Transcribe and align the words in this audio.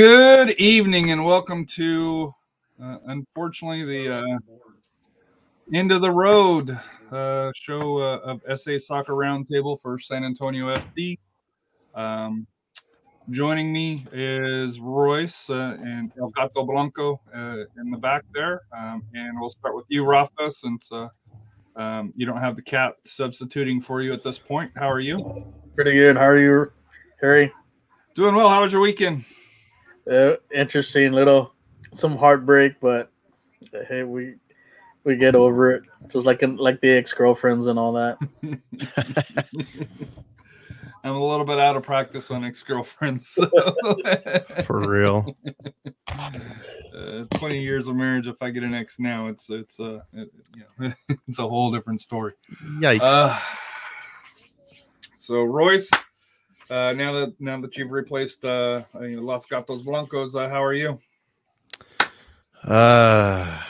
Good 0.00 0.52
evening 0.58 1.10
and 1.10 1.26
welcome 1.26 1.66
to, 1.76 2.34
uh, 2.82 2.96
unfortunately, 3.08 3.84
the 3.84 4.16
uh, 4.16 4.38
end 5.74 5.92
of 5.92 6.00
the 6.00 6.10
road 6.10 6.70
uh, 7.12 7.52
show 7.54 7.98
uh, 7.98 8.20
of 8.24 8.58
SA 8.58 8.78
Soccer 8.78 9.12
Roundtable 9.12 9.78
for 9.82 9.98
San 9.98 10.24
Antonio 10.24 10.74
SD. 10.74 11.18
Um, 11.94 12.46
joining 13.28 13.74
me 13.74 14.06
is 14.10 14.80
Royce 14.80 15.50
uh, 15.50 15.76
and 15.82 16.10
El 16.18 16.30
Gato 16.30 16.64
Blanco 16.64 17.20
uh, 17.34 17.56
in 17.76 17.90
the 17.90 17.98
back 17.98 18.24
there. 18.32 18.62
Um, 18.74 19.02
and 19.12 19.38
we'll 19.38 19.50
start 19.50 19.76
with 19.76 19.84
you, 19.90 20.06
Rafa, 20.06 20.50
since 20.50 20.90
uh, 20.90 21.08
um, 21.76 22.14
you 22.16 22.24
don't 22.24 22.40
have 22.40 22.56
the 22.56 22.62
cat 22.62 22.94
substituting 23.04 23.82
for 23.82 24.00
you 24.00 24.14
at 24.14 24.22
this 24.22 24.38
point. 24.38 24.72
How 24.76 24.90
are 24.90 25.00
you? 25.00 25.44
Pretty 25.74 25.92
good. 25.92 26.16
How 26.16 26.24
are 26.24 26.38
you, 26.38 26.72
Harry? 27.20 27.52
Doing 28.14 28.34
well. 28.34 28.48
How 28.48 28.62
was 28.62 28.72
your 28.72 28.80
weekend? 28.80 29.26
Uh, 30.10 30.36
interesting, 30.52 31.12
little 31.12 31.52
some 31.92 32.16
heartbreak, 32.16 32.80
but 32.80 33.12
hey, 33.88 34.02
we 34.02 34.34
we 35.04 35.16
get 35.16 35.34
over 35.34 35.72
it. 35.72 35.84
Just 36.08 36.26
like 36.26 36.42
in, 36.42 36.56
like 36.56 36.80
the 36.80 36.90
ex 36.90 37.12
girlfriends 37.12 37.66
and 37.66 37.78
all 37.78 37.92
that. 37.92 38.18
I'm 41.02 41.14
a 41.14 41.26
little 41.26 41.46
bit 41.46 41.58
out 41.58 41.76
of 41.76 41.82
practice 41.82 42.30
on 42.30 42.44
ex 42.44 42.62
girlfriends. 42.62 43.32
For 44.66 44.86
real. 44.86 45.34
uh, 46.08 47.24
20 47.30 47.62
years 47.62 47.88
of 47.88 47.96
marriage. 47.96 48.28
If 48.28 48.36
I 48.42 48.50
get 48.50 48.64
an 48.64 48.74
ex 48.74 48.98
now, 48.98 49.28
it's 49.28 49.48
it's 49.48 49.80
uh, 49.80 50.00
it, 50.12 50.30
you 50.54 50.64
know, 50.78 50.92
it's 51.26 51.38
a 51.38 51.48
whole 51.48 51.70
different 51.70 52.00
story. 52.00 52.32
Yikes. 52.80 53.00
Uh, 53.00 53.38
so 55.14 55.42
Royce, 55.44 55.90
uh, 56.70 56.92
now 56.92 57.12
that 57.12 57.34
now 57.40 57.60
that 57.60 57.76
you've 57.76 57.90
replaced 57.90 58.44
uh, 58.44 58.82
know, 58.94 59.20
Los 59.20 59.46
Gatos 59.46 59.82
Blancos, 59.82 60.34
uh, 60.34 60.48
how 60.48 60.62
are 60.62 60.74
you? 60.74 60.98
Uh, 62.64 63.60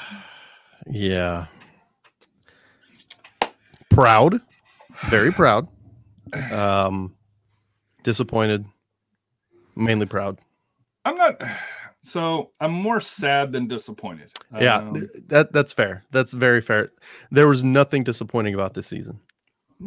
yeah. 0.87 1.47
Proud, 3.91 4.41
very 5.09 5.33
proud. 5.33 5.69
Um, 6.53 7.15
disappointed, 8.03 8.65
mainly 9.77 10.07
proud. 10.07 10.39
I'm 11.05 11.17
not. 11.17 11.41
So 12.03 12.51
I'm 12.61 12.73
more 12.73 13.01
sad 13.01 13.53
than 13.53 13.69
disappointed. 13.69 14.31
yeah, 14.59 14.79
Um, 14.79 15.09
that 15.27 15.53
that's 15.53 15.73
fair. 15.73 16.05
That's 16.13 16.33
very 16.33 16.63
fair. 16.63 16.91
There 17.31 17.49
was 17.49 17.63
nothing 17.63 18.05
disappointing 18.05 18.55
about 18.55 18.75
this 18.75 18.87
season. 18.87 19.21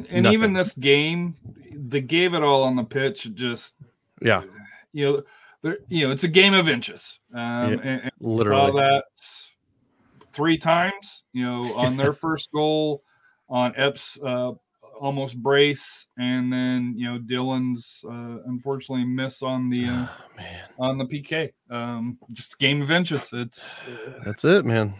And 0.09 0.25
even 0.27 0.53
this 0.53 0.73
game, 0.73 1.35
they 1.75 2.01
gave 2.01 2.33
it 2.33 2.43
all 2.43 2.63
on 2.63 2.75
the 2.75 2.83
pitch. 2.83 3.33
Just 3.35 3.75
Yeah, 4.21 4.43
you 4.91 5.05
know, 5.05 5.23
there, 5.61 5.77
you 5.89 6.05
know, 6.07 6.11
it's 6.11 6.23
a 6.23 6.27
game 6.27 6.53
of 6.53 6.67
inches. 6.67 7.19
Um, 7.33 7.39
Yeah, 7.41 7.79
and, 7.83 8.01
and 8.03 8.11
literally. 8.19 8.71
that 8.81 9.03
three 10.33 10.57
times. 10.57 11.23
You 11.33 11.45
know, 11.45 11.73
on 11.73 11.97
their 11.97 12.13
first 12.25 12.51
goal, 12.51 13.03
on 13.49 13.73
Epps' 13.77 14.17
uh, 14.25 14.53
almost 14.99 15.41
brace, 15.41 16.07
and 16.17 16.51
then 16.51 16.93
you 16.97 17.11
know 17.11 17.19
Dhillon's 17.19 18.03
uh, 18.07 18.41
unfortunately 18.47 19.05
miss 19.05 19.41
on 19.41 19.69
the 19.69 19.85
uh, 19.85 20.05
Oh, 20.07 20.09
man, 20.37 20.63
on 20.79 20.97
the 20.97 21.05
PK. 21.05 21.51
Um, 21.69 22.17
just 22.31 22.57
game 22.59 22.81
of 22.81 22.89
inches. 22.91 23.29
It's 23.31 23.81
uh, 23.81 24.19
that's 24.25 24.43
it, 24.45 24.65
man. 24.65 24.95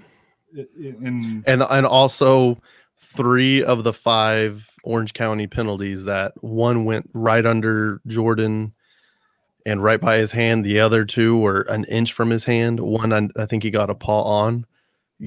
it, 0.53 0.69
it- 0.77 0.97
and 0.97 1.43
And 1.47 1.63
and 1.63 1.85
also 1.85 2.61
three 2.99 3.63
of 3.63 3.83
the 3.83 3.93
five 3.93 4.67
Orange 4.83 5.13
County 5.13 5.47
penalties 5.47 6.05
that 6.05 6.33
one 6.43 6.85
went 6.85 7.09
right 7.13 7.45
under 7.45 8.01
Jordan 8.07 8.73
and 9.65 9.81
right 9.81 9.99
by 9.99 10.17
his 10.17 10.31
hand. 10.31 10.65
The 10.65 10.79
other 10.79 11.05
two 11.05 11.39
were 11.39 11.61
an 11.61 11.85
inch 11.85 12.13
from 12.13 12.29
his 12.29 12.43
hand. 12.43 12.79
One 12.79 13.31
I, 13.37 13.45
think 13.45 13.63
he 13.63 13.71
got 13.71 13.89
a 13.89 13.95
paw 13.95 14.23
on. 14.23 14.65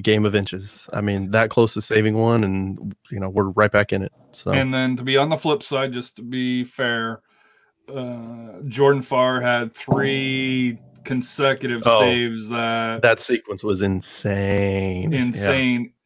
Game 0.02 0.26
of 0.26 0.34
inches. 0.34 0.88
I 0.92 1.00
mean, 1.00 1.30
that 1.30 1.48
close 1.48 1.72
to 1.74 1.80
saving 1.80 2.18
one, 2.18 2.44
and 2.44 2.94
you 3.10 3.18
know 3.18 3.30
we're 3.30 3.44
right 3.44 3.72
back 3.72 3.94
in 3.94 4.02
it. 4.02 4.12
So 4.32 4.52
And 4.52 4.74
then 4.74 4.94
to 4.96 5.02
be 5.02 5.16
on 5.16 5.30
the 5.30 5.38
flip 5.38 5.62
side, 5.62 5.92
just 5.92 6.16
to 6.16 6.22
be 6.22 6.64
fair, 6.64 7.22
uh, 7.88 8.60
Jordan 8.68 9.00
Farr 9.00 9.40
had 9.40 9.72
three 9.72 10.78
consecutive 11.04 11.82
Oh, 11.86 12.00
saves 12.00 12.50
that 12.50 13.00
that 13.00 13.20
sequence 13.20 13.64
was 13.64 13.80
insane. 13.80 15.12
Yeah. 15.12 15.20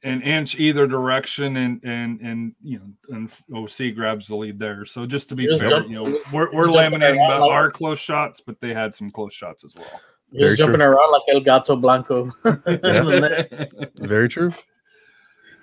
Insane, 0.02 0.22
an 0.22 0.22
inch 0.22 0.58
either 0.58 0.86
direction, 0.86 1.56
and 1.56 1.80
and 1.84 2.20
and 2.20 2.54
you 2.62 2.78
know, 2.78 3.16
and 3.16 3.30
OC 3.54 3.94
grabs 3.94 4.28
the 4.28 4.36
lead 4.36 4.58
there. 4.58 4.84
So 4.84 5.06
just 5.06 5.28
to 5.30 5.34
be 5.36 5.46
Just 5.46 5.60
fair, 5.60 5.70
jump- 5.70 5.88
you 5.88 5.94
know, 5.96 6.20
we're, 6.32 6.52
we're 6.52 6.66
laminating 6.66 7.24
about 7.24 7.50
our 7.50 7.70
close 7.70 7.98
shots, 7.98 8.40
but 8.40 8.60
they 8.60 8.72
had 8.74 8.94
some 8.94 9.10
close 9.10 9.34
shots 9.34 9.64
as 9.64 9.74
well. 9.74 10.00
Very 10.32 10.50
Just 10.50 10.58
jumping 10.60 10.76
true. 10.78 10.86
around 10.86 11.10
like 11.12 11.22
El 11.32 11.40
Gato 11.40 11.76
Blanco. 11.76 12.30
Very 13.96 14.28
true. 14.28 14.52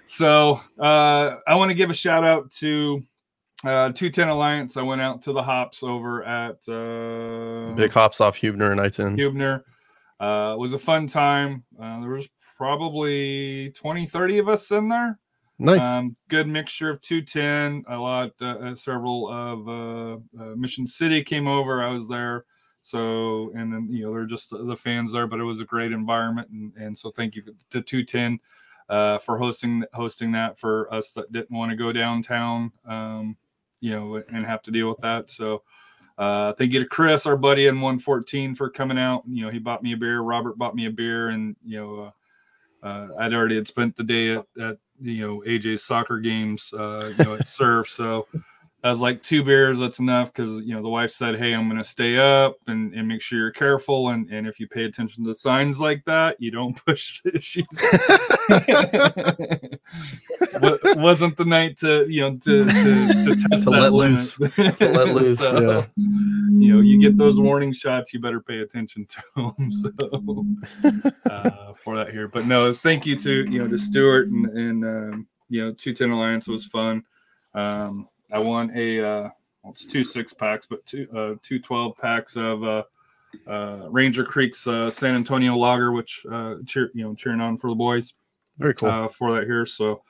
So 0.06 0.60
uh, 0.80 1.38
I 1.48 1.56
want 1.56 1.70
to 1.70 1.76
give 1.76 1.90
a 1.90 1.94
shout 1.94 2.24
out 2.24 2.52
to 2.60 3.02
uh, 3.64 3.92
210 3.92 4.28
Alliance. 4.30 4.78
I 4.78 4.82
went 4.82 5.02
out 5.02 5.22
to 5.24 5.32
the 5.34 5.42
hops 5.42 5.84
over 5.84 6.24
at 6.24 6.58
uh, 6.70 7.74
Big 7.76 7.92
hops 7.92 8.22
off 8.22 8.36
Huebner 8.36 8.72
and 8.72 8.80
I 8.82 8.90
ten. 8.90 9.18
Huebner. 9.18 9.64
Uh, 10.20 10.54
it 10.54 10.60
was 10.60 10.74
a 10.74 10.80
fun 10.80 11.08
time. 11.08 11.64
Uh, 11.82 12.02
there 12.02 12.10
was 12.10 12.28
probably 12.58 13.72
20, 13.72 14.06
30 14.06 14.40
of 14.40 14.50
us 14.50 14.72
in 14.72 14.90
there. 14.90 15.20
Nice. 15.60 15.82
Um, 15.82 16.16
good 16.28 16.48
mixture 16.48 16.90
of 16.90 17.02
210. 17.02 17.86
A 17.88 17.98
lot, 17.98 18.32
uh, 18.42 18.46
uh, 18.46 18.76
several 18.76 19.30
of 19.30 19.68
uh, 19.68 20.42
uh, 20.42 20.56
Mission 20.56 20.88
City 20.88 21.24
came 21.24 21.48
over. 21.48 21.84
I 21.84 21.92
was 21.92 22.08
there. 22.08 22.46
So, 22.82 23.52
and 23.56 23.74
then, 23.74 23.88
you 23.92 24.04
know, 24.04 24.14
they're 24.14 24.26
just 24.26 24.50
the, 24.50 24.64
the 24.64 24.78
fans 24.78 25.12
there, 25.12 25.28
but 25.28 25.40
it 25.40 25.44
was 25.44 25.60
a 25.60 25.66
great 25.66 25.92
environment. 25.92 26.50
And, 26.50 26.74
and 26.78 26.98
so 26.98 27.10
thank 27.12 27.36
you 27.36 27.42
to 27.42 27.82
210 27.82 28.40
uh, 28.90 29.18
for 29.20 29.38
hosting, 29.38 29.84
hosting 29.94 30.32
that 30.32 30.58
for 30.58 30.92
us 30.94 31.12
that 31.12 31.32
didn't 31.32 31.52
want 31.52 31.72
to 31.72 31.76
go 31.76 31.92
downtown, 31.92 32.72
um, 32.86 33.36
you 33.82 33.92
know, 33.92 34.24
and 34.32 34.46
have 34.46 34.62
to 34.64 34.72
deal 34.72 34.88
with 34.88 35.00
that. 35.00 35.30
So, 35.30 35.64
uh, 36.18 36.54
thank 36.54 36.74
you 36.74 36.80
to 36.80 36.86
Chris, 36.86 37.28
our 37.28 37.38
buddy 37.38 37.68
in 37.68 37.76
114 37.76 38.56
for 38.56 38.70
coming 38.70 38.98
out. 38.98 39.24
You 39.28 39.46
know, 39.46 39.52
he 39.52 39.60
bought 39.60 39.84
me 39.84 39.94
a 39.94 39.98
beer. 39.98 40.22
Robert 40.22 40.58
bought 40.58 40.76
me 40.76 40.88
a 40.88 40.92
beer 40.92 41.30
and, 41.30 41.56
you 41.64 41.78
know, 41.78 42.06
uh, 42.06 42.12
uh, 42.88 43.08
I'd 43.20 43.34
already 43.34 43.56
had 43.56 43.68
spent 43.68 43.96
the 43.96 44.04
day 44.04 44.32
at, 44.32 44.46
at 44.60 44.78
you 45.00 45.28
know 45.28 45.44
AJ's 45.46 45.84
soccer 45.84 46.20
games, 46.20 46.74
uh, 46.74 47.14
you 47.18 47.26
know 47.26 47.36
at 47.36 47.48
surf. 47.48 47.90
So 47.90 48.28
I 48.84 48.90
was 48.90 49.00
like, 49.00 49.24
two 49.24 49.44
beers, 49.44 49.80
that's 49.80 49.98
enough 49.98 50.32
because 50.32 50.62
you 50.62 50.76
know 50.76 50.84
the 50.84 50.88
wife 50.90 51.10
said, 51.10 51.36
"Hey, 51.38 51.54
I'm 51.54 51.68
going 51.68 51.82
to 51.82 51.84
stay 51.84 52.18
up 52.18 52.58
and, 52.68 52.94
and 52.94 53.08
make 53.08 53.22
sure 53.22 53.40
you're 53.40 53.52
careful, 53.52 54.10
and 54.10 54.30
and 54.30 54.46
if 54.46 54.60
you 54.60 54.68
pay 54.68 54.84
attention 54.84 55.26
to 55.26 55.34
signs 55.34 55.82
like 55.82 56.06
that, 56.06 56.38
you 56.40 56.52
don't 56.52 56.74
push 56.86 57.22
issues." 57.26 57.66
Wasn't 60.96 61.38
the 61.38 61.46
night 61.46 61.78
to 61.78 62.06
you 62.08 62.22
know 62.22 62.36
to 62.36 62.66
to, 62.66 63.08
to 63.26 63.36
test 63.50 63.64
To 63.64 63.70
that 63.72 63.82
let 63.82 63.94
limit. 63.94 64.12
loose. 64.12 64.40
Let 64.80 65.08
loose, 65.10 65.42
yeah. 65.42 65.86
You 65.96 66.76
know, 66.76 66.82
you 66.82 67.02
get 67.02 67.18
those 67.18 67.40
warning 67.40 67.74
shots, 67.74 68.14
you 68.14 68.20
better 68.20 68.42
pay 68.42 68.60
attention 68.60 69.08
to 69.08 69.22
them. 69.36 69.72
So 69.72 69.92
uh, 71.30 71.74
for 71.84 71.98
that 71.98 72.12
here. 72.12 72.28
But 72.28 72.46
no, 72.46 72.72
thank 72.72 73.06
you 73.08 73.18
to 73.20 73.44
you 73.52 73.60
know 73.60 73.68
to 73.68 73.78
Stuart 73.78 74.28
and 74.28 74.46
and 74.58 74.86
um, 74.86 75.28
you 75.50 75.66
know 75.66 75.74
two 75.74 75.94
ten 75.94 76.12
alliance 76.12 76.48
was 76.48 76.66
fun. 76.66 77.04
Um, 77.56 78.08
I 78.32 78.40
won 78.40 78.72
a 78.76 79.00
uh, 79.00 79.30
well, 79.64 79.72
it's 79.72 79.86
two 79.86 80.04
six 80.04 80.34
packs, 80.34 80.66
but 80.70 80.86
two 80.86 81.08
uh, 81.16 81.36
two 81.44 81.60
12 81.60 81.98
packs 81.98 82.36
of 82.36 82.64
uh, 82.64 82.84
uh, 83.48 83.88
Ranger 83.90 84.24
Creek's 84.24 84.66
uh, 84.68 84.90
San 84.90 85.16
Antonio 85.16 85.56
Lager, 85.56 85.92
which 85.92 86.26
uh, 86.32 86.56
cheer 86.66 86.92
you 86.94 87.04
know 87.04 87.16
cheering 87.16 87.42
on 87.42 87.58
for 87.58 87.70
the 87.70 87.76
boys 87.76 88.14
Very 88.58 88.74
cool. 88.76 88.90
uh, 88.90 89.08
for 89.08 89.36
that 89.36 89.46
here. 89.46 89.66
So 89.66 90.02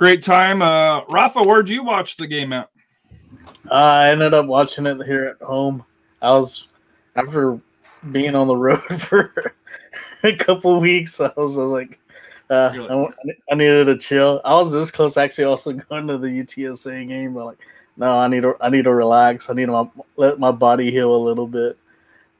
Great 0.00 0.22
time. 0.22 0.62
Uh, 0.62 1.04
Rafa, 1.10 1.42
where'd 1.42 1.68
you 1.68 1.84
watch 1.84 2.16
the 2.16 2.26
game 2.26 2.54
at? 2.54 2.70
Uh, 3.70 3.74
I 3.74 4.08
ended 4.08 4.32
up 4.32 4.46
watching 4.46 4.86
it 4.86 5.04
here 5.04 5.26
at 5.38 5.46
home. 5.46 5.84
I 6.22 6.30
was 6.30 6.68
after 7.16 7.60
being 8.10 8.34
on 8.34 8.46
the 8.46 8.56
road 8.56 8.80
for 8.98 9.54
a 10.24 10.34
couple 10.34 10.80
weeks. 10.80 11.20
I 11.20 11.30
was, 11.36 11.54
like, 11.54 12.00
uh, 12.50 12.72
You're 12.74 12.92
I, 12.92 13.08
I 13.50 13.54
needed 13.54 13.84
to 13.86 13.96
chill. 13.96 14.40
I 14.44 14.54
was 14.54 14.72
this 14.72 14.90
close 14.90 15.16
actually, 15.16 15.44
also 15.44 15.72
going 15.90 16.06
to 16.08 16.18
the 16.18 16.26
UTSA 16.28 17.06
game, 17.08 17.34
but 17.34 17.46
like, 17.46 17.58
no, 17.96 18.18
I 18.18 18.28
need 18.28 18.42
to, 18.42 18.54
I 18.60 18.68
need 18.70 18.84
to 18.84 18.94
relax. 18.94 19.48
I 19.50 19.54
need 19.54 19.66
to 19.66 19.90
let 20.16 20.38
my 20.38 20.50
body 20.50 20.90
heal 20.90 21.14
a 21.14 21.16
little 21.24 21.46
bit. 21.46 21.78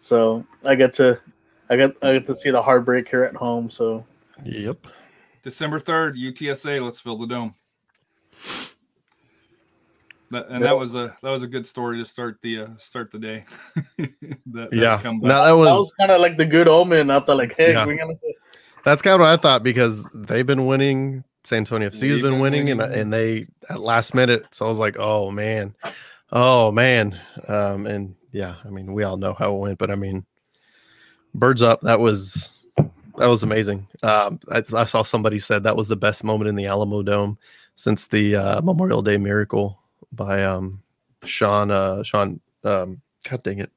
So 0.00 0.44
I 0.64 0.74
get 0.74 0.92
to, 0.94 1.20
I 1.68 1.76
got, 1.76 1.92
I 2.02 2.14
get 2.14 2.26
to 2.26 2.34
see 2.34 2.50
the 2.50 2.62
heartbreak 2.62 3.08
here 3.08 3.24
at 3.24 3.36
home. 3.36 3.70
So 3.70 4.04
Yep. 4.44 4.86
December 5.42 5.80
3rd, 5.80 6.16
UTSA. 6.16 6.82
Let's 6.82 7.00
fill 7.00 7.16
the 7.16 7.26
dome. 7.26 7.54
That, 10.30 10.46
and 10.48 10.60
Yep. 10.60 10.62
that 10.62 10.76
was 10.78 10.94
a 10.94 11.16
that 11.22 11.30
was 11.30 11.42
a 11.42 11.46
good 11.48 11.66
story 11.66 11.98
to 11.98 12.06
start 12.06 12.38
the 12.42 12.60
uh, 12.60 12.66
start 12.78 13.10
the 13.10 13.18
day. 13.18 13.44
that, 13.98 14.10
that 14.46 14.68
Yeah. 14.72 15.00
comeback. 15.02 15.28
Now 15.28 15.42
that 15.44 15.50
that 15.50 15.56
was 15.56 15.68
was 15.70 15.92
kind 15.98 16.12
of 16.12 16.20
like 16.20 16.36
the 16.36 16.44
good 16.46 16.68
omen. 16.68 17.10
I 17.10 17.18
thought 17.20 17.36
like, 17.36 17.56
hey, 17.56 17.72
Yeah. 17.72 17.84
we're 17.84 17.96
gonna. 17.96 18.14
That's 18.84 19.02
kind 19.02 19.14
of 19.14 19.20
what 19.20 19.28
I 19.28 19.36
thought 19.36 19.62
because 19.62 20.08
they've 20.14 20.46
been 20.46 20.66
winning. 20.66 21.24
San 21.44 21.58
Antonio 21.58 21.88
FC 21.88 22.08
has 22.08 22.16
been 22.18 22.32
been 22.32 22.40
winning, 22.40 22.70
and 22.70 22.80
and 22.80 23.12
they 23.12 23.46
at 23.70 23.80
last 23.80 24.14
minute. 24.14 24.46
So 24.54 24.66
I 24.66 24.68
was 24.68 24.78
like, 24.78 24.96
oh 24.98 25.30
man, 25.30 25.74
oh 26.32 26.70
man, 26.70 27.18
um, 27.48 27.86
and 27.86 28.14
yeah, 28.32 28.56
I 28.64 28.68
mean 28.68 28.92
we 28.92 29.04
all 29.04 29.16
know 29.16 29.34
how 29.34 29.54
it 29.54 29.58
went, 29.58 29.78
but 29.78 29.90
I 29.90 29.94
mean, 29.94 30.24
birds 31.34 31.62
up. 31.62 31.80
That 31.80 31.98
was 31.98 32.66
that 33.16 33.26
was 33.26 33.42
amazing. 33.42 33.86
Um, 34.02 34.38
I, 34.50 34.62
I 34.74 34.84
saw 34.84 35.02
somebody 35.02 35.38
said 35.38 35.62
that 35.62 35.76
was 35.76 35.88
the 35.88 35.96
best 35.96 36.24
moment 36.24 36.48
in 36.48 36.56
the 36.56 36.64
Alamodome 36.64 37.36
since 37.76 38.06
the 38.06 38.36
uh, 38.36 38.60
Memorial 38.62 39.02
Day 39.02 39.16
miracle 39.16 39.78
by 40.12 40.44
um, 40.44 40.82
Sean 41.24 41.70
uh, 41.70 42.02
Sean. 42.02 42.40
Um, 42.64 43.00
God 43.28 43.42
dang 43.42 43.58
it, 43.58 43.70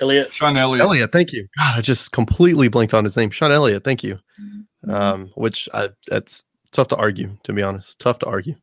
Elliot, 0.00 0.32
Sean 0.32 0.56
Elliott. 0.56 0.84
Elliott. 0.84 1.12
Thank 1.12 1.32
you. 1.32 1.46
God, 1.58 1.78
I 1.78 1.80
just 1.80 2.12
completely 2.12 2.68
blinked 2.68 2.94
on 2.94 3.04
his 3.04 3.16
name. 3.16 3.30
Sean 3.30 3.52
Elliott. 3.52 3.84
Thank 3.84 4.02
you. 4.02 4.18
Mm-hmm. 4.40 4.90
Um, 4.90 5.32
which 5.34 5.68
I 5.74 5.88
that's 6.06 6.44
tough 6.72 6.88
to 6.88 6.96
argue, 6.96 7.36
to 7.44 7.52
be 7.52 7.62
honest. 7.62 7.98
Tough 7.98 8.18
to 8.20 8.26
argue. 8.26 8.54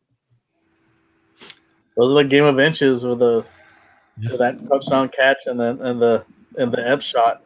those 1.97 2.11
are 2.11 2.23
the 2.23 2.29
game 2.29 2.43
of 2.43 2.59
inches 2.59 3.03
with 3.03 3.19
the 3.19 3.45
Yeah. 4.19 4.31
with 4.31 4.39
that 4.39 4.65
touchdown 4.67 5.09
catch 5.09 5.47
and 5.47 5.59
then 5.59 5.81
and 5.81 6.01
the 6.01 6.25
and 6.57 6.71
the 6.71 6.87
F 6.87 7.01
shot. 7.01 7.43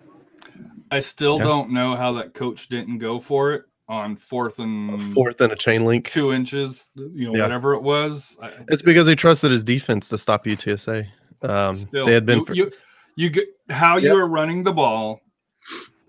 I 0.91 0.99
still 0.99 1.37
Yeah. 1.37 1.43
don't 1.45 1.71
know 1.71 1.95
how 1.95 2.13
that 2.13 2.33
coach 2.33 2.67
didn't 2.69 2.97
go 2.99 3.19
for 3.19 3.53
it 3.53 3.63
on 3.87 4.15
fourth 4.15 4.59
and 4.59 5.13
Fourth 5.15 5.41
and 5.41 5.51
a 5.51 5.55
chain 5.55 5.83
link. 5.85 6.11
two 6.11 6.31
inches, 6.31 6.89
you 6.95 7.27
know, 7.27 7.35
Yeah. 7.35 7.43
whatever 7.43 7.73
it 7.73 7.81
was. 7.81 8.37
I, 8.41 8.51
It's 8.67 8.81
because 8.83 9.07
he 9.07 9.15
trusted 9.15 9.49
his 9.51 9.63
defense 9.63 10.09
to 10.09 10.17
stop 10.17 10.45
UTSA. 10.45 11.07
Um, 11.41 11.75
still, 11.75 12.05
they 12.05 12.13
had 12.13 12.25
been 12.25 12.39
you, 12.39 12.45
for, 12.45 12.53
you, 12.53 12.71
you 13.15 13.29
how 13.69 13.97
you 13.97 14.09
Yep. 14.09 14.17
are 14.17 14.27
running 14.27 14.63
the 14.63 14.71
ball. 14.73 15.21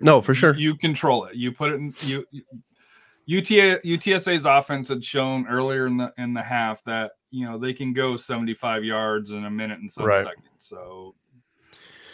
no 0.00 0.20
for 0.22 0.34
sure. 0.34 0.54
You 0.56 0.74
control 0.76 1.24
it. 1.26 1.34
You 1.36 1.52
put 1.52 1.72
it 1.72 1.74
in 1.76 1.94
you. 2.02 2.24
you- 2.30 2.42
UTA, 3.26 3.78
UTSA's 3.84 4.44
offense 4.44 4.88
had 4.88 5.04
shown 5.04 5.46
earlier 5.46 5.86
in 5.86 5.96
the 5.96 6.12
in 6.18 6.34
the 6.34 6.42
half 6.42 6.82
that 6.84 7.12
you 7.30 7.46
know 7.46 7.58
they 7.58 7.72
can 7.72 7.92
go 7.92 8.16
75 8.16 8.82
yards 8.82 9.30
in 9.30 9.44
a 9.44 9.50
minute 9.50 9.78
and 9.78 9.90
some 9.92 10.04
Right. 10.06 10.24
seconds. 10.26 10.48
So, 10.58 11.14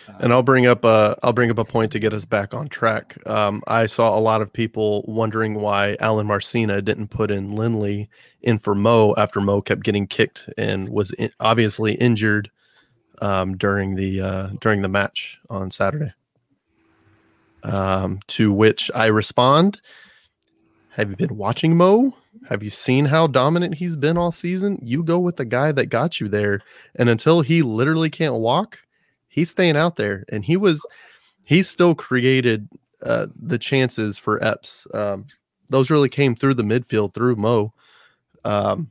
uh, 0.08 0.12
And 0.20 0.30
I'll 0.32 0.42
bring 0.42 0.66
up 0.66 0.84
a 0.84 1.16
I'll 1.22 1.32
bring 1.32 1.50
up 1.50 1.56
a 1.58 1.64
point 1.64 1.90
to 1.92 1.98
get 1.98 2.12
us 2.12 2.26
back 2.26 2.52
on 2.52 2.68
track. 2.68 3.16
Um, 3.26 3.62
I 3.66 3.86
saw 3.86 4.18
a 4.18 4.20
lot 4.20 4.42
of 4.42 4.52
people 4.52 5.04
wondering 5.08 5.54
why 5.54 5.96
Alen 6.02 6.26
Marcina 6.26 6.82
didn't 6.82 7.08
put 7.08 7.30
in 7.30 7.52
Lindley 7.52 8.10
in 8.42 8.58
for 8.58 8.74
Mo 8.74 9.14
after 9.16 9.40
Mo 9.40 9.62
kept 9.62 9.84
getting 9.84 10.06
kicked 10.06 10.50
and 10.58 10.86
was 10.90 11.12
in, 11.12 11.30
obviously 11.40 11.94
injured 11.94 12.50
um, 13.20 13.56
during 13.56 13.94
the 13.94 14.20
uh, 14.20 14.48
during 14.60 14.82
the 14.82 14.88
match 14.88 15.38
on 15.50 15.70
Saturday. 15.70 16.12
Um, 17.62 18.20
to 18.28 18.52
which 18.52 18.90
I 18.94 19.06
respond, 19.06 19.80
"Have 20.90 21.10
you 21.10 21.16
been 21.16 21.36
watching 21.36 21.76
Mo? 21.76 22.14
Have 22.48 22.62
you 22.62 22.70
seen 22.70 23.04
how 23.04 23.26
dominant 23.26 23.74
he's 23.74 23.96
been 23.96 24.16
all 24.16 24.30
season? 24.30 24.78
You 24.82 25.02
go 25.02 25.18
with 25.18 25.36
the 25.36 25.44
guy 25.44 25.72
that 25.72 25.86
got 25.86 26.20
you 26.20 26.28
there, 26.28 26.60
and 26.94 27.08
until 27.08 27.40
he 27.40 27.62
literally 27.62 28.10
can't 28.10 28.34
walk." 28.34 28.78
he's 29.36 29.50
staying 29.50 29.76
out 29.76 29.96
there 29.96 30.24
and 30.32 30.44
he 30.44 30.56
was 30.56 30.84
he 31.44 31.62
still 31.62 31.94
created 31.94 32.68
uh, 33.04 33.26
the 33.40 33.58
chances 33.58 34.18
for 34.18 34.42
Epps. 34.42 34.86
Um, 34.94 35.26
those 35.68 35.90
really 35.90 36.08
came 36.08 36.34
through 36.34 36.54
the 36.54 36.64
midfield 36.64 37.14
through 37.14 37.36
Mo. 37.36 37.72
Um, 38.44 38.90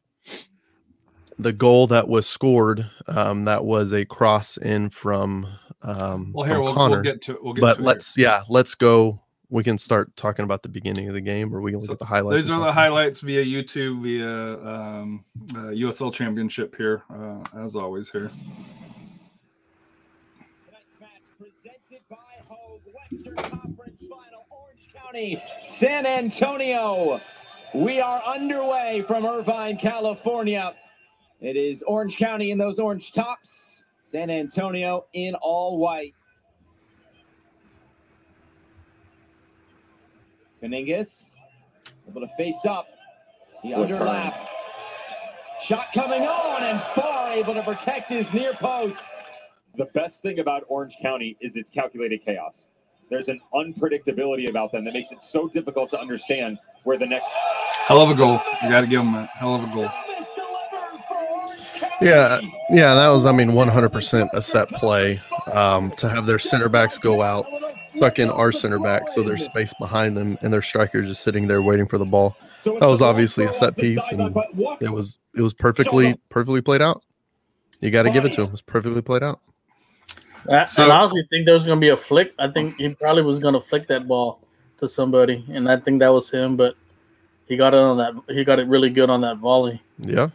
the 1.38 1.52
goal 1.54 1.88
that 1.88 2.08
was 2.08 2.28
scored 2.28 2.90
um, 3.08 3.46
that 3.46 3.64
was 3.66 3.92
a 3.94 4.06
cross 4.06 4.58
in 4.58 4.90
from 4.90 5.46
um, 5.82 6.32
well, 6.34 6.46
here 6.46 6.56
from 6.56 6.64
we'll, 6.66 6.74
Connor. 6.74 6.96
we'll 6.96 7.04
get 7.04 7.22
to 7.24 7.38
we'll 7.42 7.54
get 7.54 7.62
but 7.62 7.76
to 7.78 7.84
let's 7.84 8.18
yeah 8.18 8.42
let's 8.50 8.76
go. 8.76 9.20
We 9.50 9.64
can 9.64 9.78
start 9.78 10.14
talking 10.18 10.44
about 10.44 10.64
the 10.64 10.70
beginning 10.70 11.08
of 11.08 11.14
the 11.14 11.22
game, 11.22 11.54
or 11.54 11.62
we 11.62 11.70
can 11.72 11.80
look 11.80 11.88
So 11.88 11.94
at 11.94 12.00
the 12.00 12.06
highlights. 12.06 12.44
These 12.44 12.50
are 12.50 12.54
the 12.54 12.66
talk 12.66 12.72
about- 12.72 12.74
highlights 12.74 13.20
via 13.20 13.46
YouTube, 13.46 14.02
via 14.02 14.58
um, 14.68 15.24
uh, 15.54 15.70
USL 15.72 16.12
Championship 16.12 16.76
here, 16.76 17.04
uh, 17.14 17.38
as 17.64 17.76
always 17.76 18.10
here. 18.10 18.32
Tonight's 20.66 21.00
match 21.00 21.10
presented 21.38 22.02
by 22.10 22.16
Hoag, 22.50 22.82
Western 22.92 23.36
Conference 23.36 24.02
Final, 24.02 24.48
Orange 24.50 24.90
County, 24.96 25.42
San 25.64 26.08
Antonio. 26.08 27.22
We 27.76 28.02
are 28.02 28.24
underway 28.26 29.04
from 29.08 29.28
Irvine, 29.28 29.78
California. 29.78 30.74
It 31.46 31.58
is 31.58 31.84
Orange 31.84 32.18
County 32.18 32.50
in 32.50 32.58
those 32.58 32.80
orange 32.80 33.12
tops, 33.12 33.84
San 34.02 34.32
Antonio 34.32 35.06
in 35.14 35.36
all 35.36 35.78
white. 35.78 36.16
Kaningas 40.60 41.36
able 42.10 42.22
to 42.22 42.28
face 42.36 42.66
up. 42.66 42.88
The 43.62 43.74
underlap. 43.74 44.48
Shot 45.62 45.90
coming 45.94 46.24
on 46.24 46.64
and 46.64 46.82
Farr 46.96 47.34
able 47.34 47.54
to 47.54 47.62
protect 47.62 48.10
his 48.10 48.34
near 48.34 48.54
post. 48.54 49.12
the 49.78 49.86
best 49.94 50.24
thing 50.24 50.40
about 50.40 50.64
Orange 50.68 50.98
County 51.00 51.38
is 51.42 51.56
its 51.56 51.70
calculated 51.70 52.26
chaos. 52.26 52.66
There's 53.12 53.30
an 53.30 53.40
unpredictability 53.54 54.50
about 54.50 54.72
them 54.72 54.84
that 54.86 54.96
makes 54.96 55.12
it 55.12 55.22
so 55.22 55.48
difficult 55.48 55.92
to 55.92 56.00
understand 56.00 56.58
where 56.86 56.98
the 56.98 57.06
next 57.06 57.30
Hell 57.86 58.02
of 58.02 58.10
a 58.10 58.16
goal. 58.16 58.42
You 58.64 58.72
got 58.72 58.82
to 58.82 58.88
give 58.88 59.04
them 59.04 59.14
that. 59.14 59.30
Hell 59.30 59.54
of 59.54 59.64
a 59.64 59.72
goal. 59.72 59.92
Yeah, 62.02 62.40
yeah, 62.70 62.94
that 62.94 63.08
was, 63.08 63.26
I 63.26 63.32
mean, 63.32 63.50
100% 63.50 64.30
a 64.34 64.42
set 64.42 64.70
play 64.70 65.20
um, 65.52 65.92
to 65.92 66.10
have 66.10 66.26
their 66.26 66.40
center 66.40 66.68
backs 66.70 66.98
go 66.98 67.22
out, 67.22 67.46
suck 67.96 68.20
in 68.20 68.30
our 68.30 68.52
center 68.52 68.80
back, 68.80 69.08
so 69.10 69.24
there's 69.24 69.46
space 69.46 69.74
behind 69.80 70.18
them, 70.18 70.38
and 70.42 70.52
their 70.52 70.62
strikers 70.62 71.08
just 71.08 71.24
sitting 71.24 71.48
there 71.48 71.62
waiting 71.62 71.88
for 71.88 71.98
the 71.98 72.06
ball. 72.06 72.36
That 72.66 72.82
was 72.88 73.02
obviously 73.02 73.46
a 73.46 73.54
set 73.54 73.78
piece, 73.78 74.04
and 74.12 74.36
It 74.82 74.90
was 74.90 75.20
it 75.36 75.42
was 75.42 75.54
perfectly 75.54 76.20
perfectly 76.30 76.62
played 76.62 76.82
out. 76.82 77.04
You 77.80 77.92
got 77.92 78.04
to 78.04 78.10
give 78.10 78.26
it 78.26 78.34
to 78.34 78.42
him. 78.42 78.48
It 78.48 78.52
was 78.54 78.62
perfectly 78.62 79.02
played 79.04 79.22
out. 79.22 79.40
I, 80.50 80.64
So- 80.64 80.84
and 80.84 80.92
I 80.92 80.98
honestly 81.02 81.26
think 81.30 81.46
there 81.46 81.54
was 81.54 81.66
gonna 81.66 81.80
be 81.80 81.90
a 81.90 81.98
flick. 81.98 82.34
I 82.40 82.48
think 82.48 82.76
he 82.78 82.94
probably 82.96 83.22
was 83.22 83.40
gonna 83.40 83.62
flick 83.62 83.88
that 83.88 84.08
ball 84.08 84.40
to 84.80 84.88
somebody, 84.88 85.46
and 85.50 85.70
I 85.70 85.78
think 85.78 86.00
that 86.00 86.10
was 86.12 86.30
him. 86.32 86.58
But 86.58 86.76
he 87.48 87.56
got 87.56 87.74
it 87.74 87.80
on 87.80 87.98
that. 87.98 88.14
He 88.34 88.44
got 88.44 88.60
it 88.60 88.68
really 88.68 88.90
good 88.90 89.10
on 89.12 89.22
that 89.22 89.38
volley. 89.38 89.82
Yeah, 90.00 90.30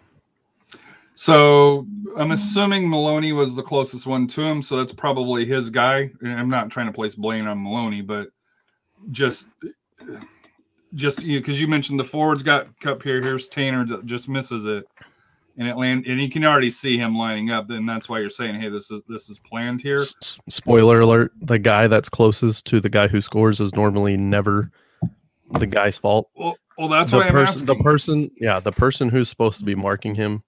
So 1.20 1.86
I'm 2.16 2.30
assuming 2.30 2.88
Maloney 2.88 3.32
was 3.32 3.54
the 3.54 3.62
closest 3.62 4.06
one 4.06 4.26
to 4.28 4.40
him, 4.40 4.62
so 4.62 4.78
that's 4.78 4.94
probably 4.94 5.44
his 5.44 5.68
guy. 5.68 6.10
I'm 6.24 6.48
not 6.48 6.70
trying 6.70 6.86
to 6.86 6.94
place 6.94 7.14
blame 7.14 7.46
on 7.46 7.62
Maloney, 7.62 8.00
but 8.00 8.28
just 9.10 9.48
just 10.94 11.22
you 11.22 11.38
because 11.40 11.60
you 11.60 11.68
mentioned 11.68 12.00
the 12.00 12.04
forwards 12.04 12.42
got 12.42 12.68
cup 12.80 13.02
here. 13.02 13.20
Here's 13.20 13.48
Tanner 13.48 13.84
that 13.84 14.06
just 14.06 14.30
misses 14.30 14.64
it, 14.64 14.86
and 15.58 15.68
it 15.68 15.76
land 15.76 16.06
and 16.06 16.18
you 16.18 16.30
can 16.30 16.42
already 16.42 16.70
see 16.70 16.96
him 16.96 17.14
lining 17.14 17.50
up. 17.50 17.68
Then 17.68 17.84
that's 17.84 18.08
why 18.08 18.20
you're 18.20 18.30
saying, 18.30 18.58
hey, 18.58 18.70
this 18.70 18.90
is 18.90 19.02
this 19.06 19.28
is 19.28 19.38
planned 19.40 19.82
here. 19.82 20.00
S- 20.00 20.38
spoiler 20.48 21.00
alert: 21.00 21.32
the 21.42 21.58
guy 21.58 21.86
that's 21.86 22.08
closest 22.08 22.64
to 22.68 22.80
the 22.80 22.88
guy 22.88 23.08
who 23.08 23.20
scores 23.20 23.60
is 23.60 23.74
normally 23.74 24.16
never 24.16 24.70
the 25.58 25.66
guy's 25.66 25.98
fault. 25.98 26.30
Well, 26.34 26.56
well, 26.78 26.88
that's 26.88 27.10
the 27.10 27.18
why 27.18 27.26
I'm 27.26 27.32
person, 27.32 27.66
the 27.66 27.76
person, 27.76 28.30
yeah, 28.40 28.58
the 28.58 28.72
person 28.72 29.10
who's 29.10 29.28
supposed 29.28 29.58
to 29.58 29.66
be 29.66 29.74
marking 29.74 30.14
him, 30.14 30.42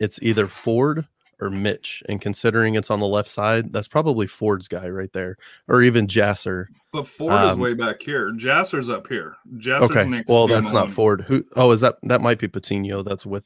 it's 0.00 0.18
either 0.22 0.46
Ford 0.46 1.06
or 1.40 1.50
Mitch. 1.50 2.02
And 2.08 2.20
considering 2.20 2.74
it's 2.74 2.90
on 2.90 3.00
the 3.00 3.06
left 3.06 3.28
side, 3.28 3.72
that's 3.72 3.88
probably 3.88 4.26
Ford's 4.26 4.68
guy 4.68 4.88
right 4.88 5.12
there, 5.12 5.36
or 5.68 5.82
even 5.82 6.06
Jasser. 6.06 6.66
But 6.92 7.06
Ford 7.06 7.32
um, 7.32 7.52
is 7.52 7.58
way 7.58 7.74
back 7.74 8.02
here. 8.02 8.32
Jasser's 8.32 8.90
up 8.90 9.06
here. 9.06 9.36
Jasser's 9.58 9.90
Okay, 9.90 10.04
next 10.06 10.28
well, 10.28 10.46
that's 10.46 10.72
not. 10.72 10.90
Ford. 10.90 11.22
Who? 11.22 11.44
Oh, 11.56 11.70
is 11.70 11.80
that 11.80 11.96
that 12.04 12.20
might 12.20 12.38
be 12.38 12.48
Patino? 12.48 13.02
That's 13.02 13.26
with, 13.26 13.44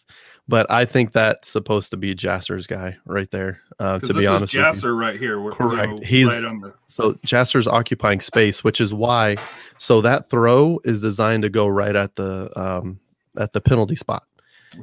but 0.49 0.71
I 0.71 0.85
think 0.85 1.13
that's 1.13 1.49
supposed 1.49 1.91
to 1.91 1.97
be 1.97 2.15
Jasser's 2.15 2.67
guy 2.67 2.97
right 3.05 3.31
there. 3.31 3.61
Uh, 3.79 3.99
to 3.99 4.15
be 4.15 4.27
honest 4.27 4.55
is 4.55 4.55
with 4.55 4.55
you. 4.55 4.61
Jasser 4.61 4.99
right 4.99 5.19
here. 5.19 5.41
We're, 5.41 5.53
Correct. 5.53 6.03
He's- 6.05 6.29
right 6.29 6.61
the 6.61 6.73
So 6.87 7.15
Jasser's 7.27 7.67
occupying 7.67 8.21
space, 8.21 8.63
which 8.63 8.81
is 8.81 8.95
why. 8.95 9.37
So 9.79 10.01
that 10.03 10.31
throw 10.31 10.79
is 10.85 11.01
designed 11.01 11.43
to 11.43 11.51
go 11.51 11.67
right 11.67 11.97
at 11.97 12.15
the 12.17 12.51
um, 12.59 13.01
at 13.37 13.53
the 13.53 13.61
penalty 13.61 13.97
spot. 13.97 14.23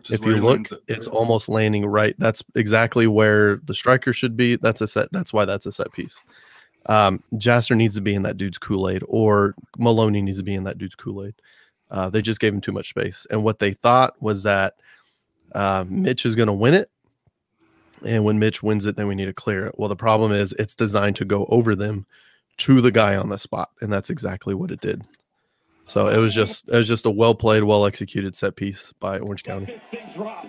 If 0.09 0.25
you 0.25 0.37
look, 0.37 0.69
it's 0.87 1.07
almost 1.07 1.49
landing 1.49 1.85
right. 1.85 2.15
That's 2.17 2.43
exactly 2.55 3.07
where 3.07 3.57
the 3.65 3.75
striker 3.75 4.13
should 4.13 4.35
be. 4.37 4.55
That's 4.55 4.81
a 4.81 4.87
set. 4.87 5.09
That's 5.11 5.33
why 5.33 5.45
that's 5.45 5.65
a 5.65 5.71
set 5.71 5.91
piece. 5.91 6.23
Um, 6.85 7.23
Jasser 7.33 7.75
needs 7.75 7.95
to 7.95 8.01
be 8.01 8.15
in 8.15 8.21
that 8.23 8.37
dude's 8.37 8.57
Kool 8.57 8.89
Aid, 8.89 9.03
or 9.07 9.55
Maloney 9.77 10.21
needs 10.21 10.37
to 10.37 10.43
be 10.43 10.55
in 10.55 10.63
that 10.63 10.77
dude's 10.77 10.95
Kool 10.95 11.25
Aid. 11.25 11.35
Uh, 11.91 12.09
they 12.09 12.21
just 12.21 12.39
gave 12.39 12.53
him 12.53 12.61
too 12.61 12.71
much 12.71 12.89
space, 12.89 13.25
and 13.29 13.43
what 13.43 13.59
they 13.59 13.73
thought 13.73 14.13
was 14.21 14.43
that 14.43 14.75
uh, 15.53 15.83
Mitch 15.87 16.25
is 16.25 16.35
going 16.35 16.47
to 16.47 16.53
win 16.53 16.73
it, 16.73 16.89
and 18.05 18.23
when 18.23 18.39
Mitch 18.39 18.63
wins 18.63 18.85
it, 18.85 18.95
then 18.95 19.07
we 19.07 19.15
need 19.15 19.25
to 19.25 19.33
clear 19.33 19.65
it. 19.67 19.75
Well, 19.77 19.89
the 19.89 19.95
problem 19.95 20.31
is 20.31 20.53
it's 20.53 20.75
designed 20.75 21.15
to 21.17 21.25
go 21.25 21.45
over 21.49 21.75
them 21.75 22.05
to 22.57 22.81
the 22.81 22.91
guy 22.91 23.15
on 23.15 23.29
the 23.29 23.37
spot, 23.37 23.69
and 23.81 23.91
that's 23.91 24.09
exactly 24.09 24.53
what 24.53 24.71
it 24.71 24.81
did. 24.81 25.03
So 25.89 26.07
it 26.07 26.17
was 26.17 26.35
just 26.35 26.69
it 26.69 26.75
was 26.75 26.87
just 26.87 27.05
a 27.07 27.09
well 27.09 27.33
played, 27.33 27.63
well 27.63 27.85
executed 27.85 28.35
set 28.35 28.55
piece 28.55 28.93
by 28.99 29.17
Orange 29.19 29.43
County. 29.43 29.65
This 29.91 30.01
thing 30.01 30.09
drop. 30.13 30.45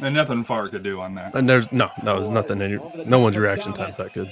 and 0.00 0.14
nothing 0.14 0.44
Farr 0.44 0.68
could 0.68 0.82
do 0.82 1.00
on 1.00 1.14
that. 1.14 1.34
And 1.34 1.48
there's 1.48 1.70
no, 1.72 1.88
no, 2.02 2.16
there's 2.16 2.28
nothing. 2.28 2.60
Any, 2.60 2.78
no 3.06 3.18
one's 3.18 3.38
reaction 3.38 3.72
time's 3.72 3.96
that 3.96 4.12
good. 4.12 4.30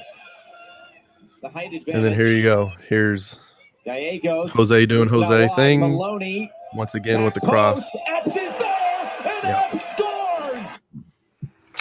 It's 1.24 1.36
the 1.40 1.48
height 1.48 1.72
And 1.88 2.04
then 2.04 2.12
here 2.12 2.26
you 2.26 2.42
go. 2.42 2.70
Here's 2.88 3.38
Gallegos. 3.86 4.50
Jose 4.52 4.84
doing 4.86 5.08
Jose 5.08 5.46
wide. 5.46 5.56
things. 5.56 5.80
Maloney. 5.80 6.50
once 6.74 6.94
again 6.94 7.24
with 7.24 7.32
the 7.32 7.40
cross. 7.40 7.82
Epps 8.08 8.36
is 8.36 8.54
there, 8.58 9.12
and 9.24 9.44
Yeah. 9.44 9.78
Scores. 9.78 10.80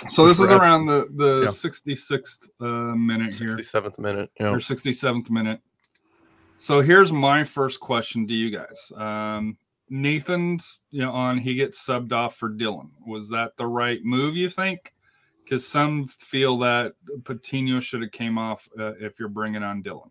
So 0.08 0.26
this 0.26 0.40
is 0.40 0.50
around 0.50 0.86
the 0.86 1.08
the 1.16 1.42
Yeah. 1.42 1.48
66th 1.50 2.48
uh, 2.62 2.96
minute 2.96 3.36
here. 3.36 3.50
67th 3.50 4.00
minute. 4.00 4.32
You 4.40 4.46
know, 4.46 4.54
or 4.54 4.58
67th 4.60 5.30
minute. 5.30 5.60
So 6.62 6.82
here's 6.82 7.14
my 7.14 7.46
first 7.46 7.80
question 7.80 8.28
to 8.28 8.34
you 8.34 8.52
guys. 8.52 8.92
Um, 8.98 9.58
Nathan's, 9.90 10.82
you 10.92 11.00
know, 11.00 11.12
on 11.12 11.38
he 11.38 11.56
gets 11.56 11.84
subbed 11.84 12.12
off 12.12 12.36
for 12.36 12.50
Dhillon. 12.50 12.90
Was 13.08 13.30
that 13.30 13.56
the 13.56 13.66
right 13.66 14.04
move? 14.04 14.36
You 14.36 14.50
think? 14.50 14.92
Because 15.42 15.66
some 15.66 16.06
feel 16.06 16.58
that 16.58 16.96
Patino 17.24 17.80
should 17.80 18.02
have 18.02 18.12
came 18.12 18.38
off 18.38 18.68
uh, 18.78 18.92
if 19.00 19.22
you're 19.22 19.30
bringing 19.30 19.64
on 19.64 19.82
Dhillon. 19.82 20.10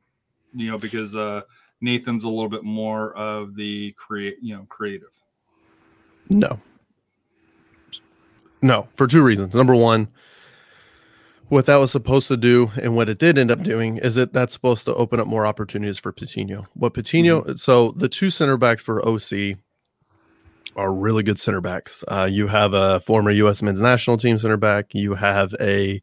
You 0.55 0.71
know, 0.71 0.79
because 0.79 1.15
uh, 1.15 1.43
Nathan's 1.83 2.25
a 2.25 2.31
little 2.31 2.49
bit 2.49 2.65
more 2.65 3.15
of 3.15 3.55
the 3.55 3.93
create, 3.99 4.39
you 4.41 4.57
know, 4.57 4.65
creative. 4.71 5.21
no, 6.31 6.59
no, 8.63 8.89
for 8.97 9.07
two 9.07 9.23
reasons. 9.23 9.55
Number 9.55 9.75
one, 9.75 10.09
what 11.49 11.67
that 11.67 11.77
was 11.77 11.91
supposed 11.91 12.29
to 12.29 12.37
do, 12.37 12.71
and 12.81 12.95
what 12.95 13.09
it 13.09 13.19
did 13.19 13.39
end 13.39 13.51
up 13.51 13.63
doing, 13.63 13.99
is 13.99 14.15
that 14.17 14.33
that's 14.33 14.53
supposed 14.53 14.85
to 14.85 14.95
open 14.95 15.21
up 15.21 15.27
more 15.27 15.47
opportunities 15.47 15.99
for 15.99 16.13
Patino. 16.13 16.67
What 16.75 16.95
Patino, 16.95 17.55
so 17.55 17.93
the 17.93 18.09
two 18.09 18.31
center 18.31 18.57
backs 18.57 18.83
for 18.83 19.07
OC 19.07 19.57
are 20.77 20.93
really 20.93 21.23
good 21.23 21.39
center 21.39 21.61
backs. 21.61 22.05
Uh, 22.09 22.29
you 22.31 22.47
have 22.47 22.75
a 22.75 23.01
former 23.01 23.31
U.S. 23.31 23.63
men's 23.63 23.81
national 23.81 24.17
team 24.17 24.39
center 24.39 24.57
back. 24.57 24.95
You 24.95 25.15
have 25.15 25.55
a 25.61 26.01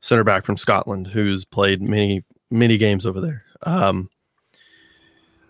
center 0.00 0.24
back 0.24 0.44
from 0.44 0.56
Scotland 0.56 1.06
who's 1.06 1.44
played 1.44 1.82
many 1.82 2.22
many 2.50 2.76
games 2.76 3.06
over 3.06 3.20
there. 3.20 3.44
Um, 3.62 4.08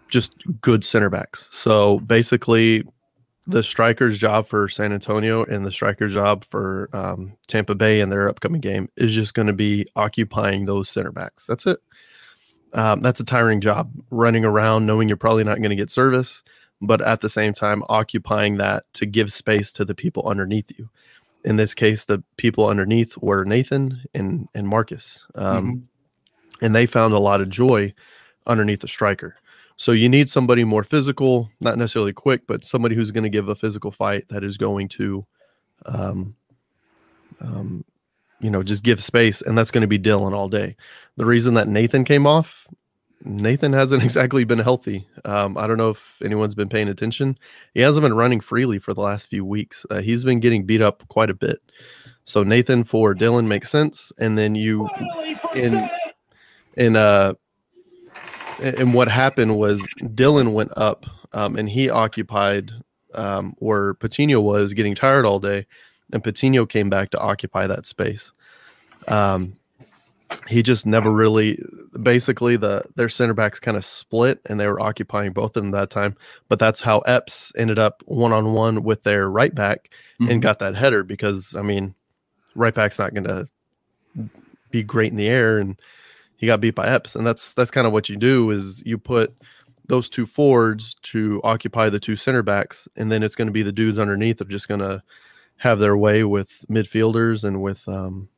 just 0.09 0.35
good 0.61 0.85
center 0.85 1.11
backs. 1.11 1.49
So 1.53 1.99
basically, 2.01 2.85
the 3.47 3.63
striker's 3.63 4.19
job 4.19 4.47
for 4.47 4.69
San 4.69 4.93
Antonio 4.93 5.45
and 5.45 5.67
the 5.67 5.73
striker's 5.73 6.15
job 6.15 6.45
for 6.45 6.89
um, 6.93 7.37
Tampa 7.47 7.75
Bay 7.75 8.01
in 8.01 8.09
their 8.09 8.29
upcoming 8.29 8.61
game 8.61 8.89
is 8.97 9.13
just 9.13 9.35
going 9.35 9.47
to 9.47 9.53
be 9.53 9.87
occupying 9.97 10.65
those 10.65 10.89
center 10.89 11.13
backs. 11.13 11.47
That's 11.47 11.67
it. 11.67 11.79
Um, 12.73 13.03
that's 13.03 13.21
a 13.21 13.25
tiring 13.25 13.61
job, 13.61 13.91
running 14.11 14.45
around 14.45 14.87
knowing 14.87 15.09
you're 15.09 15.17
probably 15.17 15.45
not 15.45 15.59
going 15.59 15.71
to 15.71 15.77
get 15.77 15.91
service, 15.91 16.43
but 16.81 17.01
at 17.03 17.21
the 17.21 17.29
same 17.29 17.53
time 17.53 17.85
occupying 17.89 18.57
that 18.57 18.85
to 18.95 19.07
give 19.07 19.33
space 19.33 19.71
to 19.73 19.85
the 19.85 19.95
people 19.95 20.27
underneath 20.27 20.71
you. 20.77 20.89
In 21.45 21.57
this 21.57 21.75
case, 21.75 22.07
the 22.07 22.23
people 22.37 22.67
underneath 22.67 23.17
were 23.19 23.45
Nathan 23.45 24.03
and 24.15 24.49
and 24.55 24.67
Marcus, 24.67 25.27
um, 25.35 25.87
and 26.63 26.75
they 26.75 26.87
found 26.87 27.13
a 27.13 27.19
lot 27.19 27.43
of 27.43 27.51
joy 27.51 27.93
underneath 28.47 28.81
the 28.81 28.89
striker. 28.89 29.37
So 29.77 29.93
you 29.93 30.09
need 30.09 30.31
somebody 30.31 30.65
more 30.65 30.85
physical, 30.85 31.51
not 31.61 31.79
necessarily 31.79 32.13
quick, 32.13 32.47
but 32.47 32.65
somebody 32.65 32.95
who's 32.95 33.11
going 33.11 33.25
to 33.25 33.31
give 33.31 33.49
a 33.49 33.57
physical 33.57 33.91
fight 33.91 34.25
that 34.29 34.45
is 34.45 34.57
going 34.57 34.89
to, 34.91 35.27
um, 35.87 36.35
um, 37.41 37.85
you 38.41 38.51
know, 38.51 38.63
just 38.63 38.85
give 38.85 39.03
space, 39.03 39.43
and 39.43 39.59
that's 39.59 39.71
going 39.71 39.83
to 39.83 39.89
be 39.89 39.99
Dhillon 39.99 40.33
all 40.33 40.49
day. 40.49 40.77
The 41.17 41.27
reason 41.27 41.55
that 41.55 41.67
Nathan 41.67 42.05
came 42.05 42.27
off, 42.27 42.69
Nathan 43.25 43.73
hasn't 43.73 44.03
exactly 44.05 44.45
been 44.45 44.59
healthy. 44.61 45.09
Um, 45.25 45.59
I 45.59 45.67
don't 45.67 45.79
know 45.79 45.91
if 45.91 46.19
anyone's 46.23 46.55
been 46.55 46.69
paying 46.69 46.89
attention. 46.89 47.37
He 47.75 47.81
hasn't 47.81 48.05
been 48.05 48.15
running 48.15 48.41
freely 48.41 48.79
for 48.79 48.95
the 48.95 49.01
last 49.01 49.29
few 49.29 49.45
weeks. 49.45 49.85
Uh, 49.91 50.03
he's 50.03 50.25
been 50.25 50.41
getting 50.41 50.65
beat 50.65 50.83
up 50.83 51.07
quite 51.09 51.31
a 51.31 51.35
bit. 51.35 51.59
So 52.25 52.43
Nathan 52.43 52.85
for 52.85 53.15
Dhillon 53.15 53.47
makes 53.47 53.71
sense, 53.71 54.13
and 54.19 54.39
then 54.39 54.55
you 54.55 54.89
in 55.55 55.89
in 56.77 56.97
uh 56.97 57.35
and 58.65 58.95
what 58.95 59.09
happened 59.09 59.57
was 59.59 59.87
Dhillon 60.01 60.53
went 60.53 60.71
up 60.77 61.07
um, 61.33 61.57
and 61.57 61.69
he 61.69 61.91
occupied 61.91 62.71
um, 63.15 63.55
where 63.59 63.95
Patino 63.95 64.41
was 64.41 64.73
getting 64.73 64.95
tired 64.95 65.27
all 65.27 65.39
day, 65.41 65.67
and 66.13 66.23
Patino 66.23 66.67
came 66.67 66.91
back 66.91 67.11
to 67.11 67.19
occupy 67.21 67.67
that 67.67 67.87
space. 67.87 68.33
Um, 69.09 69.57
he 70.49 70.63
just 70.63 70.85
never 70.87 71.13
really, 71.13 71.63
basically, 72.03 72.57
the 72.57 72.85
their 72.97 73.09
center 73.09 73.35
backs 73.35 73.61
kind 73.61 73.77
of 73.77 73.85
split, 73.85 74.41
and 74.47 74.59
they 74.59 74.67
were 74.67 74.81
occupying 74.81 75.33
both 75.33 75.57
of 75.57 75.63
them 75.63 75.71
that 75.73 75.91
time. 75.91 76.17
But 76.49 76.59
that's 76.59 76.81
how 76.81 77.01
Epps 77.01 77.53
ended 77.57 77.79
up 77.79 78.03
one 78.07 78.33
on 78.33 78.53
one 78.53 78.83
with 78.83 79.03
their 79.05 79.29
right 79.31 79.55
back 79.55 79.91
Mhm. 80.21 80.31
and 80.31 80.43
got 80.43 80.59
that 80.61 80.75
header 80.75 81.03
because 81.03 81.55
I 81.55 81.63
mean, 81.63 81.95
right 82.55 82.75
back's 82.75 82.99
not 82.99 83.15
going 83.15 83.25
to 83.25 83.47
be 84.71 84.83
great 84.83 85.13
in 85.13 85.19
the 85.19 85.29
air, 85.29 85.59
and 85.59 85.79
he 86.45 86.47
got 86.47 86.61
beat 86.61 86.75
by 86.75 86.87
Epps, 86.87 87.17
and 87.17 87.27
that's 87.27 87.55
that's 87.55 87.71
kind 87.71 87.87
of 87.87 87.95
what 87.95 88.11
you 88.11 88.17
do 88.17 88.51
is 88.51 88.83
you 88.85 88.99
put 88.99 89.35
those 89.87 90.11
two 90.11 90.27
forwards 90.27 90.95
to 90.97 91.41
occupy 91.43 91.89
the 91.89 91.99
two 91.99 92.17
center 92.17 92.43
backs, 92.43 92.87
and 92.97 93.11
then 93.11 93.23
it's 93.23 93.35
going 93.35 93.49
to 93.49 93.53
be 93.53 93.63
the 93.63 93.73
dudes 93.73 93.99
underneath 93.99 94.43
are 94.43 94.45
just 94.45 94.69
going 94.69 94.81
to 94.81 95.03
have 95.57 95.79
their 95.79 95.97
way 95.97 96.23
with 96.23 96.51
midfielders 96.69 97.45
and 97.45 97.63
with 97.63 97.89
um, 97.89 98.29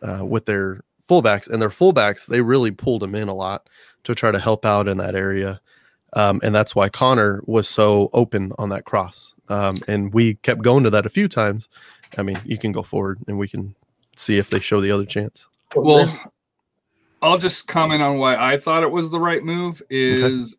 uh, 0.00 0.24
with 0.24 0.46
their 0.46 0.80
fullbacks, 1.06 1.50
and 1.50 1.60
their 1.60 1.68
fullbacks 1.68 2.24
they 2.24 2.40
really 2.40 2.70
pulled 2.70 3.02
them 3.02 3.14
in 3.14 3.28
a 3.28 3.34
lot 3.34 3.68
to 4.04 4.14
try 4.14 4.30
to 4.30 4.38
help 4.38 4.64
out 4.64 4.88
in 4.88 4.96
that 4.96 5.14
area, 5.14 5.60
um, 6.14 6.40
and 6.42 6.54
that's 6.54 6.74
why 6.74 6.88
Connor 6.88 7.42
was 7.44 7.68
so 7.68 8.08
open 8.14 8.52
on 8.56 8.70
that 8.70 8.86
cross, 8.86 9.34
um, 9.50 9.78
and 9.86 10.14
we 10.14 10.36
kept 10.36 10.62
going 10.62 10.84
to 10.84 10.90
that 10.90 11.04
a 11.04 11.10
few 11.10 11.28
times. 11.28 11.68
I 12.16 12.22
mean, 12.22 12.38
you 12.46 12.56
can 12.56 12.72
go 12.72 12.82
forward, 12.82 13.18
and 13.28 13.38
we 13.38 13.48
can 13.48 13.74
see 14.16 14.38
if 14.38 14.48
they 14.48 14.60
show 14.60 14.80
the 14.80 14.90
other 14.90 15.04
chance. 15.04 15.46
Well, 15.76 16.08
I'll 17.22 17.38
just 17.38 17.66
comment 17.66 18.02
on 18.02 18.18
why 18.18 18.36
I 18.36 18.56
thought 18.56 18.82
it 18.82 18.90
was 18.90 19.10
the 19.10 19.20
right 19.20 19.44
move 19.44 19.82
is, 19.90 20.56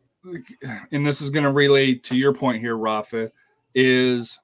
and 0.91 1.05
this 1.05 1.21
is 1.21 1.29
going 1.29 1.43
to 1.43 1.51
relate 1.51 2.03
to 2.05 2.15
your 2.15 2.33
point 2.33 2.61
here, 2.61 2.77
Rafa, 2.77 3.31
is 3.73 4.37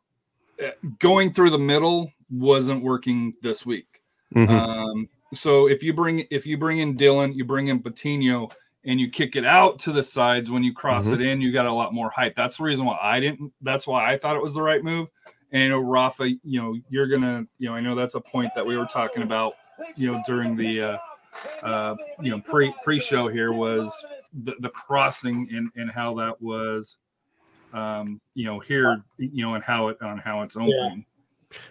uh, 0.63 0.71
going 0.99 1.33
through 1.33 1.51
the 1.51 1.59
middle 1.59 2.11
wasn't 2.29 2.83
working 2.83 3.33
this 3.41 3.65
week. 3.65 4.01
Mhm. 4.35 4.49
Um, 4.49 5.09
so 5.33 5.67
if 5.67 5.83
you 5.83 5.93
bring 5.93 6.25
if 6.31 6.45
you 6.45 6.57
bring 6.57 6.79
in 6.79 6.97
Dhillon, 6.97 7.35
you 7.35 7.45
bring 7.45 7.67
in 7.67 7.79
Patino, 7.81 8.49
and 8.85 8.99
you 8.99 9.09
kick 9.09 9.35
it 9.35 9.45
out 9.45 9.79
to 9.79 9.91
the 9.91 10.03
sides 10.03 10.49
when 10.49 10.63
you 10.63 10.73
cross 10.73 11.07
Mhm. 11.07 11.13
it 11.13 11.21
in, 11.21 11.41
you 11.41 11.51
got 11.51 11.65
a 11.65 11.71
lot 11.71 11.93
more 11.93 12.09
height. 12.09 12.33
That's 12.35 12.57
the 12.57 12.63
reason 12.63 12.85
why 12.85 12.97
I 13.01 13.19
didn't. 13.19 13.51
That's 13.61 13.85
why 13.85 14.11
I 14.11 14.17
thought 14.17 14.35
it 14.35 14.41
was 14.41 14.53
the 14.53 14.61
right 14.61 14.83
move. 14.83 15.09
And 15.51 15.63
you 15.63 15.69
know, 15.69 15.79
Rafa, 15.79 16.29
you 16.29 16.61
know, 16.61 16.75
you're 16.89 17.07
gonna, 17.07 17.45
you 17.57 17.69
know, 17.69 17.75
I 17.75 17.81
know 17.81 17.95
that's 17.95 18.15
a 18.15 18.21
point 18.21 18.51
that 18.55 18.65
we 18.65 18.77
were 18.77 18.85
talking 18.85 19.23
about, 19.23 19.53
you 19.95 20.11
know, 20.11 20.21
during 20.25 20.55
the, 20.55 20.81
uh, 20.81 20.97
uh, 21.63 21.95
you 22.21 22.31
know, 22.31 22.39
pre 22.39 22.73
pre 22.83 22.99
show 22.99 23.27
here 23.27 23.53
was 23.53 23.91
the, 24.43 24.55
the 24.59 24.69
crossing 24.69 25.47
and 25.51 25.69
and 25.75 25.91
how 25.91 26.13
that 26.15 26.41
was, 26.41 26.97
um, 27.73 28.19
you 28.33 28.45
know, 28.45 28.59
here, 28.59 29.03
you 29.17 29.43
know, 29.43 29.55
and 29.55 29.63
how 29.63 29.87
it 29.89 30.01
on 30.01 30.17
how 30.17 30.41
it's 30.41 30.55
opening. 30.55 31.05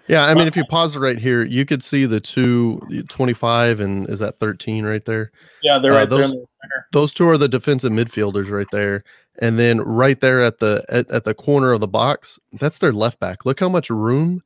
Yeah, 0.08 0.24
I 0.24 0.32
mean, 0.32 0.46
if 0.46 0.56
you 0.56 0.64
pause 0.64 0.96
it 0.96 1.00
right 1.00 1.18
here, 1.18 1.44
you 1.44 1.66
could 1.66 1.82
see 1.82 2.06
the 2.06 2.18
two 2.18 2.80
25 3.10 3.80
and 3.80 4.08
is 4.08 4.20
that 4.20 4.38
13 4.38 4.86
right 4.86 5.04
there? 5.04 5.30
yeah, 5.62 5.78
they're 5.78 5.92
uh, 5.92 5.96
right 5.96 6.08
there 6.08 6.20
those- 6.20 6.32
in 6.32 6.40
the. 6.40 6.46
Those 6.92 7.14
two 7.14 7.28
are 7.28 7.38
the 7.38 7.48
defensive 7.48 7.92
midfielders 7.92 8.50
right 8.50 8.66
there. 8.72 9.04
And 9.40 9.58
then 9.58 9.80
right 9.82 10.20
there 10.20 10.42
at 10.42 10.58
the 10.58 10.84
at, 10.88 11.08
at 11.10 11.24
the 11.24 11.34
corner 11.34 11.72
of 11.72 11.80
the 11.80 11.86
box, 11.86 12.38
that's 12.54 12.78
their 12.78 12.92
left 12.92 13.20
back. 13.20 13.44
Look 13.44 13.60
how 13.60 13.68
much 13.68 13.90
room 13.90 14.42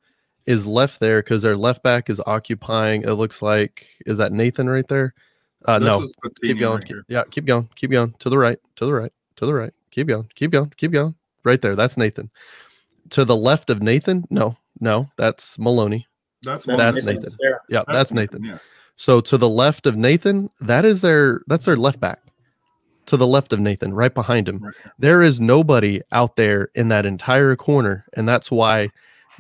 is 0.51 0.67
left 0.67 0.99
there 1.01 1.23
because 1.23 1.43
their 1.43 1.57
left 1.57 1.83
back 1.83 2.11
is 2.11 2.21
occupying. 2.27 3.03
It 3.03 3.13
looks 3.13 3.41
like 3.41 3.87
is 4.07 4.19
that 4.19 4.33
Nathan 4.33 4.69
right 4.69 4.87
there? 4.89 5.15
Uh, 5.67 5.79
This 5.79 5.87
no, 5.87 6.03
is 6.03 6.15
keep 6.43 6.59
going. 6.59 6.79
right 6.79 6.89
keep- 6.89 6.97
yeah, 7.09 7.23
keep 7.31 7.45
going. 7.45 7.69
Keep 7.77 7.91
going 7.93 8.15
to 8.19 8.29
the 8.29 8.39
right, 8.39 8.59
to 8.77 8.87
the 8.87 8.93
right, 8.95 9.13
to 9.37 9.47
the 9.47 9.55
right. 9.55 9.73
Keep 9.91 10.09
going. 10.09 10.29
Keep 10.35 10.51
going. 10.51 10.73
Keep 10.77 10.93
going. 10.93 11.15
Right 11.45 11.61
there. 11.63 11.77
That's 11.77 11.97
Nathan. 11.97 12.31
To 13.11 13.25
the 13.25 13.37
left 13.37 13.71
of 13.71 13.83
Nathan, 13.83 14.25
no, 14.31 14.57
no, 14.81 15.09
that's 15.17 15.59
Maloney. 15.59 16.07
That's 16.43 16.65
That's 16.65 16.79
That's 16.79 17.05
Nathan's 17.05 17.25
Nathan. 17.25 17.39
Yeah, 17.69 17.83
that's, 17.87 18.13
Nathan. 18.13 18.45
Yeah. 18.45 18.59
So 18.97 19.21
to 19.21 19.37
the 19.37 19.49
left 19.49 19.87
of 19.87 19.97
Nathan, 19.97 20.51
that 20.61 20.85
is 20.85 21.01
their 21.01 21.43
that's 21.47 21.67
their 21.67 21.77
left 21.77 22.01
back. 22.01 22.21
To 23.07 23.17
the 23.17 23.27
left 23.27 23.53
of 23.53 23.59
Nathan, 23.61 23.93
right 23.93 24.15
behind 24.15 24.49
him. 24.49 24.59
Right. 24.59 24.75
There 24.99 25.23
is 25.23 25.41
nobody 25.41 26.01
out 26.13 26.37
there 26.37 26.71
in 26.75 26.89
that 26.89 27.07
entire 27.07 27.57
corner, 27.57 28.05
and 28.15 28.29
that's 28.29 28.51
why 28.51 28.91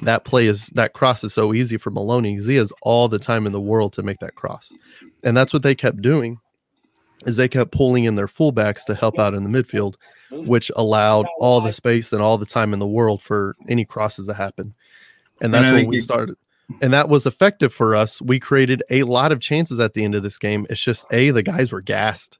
that 0.02 0.24
play 0.24 0.46
is 0.46 0.68
that 0.68 0.92
cross 0.94 1.22
is 1.24 1.34
so 1.34 1.52
easy 1.52 1.76
for 1.76 1.90
Maloney. 1.90 2.40
He 2.40 2.54
has 2.56 2.72
all 2.82 3.08
the 3.08 3.18
time 3.18 3.46
in 3.46 3.52
the 3.52 3.60
world 3.60 3.92
to 3.94 4.02
make 4.02 4.18
that 4.20 4.34
cross, 4.34 4.72
and 5.24 5.36
that's 5.36 5.52
what 5.52 5.62
they 5.62 5.74
kept 5.74 6.00
doing. 6.02 6.38
Is 7.26 7.36
they 7.36 7.48
kept 7.48 7.72
pulling 7.72 8.04
in 8.04 8.14
their 8.14 8.26
fullbacks 8.26 8.84
to 8.86 8.94
help 8.94 9.18
out 9.18 9.34
in 9.34 9.44
the 9.44 9.50
midfield, 9.62 9.96
which 10.30 10.70
allowed 10.74 11.26
all 11.38 11.60
the 11.60 11.72
space 11.72 12.14
and 12.14 12.22
all 12.22 12.38
the 12.38 12.46
time 12.46 12.72
in 12.72 12.78
the 12.78 12.86
world 12.86 13.20
for 13.20 13.56
any 13.68 13.84
crosses 13.84 14.26
to 14.26 14.32
happen. 14.32 14.72
And 15.42 15.54
And 15.54 15.54
that's 15.54 15.70
when 15.70 15.86
we 15.86 15.98
it- 15.98 16.02
started. 16.04 16.36
And 16.80 16.92
that 16.94 17.08
was 17.10 17.26
effective 17.26 17.74
for 17.74 17.94
us. 17.94 18.22
We 18.22 18.38
created 18.40 18.82
a 18.90 19.02
lot 19.02 19.32
of 19.32 19.40
chances 19.40 19.80
at 19.80 19.92
the 19.92 20.02
end 20.04 20.14
of 20.14 20.22
this 20.22 20.38
game. 20.38 20.66
It's 20.70 20.82
just 20.82 21.04
A, 21.12 21.30
the 21.30 21.42
guys 21.42 21.72
were 21.72 21.80
gassed. 21.82 22.38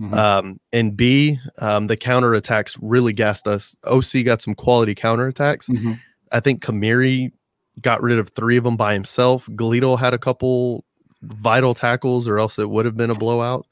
Mhm. 0.00 0.14
Um, 0.14 0.60
and 0.72 0.96
B, 0.96 1.38
um, 1.60 1.86
the 1.86 1.96
counter 1.96 2.34
attacks 2.34 2.76
really 2.80 3.12
gassed 3.12 3.46
us. 3.46 3.76
OC 3.84 4.22
got 4.24 4.40
some 4.42 4.54
quality 4.56 4.94
counter 4.96 5.28
attacks. 5.28 5.68
Mhm. 5.68 6.00
I 6.32 6.40
think 6.40 6.62
Khmiri 6.62 7.32
got 7.80 8.02
rid 8.02 8.18
of 8.18 8.30
three 8.30 8.56
of 8.56 8.64
them 8.64 8.76
by 8.76 8.94
himself. 8.94 9.46
Galito 9.46 9.98
had 9.98 10.14
a 10.14 10.18
couple 10.18 10.84
vital 11.22 11.74
tackles, 11.74 12.28
or 12.28 12.38
else 12.38 12.58
it 12.58 12.68
would 12.68 12.84
have 12.84 12.96
been 12.96 13.10
a 13.10 13.14
blowout. 13.14 13.66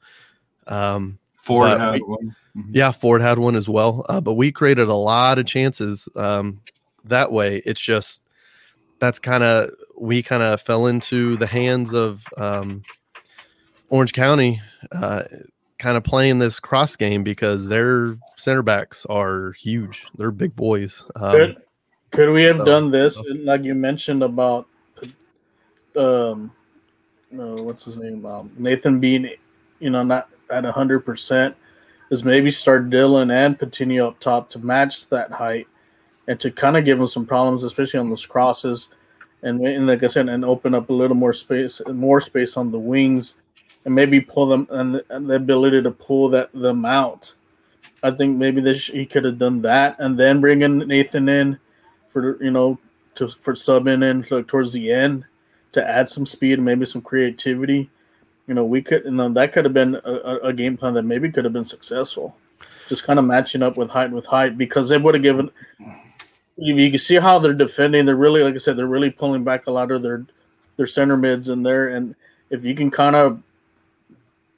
Um, 0.67 1.19
Ford 1.35 1.79
had 1.79 1.93
we- 1.93 1.99
one. 2.01 2.35
Mhm. 2.57 2.69
yeah, 2.71 2.91
Ford 2.91 3.21
had 3.21 3.37
one 3.37 3.55
as 3.55 3.69
well. 3.69 4.05
Uh, 4.09 4.19
but 4.19 4.33
we 4.33 4.51
created 4.51 4.87
a 4.87 4.93
lot 4.95 5.37
of 5.37 5.45
chances 5.45 6.09
um, 6.15 6.59
that 7.05 7.31
way. 7.31 7.61
It's 7.65 7.79
just 7.79 8.23
that's 8.99 9.19
kind 9.19 9.43
of 9.43 9.69
we 9.99 10.23
kind 10.23 10.43
of 10.43 10.59
fell 10.61 10.87
into 10.87 11.37
the 11.37 11.47
hands 11.47 11.93
of 11.93 12.23
um, 12.37 12.83
Orange 13.89 14.13
County, 14.13 14.61
uh, 14.91 15.23
kind 15.77 15.97
of 15.97 16.03
playing 16.03 16.39
this 16.39 16.59
cross 16.59 16.95
game 16.95 17.23
because 17.23 17.67
their 17.67 18.17
center 18.35 18.63
backs 18.63 19.05
are 19.05 19.51
huge. 19.53 20.05
They're 20.17 20.31
big 20.31 20.55
boys. 20.55 21.05
Um, 21.15 21.55
Could, 22.11 22.31
we 22.31 22.43
have 22.43 22.57
so- 22.57 22.65
done 22.65 22.91
this, 22.91 23.21
like 23.43 23.63
you 23.63 23.75
mentioned 23.75 24.23
about, 24.23 24.67
um, 25.95 26.51
uh, 27.33 27.61
what's 27.63 27.83
his 27.83 27.97
name, 27.97 28.25
um, 28.25 28.51
Nathan 28.57 28.99
being, 28.99 29.29
you 29.79 29.89
know, 29.89 30.03
not 30.03 30.29
at 30.49 30.63
hundred 30.65 31.01
percent, 31.01 31.55
is 32.09 32.23
maybe 32.23 32.51
start 32.51 32.89
Dhillon 32.89 33.31
and 33.31 33.59
Patino 33.59 34.07
up 34.07 34.19
top 34.19 34.49
to 34.51 34.59
match 34.59 35.09
that 35.09 35.31
height, 35.31 35.67
and 36.27 36.39
to 36.39 36.51
kind 36.51 36.77
of 36.77 36.85
give 36.85 36.99
him 36.99 37.07
some 37.07 37.25
problems, 37.25 37.63
especially 37.63 37.99
on 37.99 38.09
those 38.09 38.25
crosses, 38.25 38.87
and, 39.41 39.59
and 39.65 39.87
like 39.87 40.03
I 40.03 40.07
said, 40.07 40.29
and 40.29 40.45
open 40.45 40.73
up 40.73 40.89
a 40.89 40.93
little 40.93 41.17
more 41.17 41.33
space, 41.33 41.81
more 41.91 42.21
space 42.21 42.55
on 42.57 42.71
the 42.71 42.79
wings, 42.79 43.35
and 43.85 43.93
maybe 43.93 44.21
pull 44.21 44.47
them 44.47 44.67
and, 44.71 45.01
and 45.09 45.29
the 45.29 45.35
ability 45.35 45.81
to 45.81 45.91
pull 45.91 46.29
that 46.29 46.51
them 46.53 46.85
out. 46.85 47.33
I 48.03 48.11
think 48.11 48.37
maybe 48.37 48.61
this 48.61 48.87
he 48.87 49.05
could 49.05 49.25
have 49.25 49.39
done 49.39 49.61
that, 49.63 49.97
and 49.99 50.17
then 50.17 50.39
bringing 50.39 50.79
Nathan 50.79 51.27
in 51.27 51.59
for 52.09 52.41
you 52.43 52.51
know 52.51 52.79
to 53.15 53.29
for 53.29 53.53
subbing 53.53 54.03
in 54.03 54.25
like, 54.29 54.47
towards 54.47 54.73
the 54.73 54.91
end 54.91 55.25
to 55.73 55.87
add 55.87 56.09
some 56.09 56.25
speed 56.25 56.53
and 56.53 56.65
maybe 56.65 56.85
some 56.85 57.01
creativity. 57.01 57.89
You 58.47 58.53
know, 58.53 58.63
we 58.65 58.81
could, 58.81 59.05
and 59.05 59.19
then 59.19 59.33
that 59.33 59.53
could 59.53 59.65
have 59.65 59.73
been 59.73 59.95
a, 59.95 60.37
a, 60.43 60.53
game 60.53 60.77
plan 60.77 60.93
that 60.93 61.03
maybe 61.03 61.29
could 61.29 61.43
have 61.43 61.53
been 61.53 61.65
successful. 61.65 62.35
Just 62.87 63.03
kind 63.03 63.19
of 63.19 63.25
matching 63.25 63.61
up 63.61 63.77
with 63.77 63.89
height 63.89 64.09
with 64.11 64.25
height 64.25 64.57
because 64.57 64.87
they 64.87 64.97
would 64.97 65.15
have 65.15 65.23
given. 65.23 65.51
You, 66.57 66.75
you 66.75 66.89
can 66.89 66.99
see 66.99 67.15
how 67.15 67.39
they're 67.39 67.53
defending. 67.53 68.05
They're 68.05 68.15
really, 68.15 68.41
like 68.41 68.55
I 68.55 68.57
said, 68.57 68.77
they're 68.77 68.87
really 68.87 69.09
pulling 69.09 69.43
back 69.43 69.67
a 69.67 69.71
lot 69.71 69.91
of 69.91 70.01
their 70.01 70.25
their 70.77 70.87
center 70.87 71.17
mids 71.17 71.49
in 71.49 71.63
there, 71.63 71.89
and 71.89 72.15
if 72.49 72.63
you 72.63 72.73
can 72.73 72.89
kind 72.89 73.15
of, 73.15 73.41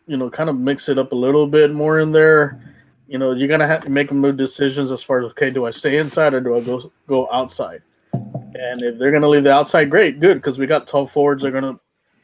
you 0.06 0.18
know, 0.18 0.30
kind 0.30 0.50
of 0.50 0.60
mix 0.60 0.88
it 0.88 1.00
up 1.00 1.12
a 1.12 1.16
little 1.16 1.48
bit 1.48 1.74
more 1.74 2.00
in 2.00 2.12
there, 2.12 2.62
you 3.10 3.18
know, 3.18 3.32
you're 3.32 3.48
gonna 3.48 3.68
have 3.68 3.84
to 3.84 3.90
make 3.90 4.10
them 4.10 4.20
move 4.20 4.38
decisions 4.38 4.92
as 4.92 5.02
far 5.02 5.20
as 5.20 5.32
okay, 5.32 5.50
do 5.50 5.66
I 5.66 5.72
stay 5.72 5.98
inside 5.98 6.34
or 6.36 6.42
do 6.42 6.56
I 6.56 6.62
go 6.62 6.92
go 7.08 7.30
outside? 7.32 7.82
And 8.14 8.84
if 8.84 9.00
they're 9.00 9.12
gonna 9.12 9.28
leave 9.28 9.44
the 9.44 9.52
outside, 9.52 9.90
great, 9.90 10.20
good, 10.20 10.36
because 10.36 10.60
we 10.60 10.68
got 10.68 10.88
tall 10.88 11.08
forwards. 11.08 11.42
They're 11.42 11.52
gonna 11.52 11.80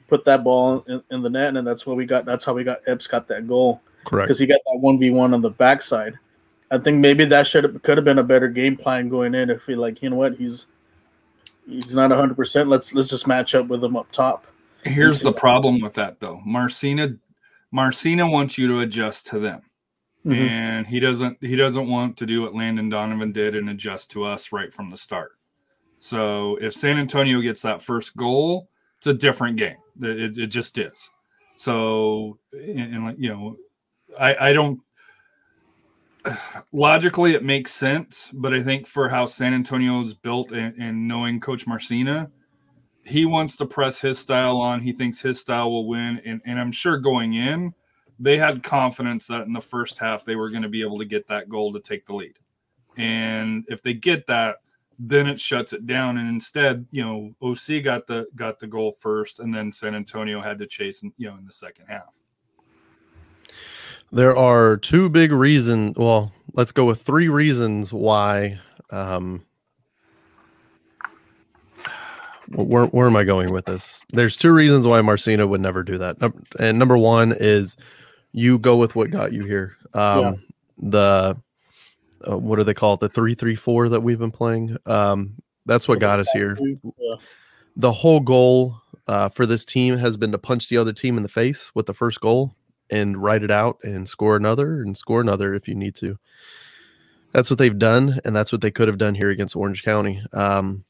put 0.08 0.24
that 0.26 0.44
ball 0.44 0.86
in, 0.88 1.02
in 1.10 1.24
the 1.24 1.30
net, 1.30 1.58
and 1.58 1.66
that's 1.66 1.88
what 1.88 1.98
we 1.98 2.06
got. 2.06 2.24
That's 2.26 2.46
how 2.46 2.54
we 2.54 2.64
got 2.64 2.82
Epps 2.86 3.08
got 3.08 3.28
that 3.30 3.48
goal 3.48 3.82
correct. 4.06 4.28
because 4.28 4.38
he 4.38 4.46
got 4.46 4.60
that 4.72 4.80
one 4.80 5.00
v 5.00 5.10
one 5.10 5.34
on 5.34 5.42
the 5.42 5.50
backside. 5.50 6.20
I 6.70 6.78
think 6.78 7.00
maybe 7.00 7.26
that 7.26 7.48
should 7.48 7.64
have 7.64 7.82
could 7.82 7.98
have 7.98 8.06
been 8.06 8.20
a 8.20 8.24
better 8.24 8.48
game 8.48 8.78
plan 8.78 9.10
going 9.10 9.34
in. 9.34 9.50
If 9.50 9.66
we 9.66 9.76
like, 9.76 10.04
you 10.04 10.12
know 10.12 10.18
what, 10.18 10.36
he's 10.36 10.68
he's 11.68 11.96
not 11.96 12.12
hundred 12.12 12.36
percent. 12.36 12.70
Let's 12.70 12.94
let's 12.94 13.10
just 13.10 13.26
match 13.26 13.56
up 13.56 13.68
with 13.68 13.84
him 13.84 13.98
up 13.98 14.12
top. 14.12 14.46
Here's 14.84 15.22
the 15.22 15.34
problem 15.34 15.82
with 15.82 15.94
that 15.96 16.20
though. 16.20 16.42
Marcina 16.46 17.16
Marcina 17.72 18.30
wants 18.30 18.58
you 18.58 18.68
to 18.68 18.82
adjust 18.82 19.26
to 19.28 19.40
them. 19.40 19.64
Mhm. 20.26 20.36
And 20.36 20.88
he 20.88 21.00
doesn't 21.00 21.38
he 21.44 21.56
doesn't 21.56 21.88
want 21.88 22.18
to 22.18 22.26
do 22.26 22.42
what 22.42 22.56
Landon 22.56 22.90
Donovan 22.90 23.32
did 23.32 23.56
and 23.56 23.70
adjust 23.70 24.12
to 24.12 24.24
us 24.26 24.52
right 24.52 24.74
from 24.74 24.90
the 24.90 24.98
start. 24.98 25.34
So 26.00 26.58
if 26.62 26.74
San 26.74 26.98
Antonio 26.98 27.42
gets 27.42 27.62
that 27.62 27.82
first 27.82 28.16
goal, 28.18 28.70
it's 28.98 29.08
a 29.08 29.14
different 29.14 29.58
game. 29.58 29.78
It, 30.02 30.38
it- 30.38 30.48
just 30.48 30.78
is. 30.78 31.10
So 31.56 32.40
and, 32.54 32.80
and 32.96 33.20
you 33.24 33.30
know, 33.30 33.58
I 34.20 34.50
I 34.50 34.54
don't 34.54 34.80
logically 36.74 37.34
it 37.34 37.44
makes 37.44 37.72
sense, 37.72 38.32
but 38.34 38.54
I 38.54 38.64
think 38.64 38.88
for 38.88 39.10
how 39.10 39.26
San 39.26 39.54
Antonio 39.54 40.02
is 40.04 40.14
built 40.14 40.52
and, 40.52 40.74
and 40.80 41.08
knowing 41.08 41.40
Coach 41.40 41.68
Marcina, 41.68 42.30
he 43.04 43.26
wants 43.26 43.56
to 43.58 43.66
press 43.66 44.02
his 44.02 44.18
style 44.18 44.58
on. 44.58 44.82
He 44.82 44.92
thinks 44.92 45.22
his 45.22 45.40
style 45.40 45.72
will 45.72 45.88
win, 45.88 46.22
and, 46.26 46.42
and 46.46 46.60
I'm 46.60 46.72
sure 46.72 46.98
going 46.98 47.34
in, 47.36 47.74
they 48.20 48.38
had 48.38 48.64
confidence 48.64 49.28
that 49.28 49.46
in 49.46 49.54
the 49.54 49.62
first 49.62 50.00
half 50.00 50.26
they 50.26 50.36
were 50.36 50.50
going 50.50 50.64
to 50.64 50.70
be 50.70 50.82
able 50.82 50.98
to 50.98 51.06
get 51.06 51.28
that 51.28 51.50
goal 51.50 51.74
to 51.74 51.80
take 51.80 52.06
the 52.06 52.14
lead. 52.14 52.38
And 52.98 53.66
if 53.68 53.82
they 53.82 53.94
get 53.94 54.26
that, 54.28 54.58
then 54.98 55.28
it 55.28 55.40
shuts 55.40 55.74
it 55.74 55.86
down. 55.86 56.18
And 56.18 56.30
instead, 56.30 56.86
you 56.92 57.04
know, 57.04 57.36
OC 57.42 57.84
got 57.84 58.08
the 58.08 58.28
got 58.36 58.60
the 58.60 58.68
goal 58.68 58.96
first, 59.00 59.40
and 59.40 59.54
then 59.54 59.72
San 59.72 59.96
Antonio 59.96 60.42
had 60.42 60.58
to 60.60 60.68
chase, 60.68 61.04
in, 61.04 61.12
you 61.18 61.28
know, 61.28 61.38
in 61.38 61.46
the 61.46 61.52
second 61.52 61.86
half. 61.88 62.14
There 64.12 64.38
are 64.38 64.78
two 64.78 65.10
big 65.10 65.32
reasons. 65.32 65.98
Well, 65.98 66.32
let's 66.54 66.72
go 66.72 66.86
with 66.86 67.02
three 67.02 67.28
reasons 67.28 67.92
why. 67.92 68.60
Um, 68.92 69.46
where, 72.50 72.86
where 72.86 73.08
am 73.08 73.16
I 73.16 73.24
going 73.24 73.52
with 73.52 73.66
this? 73.66 74.04
There's 74.10 74.38
two 74.38 74.54
reasons 74.54 74.86
why 74.86 75.02
Marcina 75.02 75.48
would 75.48 75.62
never 75.62 75.82
do 75.84 75.98
that. 75.98 76.18
And 76.60 76.78
number 76.78 76.98
one 76.98 77.36
is 77.40 77.76
you 78.36 78.60
go 78.60 78.76
with 78.76 78.96
what 78.96 79.12
got 79.12 79.32
you 79.32 79.46
here. 79.46 79.78
Um, 79.94 80.20
Yeah. 80.22 80.34
The 80.78 81.38
uh, 82.30 82.38
what 82.38 82.58
do 82.58 82.64
they 82.66 82.74
call 82.74 82.96
it? 82.96 83.00
The 83.00 83.08
three 83.08 83.34
three 83.34 83.56
four 83.56 83.88
that 83.88 84.02
we've 84.02 84.20
been 84.20 84.32
playing. 84.32 84.76
Um, 84.86 85.36
that's 85.66 85.88
what 85.88 86.00
got 86.02 86.20
us 86.20 86.30
here. 86.32 86.58
Yeah. 86.60 87.16
The 87.78 87.94
whole 87.94 88.20
goal 88.20 88.76
uh, 89.08 89.30
for 89.30 89.46
this 89.46 89.64
team 89.64 89.98
has 89.98 90.18
been 90.18 90.34
to 90.34 90.38
punch 90.38 90.68
the 90.68 90.78
other 90.78 90.92
team 90.92 91.16
in 91.16 91.24
the 91.24 91.30
face 91.30 91.72
with 91.76 91.86
the 91.86 91.94
first 91.94 92.20
goal 92.20 92.54
and 92.90 93.22
write 93.22 93.42
it 93.42 93.52
out 93.52 93.78
and 93.84 94.08
score 94.08 94.36
another 94.36 94.82
and 94.82 94.98
score 94.98 95.22
another 95.22 95.56
if 95.56 95.68
you 95.68 95.76
need 95.76 95.96
to. 95.96 96.20
That's 97.32 97.50
what 97.50 97.58
they've 97.58 97.78
done, 97.78 98.20
and 98.26 98.36
that's 98.36 98.52
what 98.52 98.62
they 98.62 98.72
could 98.72 98.90
have 98.90 98.98
done 98.98 99.16
here 99.16 99.30
against 99.30 99.56
Orange 99.56 99.84
County. 99.84 100.22
Um, 100.34 100.84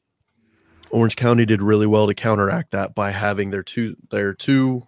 Orange 0.90 1.16
County 1.16 1.46
did 1.46 1.62
really 1.62 1.86
well 1.86 2.08
to 2.08 2.14
counteract 2.14 2.72
that 2.72 2.94
by 2.94 3.12
having 3.12 3.50
their 3.50 3.62
two 3.62 3.96
their 4.10 4.34
two, 4.34 4.84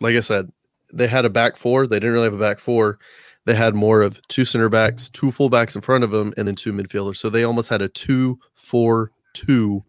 like 0.00 0.14
I 0.14 0.20
said, 0.20 0.50
they 0.92 1.06
had 1.08 1.24
a 1.24 1.30
back 1.30 1.56
four. 1.56 1.86
They 1.86 1.96
didn't 1.96 2.12
really 2.12 2.24
have 2.24 2.34
a 2.34 2.38
back 2.38 2.58
four. 2.58 2.98
They 3.44 3.54
had 3.54 3.74
more 3.74 4.02
of 4.02 4.20
two 4.28 4.44
center 4.44 4.68
backs, 4.68 5.08
two 5.10 5.26
fullbacks 5.26 5.74
in 5.76 5.80
front 5.80 6.04
of 6.04 6.10
them, 6.10 6.34
and 6.36 6.48
then 6.48 6.56
two 6.56 6.72
midfielders. 6.72 7.16
So 7.16 7.30
they 7.30 7.44
almost 7.44 7.68
had 7.68 7.80
a 7.82 7.88
two 7.88 8.38
four 8.54 9.12
two, 9.34 9.84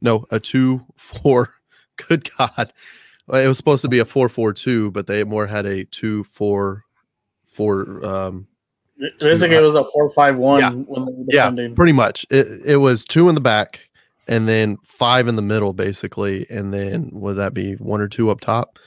no, 0.00 0.24
a 0.30 0.40
two 0.40 0.84
four. 0.96 1.50
Good 2.08 2.28
God, 2.38 2.72
it 3.28 3.46
was 3.46 3.58
supposed 3.58 3.82
to 3.82 3.88
be 3.88 3.98
a 3.98 4.04
four 4.04 4.28
four 4.30 4.52
two, 4.52 4.90
but 4.92 5.06
they 5.06 5.24
more 5.24 5.46
had 5.46 5.66
a 5.66 5.84
two 5.84 6.24
four 6.24 6.84
four. 7.46 8.04
Um, 8.04 8.46
Basically, 9.18 9.56
it 9.56 9.62
was 9.62 9.74
a 9.74 9.84
four-five-one 9.92 10.60
Yeah. 10.60 10.70
when 10.70 11.06
they 11.06 11.12
were 11.12 11.24
yeah, 11.28 11.74
pretty 11.74 11.92
much. 11.92 12.24
It 12.30 12.46
it 12.64 12.76
was 12.76 13.04
two 13.04 13.28
in 13.28 13.34
the 13.34 13.40
back, 13.40 13.80
and 14.28 14.48
then 14.48 14.78
five 14.84 15.26
in 15.26 15.34
the 15.36 15.42
middle, 15.42 15.72
basically, 15.72 16.46
and 16.48 16.72
then 16.72 17.10
would 17.12 17.34
that 17.34 17.52
be 17.52 17.74
one 17.74 18.00
or 18.00 18.06
two 18.08 18.30
up 18.30 18.40
top? 18.40 18.78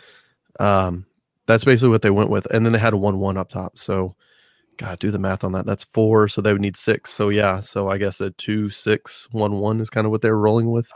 Um, 0.60 1.06
that's 1.48 1.64
basically 1.64 1.90
what 1.90 2.02
they 2.02 2.10
went 2.10 2.30
with, 2.30 2.46
and 2.52 2.66
then 2.66 2.74
they 2.74 2.80
had 2.80 2.94
a 2.94 2.98
one-one 2.98 3.38
up 3.38 3.50
top. 3.50 3.78
So, 3.78 4.16
God, 4.78 5.00
do 5.00 5.12
the 5.12 5.20
math 5.20 5.44
on 5.44 5.52
that. 5.54 5.66
That's 5.66 5.84
four, 5.86 6.28
so 6.28 6.42
they 6.42 6.52
would 6.52 6.62
need 6.62 6.76
six. 6.78 7.12
So 7.12 7.30
yeah, 7.30 7.60
so 7.60 7.90
I 7.90 7.98
guess 7.98 8.20
a 8.22 8.32
two 8.32 8.70
six 8.70 9.28
one 9.32 9.60
one 9.60 9.80
is 9.80 9.90
kind 9.90 10.06
of 10.06 10.12
what 10.12 10.22
they're 10.22 10.38
rolling 10.38 10.72
with. 10.72 10.90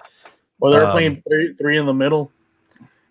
Well, 0.59 0.71
they're 0.71 0.85
Um, 0.85 0.91
playing 0.91 1.23
three, 1.29 1.53
three 1.53 1.77
in 1.77 1.85
the 1.85 1.93
middle, 1.93 2.31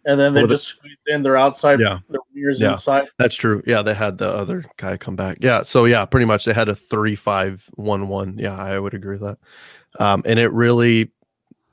and 0.05 0.20
then 0.20 0.35
they 0.35 0.40
Well, 0.40 0.48
the- 0.48 0.55
just 0.55 0.66
squeezed 0.66 0.98
in 1.07 1.22
their 1.22 1.37
outside, 1.37 1.81
Yeah. 1.81 2.01
their 2.11 2.20
wingers 2.37 2.61
Yeah. 2.61 2.72
inside. 2.72 3.09
That's 3.18 3.37
true. 3.37 3.62
Yeah, 3.66 3.81
they 3.83 3.94
had 3.94 4.18
the 4.18 4.29
other 4.29 4.64
guy 4.77 4.96
come 4.98 5.16
back. 5.16 5.38
Yeah, 5.40 5.62
so 5.62 5.85
yeah, 5.87 6.05
pretty 6.05 6.27
much 6.27 6.44
they 6.44 6.53
had 6.53 6.68
a 6.68 6.74
three 6.74 7.14
five 7.16 7.64
one 7.77 8.09
one. 8.09 8.37
Yeah, 8.38 8.57
I 8.57 8.79
would 8.79 8.92
agree 8.94 9.18
with 9.18 9.22
that. 9.22 9.38
Um, 10.05 10.22
and 10.27 10.38
it 10.38 10.53
really, 10.53 11.11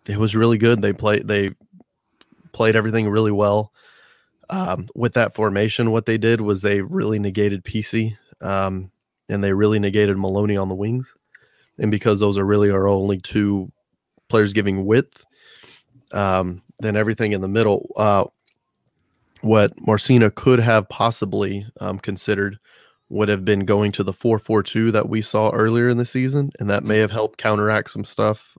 it 0.06 0.18
was 0.18 0.36
really 0.36 0.58
good. 0.58 0.82
They 0.82 0.94
played 0.94 1.28
they 1.28 1.52
played 2.54 2.78
everything 2.78 3.10
really 3.10 3.32
well. 3.34 3.74
Um, 4.50 4.88
with 4.96 5.14
that 5.14 5.34
formation, 5.36 5.92
what 5.92 6.06
they 6.06 6.18
did 6.18 6.42
was 6.42 6.62
they 6.62 6.82
really 6.82 7.20
negated 7.20 7.64
PC, 7.64 8.16
um, 8.42 8.92
and 9.30 9.44
they 9.44 9.54
really 9.54 9.80
negated 9.80 10.18
Maloney 10.18 10.58
on 10.58 10.70
the 10.70 10.76
wings. 10.76 11.14
And 11.78 11.92
because 11.92 12.20
those 12.20 12.38
are 12.38 12.46
really 12.46 12.70
our 12.70 12.88
only 12.88 13.20
two 13.20 13.72
players 14.30 14.54
giving 14.54 14.86
width, 14.86 15.26
um, 16.12 16.62
then 16.80 16.96
everything 16.96 17.32
in 17.32 17.42
the 17.42 17.48
middle. 17.48 17.92
Uh, 17.96 18.26
what 19.42 19.74
Marcina 19.86 20.32
could 20.32 20.60
have 20.60 20.88
possibly 20.90 21.66
um, 21.80 22.00
considered 22.00 22.58
would 23.10 23.30
have 23.30 23.46
been 23.46 23.66
going 23.66 23.92
to 23.92 24.04
the 24.04 24.14
4-4-2 24.14 24.92
that 24.92 25.10
we 25.10 25.22
saw 25.22 25.52
earlier 25.52 25.90
in 25.90 25.98
the 25.98 26.06
season, 26.06 26.52
and 26.60 26.70
that 26.70 26.84
may 26.84 26.98
have 26.98 27.12
helped 27.12 27.38
counteract 27.38 27.92
some 27.92 28.04
stuff. 28.04 28.58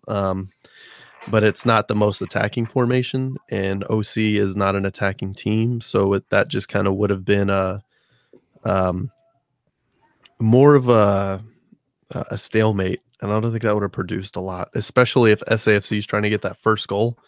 But 1.29 1.43
it's 1.43 1.67
not 1.67 1.89
the 1.89 1.95
most 1.95 2.23
attacking 2.23 2.67
formation, 2.67 3.37
and 3.51 3.83
OC 3.85 4.17
is 4.17 4.55
not 4.55 4.77
an 4.77 4.87
attacking 4.87 5.35
team, 5.35 5.81
so 5.81 6.13
it, 6.15 6.29
that 6.31 6.49
just 6.49 6.69
kind 6.69 6.87
of 6.87 6.95
would 6.95 7.11
have 7.11 7.25
been 7.25 7.51
a 7.51 7.83
um, 8.65 9.11
more 10.39 10.75
of 10.75 10.89
a 10.89 11.43
a 12.11 12.39
stalemate, 12.39 13.01
and 13.21 13.33
I 13.33 13.41
don't 13.41 13.51
think 13.51 13.63
that 13.63 13.75
would 13.75 13.83
have 13.83 13.93
produced 13.93 14.37
a 14.37 14.41
lot, 14.41 14.71
especially 14.75 15.33
if 15.33 15.41
SAFC 15.41 15.99
is 15.99 16.07
trying 16.07 16.23
to 16.23 16.31
get 16.31 16.43
that 16.43 16.59
first 16.59 16.87
goal. 16.87 17.19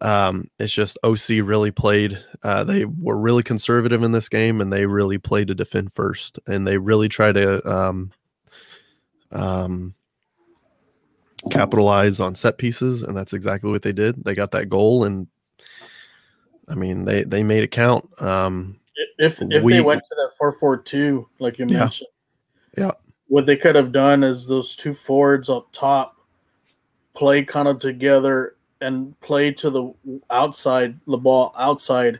Um, 0.00 0.48
it's 0.58 0.72
just 0.72 0.98
OC 1.04 1.44
really 1.44 1.70
played. 1.70 2.18
Uh, 2.42 2.64
they 2.64 2.86
were 2.86 3.18
really 3.18 3.42
conservative 3.42 4.02
in 4.02 4.12
this 4.12 4.28
game, 4.28 4.60
and 4.60 4.72
they 4.72 4.86
really 4.86 5.18
played 5.18 5.48
to 5.48 5.54
defend 5.54 5.92
first, 5.92 6.38
and 6.46 6.66
they 6.66 6.78
really 6.78 7.08
try 7.08 7.32
to 7.32 7.70
um, 7.70 8.10
um, 9.30 9.94
capitalize 11.50 12.20
on 12.20 12.34
set 12.34 12.58
pieces, 12.58 13.02
and 13.02 13.16
that's 13.16 13.32
exactly 13.32 13.70
what 13.70 13.82
they 13.82 13.92
did. 13.92 14.24
They 14.24 14.34
got 14.34 14.50
that 14.52 14.68
goal, 14.68 15.04
and 15.04 15.26
I 16.68 16.74
mean, 16.74 17.04
they 17.04 17.24
they 17.24 17.42
made 17.42 17.62
it 17.62 17.70
count. 17.70 18.08
Um, 18.22 18.78
If 19.18 19.40
if 19.42 19.62
We- 19.62 19.74
they 19.74 19.80
went 19.80 20.02
to 20.02 20.14
that 20.16 20.30
four 20.38 20.52
four 20.52 20.76
two, 20.76 21.28
like 21.38 21.58
you 21.58 21.66
Yeah. 21.68 21.78
mentioned, 21.80 22.08
Yeah. 22.76 22.92
what 23.28 23.46
they 23.46 23.56
could 23.56 23.74
have 23.74 23.92
done 23.92 24.22
is 24.24 24.46
those 24.46 24.74
two 24.76 24.94
forwards 24.94 25.48
up 25.50 25.68
top 25.72 26.16
play 27.14 27.42
kind 27.44 27.68
of 27.68 27.78
together 27.80 28.56
and 28.80 29.18
play 29.20 29.52
to 29.52 29.68
the 29.70 29.92
outside, 30.30 30.98
the 31.06 31.16
ball 31.18 31.52
outside, 31.56 32.18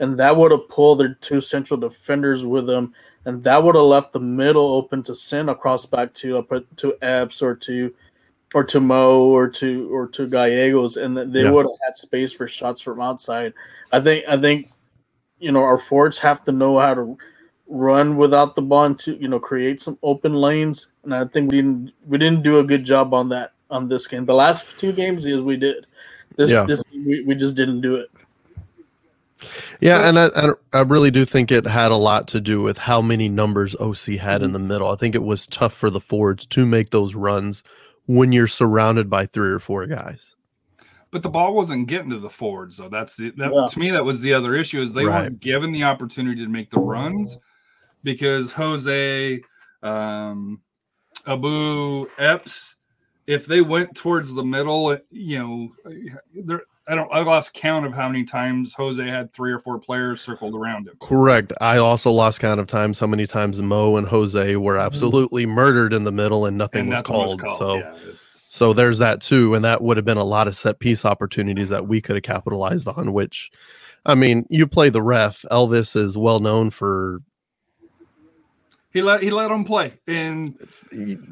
and 0.00 0.18
that 0.18 0.36
would 0.36 0.50
have 0.50 0.68
pulled 0.68 1.00
their 1.00 1.14
two 1.14 1.40
central 1.40 1.78
defenders 1.80 2.44
with 2.44 2.66
them, 2.66 2.92
and 3.24 3.42
that 3.44 3.62
would 3.62 3.74
have 3.74 3.84
left 3.84 4.12
the 4.12 4.20
middle 4.20 4.74
open 4.74 5.02
to 5.04 5.14
send 5.14 5.48
across 5.48 5.86
back 5.86 6.12
to 6.14 6.38
up 6.38 6.52
to 6.76 6.94
Epps 7.02 7.40
or 7.40 7.54
to 7.54 7.94
or 8.54 8.62
to 8.62 8.80
Mo 8.80 9.24
or 9.24 9.48
to 9.48 9.88
or 9.92 10.06
to 10.08 10.26
Gallegos, 10.26 10.96
and 10.96 11.16
they 11.16 11.42
Yeah. 11.42 11.50
would 11.50 11.66
have 11.66 11.78
had 11.84 11.96
space 11.96 12.32
for 12.32 12.46
shots 12.46 12.80
from 12.80 13.00
outside. 13.00 13.52
I 13.92 14.00
think 14.00 14.24
I 14.28 14.38
think 14.38 14.68
you 15.38 15.52
know 15.52 15.62
our 15.62 15.76
forwards 15.76 16.18
have 16.20 16.44
to 16.44 16.52
know 16.52 16.78
how 16.78 16.94
to 16.94 17.18
run 17.66 18.16
without 18.16 18.54
the 18.54 18.62
ball 18.62 18.94
to 18.94 19.16
you 19.16 19.28
know 19.28 19.40
create 19.40 19.80
some 19.80 19.98
open 20.02 20.34
lanes, 20.34 20.86
and 21.02 21.14
I 21.14 21.24
think 21.24 21.50
we 21.50 21.58
didn't 21.58 21.92
we 22.06 22.16
didn't 22.16 22.42
do 22.42 22.60
a 22.60 22.64
good 22.64 22.84
job 22.84 23.12
on 23.12 23.28
that 23.30 23.52
on 23.70 23.88
this 23.88 24.06
game. 24.06 24.24
The 24.24 24.34
last 24.34 24.78
two 24.78 24.92
games, 24.92 25.26
yes, 25.26 25.40
we 25.40 25.56
did. 25.56 25.86
This 26.36 26.50
Yeah. 26.50 26.64
this 26.64 26.82
we, 26.92 27.22
we 27.26 27.34
just 27.34 27.56
didn't 27.56 27.80
do 27.80 27.96
it. 27.96 28.10
Yeah, 29.80 30.08
and 30.08 30.18
I, 30.18 30.26
I 30.28 30.52
I 30.72 30.80
really 30.82 31.10
do 31.10 31.24
think 31.24 31.50
it 31.50 31.66
had 31.66 31.90
a 31.90 31.96
lot 31.96 32.28
to 32.28 32.40
do 32.40 32.62
with 32.62 32.78
how 32.78 33.02
many 33.02 33.28
numbers 33.28 33.74
OC 33.80 34.16
had 34.16 34.42
in 34.42 34.48
mm-hmm. 34.48 34.52
the 34.52 34.58
middle. 34.60 34.88
I 34.88 34.96
think 34.96 35.16
it 35.16 35.24
was 35.24 35.48
tough 35.48 35.74
for 35.74 35.90
the 35.90 36.00
forwards 36.00 36.46
to 36.46 36.64
make 36.64 36.90
those 36.90 37.16
runs 37.16 37.64
when 38.06 38.32
you're 38.32 38.46
surrounded 38.46 39.08
by 39.08 39.26
three 39.26 39.50
or 39.50 39.58
four 39.58 39.86
guys. 39.86 40.34
But 41.10 41.22
the 41.22 41.30
ball 41.30 41.54
wasn't 41.54 41.86
getting 41.86 42.10
to 42.10 42.18
the 42.18 42.28
forwards, 42.28 42.76
though. 42.76 42.88
That's 42.88 43.16
the, 43.16 43.30
that 43.36 43.52
Yeah. 43.54 43.66
to 43.70 43.78
me. 43.78 43.90
That 43.92 44.04
was 44.04 44.20
the 44.20 44.32
other 44.34 44.54
issue 44.54 44.80
is 44.80 44.92
they 44.92 45.04
Right. 45.04 45.22
weren't 45.22 45.40
given 45.40 45.70
the 45.72 45.84
opportunity 45.84 46.42
to 46.44 46.50
make 46.50 46.70
the 46.70 46.80
runs 46.80 47.38
because 48.02 48.52
Jose, 48.52 49.40
um, 49.82 50.60
Abu 51.26 52.06
Epps, 52.18 52.76
if 53.26 53.46
they 53.46 53.60
went 53.60 53.94
towards 53.94 54.34
the 54.34 54.44
middle, 54.44 54.98
you 55.10 55.38
know, 55.38 55.72
there. 56.34 56.62
I 56.86 56.94
don't. 56.94 57.10
I 57.10 57.22
lost 57.22 57.54
count 57.54 57.86
of 57.86 57.94
how 57.94 58.08
many 58.08 58.24
times 58.24 58.74
Jose 58.74 59.02
had 59.02 59.32
three 59.32 59.52
or 59.52 59.58
four 59.58 59.78
players 59.78 60.20
circled 60.20 60.54
around 60.54 60.86
him. 60.86 60.96
Correct. 61.00 61.52
I 61.60 61.78
also 61.78 62.10
lost 62.10 62.40
count 62.40 62.60
of 62.60 62.66
times 62.66 62.98
how 62.98 63.06
many 63.06 63.26
times 63.26 63.62
Mo 63.62 63.96
and 63.96 64.06
Jose 64.06 64.56
were 64.56 64.74
mm-hmm. 64.74 64.86
absolutely 64.86 65.46
murdered 65.46 65.94
in 65.94 66.04
the 66.04 66.12
middle 66.12 66.44
and 66.44 66.58
nothing, 66.58 66.82
and 66.82 66.90
was, 66.90 66.98
nothing 66.98 67.16
was 67.16 67.36
called. 67.36 67.58
So 67.58 67.74
Yeah, 67.76 67.94
so 68.20 68.74
there's 68.74 68.98
that 68.98 69.22
too, 69.22 69.54
and 69.54 69.64
that 69.64 69.80
would 69.80 69.96
have 69.96 70.04
been 70.04 70.18
a 70.18 70.24
lot 70.24 70.46
of 70.46 70.56
set 70.56 70.78
piece 70.78 71.06
opportunities 71.06 71.70
that 71.70 71.88
we 71.88 72.02
could 72.02 72.16
have 72.16 72.22
capitalized 72.22 72.86
on. 72.86 73.14
Which, 73.14 73.50
I 74.04 74.14
mean, 74.14 74.46
you 74.50 74.66
play 74.66 74.90
the 74.90 75.02
ref. 75.02 75.42
Elvis 75.50 75.96
is 75.96 76.18
well 76.18 76.40
known 76.40 76.68
for 76.68 77.18
he 78.94 79.00
let 79.00 79.22
he 79.22 79.30
let 79.30 79.50
him 79.50 79.64
play, 79.64 79.94
and 80.06 80.54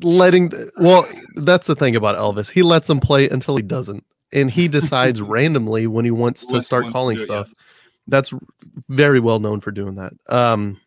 letting 0.03 0.51
well 0.79 1.07
that's 1.37 1.67
the 1.67 1.77
thing 1.77 1.95
about 1.95 2.17
elvis 2.17 2.51
he 2.51 2.63
lets 2.63 2.91
him 2.91 2.99
play 2.99 3.29
until 3.29 3.57
he 3.57 3.63
doesn't 3.63 4.05
and 4.33 4.51
he 4.51 4.69
decides 4.79 5.21
randomly 5.21 5.87
when 5.87 6.05
he 6.05 6.11
wants 6.11 6.47
to 6.47 6.63
start 6.63 6.85
wants 6.85 6.93
calling 6.93 7.17
it, 7.19 7.23
stuff. 7.23 7.47
yes. 7.49 7.67
that's 8.09 8.33
very 8.89 9.21
well 9.21 9.39
known 9.41 9.61
for 9.61 9.71
doing 9.71 9.95
that. 9.97 10.13
Um 10.29 10.81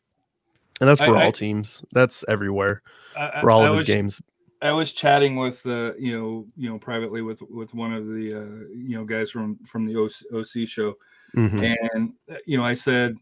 and 0.82 0.90
that's 0.90 1.02
for 1.02 1.16
I- 1.16 1.26
all 1.26 1.32
teams. 1.32 1.84
That's 1.94 2.26
everywhere 2.28 2.82
I- 3.18 3.40
for 3.42 3.50
all 3.52 3.62
I 3.62 3.68
of 3.68 3.72
his 3.74 3.80
was- 3.82 3.88
games. 3.88 4.22
I 4.62 4.72
was 4.72 4.94
chatting 4.94 5.36
with 5.36 5.64
uh, 5.68 5.94
you 5.96 6.18
know 6.18 6.48
you 6.58 6.70
know 6.70 6.80
privately 6.80 7.22
with 7.22 7.42
with 7.52 7.74
one 7.76 7.94
of 7.94 8.08
the 8.08 8.34
uh, 8.34 8.66
you 8.74 8.98
know 8.98 9.04
guys 9.06 9.30
from 9.30 9.58
from 9.66 9.86
the 9.86 9.96
OC, 9.96 10.12
OC 10.34 10.66
show, 10.68 10.96
Mhm. 11.36 11.76
and 11.94 12.14
uh, 12.32 12.36
you 12.48 12.58
know 12.58 12.64
I 12.64 12.74
said 12.74 13.16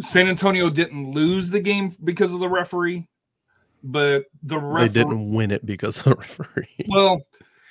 San 0.00 0.26
Antonio 0.26 0.70
didn't 0.70 1.10
lose 1.12 1.50
the 1.50 1.60
game 1.60 1.94
because 2.04 2.32
of 2.32 2.40
the 2.40 2.48
referee, 2.48 3.06
but 3.84 4.24
the 4.42 4.58
they 4.58 4.64
referee 4.66 4.88
didn't 4.88 5.34
win 5.34 5.50
it 5.50 5.64
because 5.66 5.98
of 5.98 6.04
the 6.04 6.14
referee. 6.16 6.86
Well 6.88 7.20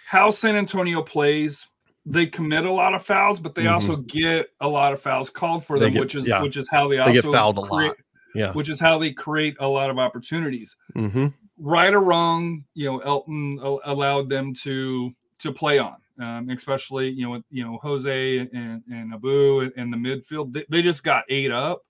how 0.07 0.29
San 0.29 0.55
Antonio 0.55 1.01
plays. 1.01 1.67
They 2.05 2.25
commit 2.25 2.63
a 2.63 2.71
lot 2.71 2.93
of 2.93 3.03
fouls, 3.05 3.41
but 3.41 3.55
they 3.55 3.63
Mhm. 3.65 3.73
also 3.73 3.97
get 3.97 4.47
a 4.61 4.67
lot 4.67 4.93
of 4.93 5.01
fouls 5.01 5.29
called 5.29 5.65
for 5.65 5.77
them, 5.79 5.91
get- 5.91 5.99
which 5.99 6.15
is 6.15 6.25
yeah. 6.25 6.41
which 6.41 6.55
is 6.55 6.69
how 6.69 6.87
they, 6.87 6.95
They 6.95 7.01
also 7.01 7.13
get 7.13 7.23
fouled 7.25 7.57
a 7.57 7.61
create, 7.61 7.87
lot. 7.89 7.97
yeah 8.33 8.53
which 8.53 8.69
is 8.69 8.79
how 8.79 8.97
they 8.97 9.11
create 9.11 9.55
a 9.59 9.67
lot 9.67 9.89
of 9.89 9.97
opportunities 9.99 10.75
hmm 10.93 11.27
right 11.59 11.93
or 11.93 11.99
wrong, 12.01 12.63
you 12.75 12.85
know, 12.85 12.99
Elton 12.99 13.59
allowed 13.83 14.29
them 14.29 14.53
to 14.63 15.11
to 15.39 15.51
play 15.51 15.77
on, 15.79 15.95
um, 16.21 16.49
especially 16.51 17.09
you 17.09 17.23
know 17.25 17.31
with 17.31 17.43
you 17.49 17.65
know 17.65 17.77
Jose 17.81 18.37
and, 18.37 18.81
and 18.89 19.13
Abu 19.13 19.69
in 19.75 19.91
the 19.91 19.97
midfield. 19.97 20.53
They, 20.53 20.63
they 20.69 20.81
just 20.81 21.03
got 21.03 21.23
ate 21.29 21.51
up, 21.51 21.81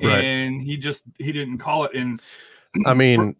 Right. 0.00 0.22
and 0.24 0.62
he 0.62 0.76
just 0.76 1.02
he 1.18 1.32
didn't 1.32 1.58
call 1.58 1.84
it. 1.86 1.92
And 1.94 2.22
i 2.84 2.94
mean 2.94 3.34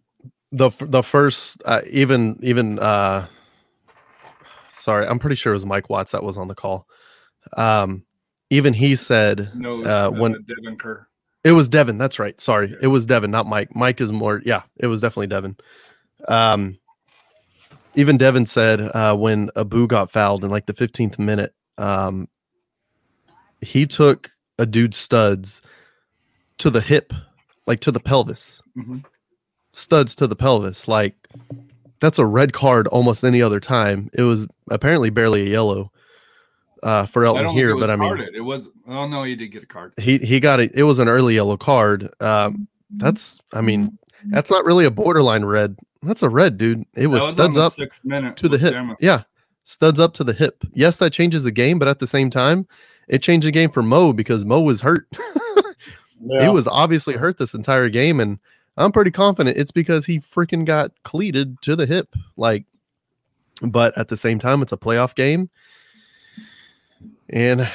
the 0.51 0.71
the 0.81 1.03
first 1.03 1.61
uh, 1.65 1.81
even 1.89 2.37
even 2.41 2.79
uh 2.79 3.27
sorry 4.87 5.05
i'm 5.07 5.19
pretty 5.19 5.35
sure 5.35 5.51
it 5.51 5.55
was 5.55 5.65
mike 5.65 5.89
watts 5.89 6.13
that 6.13 6.23
was 6.23 6.37
on 6.37 6.47
the 6.47 6.55
call 6.55 6.87
um 7.57 8.03
even 8.49 8.73
he 8.73 8.95
said 8.95 9.51
knows 9.53 9.85
Uh, 9.85 10.07
uh, 10.07 10.11
when- 10.11 10.45
Devin 10.47 10.77
Kerr. 10.77 11.05
It 11.43 11.51
was 11.51 11.69
Devin. 11.69 11.97
That's 11.97 12.19
right. 12.19 12.39
Sorry, 12.41 12.75
it 12.81 12.87
was 12.87 13.05
Devin, 13.05 13.31
not 13.31 13.45
Mike. 13.45 13.73
Mike 13.73 14.01
is 14.01 14.11
more. 14.11 14.41
Yeah, 14.43 14.63
it 14.77 14.87
was 14.87 14.99
definitely 14.99 15.27
Devin. 15.27 15.55
Um, 16.27 16.77
even 17.95 18.17
Devin 18.17 18.45
said 18.45 18.81
uh, 18.81 19.15
when 19.15 19.49
Abu 19.55 19.87
got 19.87 20.11
fouled 20.11 20.43
in 20.43 20.49
like 20.49 20.65
the 20.65 20.73
15th 20.73 21.17
minute, 21.19 21.53
um, 21.77 22.27
he 23.61 23.85
took 23.85 24.29
a 24.59 24.65
dude's 24.65 24.97
studs 24.97 25.61
to 26.57 26.69
the 26.69 26.81
hip, 26.81 27.13
like 27.65 27.79
to 27.81 27.91
the 27.91 27.99
pelvis, 28.01 28.61
Mhm. 28.77 29.05
studs 29.71 30.15
to 30.15 30.27
the 30.27 30.35
pelvis. 30.35 30.87
Like 30.89 31.15
that's 31.99 32.19
a 32.19 32.25
red 32.25 32.53
card 32.53 32.87
almost 32.87 33.23
any 33.23 33.41
other 33.41 33.59
time. 33.59 34.09
It 34.13 34.23
was 34.23 34.47
apparently 34.69 35.09
barely 35.09 35.41
a 35.47 35.49
yellow 35.49 35.91
uh, 36.83 37.05
for 37.05 37.25
I 37.25 37.29
Elton 37.29 37.43
don't 37.45 37.53
here, 37.55 37.69
think 37.69 37.71
it 37.71 37.79
was 37.81 37.87
but 37.87 37.93
I 37.93 37.95
mean, 37.95 38.09
carded. 38.09 38.35
it 38.35 38.41
was. 38.41 38.69
Oh 38.87 39.07
no, 39.07 39.23
he 39.23 39.35
did 39.35 39.47
get 39.49 39.63
a 39.63 39.65
card. 39.65 39.93
he 39.97 40.17
he 40.19 40.39
got 40.39 40.59
it. 40.59 40.71
It 40.75 40.83
was 40.83 40.99
an 40.99 41.07
early 41.07 41.35
yellow 41.35 41.57
card. 41.57 42.09
Um, 42.21 42.67
that's 42.91 43.41
I 43.53 43.61
mean 43.61 43.97
that's 44.27 44.49
not 44.49 44.65
really 44.65 44.85
a 44.85 44.91
borderline 44.91 45.45
red. 45.45 45.75
That's 46.03 46.23
a 46.23 46.29
red, 46.29 46.57
dude. 46.57 46.85
It 46.95 47.07
was, 47.07 47.19
That 47.19 47.25
on 47.25 47.31
studs 47.31 47.57
up 47.57 47.73
six 47.73 48.01
minute 48.03 48.37
to 48.37 48.47
the 48.47 48.57
hip. 48.57 48.75
Yeah, 48.99 49.23
studs 49.63 49.99
up 49.99 50.13
to 50.15 50.23
the 50.23 50.33
hip. 50.33 50.63
Yes, 50.73 50.97
that 50.99 51.11
changes 51.11 51.43
the 51.43 51.51
game, 51.51 51.79
but 51.79 51.87
at 51.87 51.99
the 51.99 52.07
same 52.07 52.29
time, 52.29 52.67
it 53.07 53.21
changed 53.21 53.47
the 53.47 53.51
game 53.51 53.71
for 53.71 53.81
Mo 53.81 54.13
because 54.13 54.45
Mo 54.45 54.61
was 54.61 54.81
hurt. 54.81 55.07
Yeah. 56.19 56.41
He 56.41 56.49
was 56.49 56.67
obviously 56.67 57.13
hurt 57.15 57.37
this 57.37 57.53
entire 57.53 57.89
game, 57.89 58.19
and 58.19 58.39
I'm 58.77 58.91
pretty 58.91 59.11
confident 59.11 59.57
it's 59.57 59.71
because 59.71 60.05
he 60.05 60.19
freaking 60.19 60.65
got 60.65 60.91
cleated 61.03 61.61
to 61.63 61.75
the 61.75 61.85
hip. 61.85 62.15
Like, 62.35 62.65
but 63.61 63.97
at 63.97 64.07
the 64.07 64.17
same 64.17 64.39
time, 64.39 64.61
it's 64.61 64.71
a 64.71 64.77
playoff 64.77 65.15
game. 65.15 65.49
And 67.29 67.69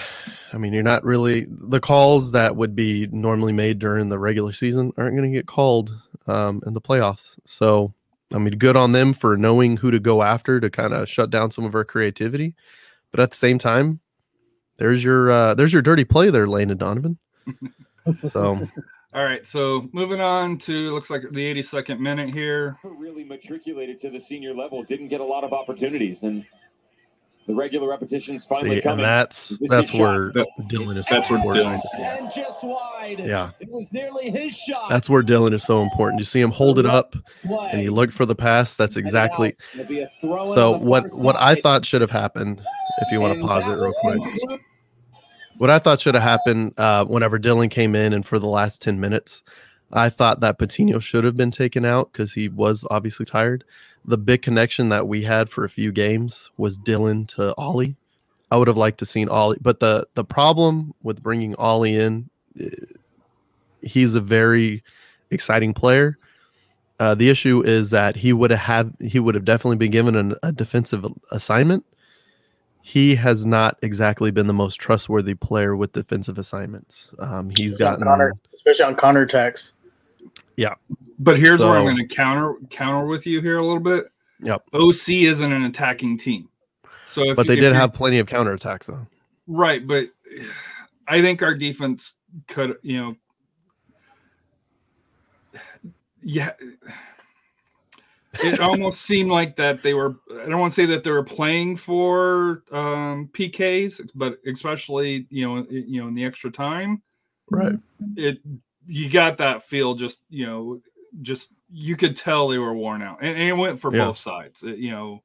I 0.52 0.58
mean, 0.58 0.72
you're 0.72 0.82
not 0.82 1.04
really 1.04 1.46
the 1.48 1.80
calls 1.80 2.32
that 2.32 2.56
would 2.56 2.74
be 2.76 3.08
normally 3.10 3.52
made 3.52 3.78
during 3.78 4.08
the 4.08 4.18
regular 4.18 4.52
season 4.52 4.92
aren't 4.96 5.16
going 5.16 5.30
to 5.30 5.36
get 5.36 5.46
called 5.46 5.92
um, 6.26 6.62
in 6.66 6.74
the 6.74 6.80
playoffs. 6.80 7.38
So, 7.44 7.92
I 8.32 8.38
mean, 8.38 8.58
good 8.58 8.76
on 8.76 8.92
them 8.92 9.12
for 9.12 9.36
knowing 9.36 9.76
who 9.76 9.90
to 9.90 9.98
go 9.98 10.22
after 10.22 10.60
to 10.60 10.70
kind 10.70 10.94
of 10.94 11.08
shut 11.08 11.30
down 11.30 11.50
some 11.50 11.64
of 11.64 11.74
our 11.74 11.84
creativity. 11.84 12.54
But 13.10 13.20
at 13.20 13.30
the 13.30 13.36
same 13.36 13.58
time, 13.58 14.00
there's 14.78 15.02
your 15.02 15.30
uh, 15.30 15.54
there's 15.54 15.72
your 15.72 15.82
dirty 15.82 16.04
play 16.04 16.30
there, 16.30 16.46
Landon 16.46 16.78
Donovan. 16.78 17.18
So 18.30 18.58
All 19.14 19.24
right, 19.24 19.46
so 19.46 19.88
moving 19.92 20.20
on 20.22 20.56
to 20.58 20.90
looks 20.94 21.10
like 21.10 21.22
the 21.32 21.54
82nd 21.54 21.98
minute 21.98 22.32
here. 22.32 22.78
Really 22.82 23.24
matriculated 23.24 24.00
to 24.00 24.10
the 24.10 24.18
senior 24.20 24.54
level, 24.54 24.82
didn't 24.84 25.08
get 25.08 25.20
a 25.20 25.24
lot 25.24 25.44
of 25.44 25.52
opportunities, 25.52 26.22
and 26.22 26.44
the 27.46 27.54
regular 27.54 27.90
repetitions 27.90 28.46
finally 28.46 28.70
See, 28.70 28.74
and 28.76 28.82
coming. 28.84 29.02
that's 29.02 29.48
This 29.50 29.60
is 29.62 29.68
that's 29.68 29.90
shot. 29.90 30.00
where 30.00 30.32
That- 30.32 30.46
Dhillon 30.60 30.96
is 30.96 31.06
that's 31.06 31.28
so 31.28 31.34
where 31.34 31.40
important. 31.56 31.82
Dhillon- 31.94 32.20
And 32.20 32.32
just 32.32 32.62
wide. 32.64 33.18
Yeah, 33.18 33.50
It 33.60 33.68
was 33.70 33.92
nearly 33.92 34.30
his 34.30 34.56
shot. 34.56 34.88
that's 34.88 35.10
where 35.10 35.22
Dhillon 35.22 35.52
is 35.52 35.62
so 35.64 35.82
important. 35.82 36.18
You 36.20 36.24
see 36.24 36.40
him 36.40 36.50
hold 36.52 36.78
it 36.78 36.86
up, 36.86 37.14
play. 37.44 37.68
and 37.72 37.82
you 37.82 37.90
look 37.90 38.12
for 38.12 38.24
the 38.24 38.34
pass. 38.36 38.76
That's 38.76 38.96
exactly. 38.96 39.54
now 39.74 39.80
it'll 39.82 39.88
be 39.90 40.00
a 40.02 40.10
throw 40.22 40.40
in 40.44 40.54
So 40.54 40.74
on 40.76 40.80
what 40.84 41.10
far 41.10 41.20
what 41.22 41.36
I 41.36 41.56
thought 41.56 41.84
should 41.84 42.00
have 42.00 42.10
happened, 42.12 42.62
if 43.02 43.12
you 43.12 43.20
want 43.20 43.34
And 43.34 43.42
to 43.42 43.46
pause 43.48 43.66
it 43.66 43.72
real 43.72 43.92
quick, 44.00 44.22
conclude 44.22 44.60
what 45.58 45.70
I 45.70 45.78
thought 45.78 46.00
should 46.00 46.14
have 46.14 46.22
happened 46.22 46.74
uh, 46.76 47.04
whenever 47.04 47.38
Dhillon 47.38 47.70
came 47.70 47.94
in 47.94 48.12
and 48.12 48.26
for 48.26 48.38
the 48.38 48.46
last 48.46 48.82
ten 48.82 49.00
minutes, 49.00 49.42
I 49.92 50.08
thought 50.08 50.40
that 50.40 50.58
Patino 50.58 50.98
should 50.98 51.24
have 51.24 51.36
been 51.36 51.50
taken 51.50 51.84
out 51.84 52.12
because 52.12 52.32
he 52.32 52.48
was 52.48 52.86
obviously 52.90 53.26
tired. 53.26 53.64
The 54.04 54.18
big 54.18 54.42
connection 54.42 54.88
that 54.88 55.06
we 55.06 55.22
had 55.22 55.50
for 55.50 55.64
a 55.64 55.68
few 55.68 55.92
games 55.92 56.50
was 56.56 56.78
Dhillon 56.78 57.28
to 57.36 57.54
Ollie. 57.56 57.96
I 58.50 58.56
would 58.56 58.68
have 58.68 58.76
liked 58.76 58.98
to 58.98 59.06
seen 59.06 59.28
Ollie, 59.28 59.58
but 59.60 59.80
the 59.80 60.06
the 60.14 60.24
problem 60.24 60.94
with 61.02 61.22
bringing 61.22 61.54
Ollie 61.56 61.96
in, 61.96 62.28
eh, 62.60 62.68
he's 63.82 64.14
a 64.14 64.20
very 64.20 64.82
exciting 65.30 65.72
player. 65.72 66.18
Uh, 67.00 67.14
the 67.14 67.30
issue 67.30 67.62
is 67.62 67.90
that 67.90 68.14
he 68.14 68.32
would 68.32 68.50
have 68.50 68.92
he 69.00 69.18
would 69.18 69.34
have 69.34 69.44
definitely 69.44 69.76
been 69.76 69.90
given 69.90 70.16
an, 70.16 70.34
a 70.42 70.52
defensive 70.52 71.04
assignment. 71.30 71.84
He 72.82 73.14
has 73.14 73.46
not 73.46 73.78
exactly 73.82 74.30
been 74.30 74.46
the 74.48 74.52
most 74.52 74.76
trustworthy 74.76 75.34
player 75.34 75.76
with 75.76 75.92
defensive 75.92 76.36
assignments. 76.36 77.12
Um, 77.20 77.50
he's 77.56 77.76
gotten 77.78 78.04
Connor, 78.04 78.32
especially 78.54 78.84
on 78.84 78.96
counter 78.96 79.22
attacks. 79.22 79.72
Yeah, 80.56 80.74
but 81.18 81.38
here's 81.38 81.60
where 81.60 81.70
I'm 81.70 81.84
going 81.84 81.96
to 81.96 82.14
counter 82.14 82.54
counter 82.70 83.06
with 83.06 83.26
you 83.26 83.40
here 83.40 83.58
a 83.58 83.64
little 83.64 83.80
bit. 83.80 84.06
Yep. 84.40 84.62
OC 84.74 85.08
isn't 85.10 85.52
an 85.52 85.64
attacking 85.64 86.18
team, 86.18 86.48
so 87.06 87.30
if 87.30 87.36
but 87.36 87.46
they 87.46 87.54
did 87.54 87.72
you- 87.72 87.74
have 87.74 87.92
plenty 87.94 88.18
of 88.18 88.26
counterattacks 88.26 88.86
though. 88.86 89.06
right. 89.46 89.86
But 89.86 90.08
I 91.06 91.22
think 91.22 91.42
our 91.42 91.54
defense 91.54 92.14
could, 92.48 92.76
you 92.82 92.98
know, 93.00 93.16
yeah. 96.22 96.52
It 98.34 98.60
almost 98.60 99.02
seemed 99.02 99.30
like 99.30 99.56
that 99.56 99.82
they 99.82 99.92
were. 99.94 100.16
I 100.32 100.48
don't 100.48 100.58
want 100.58 100.72
to 100.72 100.74
say 100.74 100.86
that 100.86 101.04
they 101.04 101.10
were 101.10 101.22
playing 101.22 101.76
for 101.76 102.62
um, 102.72 103.28
PKs, 103.32 104.08
but 104.14 104.38
especially 104.46 105.26
you 105.30 105.46
know, 105.46 105.66
you 105.68 106.00
know, 106.00 106.08
in 106.08 106.14
the 106.14 106.24
extra 106.24 106.50
time, 106.50 107.02
Right. 107.50 107.74
it 108.16 108.38
you 108.86 109.10
got 109.10 109.36
that 109.38 109.62
feel. 109.62 109.94
Just 109.94 110.20
you 110.30 110.46
know, 110.46 110.80
just 111.20 111.50
you 111.70 111.94
could 111.94 112.16
tell 112.16 112.48
they 112.48 112.56
were 112.58 112.72
worn 112.74 113.02
out, 113.02 113.18
and, 113.20 113.30
and 113.30 113.42
it 113.42 113.52
went 113.52 113.78
for 113.78 113.94
Yeah. 113.94 114.06
both 114.06 114.18
sides. 114.18 114.62
uh, 114.62 114.68
You 114.68 114.90
know, 114.92 115.22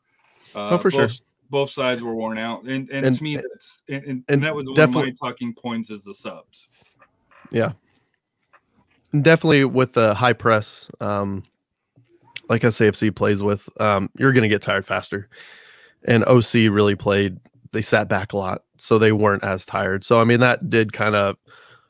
uh, 0.54 0.70
Oh, 0.72 0.78
for 0.78 0.91
sure. 0.91 1.08
both, 1.08 1.22
Both 1.50 1.70
sides 1.72 2.02
were 2.04 2.13
worn 2.13 2.38
out, 2.38 2.63
and 2.63 2.89
and, 2.89 3.06
And- 3.06 3.15
to 3.15 3.24
me, 3.24 3.38
that's 3.38 3.84
and, 3.88 4.04
and, 4.04 4.24
and 4.28 4.43
that 4.43 4.54
was 4.54 4.67
one 4.67 4.74
of 4.74 4.78
my 4.78 4.86
definitely- 4.86 5.13
talking 5.13 5.54
points 5.54 5.89
is 5.91 6.04
the 6.04 6.13
subs. 6.13 6.67
Yeah. 7.52 7.72
Definitely 9.22 9.63
with 9.63 9.93
the 9.93 10.13
high 10.13 10.34
press, 10.34 10.91
um, 11.00 11.43
like 12.49 12.62
SAFC 12.62 13.15
plays 13.15 13.41
with, 13.43 13.67
um, 13.81 14.10
you're 14.17 14.33
going 14.33 14.43
to 14.43 14.47
get 14.49 14.62
tired 14.62 14.86
faster. 14.86 15.29
And 16.05 16.23
OC 16.25 16.53
really 16.71 16.95
played, 16.95 17.38
they 17.71 17.81
sat 17.81 18.07
back 18.07 18.33
a 18.33 18.38
lot, 18.38 18.62
so 18.77 18.97
they 18.97 19.12
weren't 19.12 19.43
as 19.43 19.65
tired. 19.65 20.03
So, 20.03 20.21
I 20.21 20.23
mean, 20.23 20.39
that 20.41 20.69
did 20.69 20.93
kind 20.93 21.15
of 21.15 21.36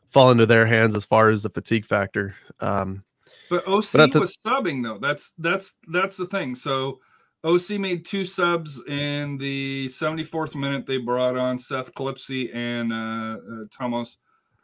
fall 0.09 0.31
into 0.31 0.45
their 0.45 0.65
hands 0.65 0.95
as 0.95 1.05
far 1.05 1.29
as 1.29 1.43
the 1.43 1.49
fatigue 1.49 1.85
factor. 1.85 2.33
Um, 2.59 3.03
But 3.49 3.67
OC 3.67 3.85
But 3.93 4.11
the- 4.13 4.19
was 4.21 4.37
subbing 4.37 4.83
though. 4.83 4.97
That's 4.99 5.33
that's 5.37 5.75
that's 5.89 6.17
the 6.17 6.25
thing. 6.25 6.55
So 6.55 6.99
OC 7.43 7.71
made 7.79 8.05
two 8.05 8.25
subs 8.25 8.81
in 8.87 9.37
the 9.37 9.87
74th 9.87 10.55
minute. 10.55 10.85
They 10.85 10.97
brought 10.97 11.37
on 11.37 11.59
Seth 11.59 11.93
Calypsy 11.93 12.53
and 12.55 12.91
uh, 12.91 13.37
uh, 13.37 13.65
Thomas 13.71 14.17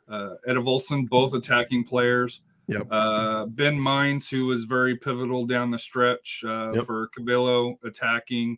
uh, 0.10 0.32
Edevolson, 0.50 1.08
both 1.08 1.34
attacking 1.34 1.84
players. 1.86 2.42
Yep. 2.68 2.88
Uh, 2.90 3.46
ben 3.48 3.80
Mines, 3.80 4.30
who 4.30 4.46
was 4.46 4.64
very 4.64 4.96
pivotal 4.96 5.46
down 5.46 5.72
the 5.72 5.78
stretch 5.78 6.44
uh, 6.48 6.72
Yep. 6.74 6.86
for 6.86 7.08
Cabello 7.08 7.78
attacking. 7.84 8.58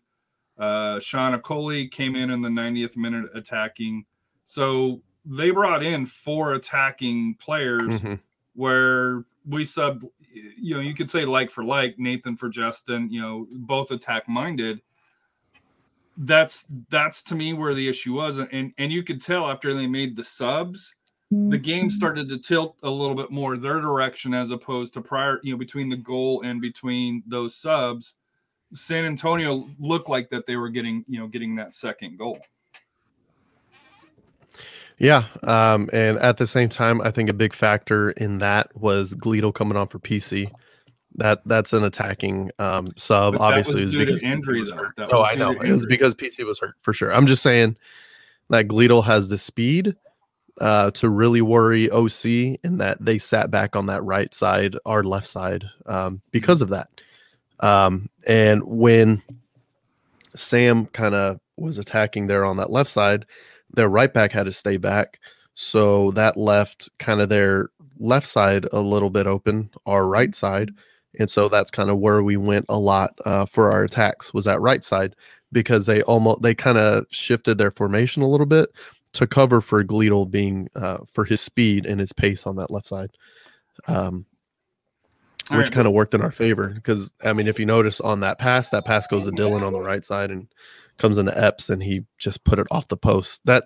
Uh, 0.58 1.00
Sean 1.00 1.38
Okoli 1.38 1.92
came 1.92 2.16
in 2.16 2.30
in 2.30 2.42
the 2.42 2.50
90th 2.50 2.96
minute 2.96 3.30
attacking. 3.34 4.06
So 4.46 5.02
they 5.26 5.50
brought 5.50 5.84
in 5.84 6.06
four 6.06 6.54
attacking 6.54 7.36
players 7.40 8.00
mhm. 8.00 8.20
where 8.54 9.26
we 9.48 9.64
subbed, 9.64 10.04
you 10.32 10.76
know, 10.76 10.82
you 10.82 10.94
could 10.94 11.10
say 11.10 11.26
like 11.26 11.50
for 11.50 11.64
like, 11.64 11.98
Nathan 11.98 12.38
for 12.38 12.50
Justin, 12.50 13.10
you 13.12 13.22
know, 13.22 13.48
both 13.52 13.92
attack 13.92 14.30
minded. 14.30 14.82
That's 16.18 16.66
that's 16.90 17.22
to 17.24 17.36
me 17.36 17.52
where 17.52 17.74
the 17.74 17.90
issue 17.90 18.14
was, 18.14 18.38
and 18.38 18.72
and 18.78 18.90
you 18.90 19.04
could 19.04 19.22
tell 19.22 19.52
after 19.52 19.74
they 19.74 19.86
made 19.86 20.16
the 20.16 20.24
subs, 20.24 20.96
the 21.32 21.58
game 21.58 21.90
started 21.90 22.30
to 22.30 22.38
tilt 22.38 22.78
a 22.84 22.90
little 22.90 23.16
bit 23.16 23.32
more 23.32 23.58
their 23.58 23.80
direction 23.80 24.34
as 24.34 24.52
opposed 24.52 24.94
to 24.94 25.02
prior, 25.02 25.40
you 25.44 25.52
know, 25.52 25.58
between 25.58 25.90
the 25.90 25.98
goal 25.98 26.42
and 26.44 26.62
between 26.62 27.24
those 27.26 27.56
subs. 27.56 28.16
San 28.74 29.06
Antonio 29.06 29.68
looked 29.80 30.08
like 30.08 30.30
that 30.30 30.46
they 30.46 30.56
were 30.56 30.70
getting, 30.70 31.04
you 31.08 31.20
know, 31.20 31.28
getting 31.28 31.56
that 31.56 31.74
second 31.74 32.18
goal. 32.18 32.40
Yeah. 34.98 35.26
Um, 35.44 35.90
and 35.94 36.18
at 36.20 36.38
the 36.38 36.48
same 36.48 36.70
time, 36.70 37.02
I 37.02 37.12
think 37.12 37.30
a 37.30 37.34
big 37.34 37.54
factor 37.54 38.12
in 38.12 38.38
that 38.38 38.76
was 38.80 39.14
Gledo 39.14 39.54
coming 39.54 39.78
on 39.78 39.88
for 39.88 40.00
PC. 40.00 40.52
That 41.18 41.42
that's 41.46 41.74
an 41.74 41.84
attacking 41.84 42.52
um, 42.60 42.88
sub. 42.98 43.34
But 43.34 43.42
Obviously, 43.42 43.74
was 43.74 43.82
it 43.82 43.86
was 43.86 43.94
due 43.94 44.06
because 44.06 44.24
injury, 44.24 44.60
was 44.60 44.72
hurt. 44.72 44.94
Oh, 45.12 45.24
I 45.24 45.34
know. 45.36 45.52
It 45.52 45.72
was 45.72 45.86
because 45.86 46.14
PC 46.14 46.46
was 46.46 46.60
hurt 46.60 46.76
for 46.82 46.94
sure. 46.94 47.14
I'm 47.14 47.26
just 47.26 47.42
saying 47.42 47.78
that 48.50 48.68
Gledo 48.68 49.04
has 49.04 49.30
the 49.30 49.38
speed 49.38 49.96
uh, 50.62 50.92
to 50.92 51.10
really 51.10 51.42
worry 51.42 51.90
OC, 51.92 52.60
and 52.64 52.80
that 52.80 52.98
they 53.00 53.18
sat 53.18 53.52
back 53.52 53.76
on 53.76 53.86
that 53.88 54.04
right 54.04 54.34
side, 54.34 54.76
our 54.86 55.04
left 55.04 55.28
side, 55.28 55.66
um, 55.86 56.22
because 56.32 56.62
of 56.62 56.70
that. 56.70 56.90
Um, 57.60 58.10
and 58.28 58.64
when 58.64 59.22
Sam 60.36 60.86
kind 60.88 61.16
of 61.16 61.40
was 61.58 61.78
attacking 61.78 62.28
there 62.28 62.46
on 62.46 62.58
that 62.58 62.72
left 62.72 62.90
side, 62.90 63.26
their 63.74 63.90
right 63.90 64.14
back 64.14 64.32
had 64.32 64.46
to 64.46 64.54
stay 64.54 64.78
back. 64.78 65.20
So 65.54 66.12
that 66.12 66.38
left 66.38 66.90
kind 67.00 67.22
of 67.22 67.30
their 67.30 67.70
left 68.00 68.28
side 68.28 68.66
a 68.72 68.80
little 68.80 69.10
bit 69.10 69.28
open, 69.28 69.70
our 69.86 70.08
right 70.08 70.36
side. 70.36 70.72
And 71.18 71.30
so 71.30 71.48
that's 71.48 71.72
kind 71.72 71.90
of 71.90 72.00
where 72.00 72.24
we 72.24 72.36
went 72.36 72.66
a 72.68 72.78
lot 72.78 73.18
uh, 73.26 73.46
for 73.46 73.72
our 73.72 73.84
attacks 73.84 74.34
was 74.34 74.46
that 74.46 74.60
right 74.60 74.84
side 74.84 75.16
because 75.52 75.86
they 75.86 76.02
almost 76.04 76.42
they 76.42 76.54
kind 76.54 76.78
of 76.78 77.06
shifted 77.10 77.58
their 77.58 77.72
formation 77.72 78.22
a 78.22 78.28
little 78.28 78.46
bit 78.46 78.70
to 79.18 79.28
cover 79.28 79.62
for 79.62 79.84
Gleadle 79.84 80.30
being 80.30 80.70
uh, 80.76 81.00
for 81.12 81.26
his 81.26 81.42
speed 81.42 81.86
and 81.86 82.00
his 82.00 82.14
pace 82.14 82.46
on 82.46 82.56
that 82.58 82.72
left 82.72 82.88
side, 82.88 83.12
um, 83.88 84.26
which 85.50 85.66
right, 85.66 85.72
kind 85.72 85.88
of 85.88 85.94
worked 85.94 86.14
in 86.14 86.22
our 86.22 86.32
favor 86.32 86.70
because 86.70 87.14
I 87.24 87.34
mean 87.34 87.48
if 87.48 87.60
you 87.60 87.66
notice 87.66 88.02
on 88.02 88.20
that 88.22 88.40
pass, 88.40 88.70
that 88.72 88.86
pass 88.86 89.08
goes 89.08 89.26
to 89.26 89.32
Dhillon 89.32 89.64
on 89.64 89.74
the 89.74 89.82
right 89.82 90.04
side 90.04 90.32
and 90.32 90.48
comes 90.98 91.18
into 91.18 91.38
Epps 91.38 91.70
and 91.70 91.84
he 91.84 92.04
just 92.18 92.44
put 92.44 92.60
it 92.60 92.68
off 92.72 92.88
the 92.88 92.98
post. 92.98 93.42
That 93.46 93.66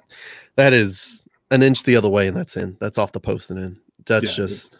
that 0.56 0.74
is 0.74 1.28
an 1.52 1.64
inch 1.64 1.84
the 1.84 1.96
other 1.96 2.10
way 2.10 2.28
and 2.28 2.36
that's 2.36 2.58
in. 2.58 2.78
That's 2.80 2.98
off 2.98 3.12
the 3.12 3.20
post 3.20 3.50
and 3.50 3.60
in. 3.60 3.80
That's 4.06 4.26
Yeah, 4.26 4.46
just. 4.46 4.78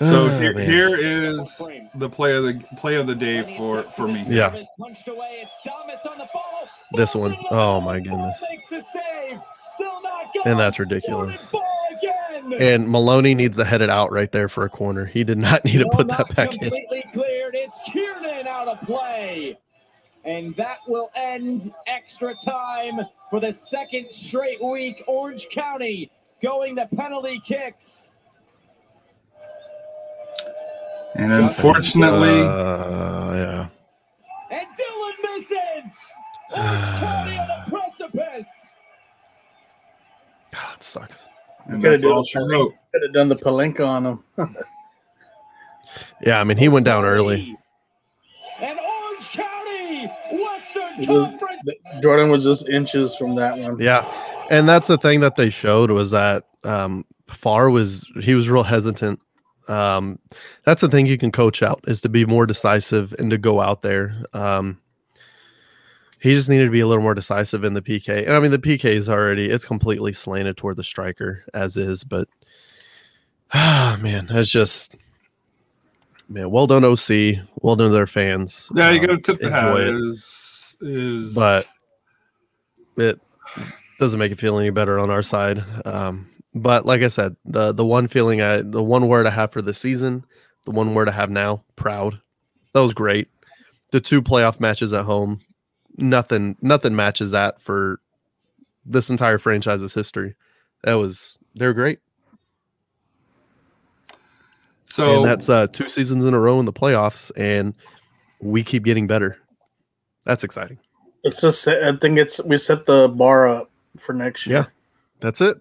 So 0.00 0.26
Oh, 0.26 0.38
here, 0.38 0.52
here 0.56 0.96
is 0.96 1.60
the 1.96 2.08
play 2.08 2.34
of 2.36 2.44
the 2.44 2.62
play 2.76 2.94
of 2.94 3.06
the 3.08 3.14
day 3.16 3.56
for 3.56 3.82
for 3.92 4.06
me. 4.06 4.24
Yeah. 4.28 4.50
Punched 4.78 5.08
away. 5.08 5.42
It's 5.42 5.50
Thomas 5.66 6.06
on 6.06 6.18
the 6.18 6.26
follow. 6.32 6.68
This 6.92 7.14
Falls 7.14 7.30
one. 7.30 7.32
in 7.34 7.46
Oh, 7.50 7.78
line. 7.78 7.84
my 7.84 8.00
goodness. 8.00 8.42
Makes 8.48 8.68
the 8.70 8.82
save. 8.92 9.38
Still 9.74 10.00
not 10.02 10.32
gone. 10.34 10.42
And 10.46 10.58
that's 10.60 10.78
ridiculous. 10.78 11.44
Forward 11.46 11.66
ball 12.00 12.50
again. 12.50 12.62
And 12.62 12.88
Maloney 12.88 13.34
needs 13.34 13.56
to 13.58 13.64
head 13.64 13.82
it 13.82 13.90
out 13.90 14.12
right 14.12 14.30
there 14.30 14.48
for 14.48 14.64
a 14.64 14.68
corner. 14.70 15.04
He 15.04 15.24
did 15.24 15.38
not 15.38 15.64
need 15.64 15.78
to 15.78 15.88
put 15.92 16.06
that 16.08 16.34
back 16.36 16.52
in. 16.54 16.60
completely 16.60 17.04
cleared. 17.12 17.54
It's 17.56 17.78
Kiernan 17.84 18.46
out 18.46 18.68
of 18.68 18.80
play. 18.82 19.58
And 20.24 20.54
that 20.56 20.78
will 20.86 21.10
end 21.16 21.72
extra 21.86 22.34
time 22.44 23.00
for 23.30 23.40
the 23.40 23.52
second 23.52 24.10
straight 24.12 24.62
week. 24.62 25.02
Orange 25.06 25.48
County 25.50 26.10
going 26.42 26.76
to 26.76 26.86
penalty 26.86 27.40
kicks. 27.44 28.14
And 31.14 31.32
unfortunately, 31.32 32.40
Uh, 32.40 33.34
yeah. 33.34 33.68
And 34.50 34.66
Dhillon 34.76 35.36
misses. 35.36 35.92
Orange 36.54 36.88
County 37.00 37.38
on 37.38 37.48
the 37.48 37.70
precipice. 37.70 38.46
God, 40.52 40.68
that 40.70 40.82
sucks. 40.82 41.28
and 41.66 41.82
Could've 41.82 42.00
that's 42.00 42.02
done 42.04 42.12
all 42.12 42.24
she 42.24 42.38
wrote. 42.38 42.74
Could 42.92 43.02
have 43.02 43.12
done 43.12 43.28
the 43.28 43.36
Panenka 43.36 43.86
on 43.86 44.06
him. 44.06 44.56
Yeah, 46.24 46.40
I 46.40 46.44
mean, 46.44 46.56
he 46.56 46.68
went 46.68 46.84
down 46.86 47.04
early. 47.04 47.56
And 48.60 48.78
Orange 48.78 49.28
County, 49.30 50.10
Western 50.32 51.04
Conference. 51.06 51.62
Jordan 52.02 52.30
was 52.30 52.44
just 52.44 52.68
inches 52.68 53.14
from 53.16 53.34
that 53.36 53.58
one. 53.58 53.80
Yeah, 53.80 54.04
and 54.50 54.68
that's 54.68 54.88
the 54.88 54.98
thing 54.98 55.20
that 55.20 55.36
they 55.36 55.50
showed 55.50 55.90
was 55.90 56.10
that 56.12 56.44
um, 56.64 57.04
Farr 57.28 57.70
was 57.70 58.10
he 58.20 58.34
was 58.34 58.48
real 58.48 58.62
hesitant. 58.62 59.20
Um, 59.68 60.18
that's 60.64 60.80
the 60.80 60.88
thing 60.88 61.06
you 61.06 61.18
can 61.18 61.30
coach 61.30 61.62
out 61.62 61.80
is 61.86 62.00
to 62.02 62.08
be 62.08 62.24
more 62.24 62.46
decisive 62.46 63.14
and 63.18 63.30
to 63.30 63.38
go 63.38 63.60
out 63.60 63.82
there. 63.82 64.12
Um, 64.32 64.80
he 66.20 66.34
just 66.34 66.48
needed 66.48 66.64
to 66.64 66.70
be 66.70 66.80
a 66.80 66.86
little 66.86 67.02
more 67.02 67.14
decisive 67.14 67.62
in 67.64 67.74
the 67.74 67.82
PK. 67.82 68.26
And 68.26 68.32
I 68.34 68.40
mean, 68.40 68.50
the 68.50 68.58
PK 68.58 68.86
is 68.86 69.08
already 69.08 69.50
it's 69.50 69.64
completely 69.64 70.12
slanted 70.12 70.56
toward 70.56 70.76
the 70.76 70.82
striker 70.84 71.44
as 71.54 71.76
is, 71.76 72.02
but 72.02 72.28
ah, 73.54 73.96
man, 74.00 74.26
that's 74.26 74.50
just 74.50 74.96
man. 76.28 76.50
Well 76.50 76.66
done, 76.66 76.84
OC. 76.84 77.38
Well 77.62 77.76
done 77.76 77.88
to 77.90 77.94
their 77.94 78.06
fans. 78.06 78.68
Yeah, 78.74 78.90
you 78.90 79.00
Um, 79.00 79.06
got 79.06 79.12
to 79.12 79.18
tip 79.22 79.38
the 79.40 79.50
hat. 79.50 79.76
it. 79.76 79.94
Is 79.94 80.76
is 80.80 81.34
but 81.34 81.66
it 82.96 83.20
doesn't 84.00 84.18
make 84.18 84.32
it 84.32 84.38
feel 84.40 84.58
any 84.58 84.70
better 84.70 84.98
on 84.98 85.10
our 85.10 85.22
side. 85.22 85.62
Um, 85.84 86.28
but 86.62 86.86
like 86.86 87.02
I 87.02 87.08
said, 87.08 87.36
the 87.44 87.72
the 87.72 87.84
one 87.84 88.08
feeling 88.08 88.40
I 88.40 88.62
the 88.62 88.82
one 88.82 89.08
word 89.08 89.26
I 89.26 89.30
have 89.30 89.52
for 89.52 89.62
the 89.62 89.74
season, 89.74 90.24
the 90.64 90.70
one 90.70 90.94
word 90.94 91.08
I 91.08 91.12
have 91.12 91.30
now, 91.30 91.64
proud. 91.76 92.20
That 92.74 92.80
was 92.80 92.94
great. 92.94 93.28
The 93.90 94.00
two 94.00 94.20
playoff 94.20 94.60
matches 94.60 94.92
at 94.92 95.04
home, 95.04 95.40
nothing 95.96 96.56
nothing 96.60 96.94
matches 96.94 97.30
that 97.30 97.60
for 97.60 98.00
this 98.84 99.10
entire 99.10 99.38
franchise's 99.38 99.94
history. 99.94 100.34
That 100.84 100.94
was 100.94 101.38
they're 101.54 101.74
great. 101.74 101.98
so 104.84 105.16
and 105.16 105.24
that's 105.24 105.48
uh 105.48 105.66
two 105.68 105.88
seasons 105.88 106.24
in 106.24 106.34
a 106.34 106.38
row 106.38 106.58
in 106.60 106.66
the 106.66 106.72
playoffs 106.72 107.30
and 107.36 107.74
we 108.40 108.62
keep 108.62 108.84
getting 108.84 109.06
better. 109.06 109.36
That's 110.24 110.44
exciting. 110.44 110.78
It's 111.24 111.40
just 111.40 111.66
I 111.66 111.96
think 111.96 112.18
it's 112.18 112.42
we 112.44 112.58
set 112.58 112.86
the 112.86 113.08
bar 113.08 113.48
up 113.48 113.70
for 113.96 114.12
next 114.12 114.46
year. 114.46 114.58
Yeah. 114.58 114.64
That's 115.20 115.40
it. 115.40 115.60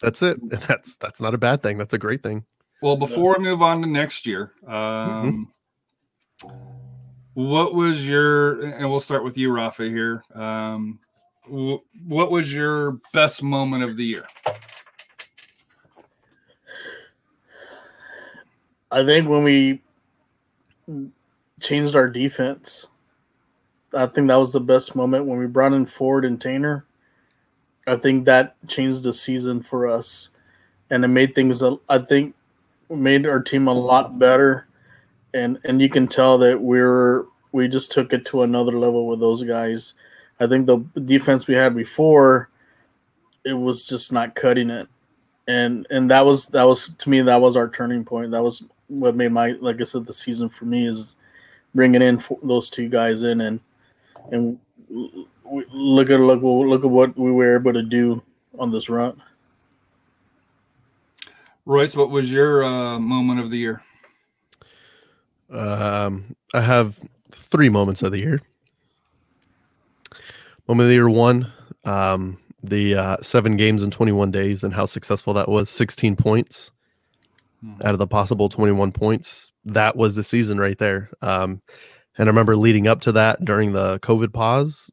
That's 0.00 0.22
it. 0.22 0.38
That's 0.68 0.96
that's 0.96 1.20
not 1.20 1.34
a 1.34 1.38
bad 1.38 1.62
thing. 1.62 1.76
That's 1.78 1.94
a 1.94 1.98
great 1.98 2.22
thing. 2.22 2.44
Well, 2.82 2.96
before 2.96 3.36
we 3.38 3.44
move 3.44 3.60
on 3.62 3.82
to 3.82 3.86
next 3.88 4.26
year, 4.26 4.52
Mm-hmm. 4.66 5.28
um, 5.28 5.52
what 7.34 7.74
was 7.74 8.06
your, 8.08 8.62
and 8.62 8.88
we'll 8.90 9.00
start 9.00 9.22
with 9.24 9.36
you, 9.36 9.52
Rafa, 9.52 9.84
here. 9.84 10.24
Um, 10.34 10.98
what 11.46 12.30
was 12.30 12.52
your 12.52 12.92
best 13.12 13.42
moment 13.42 13.84
of 13.84 13.96
the 13.96 14.04
year? 14.04 14.26
I 18.90 19.04
think 19.04 19.28
when 19.28 19.44
we 19.44 19.82
changed 21.60 21.94
our 21.94 22.08
defense, 22.08 22.86
I 23.94 24.06
think 24.06 24.28
that 24.28 24.36
was 24.36 24.52
the 24.52 24.60
best 24.60 24.94
moment 24.96 25.26
when 25.26 25.38
we 25.38 25.46
brought 25.46 25.72
in 25.72 25.86
Ford 25.86 26.24
and 26.24 26.40
Taintor. 26.40 26.84
I 27.90 27.96
think 27.96 28.24
that 28.26 28.54
changed 28.68 29.02
the 29.02 29.12
season 29.12 29.62
for 29.62 29.88
us, 29.88 30.28
and 30.90 31.04
it 31.04 31.08
made 31.08 31.34
things. 31.34 31.60
I 31.88 31.98
think 31.98 32.36
made 32.88 33.26
our 33.26 33.40
team 33.40 33.66
a 33.66 33.74
lot 33.74 34.16
better, 34.16 34.68
and 35.34 35.58
and 35.64 35.80
you 35.80 35.88
can 35.88 36.06
tell 36.06 36.38
that 36.38 36.60
we're 36.60 37.24
we 37.50 37.66
just 37.66 37.90
took 37.90 38.12
it 38.12 38.24
to 38.26 38.42
another 38.42 38.78
level 38.78 39.08
with 39.08 39.18
those 39.18 39.42
guys. 39.42 39.94
I 40.38 40.46
think 40.46 40.66
the 40.66 40.78
defense 41.04 41.48
we 41.48 41.54
had 41.54 41.74
before, 41.74 42.48
it 43.44 43.54
was 43.54 43.84
just 43.84 44.12
not 44.12 44.36
cutting 44.36 44.70
it, 44.70 44.88
and 45.48 45.84
and 45.90 46.08
that 46.12 46.24
was 46.24 46.46
that 46.46 46.62
was 46.62 46.92
to 46.96 47.10
me 47.10 47.22
that 47.22 47.40
was 47.40 47.56
our 47.56 47.68
turning 47.68 48.04
point. 48.04 48.30
That 48.30 48.44
was 48.44 48.62
what 48.86 49.16
made 49.16 49.32
my 49.32 49.56
like 49.60 49.80
I 49.80 49.84
said 49.84 50.06
the 50.06 50.12
season 50.12 50.48
for 50.48 50.64
me 50.64 50.86
is 50.86 51.16
bringing 51.74 52.02
in 52.02 52.22
those 52.44 52.70
two 52.70 52.88
guys 52.88 53.24
in 53.24 53.40
and 53.40 53.58
and 54.30 54.60
w- 55.50 55.64
w- 55.66 55.68
look 55.72 56.10
at 56.10 56.20
look 56.20 56.42
look 56.42 56.84
at 56.84 56.90
what 56.90 57.18
we 57.18 57.30
were 57.32 57.56
able 57.56 57.72
to 57.72 57.82
do 57.82 58.22
on 58.58 58.70
this 58.70 58.88
run. 58.88 59.20
Royce, 61.66 61.94
what 61.94 62.10
was 62.10 62.32
your 62.32 62.64
uh, 62.64 62.98
moment 62.98 63.40
of 63.40 63.50
the 63.50 63.58
year? 63.58 63.82
Um, 65.50 66.34
I 66.54 66.60
have 66.60 66.98
three 67.32 67.68
moments 67.68 68.02
of 68.02 68.12
the 68.12 68.18
year. 68.18 68.40
Moment 70.68 70.84
of 70.86 70.88
the 70.88 70.94
year 70.94 71.10
one, 71.10 71.52
um, 71.84 72.38
the 72.62 72.94
uh, 72.94 73.16
seven 73.18 73.56
games 73.56 73.82
in 73.82 73.90
21 73.90 74.30
days 74.30 74.64
and 74.64 74.72
how 74.72 74.86
successful 74.86 75.34
that 75.34 75.48
was 75.48 75.70
16 75.70 76.16
points 76.16 76.72
Hmm. 77.62 77.74
out 77.84 77.92
of 77.92 77.98
the 77.98 78.06
possible 78.06 78.48
21 78.48 78.90
points. 78.90 79.52
That 79.66 79.94
was 79.94 80.16
the 80.16 80.24
season 80.24 80.58
right 80.58 80.78
there. 80.78 81.10
Um, 81.20 81.60
and 82.16 82.26
I 82.26 82.30
remember 82.30 82.56
leading 82.56 82.86
up 82.86 83.02
to 83.02 83.12
that 83.12 83.44
during 83.44 83.72
the 83.72 83.98
COVID 84.00 84.32
pause, 84.32 84.90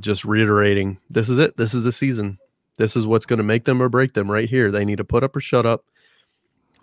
just 0.00 0.24
reiterating 0.24 0.98
this 1.10 1.28
is 1.28 1.38
it. 1.38 1.56
This 1.56 1.74
is 1.74 1.84
the 1.84 1.92
season. 1.92 2.38
This 2.78 2.96
is 2.96 3.06
what's 3.06 3.26
going 3.26 3.38
to 3.38 3.44
make 3.44 3.64
them 3.64 3.82
or 3.82 3.88
break 3.88 4.12
them 4.12 4.30
right 4.30 4.48
here. 4.48 4.70
They 4.70 4.84
need 4.84 4.98
to 4.98 5.04
put 5.04 5.24
up 5.24 5.34
or 5.34 5.40
shut 5.40 5.64
up. 5.66 5.84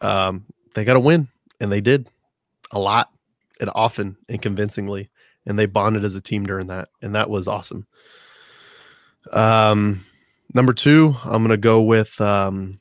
Um, 0.01 0.45
they 0.73 0.83
got 0.83 0.93
to 0.93 0.99
win. 0.99 1.27
And 1.59 1.71
they 1.71 1.81
did 1.81 2.09
a 2.71 2.79
lot 2.79 3.09
and 3.61 3.69
often 3.75 4.17
and 4.27 4.41
convincingly. 4.41 5.09
And 5.45 5.57
they 5.57 5.65
bonded 5.65 6.03
as 6.03 6.15
a 6.15 6.21
team 6.21 6.45
during 6.45 6.67
that. 6.67 6.89
And 7.01 7.15
that 7.15 7.29
was 7.29 7.47
awesome. 7.47 7.85
Um, 9.31 10.05
number 10.53 10.73
two, 10.73 11.15
I'm 11.23 11.43
going 11.43 11.49
to 11.49 11.57
go 11.57 11.81
with 11.81 12.19
um, 12.19 12.79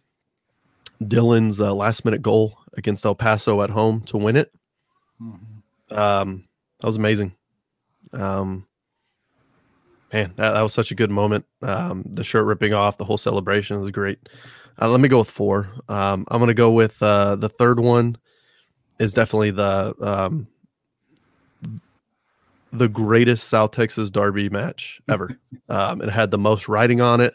Dhillon's 1.02 1.60
uh, 1.60 1.74
last 1.74 2.04
minute 2.04 2.22
goal 2.22 2.58
against 2.76 3.04
El 3.04 3.14
Paso 3.14 3.62
at 3.62 3.70
home 3.70 4.00
to 4.02 4.16
win 4.16 4.36
it. 4.36 4.52
Um, 5.90 6.48
that 6.80 6.86
was 6.86 6.96
amazing. 6.96 7.34
Um, 8.12 8.66
man, 10.12 10.34
that, 10.36 10.52
that 10.52 10.62
was 10.62 10.72
such 10.72 10.90
a 10.90 10.94
good 10.94 11.10
moment. 11.10 11.44
Um, 11.62 12.04
the 12.06 12.24
shirt 12.24 12.44
ripping 12.44 12.72
off, 12.74 12.96
the 12.96 13.04
whole 13.04 13.18
celebration 13.18 13.80
was 13.80 13.90
great. 13.90 14.28
Uh, 14.80 14.88
let 14.88 15.00
me 15.00 15.08
go 15.08 15.18
with 15.18 15.30
four. 15.30 15.68
Um, 15.88 16.26
I'm 16.28 16.38
going 16.38 16.48
to 16.48 16.54
go 16.54 16.70
with 16.70 17.02
uh, 17.02 17.36
the 17.36 17.48
third 17.48 17.80
one 17.80 18.16
is 18.98 19.12
definitely 19.12 19.50
the 19.50 19.94
um, 20.00 20.46
the 22.72 22.88
greatest 22.88 23.48
South 23.48 23.72
Texas 23.72 24.10
Derby 24.10 24.48
match 24.48 25.00
ever. 25.10 25.36
um, 25.68 26.00
it 26.00 26.08
had 26.08 26.30
the 26.30 26.38
most 26.38 26.68
writing 26.68 27.00
on 27.00 27.20
it. 27.20 27.34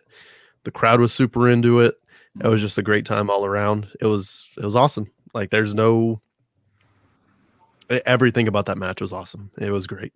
The 0.64 0.72
crowd 0.72 1.00
was 1.00 1.14
super 1.14 1.48
into 1.50 1.80
it. 1.80 1.96
It 2.44 2.48
was 2.48 2.62
just 2.62 2.78
a 2.78 2.84
great 2.84 3.06
time 3.06 3.30
all 3.30 3.46
around. 3.46 3.88
It 4.00 4.06
was 4.06 4.54
it 4.58 4.66
was 4.66 4.76
awesome. 4.76 5.10
Like 5.34 5.50
there's 5.50 5.76
no 5.76 6.22
everything 7.90 8.48
about 8.48 8.66
that 8.66 8.78
match 8.78 9.02
was 9.02 9.14
awesome. 9.14 9.50
It 9.58 9.72
was 9.72 9.88
great, 9.88 10.14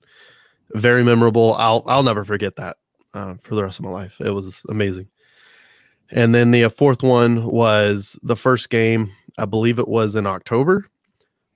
very 0.76 1.04
memorable. 1.04 1.54
I'll 1.56 1.84
I'll 1.88 2.04
never 2.04 2.24
forget 2.24 2.56
that 2.58 2.78
uh, 3.14 3.36
for 3.44 3.56
the 3.56 3.64
rest 3.64 3.80
of 3.80 3.86
my 3.86 3.92
life. 3.92 4.16
It 4.20 4.32
was 4.32 4.62
amazing. 4.70 5.08
And 6.12 6.36
then 6.36 6.52
the 6.52 6.66
uh, 6.66 6.70
fourth 6.70 7.04
one 7.04 7.46
was 7.46 8.20
the 8.22 8.36
first 8.36 8.70
game. 8.70 9.12
I 9.38 9.46
believe 9.46 9.80
it 9.80 9.88
was 9.88 10.16
in 10.16 10.28
October 10.28 10.90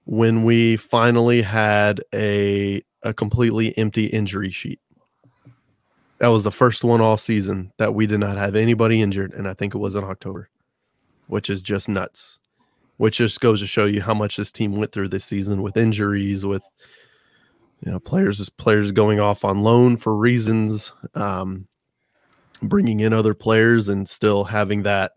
when 0.06 0.44
we 0.44 0.78
finally 0.78 1.42
had 1.42 2.02
a 2.14 2.82
a 3.04 3.14
completely 3.14 3.78
empty 3.78 4.06
injury 4.08 4.52
sheet. 4.52 4.80
That 6.20 6.30
was 6.30 6.46
the 6.46 6.52
first 6.52 6.84
one 6.84 7.02
all 7.02 7.18
season 7.18 7.72
that 7.78 7.94
we 7.94 8.08
did 8.08 8.20
not 8.20 8.38
have 8.38 8.56
anybody 8.56 9.02
injured, 9.02 9.34
and 9.34 9.48
I 9.48 9.54
think 9.54 9.76
it 9.76 9.80
was 9.80 9.96
in 9.96 10.04
October, 10.04 10.50
which 11.28 11.50
is 11.50 11.62
just 11.62 11.90
nuts. 11.90 12.40
Which 12.98 13.18
just 13.18 13.42
goes 13.42 13.60
to 13.60 13.68
show 13.68 13.84
you 13.84 14.02
how 14.02 14.14
much 14.14 14.38
this 14.38 14.54
team 14.54 14.78
went 14.78 14.94
through 14.94 15.10
this 15.10 15.26
season 15.26 15.62
with 15.62 15.76
injuries, 15.76 16.46
with 16.46 16.64
you 17.82 17.92
know 17.92 18.00
players 18.00 18.40
is 18.40 18.50
players 18.50 18.92
going 18.92 19.20
off 19.20 19.46
on 19.46 19.64
loan 19.64 19.98
for 19.98 20.16
reasons, 20.16 20.92
um, 21.14 21.68
bringing 22.62 23.00
in 23.00 23.14
other 23.14 23.34
players, 23.34 23.90
and 23.90 24.08
still 24.08 24.44
having 24.44 24.84
that. 24.84 25.12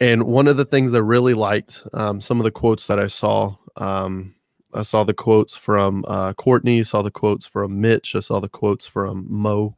And 0.00 0.24
one 0.24 0.48
of 0.48 0.56
the 0.56 0.64
things 0.64 0.94
I 0.94 0.98
really 0.98 1.34
liked, 1.34 1.82
um, 1.92 2.20
some 2.20 2.40
of 2.40 2.44
the 2.44 2.50
quotes 2.50 2.86
that 2.86 2.98
I 2.98 3.06
saw, 3.06 3.54
um, 3.76 4.34
I 4.72 4.82
saw 4.82 5.04
the 5.04 5.12
quotes 5.12 5.56
from 5.56 6.04
uh, 6.08 6.32
Kortne, 6.34 6.86
saw 6.86 7.02
the 7.02 7.10
quotes 7.10 7.44
from 7.44 7.80
Mitch, 7.80 8.14
I 8.16 8.20
saw 8.20 8.40
the 8.40 8.48
quotes 8.48 8.86
from 8.86 9.26
Mo, 9.28 9.76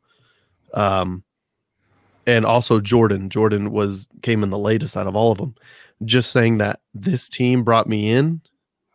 um, 0.74 1.24
and 2.26 2.46
also 2.46 2.80
Jordan. 2.80 3.30
Jordan 3.30 3.72
was 3.72 4.06
came 4.22 4.44
in 4.44 4.50
the 4.50 4.58
latest 4.58 4.96
out 4.96 5.08
of 5.08 5.16
all 5.16 5.32
of 5.32 5.38
them, 5.38 5.56
just 6.04 6.30
saying 6.30 6.58
that 6.58 6.80
this 6.94 7.28
team 7.28 7.64
brought 7.64 7.88
me 7.88 8.10
in, 8.12 8.40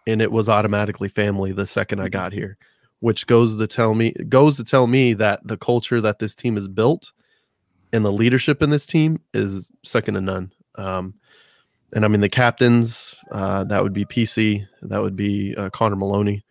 and 0.08 0.22
it 0.22 0.32
was 0.32 0.50
automatically 0.50 1.10
family 1.10 1.52
the 1.52 1.68
second 1.68 2.00
I 2.00 2.08
got 2.08 2.34
here, 2.34 2.58
which 3.02 3.28
goes 3.28 3.58
to 3.58 3.68
tell 3.68 3.94
me 3.94 4.14
goes 4.30 4.56
to 4.58 4.64
tell 4.64 4.88
me 4.88 5.14
that 5.14 5.46
the 5.46 5.58
culture 5.58 6.02
that 6.02 6.18
this 6.18 6.34
team 6.34 6.56
has 6.56 6.68
built, 6.68 7.12
and 7.94 8.04
the 8.04 8.12
leadership 8.12 8.64
in 8.64 8.72
this 8.72 8.88
team 8.88 9.20
is 9.34 9.70
second 9.84 10.16
to 10.16 10.22
none. 10.22 10.52
Um, 10.76 11.14
and 11.94 12.06
I 12.06 12.08
mean 12.08 12.22
the 12.22 12.30
captains, 12.30 13.16
uh, 13.32 13.66
that 13.66 13.84
would 13.84 13.94
be 13.94 14.06
PC, 14.06 14.66
that 14.82 15.02
would 15.02 15.16
be 15.16 15.56
uh, 15.56 15.70
Connor 15.70 15.96
Maloney. 15.96 16.44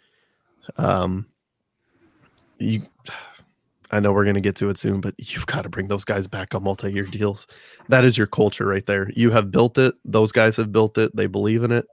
Um, 0.76 1.26
you, 2.58 2.82
I 3.90 4.00
know 4.00 4.12
we're 4.12 4.24
going 4.24 4.34
to 4.34 4.40
get 4.40 4.56
to 4.56 4.68
it 4.68 4.78
soon, 4.78 5.00
but 5.00 5.14
you've 5.18 5.46
got 5.46 5.62
to 5.62 5.68
bring 5.68 5.88
those 5.88 6.04
guys 6.04 6.26
back 6.26 6.54
on 6.54 6.64
multi-year 6.64 7.04
deals. 7.04 7.46
That 7.88 8.04
is 8.04 8.18
your 8.18 8.26
culture 8.26 8.66
right 8.66 8.84
there. 8.84 9.10
You 9.14 9.30
have 9.30 9.50
built 9.50 9.78
it. 9.78 9.94
Those 10.04 10.32
guys 10.32 10.56
have 10.56 10.72
built 10.72 10.98
it. 10.98 11.14
They 11.14 11.26
believe 11.26 11.62
in 11.62 11.70
it. 11.70 11.86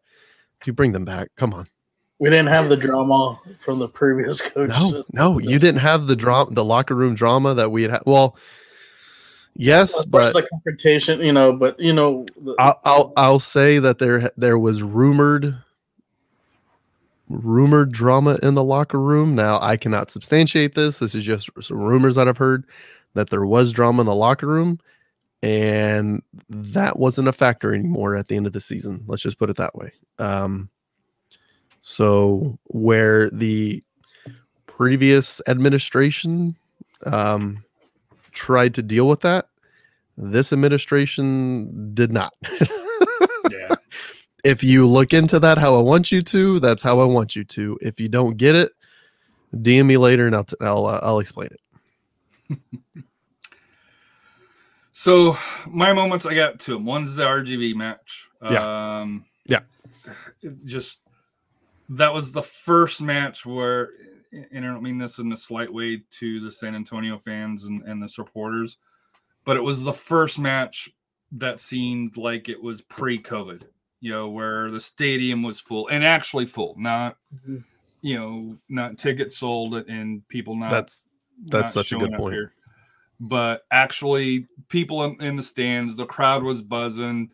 You 0.66 0.74
bring 0.74 0.92
them 0.92 1.06
back. 1.06 1.30
Come 1.38 1.54
on. 1.54 1.68
We 2.20 2.30
didn't 2.30 2.50
have 2.50 2.70
the 2.70 2.78
drama 2.78 3.40
from 3.60 3.80
the 3.80 3.88
previous 3.88 4.42
coach. 4.42 4.70
No, 4.70 5.04
no, 5.12 5.40
you 5.40 5.60
didn't 5.60 5.82
have 5.82 6.08
the 6.08 6.16
drama, 6.16 6.52
the 6.54 6.64
locker 6.64 6.96
room 6.96 7.16
drama 7.16 7.54
that 7.54 7.72
we 7.72 7.82
had. 7.82 7.92
Had. 7.92 8.02
Well, 8.06 8.38
Yes, 9.56 10.00
as 10.00 10.06
but 10.06 10.34
the 10.34 10.48
confrontation, 10.50 11.20
you 11.22 11.32
know, 11.32 11.54
but 11.54 11.80
you 11.80 11.94
know, 11.94 12.26
the, 12.42 12.56
I'll, 12.58 12.80
I'll 12.86 13.14
I'll 13.18 13.40
say 13.40 13.78
that 13.80 14.00
there 14.00 14.32
there 14.36 14.58
was 14.58 14.82
rumored 14.82 15.56
rumored 17.30 17.92
drama 17.92 18.40
in 18.42 18.56
the 18.56 18.64
locker 18.64 19.00
room. 19.00 19.36
Now 19.36 19.60
I 19.62 19.78
cannot 19.78 20.10
substantiate 20.10 20.74
this. 20.74 21.00
This 21.00 21.14
is 21.14 21.24
just 21.24 21.50
some 21.62 21.78
rumors 21.78 22.16
that 22.16 22.28
I've 22.28 22.38
heard 22.38 22.66
that 23.14 23.30
there 23.30 23.46
was 23.46 23.72
drama 23.72 24.02
in 24.02 24.08
the 24.08 24.16
locker 24.16 24.48
room, 24.48 24.80
and 25.44 26.24
that 26.48 26.98
wasn't 26.98 27.28
a 27.28 27.34
factor 27.34 27.76
anymore 27.76 28.16
at 28.16 28.30
the 28.30 28.38
end 28.38 28.48
of 28.48 28.54
the 28.54 28.62
season. 28.62 29.04
Let's 29.08 29.22
just 29.22 29.38
put 29.38 29.50
it 29.50 29.58
that 29.58 29.76
way. 29.76 29.92
Um, 30.18 30.70
so 31.82 32.58
where 32.68 33.30
the 33.30 33.84
previous 34.68 35.42
administration 35.50 36.56
um, 37.06 37.62
tried 38.32 38.74
to 38.76 38.82
deal 38.82 39.06
with 39.06 39.20
that, 39.22 39.50
this 40.18 40.54
administration 40.54 41.94
did 41.94 42.12
not. 42.12 42.34
Yeah. 43.52 43.76
if 44.46 44.64
you 44.64 44.88
look 44.88 45.14
into 45.14 45.38
that 45.42 45.58
how 45.58 45.76
I 45.76 45.82
want 45.82 46.14
you 46.14 46.22
to, 46.24 46.62
that's 46.62 46.82
how 46.82 47.02
I 47.02 47.04
want 47.04 47.36
you 47.36 47.44
to. 47.44 47.78
If 47.82 48.00
you 48.00 48.08
don't 48.08 48.38
get 48.38 48.56
it, 48.56 48.72
DM 49.54 49.86
me 49.86 49.98
later 49.98 50.26
and 50.26 50.34
I'll 50.34 50.46
t- 50.46 50.56
I'll 50.62 50.86
uh, 50.86 51.02
I'll 51.04 51.20
explain 51.20 51.50
it. 52.50 52.60
So 54.94 55.36
my 55.68 55.92
moments, 55.92 56.26
I 56.26 56.36
got 56.36 56.60
two. 56.60 56.76
of 56.76 56.80
'em. 56.82 56.86
One's 56.86 57.16
the 57.16 57.24
RGV 57.24 57.76
match. 57.76 58.30
Yeah. 58.50 59.00
Um, 59.02 59.26
Yeah. 59.46 59.62
it 60.42 60.66
just 60.66 61.02
that 61.90 62.14
was 62.14 62.32
the 62.32 62.42
first 62.44 63.02
match 63.02 63.46
where, 63.46 63.90
and 64.32 64.66
I 64.66 64.68
don't 64.70 64.82
mean 64.84 64.98
this 64.98 65.20
in 65.20 65.32
a 65.34 65.38
slight 65.38 65.72
way 65.72 66.02
to 66.20 66.40
the 66.40 66.52
San 66.52 66.76
Antonio 66.76 67.20
fans 67.20 67.66
and, 67.66 67.82
and 67.84 68.02
the 68.02 68.08
supporters, 68.08 68.78
but 69.46 69.58
it 69.58 69.62
was 69.62 69.84
the 69.84 69.94
first 69.94 70.40
match 70.40 70.90
that 71.34 71.60
seemed 71.60 72.16
like 72.18 72.48
it 72.48 72.62
was 72.62 72.82
pre-COVID. 72.84 73.64
You 74.00 74.12
know, 74.12 74.30
where 74.30 74.70
the 74.70 74.80
stadium 74.82 75.44
was 75.44 75.60
full 75.60 75.88
and 75.88 76.04
actually 76.06 76.46
full, 76.46 76.76
not 76.78 77.18
Mhm. 77.48 77.64
you 78.02 78.16
know, 78.16 78.58
not 78.70 78.98
tickets 78.98 79.38
sold 79.38 79.76
and 79.76 80.28
people 80.30 80.56
not 80.56 80.70
That's 80.72 81.08
that's 81.48 81.76
not 81.76 81.84
such 81.86 81.94
a 81.94 81.98
good 81.98 82.14
point. 82.14 82.34
here. 82.36 82.54
But 83.24 83.62
actually, 83.72 84.48
people 84.68 85.06
in, 85.06 85.22
in 85.22 85.38
the 85.38 85.44
stands, 85.44 85.96
the 85.96 86.06
crowd 86.06 86.44
was 86.44 86.62
buzzing. 86.62 87.30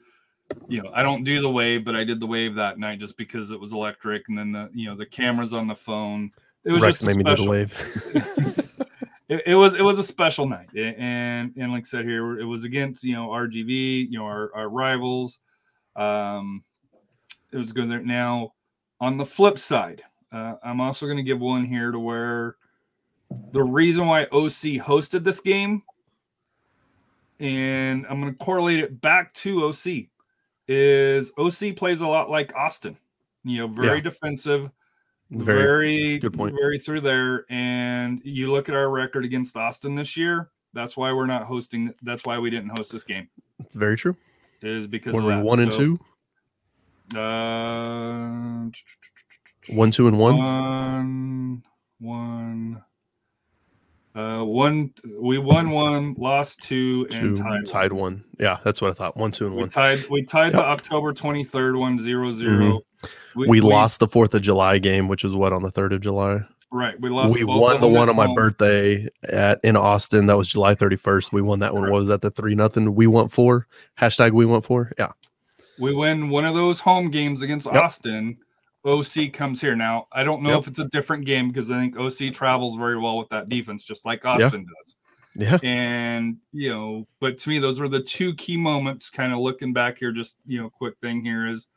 You 0.67 0.83
know, 0.83 0.91
I 0.93 1.01
don't 1.01 1.23
do 1.23 1.41
the 1.41 1.49
wave, 1.49 1.83
but 1.83 1.95
I 1.95 2.03
did 2.03 2.19
the 2.19 2.27
wave 2.27 2.53
that 2.55 2.77
night 2.77 2.99
just 2.99 3.17
because 3.17 3.49
it 3.49 3.59
was 3.59 3.73
electric, 3.73 4.29
and 4.29 4.37
then 4.37 4.51
the 4.51 4.69
you 4.71 4.87
know 4.87 4.95
the 4.95 5.07
cameras 5.07 5.51
on 5.51 5.65
the 5.65 5.75
phone. 5.75 6.29
It 6.63 6.71
was 6.71 6.83
Rex 6.83 6.99
just 6.99 7.07
made 7.07 7.17
me 7.17 7.23
do 7.23 7.31
the 7.31 7.37
special- 7.37 7.51
wave. 7.51 8.69
it, 9.29 9.43
it 9.47 9.55
was 9.55 9.73
it 9.73 9.81
was 9.81 9.97
a 9.97 10.03
special 10.03 10.47
night, 10.47 10.69
and 10.75 11.53
and 11.57 11.71
like 11.71 11.81
I 11.81 11.89
said 11.89 12.05
here, 12.05 12.39
it 12.39 12.45
was 12.45 12.65
against 12.65 13.03
you 13.03 13.15
know 13.15 13.29
RGV, 13.29 14.11
you 14.11 14.19
know 14.19 14.25
our, 14.25 14.51
our 14.53 14.69
rivals. 14.69 15.39
Um, 15.95 16.63
it 17.51 17.57
was 17.57 17.73
good 17.73 17.89
there. 17.89 18.03
Now, 18.03 18.53
on 19.01 19.17
the 19.17 19.25
flip 19.25 19.57
side, 19.57 20.03
uh, 20.31 20.53
I'm 20.63 20.81
also 20.81 21.07
going 21.07 21.17
to 21.17 21.23
give 21.23 21.39
one 21.39 21.65
here 21.65 21.91
to 21.91 21.97
where 21.97 22.57
the 23.51 23.63
reason 23.63 24.07
why 24.07 24.23
OC 24.25 24.79
hosted 24.81 25.23
this 25.23 25.39
game, 25.39 25.83
and 27.39 28.05
I'm 28.09 28.19
going 28.21 28.33
to 28.33 28.37
correlate 28.43 28.79
it 28.79 28.99
back 29.01 29.33
to 29.35 29.65
OC, 29.65 30.07
is 30.67 31.31
OC 31.37 31.75
plays 31.75 32.01
a 32.01 32.07
lot 32.07 32.29
like 32.29 32.53
Austin. 32.55 32.97
You 33.43 33.59
know, 33.59 33.67
very 33.67 33.97
Yeah. 33.97 34.03
defensive, 34.03 34.69
Very, 35.31 35.61
very 35.63 36.19
good 36.19 36.33
point. 36.33 36.55
very 36.59 36.77
through 36.79 37.01
there 37.01 37.45
and 37.49 38.19
you 38.25 38.51
look 38.51 38.67
at 38.67 38.73
our 38.75 38.89
record 38.89 39.23
against 39.23 39.55
austin 39.55 39.93
this 39.93 40.17
year 40.17 40.49
that's 40.73 40.97
why 40.97 41.13
we're 41.13 41.27
not 41.27 41.43
hosting 41.43 41.93
that's 42.01 42.25
why 42.25 42.39
we 42.39 42.49
didn't 42.49 42.71
host 42.77 42.91
this 42.91 43.03
game 43.03 43.29
it's 43.59 43.75
very 43.75 43.95
true. 43.95 44.17
is 44.63 44.87
because 44.87 45.13
When 45.13 45.23
of 45.23 45.27
we're 45.29 45.35
that. 45.37 45.43
one 45.45 45.59
and 45.59 45.71
So, 45.71 45.77
two, 45.77 45.99
uh 47.15 48.69
one, 49.75 49.91
two, 49.91 50.07
and 50.07 50.17
one. 50.17 50.35
one 50.37 51.63
one 51.99 52.83
uh 54.19 54.43
one 54.43 54.91
we 55.19 55.37
won 55.37 55.69
one 55.69 56.13
lost 56.17 56.61
two 56.61 57.07
and 57.13 57.35
two, 57.37 57.43
tied, 57.43 57.65
tied, 57.65 57.93
one. 57.93 58.01
one. 58.01 58.23
Yeah, 58.39 58.57
that's 58.63 58.81
what 58.81 58.91
I 58.91 58.93
thought. 58.93 59.15
One, 59.17 59.31
two, 59.31 59.45
and 59.47 59.55
we 59.55 59.61
one. 59.61 59.69
tied 59.69 60.05
we 60.09 60.23
tied 60.23 60.53
the 60.53 60.63
october 60.63 61.13
23rd 61.13 61.79
one 61.79 61.97
zero 61.97 62.31
zero. 62.31 62.81
We, 63.35 63.61
lost 63.61 64.01
the 64.01 64.07
Fourth 64.07 64.33
of 64.33 64.41
July 64.41 64.79
game, 64.79 65.07
which 65.07 65.23
is 65.23 65.33
what 65.33 65.53
on 65.53 65.61
the 65.63 65.71
third 65.71 65.93
of 65.93 66.01
July. 66.01 66.39
right 66.71 66.99
we 66.99 67.09
lost 67.09 67.33
we 67.33 67.43
won 67.45 67.79
the 67.79 67.87
one 67.87 68.09
on 68.09 68.15
my 68.15 68.25
home. 68.25 68.35
birthday 68.35 69.07
at 69.29 69.59
in 69.63 69.77
Austin. 69.77 70.25
That 70.25 70.37
was 70.37 70.51
July 70.51 70.75
thirty 70.75 70.97
first. 70.97 71.31
We 71.31 71.41
won 71.41 71.59
that 71.59 71.73
one. 71.73 71.83
What 71.83 71.91
was 71.93 72.07
that 72.09 72.21
the 72.21 72.31
three 72.31 72.55
nothing? 72.55 72.93
We 72.95 73.07
went 73.07 73.31
four. 73.31 73.67
hashtag 73.99 74.33
we 74.33 74.45
went 74.45 74.65
for. 74.65 74.91
Yeah, 74.97 75.11
we 75.79 75.93
win 75.95 76.29
one 76.29 76.45
of 76.45 76.55
those 76.55 76.79
home 76.79 77.09
games 77.09 77.41
against 77.41 77.67
Yep. 77.67 77.75
Austin. 77.75 78.37
OC 78.85 79.33
comes 79.33 79.59
here 79.61 79.75
now. 79.75 80.07
I 80.11 80.23
don't 80.23 80.41
know 80.41 80.51
Yep. 80.51 80.59
if 80.59 80.67
it's 80.69 80.79
a 80.79 80.85
different 80.85 81.25
game 81.25 81.49
because 81.49 81.69
I 81.71 81.79
think 81.79 81.97
OC 81.97 82.31
travels 82.33 82.77
very 82.77 82.97
well 82.97 83.17
with 83.17 83.29
that 83.29 83.49
defense, 83.49 83.83
just 83.83 84.05
like 84.05 84.25
Austin 84.25 84.65
does. 84.65 84.95
yeah. 85.35 85.57
And 85.67 86.37
you 86.51 86.69
know, 86.69 87.07
but 87.19 87.37
to 87.39 87.49
me, 87.49 87.59
those 87.59 87.79
were 87.79 87.89
the 87.89 88.01
two 88.01 88.33
key 88.35 88.57
moments. 88.57 89.09
Kind 89.09 89.33
of 89.33 89.39
looking 89.39 89.73
back 89.73 89.97
here, 89.99 90.11
just 90.11 90.37
you 90.45 90.61
know, 90.61 90.69
quick 90.69 90.95
thing 91.01 91.23
here 91.23 91.47
is 91.47 91.67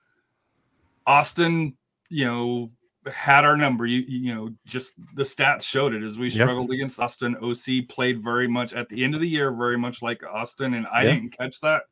Austin. 1.06 1.76
You 2.08 2.24
know, 2.26 2.70
had 3.12 3.44
our 3.44 3.56
number. 3.56 3.86
You 3.86 4.00
you 4.06 4.34
know, 4.34 4.50
just 4.66 4.94
the 5.14 5.22
stats 5.22 5.62
showed 5.62 5.94
it 5.94 6.02
as 6.02 6.18
we 6.18 6.28
Yeah. 6.28 6.44
struggled 6.44 6.70
against 6.70 7.00
Austin. 7.00 7.36
OC 7.42 7.82
played 7.88 8.22
very 8.22 8.46
much 8.46 8.72
at 8.74 8.88
the 8.88 9.02
end 9.02 9.14
of 9.14 9.20
the 9.20 9.28
year, 9.28 9.50
very 9.52 9.78
much 9.78 10.02
like 10.02 10.22
Austin, 10.24 10.74
and 10.74 10.86
I 10.86 11.04
Yeah. 11.04 11.14
didn't 11.14 11.36
catch 11.36 11.60
that. 11.60 11.82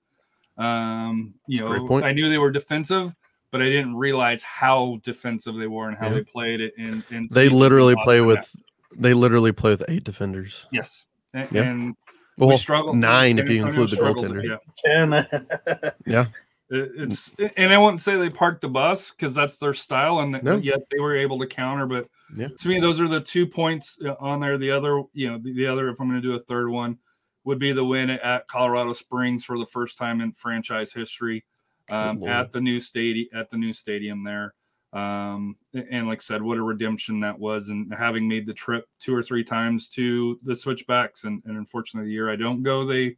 Um, 0.56 1.34
you 1.46 1.58
That's 1.66 1.82
know. 1.90 2.02
I 2.02 2.12
knew 2.12 2.28
they 2.28 2.38
were 2.38 2.50
defensive, 2.50 3.14
but 3.50 3.60
I 3.62 3.66
didn't 3.66 3.96
realize 3.96 4.42
how 4.42 4.98
defensive 5.02 5.56
they 5.56 5.66
were 5.66 5.88
and 5.88 5.96
how 5.98 6.08
Yeah. 6.08 6.14
they 6.14 6.24
played 6.24 6.60
it. 6.60 6.72
And, 6.78 7.02
and 7.10 7.30
They 7.30 7.48
literally 7.48 7.94
play 8.04 8.20
with 8.20 8.38
that. 8.40 9.00
they 9.00 9.14
literally 9.14 9.52
play 9.52 9.70
with 9.72 9.84
eight 9.88 10.04
defenders. 10.04 10.66
yes, 10.72 11.06
and, 11.34 11.48
Yeah. 11.52 11.62
and 11.62 11.96
we 12.36 12.46
Well, 12.46 12.58
struggled. 12.58 12.96
nine 12.96 13.38
if 13.38 13.48
you 13.48 13.66
include 13.66 13.90
the 13.90 13.96
goaltender. 13.96 14.42
Yeah, 14.84 15.24
ten. 15.64 15.92
Yeah, 16.06 16.26
It- 16.70 16.92
it's 16.96 17.34
and 17.56 17.72
I 17.72 17.78
wouldn't 17.78 18.00
say 18.00 18.16
they 18.16 18.30
parked 18.30 18.60
the 18.62 18.68
bus 18.68 19.10
because 19.10 19.34
that's 19.34 19.56
their 19.56 19.74
style, 19.74 20.20
and 20.20 20.40
No. 20.42 20.56
yet 20.56 20.80
they 20.90 21.00
were 21.00 21.16
able 21.16 21.38
to 21.40 21.46
counter. 21.46 21.86
But 21.86 22.08
Yeah. 22.36 22.48
to 22.56 22.68
me, 22.68 22.78
those 22.80 23.00
are 23.00 23.08
the 23.08 23.20
two 23.20 23.46
points 23.46 23.98
uh, 24.04 24.14
on 24.20 24.40
there. 24.40 24.56
The 24.58 24.70
other, 24.70 25.02
you 25.12 25.28
know, 25.30 25.38
the, 25.38 25.52
the 25.52 25.66
other, 25.66 25.88
if 25.88 26.00
I'm 26.00 26.08
going 26.08 26.22
to 26.22 26.26
do 26.28 26.34
a 26.34 26.40
third 26.40 26.68
one, 26.70 26.98
would 27.44 27.58
be 27.58 27.72
the 27.72 27.84
win 27.84 28.10
at 28.10 28.46
Colorado 28.48 28.92
Springs 28.92 29.44
for 29.44 29.58
the 29.58 29.66
first 29.66 29.98
time 29.98 30.20
in 30.20 30.30
franchise 30.32 30.92
history 30.92 31.44
um, 31.90 32.26
at 32.26 32.52
the 32.52 32.60
new 32.60 32.80
stadium. 32.80 33.28
At 33.34 33.50
the 33.50 33.56
new 33.56 33.72
stadium 33.72 34.24
there, 34.24 34.54
um, 34.92 35.56
and 35.74 36.08
like 36.08 36.18
I 36.18 36.22
said, 36.22 36.42
what 36.42 36.58
a 36.58 36.62
redemption 36.62 37.20
that 37.20 37.38
was, 37.38 37.68
and 37.68 37.92
having 37.94 38.28
made 38.28 38.46
the 38.46 38.54
trip 38.54 38.86
two 38.98 39.14
or 39.14 39.22
three 39.22 39.44
times 39.44 39.88
to 39.90 40.38
the 40.44 40.54
switchbacks, 40.54 41.24
and, 41.24 41.42
and 41.46 41.56
unfortunately, 41.56 42.08
the 42.08 42.14
year 42.14 42.30
I 42.30 42.36
don't 42.36 42.62
go, 42.62 42.84
they. 42.84 43.16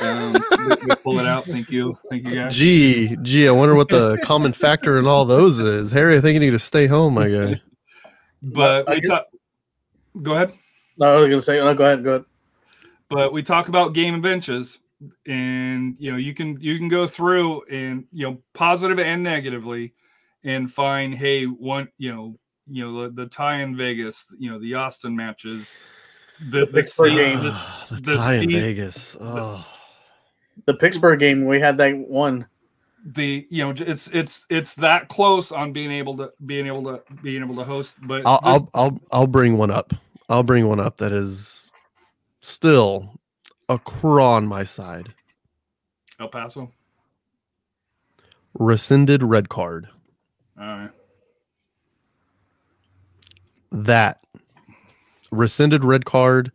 Um, 0.00 0.32
they, 0.50 0.76
they 0.86 0.94
pull 1.02 1.18
it 1.18 1.26
out. 1.26 1.44
Thank 1.44 1.70
you, 1.70 1.98
thank 2.08 2.24
you 2.24 2.34
guys. 2.34 2.54
gee, 2.54 3.16
gee. 3.22 3.48
I 3.48 3.50
wonder 3.50 3.74
what 3.74 3.88
the 3.88 4.16
common 4.22 4.52
factor 4.52 4.96
in 4.98 5.08
all 5.08 5.24
those 5.24 5.58
is. 5.58 5.90
Harry, 5.90 6.16
I 6.16 6.20
think 6.20 6.34
you 6.34 6.40
need 6.40 6.50
to 6.50 6.58
stay 6.58 6.86
home, 6.86 7.14
my 7.14 7.28
guy. 7.28 7.60
But 8.40 8.88
I 8.88 8.94
we 8.94 9.00
talk. 9.00 9.26
Go 10.22 10.34
ahead. 10.34 10.52
no, 10.96 11.16
I 11.16 11.20
was 11.20 11.28
gonna 11.28 11.42
say. 11.42 11.56
No, 11.56 11.74
go 11.74 11.84
ahead. 11.84 12.04
Go 12.04 12.10
ahead. 12.10 12.24
But 13.08 13.32
we 13.32 13.42
talk 13.42 13.66
about 13.68 13.94
game 13.94 14.14
and 14.14 14.22
benches, 14.22 14.78
and 15.26 15.96
you 15.98 16.10
know 16.10 16.16
you 16.18 16.34
can 16.34 16.60
you 16.60 16.76
can 16.78 16.88
go 16.88 17.06
through 17.06 17.62
and 17.66 18.04
you 18.12 18.28
know 18.28 18.38
positive 18.54 18.98
and 18.98 19.22
negatively, 19.22 19.94
and 20.44 20.72
find 20.72 21.14
hey 21.14 21.44
one 21.44 21.88
you 21.98 22.14
know 22.14 22.38
you 22.70 22.84
know 22.84 23.02
the, 23.04 23.22
the 23.22 23.26
tie 23.26 23.60
in 23.62 23.76
Vegas, 23.76 24.34
you 24.38 24.50
know 24.50 24.58
the 24.58 24.74
Austin 24.74 25.14
matches, 25.16 25.68
the, 26.50 26.60
the 26.60 26.66
Pittsburgh 26.66 27.12
season, 27.12 27.32
game. 27.36 27.44
this, 27.44 27.54
Ah, 27.64 27.86
the 27.90 28.00
the 28.00 28.16
tie 28.16 28.34
in 28.36 28.50
Vegas. 28.50 29.16
Oh, 29.20 29.66
The 30.66 30.74
Pittsburgh 30.74 31.20
game, 31.20 31.46
we 31.46 31.60
had 31.60 31.76
that 31.78 31.96
one. 31.96 32.46
the 33.14 33.46
you 33.48 33.64
know 33.64 33.72
it's 33.76 34.08
it's 34.08 34.44
it's 34.50 34.74
that 34.74 35.08
close 35.08 35.52
on 35.52 35.72
being 35.72 35.92
able 35.92 36.16
to 36.16 36.30
being 36.46 36.66
able 36.66 36.82
to 36.84 37.00
being 37.22 37.42
able 37.42 37.54
to 37.56 37.64
host. 37.64 37.96
But 38.02 38.22
I'll, 38.26 38.40
this- 38.42 38.62
I'll 38.62 38.70
I'll 38.74 39.00
I'll 39.12 39.26
bring 39.26 39.56
one 39.56 39.70
up. 39.70 39.94
I'll 40.28 40.42
bring 40.42 40.66
one 40.68 40.80
up 40.80 40.98
that 40.98 41.12
is 41.12 41.70
still 42.42 43.17
a 43.68 43.78
craw 43.78 44.34
on 44.34 44.46
my 44.46 44.64
side. 44.64 45.14
El 46.20 46.28
Paso. 46.28 46.70
Rescinded 48.54 49.22
red 49.22 49.48
card. 49.48 49.88
All 50.58 50.66
right. 50.66 50.90
That 53.70 54.24
rescinded 55.30 55.84
red 55.84 56.06
card 56.06 56.50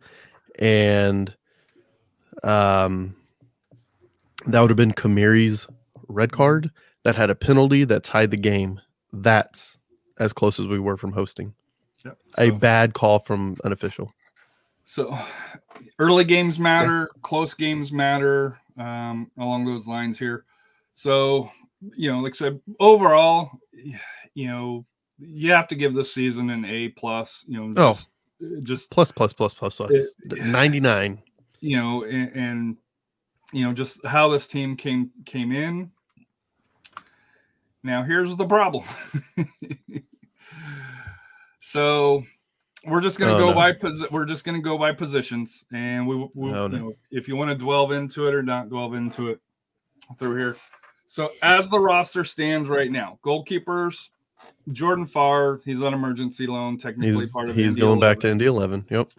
and 0.58 1.34
um 2.42 3.14
that 4.46 4.60
would 4.60 4.70
have 4.70 4.76
been 4.76 4.92
Khmiri's 4.92 5.66
red 6.08 6.32
card 6.32 6.70
that 7.04 7.14
had 7.16 7.30
a 7.30 7.34
penalty 7.34 7.84
that 7.84 8.02
tied 8.02 8.30
the 8.30 8.36
game. 8.36 8.80
That's 9.12 9.78
as 10.18 10.32
close 10.32 10.58
as 10.58 10.66
we 10.66 10.78
were 10.78 10.96
from 10.96 11.12
hosting. 11.12 11.54
Yep. 12.04 12.18
A 12.38 12.50
bad 12.50 12.94
call 12.94 13.20
from 13.20 13.56
an 13.64 13.72
official. 13.72 14.12
So 14.84 15.16
early 15.98 16.24
games 16.24 16.58
matter, 16.58 17.08
close 17.22 17.54
games 17.54 17.92
matter, 17.92 18.58
um, 18.78 19.30
along 19.38 19.64
those 19.64 19.86
lines 19.88 20.18
here. 20.18 20.44
So, 20.92 21.50
you 21.96 22.12
know, 22.12 22.20
like 22.20 22.34
I 22.34 22.36
said, 22.36 22.60
overall, 22.80 23.50
you 24.34 24.48
know, 24.48 24.84
you 25.18 25.52
have 25.52 25.68
to 25.68 25.74
give 25.74 25.94
this 25.94 26.12
season 26.12 26.50
an 26.50 26.64
A 26.64 26.88
plus. 26.90 27.44
You 27.48 27.60
know, 27.68 27.74
Oh. 27.76 27.92
just, 27.92 28.10
just 28.62 28.90
Plus, 28.90 29.10
plus, 29.10 29.32
plus, 29.32 29.54
plus, 29.54 29.74
plus. 29.76 29.90
It- 29.92 30.44
99. 30.44 31.22
you 31.60 31.76
know, 31.78 32.04
and, 32.04 32.30
and 32.34 32.76
you 33.52 33.64
know, 33.64 33.72
just 33.72 34.04
how 34.04 34.28
this 34.28 34.48
team 34.48 34.76
came 34.76 35.10
came 35.24 35.52
in. 35.52 35.90
Now, 37.82 38.02
here's 38.02 38.36
the 38.36 38.46
problem. 38.46 38.84
so, 41.60 42.24
we're 42.86 43.00
just 43.00 43.18
gonna 43.18 43.34
Oh, 43.34 43.38
go 43.38 43.48
no. 43.50 43.54
by 43.54 43.72
posi- 43.72 44.10
we're 44.10 44.24
just 44.26 44.44
gonna 44.44 44.60
go 44.60 44.76
by 44.78 44.92
positions, 44.92 45.64
and 45.72 46.06
we, 46.06 46.16
we 46.34 46.50
Oh, 46.52 46.66
you 46.66 46.68
no. 46.68 46.68
know, 46.68 46.92
if 47.10 47.28
you 47.28 47.36
want 47.36 47.56
to 47.58 47.64
delve 47.64 47.92
into 47.92 48.26
it 48.28 48.34
or 48.34 48.42
not 48.42 48.70
delve 48.70 48.94
into 48.94 49.28
it 49.28 49.40
through 50.18 50.36
here. 50.36 50.56
So, 51.06 51.30
as 51.42 51.68
the 51.70 51.78
roster 51.78 52.24
stands 52.24 52.68
right 52.68 52.90
now, 52.90 53.18
goalkeepers. 53.24 54.08
Jordan 54.72 55.06
Farr, 55.06 55.60
he's 55.64 55.80
on 55.82 55.94
emergency 55.94 56.46
loan, 56.46 56.76
technically 56.76 57.12
He's 57.20 57.32
part 57.32 57.48
of 57.48 57.56
he's 57.56 57.68
Indy 57.72 57.80
going 57.80 58.00
back 58.00 58.20
to 58.20 58.30
Indy 58.30 58.44
11. 58.46 58.86
Yep. 58.90 59.12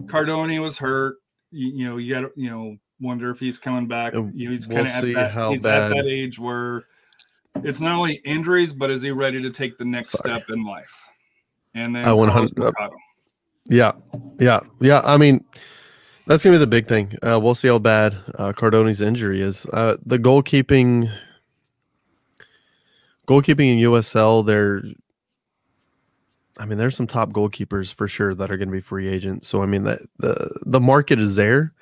Cardoni 0.00 0.60
was 0.60 0.78
hurt. 0.78 1.16
You, 1.50 1.68
you 1.68 1.84
know, 1.88 1.96
you 1.96 2.12
got 2.14 2.20
to 2.22 2.30
you 2.36 2.50
know 2.50 2.76
wonder 3.00 3.30
if 3.30 3.40
he's 3.40 3.58
coming 3.58 3.86
back. 3.88 4.14
Uh, 4.14 4.26
You 4.34 4.46
know, 4.46 4.50
he's 4.52 4.68
we'll 4.68 4.84
kind 4.84 4.88
of 4.88 4.94
at 5.10 5.14
that. 5.14 5.30
how 5.32 5.50
he's 5.50 5.64
at 5.66 5.88
that 5.88 6.06
age 6.06 6.38
where 6.38 6.84
it's 7.64 7.80
not 7.80 7.96
only 7.96 8.14
injuries, 8.24 8.72
but 8.72 8.90
is 8.90 9.02
he 9.02 9.10
ready 9.10 9.42
to 9.42 9.50
take 9.50 9.76
the 9.78 9.84
next 9.84 10.10
Sorry. 10.10 10.30
step 10.38 10.48
in 10.50 10.64
life? 10.64 10.96
And 11.74 11.94
then 11.94 12.04
I 12.04 12.12
100 12.12 12.32
Carlos 12.32 12.52
Mercado. 12.56 12.96
Yeah, 13.66 13.92
yeah, 14.38 14.60
yeah. 14.80 15.00
I 15.04 15.16
mean, 15.16 15.44
that's 16.26 16.42
gonna 16.42 16.54
be 16.54 16.58
the 16.58 16.66
big 16.66 16.88
thing. 16.88 17.14
Uh, 17.22 17.38
we'll 17.42 17.54
see 17.54 17.68
how 17.68 17.78
bad 17.78 18.16
uh, 18.36 18.52
Cardoni's 18.52 19.00
injury 19.00 19.40
is. 19.40 19.66
Uh, 19.66 19.96
the 20.04 20.18
goalkeeping, 20.18 21.12
goalkeeping 23.28 23.72
in 23.72 23.78
USL, 23.90 24.44
there. 24.44 24.82
I 26.58 26.66
mean, 26.66 26.78
there's 26.78 26.96
some 26.96 27.06
top 27.06 27.30
goalkeepers 27.30 27.92
for 27.92 28.06
sure 28.08 28.34
that 28.34 28.50
are 28.50 28.56
going 28.56 28.68
to 28.68 28.72
be 28.72 28.80
free 28.80 29.08
agents. 29.08 29.48
So 29.48 29.62
I 29.62 29.66
mean, 29.66 29.84
that 29.84 30.00
the 30.18 30.60
the 30.66 30.80
market 30.80 31.18
is 31.18 31.36
there. 31.36 31.72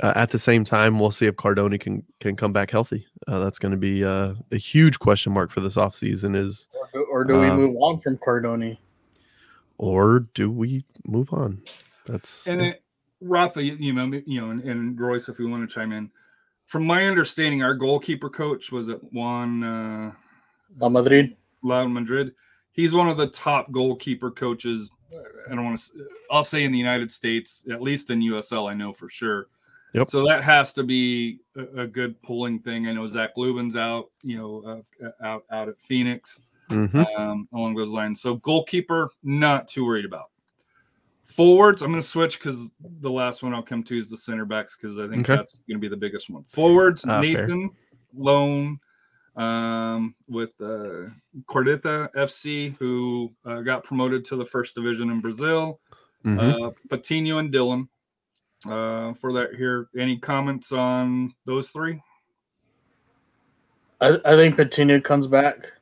Uh, 0.00 0.12
at 0.16 0.30
the 0.30 0.38
same 0.38 0.64
time, 0.64 0.98
we'll 0.98 1.12
see 1.12 1.26
if 1.26 1.36
Cardoni 1.36 1.80
can 1.80 2.02
can 2.18 2.34
come 2.34 2.52
back 2.52 2.70
healthy. 2.70 3.06
Uh, 3.28 3.38
that's 3.38 3.58
going 3.60 3.70
to 3.70 3.78
be 3.78 4.04
uh, 4.04 4.34
a 4.50 4.56
huge 4.56 4.98
question 4.98 5.32
mark 5.32 5.52
for 5.52 5.60
this 5.60 5.76
offseason 5.76 6.34
is 6.34 6.66
Or 6.74 6.88
do, 6.92 7.06
or 7.10 7.24
do 7.24 7.38
we 7.38 7.46
Um, 7.46 7.56
move 7.58 7.76
on 7.76 8.00
from 8.00 8.18
Cardoni? 8.18 8.78
Or 9.82 10.20
do 10.34 10.48
we 10.48 10.84
move 11.08 11.32
on? 11.32 11.60
That's 12.06 12.46
And 12.46 12.62
it, 12.62 12.84
Rafa, 13.20 13.60
you 13.62 13.74
you 13.80 13.92
know, 13.92 14.04
you 14.26 14.40
know, 14.40 14.50
and, 14.50 14.62
and 14.62 15.00
Royce, 15.00 15.28
if 15.28 15.38
we 15.38 15.46
want 15.46 15.68
to 15.68 15.74
chime 15.74 15.90
in, 15.90 16.08
from 16.66 16.86
my 16.86 17.06
understanding, 17.06 17.64
our 17.64 17.74
goalkeeper 17.74 18.30
coach 18.30 18.70
was 18.70 18.88
at 18.88 19.02
Juan 19.12 19.64
uh, 19.64 20.12
La 20.78 20.88
Madrid. 20.88 21.36
Real 21.62 21.88
Madrid. 21.88 22.32
He's 22.70 22.94
one 22.94 23.08
of 23.08 23.16
the 23.16 23.26
top 23.26 23.72
goalkeeper 23.72 24.30
coaches. 24.30 24.88
I 25.50 25.56
don't 25.56 25.64
want 25.64 25.80
to. 25.80 26.06
I'll 26.30 26.44
say 26.44 26.62
in 26.62 26.70
the 26.70 26.78
United 26.78 27.10
States, 27.10 27.64
at 27.70 27.82
least 27.82 28.10
in 28.10 28.20
USL, 28.20 28.70
I 28.70 28.74
know 28.74 28.92
for 28.92 29.08
sure. 29.08 29.48
Yep. 29.94 30.08
So 30.08 30.24
that 30.28 30.44
has 30.44 30.72
to 30.74 30.84
be 30.84 31.40
a, 31.56 31.82
a 31.82 31.86
good 31.88 32.22
pulling 32.22 32.60
thing. 32.60 32.86
I 32.86 32.92
know 32.92 33.08
Zach 33.08 33.30
Lubin's 33.36 33.76
out, 33.76 34.10
you 34.22 34.38
know, 34.38 34.84
uh, 35.04 35.26
out 35.26 35.44
out 35.50 35.68
at 35.68 35.80
Phoenix 35.80 36.38
Mhm. 36.70 37.18
um, 37.18 37.48
along 37.52 37.74
those 37.74 37.90
lines. 37.90 38.20
So 38.20 38.36
goalkeeper, 38.36 39.10
not 39.22 39.68
too 39.68 39.84
worried 39.84 40.04
about. 40.04 40.30
Forwards, 41.24 41.82
I'm 41.82 41.90
going 41.90 42.02
to 42.02 42.06
switch 42.06 42.38
because 42.38 42.68
the 43.00 43.10
last 43.10 43.42
one 43.42 43.54
I'll 43.54 43.62
come 43.62 43.82
to 43.84 43.98
is 43.98 44.10
the 44.10 44.16
center 44.16 44.44
backs 44.44 44.76
because 44.76 44.98
I 44.98 45.08
think 45.08 45.20
Okay. 45.28 45.36
that's 45.36 45.54
going 45.66 45.76
to 45.76 45.78
be 45.78 45.88
the 45.88 45.96
biggest 45.96 46.28
one. 46.28 46.44
Forwards, 46.44 47.02
fair. 47.02 47.20
Nathan 47.20 47.70
Lone 48.14 48.78
um, 49.36 50.14
with 50.28 50.52
uh, 50.60 51.08
Coritiba 51.46 52.12
FC, 52.14 52.76
who 52.78 53.32
uh, 53.46 53.60
got 53.62 53.82
promoted 53.82 54.26
to 54.26 54.36
the 54.36 54.44
first 54.44 54.74
division 54.74 55.10
in 55.10 55.20
Brazil. 55.20 55.80
Mhm. 56.24 56.68
Uh, 56.68 56.70
Patino 56.90 57.38
and 57.38 57.52
Dhillon. 57.52 57.88
Uh, 58.66 59.12
for 59.14 59.32
that 59.32 59.54
here, 59.56 59.88
any 59.98 60.16
comments 60.18 60.70
on 60.70 61.34
those 61.46 61.70
three? 61.70 62.00
I, 64.00 64.20
I 64.24 64.36
think 64.36 64.56
Patino 64.56 65.00
comes 65.00 65.26
back. 65.26 65.72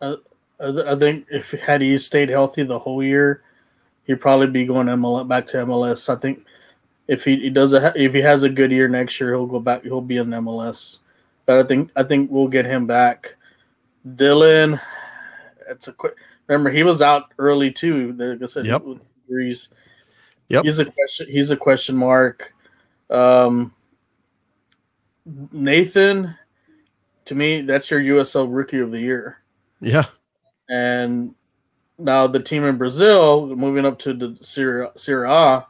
I, 0.00 0.16
I, 0.60 0.94
think 0.94 1.26
if 1.30 1.50
had 1.52 1.80
he 1.80 1.96
stayed 1.98 2.28
healthy 2.28 2.62
the 2.62 2.78
whole 2.78 3.02
year, 3.02 3.42
he'd 4.04 4.20
probably 4.20 4.46
be 4.46 4.66
going 4.66 4.86
MLS 4.86 5.28
back 5.28 5.46
to 5.48 5.58
MLS. 5.58 6.08
I 6.08 6.18
think 6.18 6.44
if 7.08 7.24
he, 7.24 7.36
he 7.36 7.50
does 7.50 7.72
a, 7.72 7.92
if 7.96 8.14
he 8.14 8.20
has 8.20 8.42
a 8.42 8.48
good 8.48 8.70
year 8.72 8.88
next 8.88 9.20
year, 9.20 9.30
he'll 9.30 9.46
go 9.46 9.60
back. 9.60 9.82
He'll 9.82 10.00
be 10.00 10.16
in 10.16 10.28
MLS. 10.28 10.98
But 11.44 11.58
I 11.58 11.62
think 11.62 11.90
I 11.96 12.02
think 12.02 12.30
we'll 12.30 12.48
get 12.48 12.64
him 12.64 12.86
back. 12.86 13.36
Dhillon, 14.06 14.80
it's 15.68 15.88
a 15.88 15.92
quick. 15.92 16.14
Remember 16.46 16.70
he 16.70 16.82
was 16.82 17.02
out 17.02 17.32
early 17.38 17.70
too. 17.70 18.12
Like 18.12 18.42
I 18.42 18.46
said, 18.46 18.66
Yep. 18.66 18.82
injuries. 19.28 19.68
Yep. 20.48 20.64
He's 20.64 20.78
a 20.78 20.84
question. 20.84 21.26
He's 21.28 21.50
a 21.50 21.56
question 21.56 21.96
mark. 21.96 22.52
Um, 23.10 23.74
Nathan, 25.52 26.36
to 27.24 27.34
me, 27.34 27.62
that's 27.62 27.90
your 27.90 28.00
USL 28.00 28.48
Rookie 28.48 28.78
of 28.78 28.92
the 28.92 29.00
Year. 29.00 29.38
Yeah. 29.80 30.06
And 30.68 31.34
now 31.98 32.26
the 32.26 32.40
team 32.40 32.64
in 32.64 32.76
Brazil, 32.76 33.46
moving 33.54 33.86
up 33.86 33.98
to 34.00 34.14
the 34.14 34.38
Serie, 34.42 34.88
Serie 34.96 35.28
A, 35.28 35.66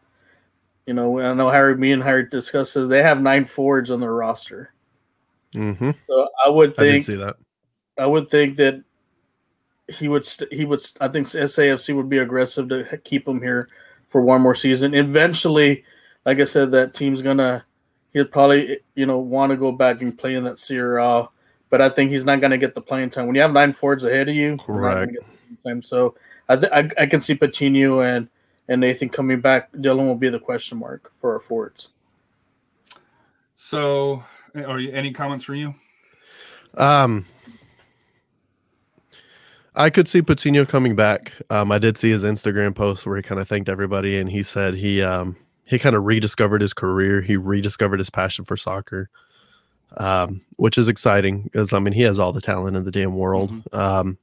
you 0.87 0.95
know, 0.95 1.19
I 1.21 1.35
know 1.35 1.51
Harry, 1.51 1.77
me 1.77 1.93
and 1.93 2.03
Harry 2.03 2.29
discussed 2.29 2.75
this. 2.75 2.89
They 2.89 3.03
have 3.03 3.21
nine 3.21 3.45
forwards 3.45 3.91
on 3.91 4.01
their 4.01 4.13
roster. 4.13 4.73
hmm 5.53 5.91
So 6.09 6.29
I 6.45 6.49
would 6.49 6.73
I 6.79 6.83
think 6.83 7.05
see 7.05 7.17
that. 7.17 7.37
I 7.99 8.07
would 8.07 8.29
think 8.29 8.57
that 8.59 8.83
he 9.89 10.09
would 10.09 10.25
st- 10.25 10.53
he 10.53 10.65
would 10.65 10.81
st- 10.81 11.03
I 11.03 11.09
think 11.09 11.27
SAFC 11.27 11.95
would 11.95 12.09
be 12.09 12.19
aggressive 12.19 12.69
to 12.69 12.99
keep 13.05 13.27
him 13.27 13.41
here 13.41 13.69
for 14.09 14.21
one 14.21 14.41
more 14.41 14.55
season. 14.55 14.95
Eventually, 14.95 15.85
like 16.25 16.41
I 16.41 16.45
said, 16.45 16.71
that 16.73 16.95
team's 16.95 17.23
gonna 17.23 17.65
he'll 18.13 18.25
probably 18.25 18.79
you 18.95 19.07
know 19.07 19.19
want 19.19 19.51
to 19.51 19.57
go 19.57 19.73
back 19.73 20.03
and 20.03 20.17
play 20.17 20.35
in 20.35 20.45
that 20.45 20.59
Serie 20.59 21.03
A, 21.03 21.29
but 21.71 21.81
I 21.81 21.89
think 21.89 22.11
he's 22.11 22.25
not 22.25 22.41
gonna 22.41 22.59
get 22.59 22.75
the 22.75 22.81
playing 22.81 23.11
time 23.11 23.27
when 23.27 23.35
you 23.35 23.43
have 23.43 23.53
nine 23.53 23.73
forwards 23.73 24.05
ahead 24.05 24.29
of 24.29 24.35
you. 24.35 24.43
you're 24.43 24.57
not 24.57 24.65
Correct. 24.67 25.13
get 25.13 25.25
the 25.63 25.69
Time. 25.71 25.83
So 25.83 26.15
I, 26.49 26.57
th- 26.57 26.73
I 26.73 26.91
I 26.99 27.07
can 27.07 27.21
see 27.21 27.35
Patino 27.35 28.01
and 28.01 28.29
and 28.69 28.81
Nathan 28.81 29.09
coming 29.09 29.41
back. 29.41 29.73
Dhillon 29.73 30.07
will 30.07 30.15
be 30.17 30.29
the 30.29 30.39
question 30.39 30.79
mark 30.79 31.13
for 31.19 31.35
our 31.35 31.41
forwards. 31.41 31.91
So, 33.55 34.23
are 34.55 34.79
you 34.79 34.93
any 34.93 35.13
comments 35.13 35.45
from 35.45 35.55
you? 35.57 35.75
Um, 36.77 37.27
I 39.75 39.91
could 39.91 40.09
see 40.09 40.23
Patino 40.23 40.65
coming 40.65 40.95
back. 40.95 41.33
Um, 41.51 41.71
I 41.71 41.79
did 41.79 41.97
see 41.99 42.11
his 42.11 42.25
Instagram 42.25 42.75
post 42.75 43.07
where 43.07 43.17
he 43.17 43.23
kind 43.23 43.41
of 43.41 43.49
thanked 43.49 43.69
everybody, 43.69 44.19
and 44.19 44.29
he 44.31 44.43
said 44.43 44.75
he 44.75 45.03
um 45.03 45.37
he 45.65 45.79
kind 45.79 45.97
of 45.97 46.05
rediscovered 46.05 46.61
his 46.61 46.73
career. 46.73 47.21
He 47.21 47.37
rediscovered 47.37 47.99
his 47.99 48.11
passion 48.11 48.45
for 48.45 48.57
soccer, 48.57 49.09
um, 49.97 50.43
which 50.57 50.79
is 50.79 50.89
exciting 50.89 51.43
because 51.45 51.73
I 51.73 51.79
mean 51.79 51.93
he 51.93 52.03
has 52.03 52.19
all 52.19 52.33
the 52.33 52.41
talent 52.41 52.77
in 52.77 52.85
the 52.85 52.91
damn 52.91 53.17
world. 53.17 53.51
Um, 53.73 54.19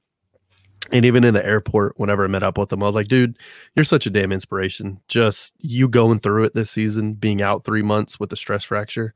and 0.92 1.06
even 1.06 1.24
in 1.24 1.34
the 1.34 1.46
airport, 1.46 1.98
whenever 1.98 2.26
I 2.26 2.28
met 2.28 2.44
up 2.44 2.58
with 2.58 2.72
him, 2.72 2.84
I 2.84 2.86
was 2.86 2.94
like, 2.94 3.08
dude, 3.08 3.38
you're 3.76 3.86
such 3.86 4.06
a 4.06 4.10
damn 4.10 4.32
inspiration. 4.34 5.00
Just 5.08 5.56
you 5.60 5.88
going 5.88 6.20
through 6.20 6.44
it 6.44 6.54
this 6.54 6.70
season, 6.70 7.14
being 7.14 7.42
out 7.42 7.64
three 7.64 7.82
months 7.82 8.20
with 8.20 8.32
a 8.34 8.36
stress 8.36 8.66
fracture, 8.66 9.14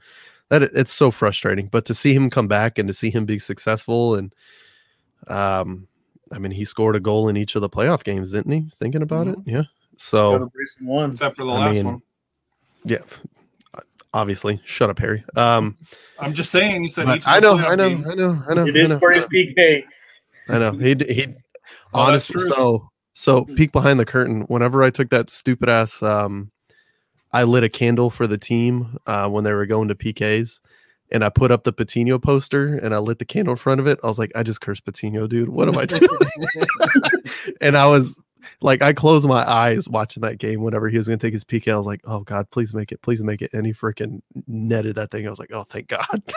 that 0.49 0.63
it- 0.63 0.71
it's 0.73 0.93
so 0.93 1.11
frustrating. 1.11 1.67
But 1.67 1.85
to 1.85 1.93
see 1.93 2.13
him 2.13 2.29
come 2.29 2.47
back 2.47 2.79
and 2.79 2.87
to 2.87 2.93
see 2.93 3.09
him 3.09 3.25
be 3.25 3.37
successful, 3.37 4.15
and 4.15 4.33
um, 5.27 5.87
I 6.31 6.39
mean, 6.39 6.51
he 6.51 6.63
scored 6.65 6.95
a 6.95 6.99
goal 7.01 7.27
in 7.29 7.37
each 7.37 7.55
of 7.55 7.61
the 7.61 7.69
playoff 7.69 8.03
games, 8.03 8.31
didn't 8.31 8.51
he? 8.51 8.71
Thinking 8.77 9.01
about 9.01 9.27
it, 9.27 9.37
yeah. 9.45 9.63
So 9.97 10.37
to 10.39 10.49
one. 10.81 11.11
Except 11.11 11.35
for 11.35 11.45
the 11.45 11.51
I 11.51 11.65
last 11.65 11.75
mean, 11.75 11.85
one. 11.85 12.01
yeah, 12.85 12.99
obviously, 14.13 14.59
shut 14.65 14.89
up, 14.89 14.99
Harry. 14.99 15.23
Um, 15.35 15.77
I'm 16.19 16.33
just 16.33 16.51
saying. 16.51 16.83
You 16.83 16.89
said 16.89 17.05
but 17.05 17.17
each 17.17 17.23
of 17.27 17.33
I 17.33 17.39
know, 17.39 17.57
I 17.57 17.75
know, 17.75 17.89
games. 17.89 18.09
I 18.09 18.13
know, 18.15 18.43
I 18.49 18.53
know, 18.53 18.63
He 18.65 18.69
I 18.71 18.73
did 18.73 18.89
know. 18.89 18.97
score 18.97 19.11
his 19.11 19.25
PK. 19.25 19.83
I 20.49 20.57
know. 20.59 20.71
He 20.71 20.95
he 21.13 21.27
Oh, 21.93 22.01
honestly 22.01 22.33
true. 22.41 22.49
so 22.51 22.89
so 23.13 23.45
peek 23.45 23.71
behind 23.71 23.99
the 23.99 24.05
curtain. 24.05 24.41
Whenever 24.49 24.83
I 24.83 24.89
took 24.89 25.09
that 25.11 25.29
stupid 25.29 25.69
ass 25.69 26.01
um 26.03 26.51
I 27.31 27.43
lit 27.43 27.63
a 27.63 27.69
candle 27.69 28.09
for 28.09 28.27
the 28.27 28.37
team 28.37 28.97
uh 29.05 29.27
when 29.29 29.43
they 29.45 29.53
were 29.53 29.65
going 29.65 29.87
to 29.87 29.95
PKs 29.95 30.59
and 31.11 31.23
I 31.23 31.29
put 31.29 31.49
up 31.51 31.63
the 31.63 31.71
Patino 31.71 32.19
poster 32.19 32.75
and 32.77 32.93
I 32.93 32.97
lit 32.97 33.19
the 33.19 33.25
candle 33.25 33.53
in 33.53 33.57
front 33.57 33.79
of 33.79 33.87
it. 33.87 33.97
I 34.03 34.07
was 34.07 34.19
like, 34.19 34.31
I 34.35 34.43
just 34.43 34.59
cursed 34.59 34.83
Patino, 34.83 35.25
dude. 35.27 35.47
What 35.47 35.69
am 35.69 35.77
I 35.77 35.85
doing? 35.85 36.07
and 37.61 37.77
I 37.77 37.87
was 37.87 38.21
like, 38.61 38.81
I 38.81 38.93
closed 38.93 39.27
my 39.27 39.47
eyes 39.49 39.87
watching 39.89 40.21
that 40.21 40.37
game 40.37 40.61
whenever 40.61 40.89
he 40.89 40.97
was 40.97 41.07
going 41.07 41.19
to 41.19 41.25
take 41.25 41.33
his 41.33 41.43
PK. 41.43 41.71
I 41.71 41.77
was 41.77 41.85
like, 41.85 42.01
oh 42.05 42.21
God, 42.21 42.49
please 42.51 42.73
make 42.73 42.91
it, 42.91 43.01
please 43.01 43.23
make 43.23 43.41
it. 43.41 43.51
And 43.53 43.65
he 43.65 43.73
freaking 43.73 44.21
netted 44.47 44.95
that 44.95 45.11
thing. 45.11 45.25
I 45.27 45.29
was 45.29 45.39
like, 45.39 45.51
oh, 45.53 45.63
thank 45.63 45.87
God. 45.87 46.23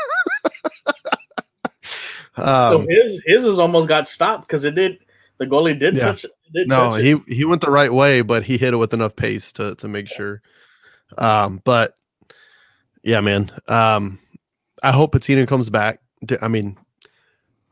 So 2.36 2.44
um, 2.44 2.86
his 2.88 3.20
his 3.26 3.44
has 3.44 3.58
almost 3.58 3.88
got 3.88 4.08
stopped 4.08 4.46
because 4.46 4.64
it 4.64 4.74
did 4.74 4.98
the 5.38 5.46
goalie 5.46 5.78
did 5.78 5.94
Yeah. 5.94 6.04
touch 6.04 6.24
did 6.54 6.68
no, 6.68 6.92
touch 6.92 7.00
it. 7.00 7.04
he 7.26 7.34
he 7.34 7.44
went 7.44 7.60
the 7.60 7.70
right 7.70 7.92
way, 7.92 8.22
but 8.22 8.44
he 8.44 8.56
hit 8.56 8.72
it 8.72 8.76
with 8.76 8.94
enough 8.94 9.16
pace 9.16 9.52
to 9.54 9.74
to 9.76 9.88
make 9.88 10.08
sure. 10.08 10.40
Um, 11.18 11.60
but 11.64 11.96
yeah, 13.02 13.20
man. 13.20 13.50
Um, 13.68 14.18
I 14.82 14.92
hope 14.92 15.12
Patino 15.12 15.44
comes 15.44 15.68
back. 15.70 16.00
I 16.40 16.48
mean, 16.48 16.78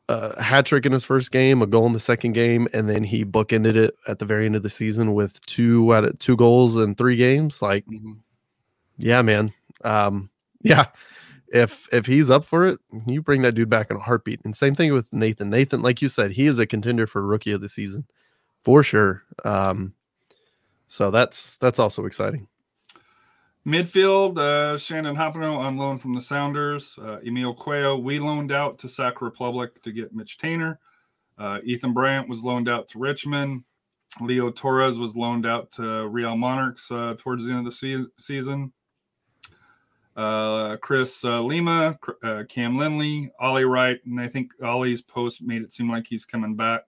a 0.08 0.42
hat 0.42 0.66
trick 0.66 0.86
in 0.86 0.92
his 0.92 1.04
first 1.04 1.30
game, 1.30 1.60
a 1.62 1.66
goal 1.66 1.86
in 1.86 1.92
the 1.92 2.00
second 2.00 2.32
game, 2.32 2.66
and 2.72 2.88
then 2.88 3.04
he 3.04 3.24
bookended 3.24 3.76
it 3.76 3.94
at 4.06 4.18
the 4.18 4.24
very 4.24 4.46
end 4.46 4.56
of 4.56 4.62
the 4.62 4.70
season 4.70 5.14
with 5.14 5.44
two 5.46 5.92
out 5.94 6.04
of 6.04 6.18
two 6.18 6.36
goals 6.36 6.76
in 6.76 6.94
three 6.94 7.16
games. 7.16 7.60
Like, 7.62 7.84
Mhm. 7.86 8.16
yeah, 8.98 9.22
man. 9.22 9.52
Um, 9.84 10.30
yeah. 10.62 10.86
If 11.50 11.88
if 11.92 12.04
he's 12.06 12.28
up 12.30 12.44
for 12.44 12.66
it, 12.68 12.78
you 13.06 13.22
bring 13.22 13.40
that 13.42 13.52
dude 13.54 13.70
back 13.70 13.90
in 13.90 13.96
a 13.96 14.00
heartbeat. 14.00 14.40
And 14.44 14.54
same 14.56 14.74
thing 14.74 14.92
with 14.92 15.10
Nathan. 15.14 15.48
Nathan, 15.50 15.80
like 15.82 16.02
you 16.02 16.08
said, 16.10 16.30
he 16.32 16.46
is 16.46 16.58
a 16.58 16.66
contender 16.66 17.06
for 17.06 17.24
rookie 17.26 17.52
of 17.52 17.60
the 17.62 17.68
season 17.70 18.06
for 18.60 18.82
sure. 18.82 19.22
Um, 19.46 19.94
so 20.88 21.10
that's 21.10 21.56
that's 21.58 21.78
also 21.78 22.04
exciting. 22.06 22.48
Midfield, 23.66 24.38
uh, 24.38 24.78
Shannon 24.78 25.16
Hopino 25.16 25.58
on 25.58 25.76
loan 25.76 25.98
from 25.98 26.14
the 26.14 26.22
Sounders. 26.22 26.98
Uh, 26.98 27.18
Emil 27.26 27.54
Cuello, 27.54 28.02
we 28.02 28.18
loaned 28.18 28.52
out 28.52 28.78
to 28.78 28.88
Sac 28.88 29.20
Republic 29.20 29.82
to 29.82 29.92
get 29.92 30.14
Mitch 30.14 30.38
Taintor. 30.38 30.78
Uh, 31.38 31.58
Ethan 31.64 31.92
Brandt 31.92 32.28
was 32.28 32.42
loaned 32.42 32.68
out 32.68 32.88
to 32.88 32.98
Richmond. 32.98 33.64
Leo 34.20 34.50
Torres 34.50 34.98
was 34.98 35.16
loaned 35.16 35.46
out 35.46 35.70
to 35.72 36.08
Real 36.08 36.36
Monarchs 36.36 36.90
uh, 36.90 37.14
towards 37.18 37.44
the 37.44 37.50
end 37.50 37.60
of 37.60 37.64
the 37.66 37.70
se- 37.72 38.10
season. 38.18 38.72
Uh, 40.16 40.76
Chris 40.78 41.22
uh, 41.24 41.40
Lima, 41.40 41.96
uh, 42.24 42.42
Cam 42.48 42.76
Lindley, 42.76 43.30
Ollie 43.38 43.64
Wright, 43.64 44.00
and 44.04 44.20
I 44.20 44.26
think 44.26 44.50
Ollie's 44.62 45.02
post 45.02 45.42
made 45.42 45.62
it 45.62 45.70
seem 45.70 45.90
like 45.90 46.06
he's 46.08 46.24
coming 46.24 46.56
back. 46.56 46.82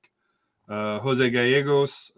Jose 0.68 1.30
Gallegos, 1.30 2.12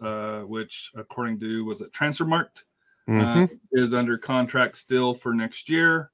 which 0.47 0.91
according 0.95 1.39
to 1.39 1.65
was 1.65 1.81
it 1.81 1.91
Transfermarkt, 1.91 2.63
Mhm. 3.09 3.49
uh, 3.51 3.53
is 3.73 3.93
under 3.93 4.17
contract 4.17 4.77
still 4.77 5.13
for 5.13 5.33
next 5.33 5.69
year. 5.69 6.09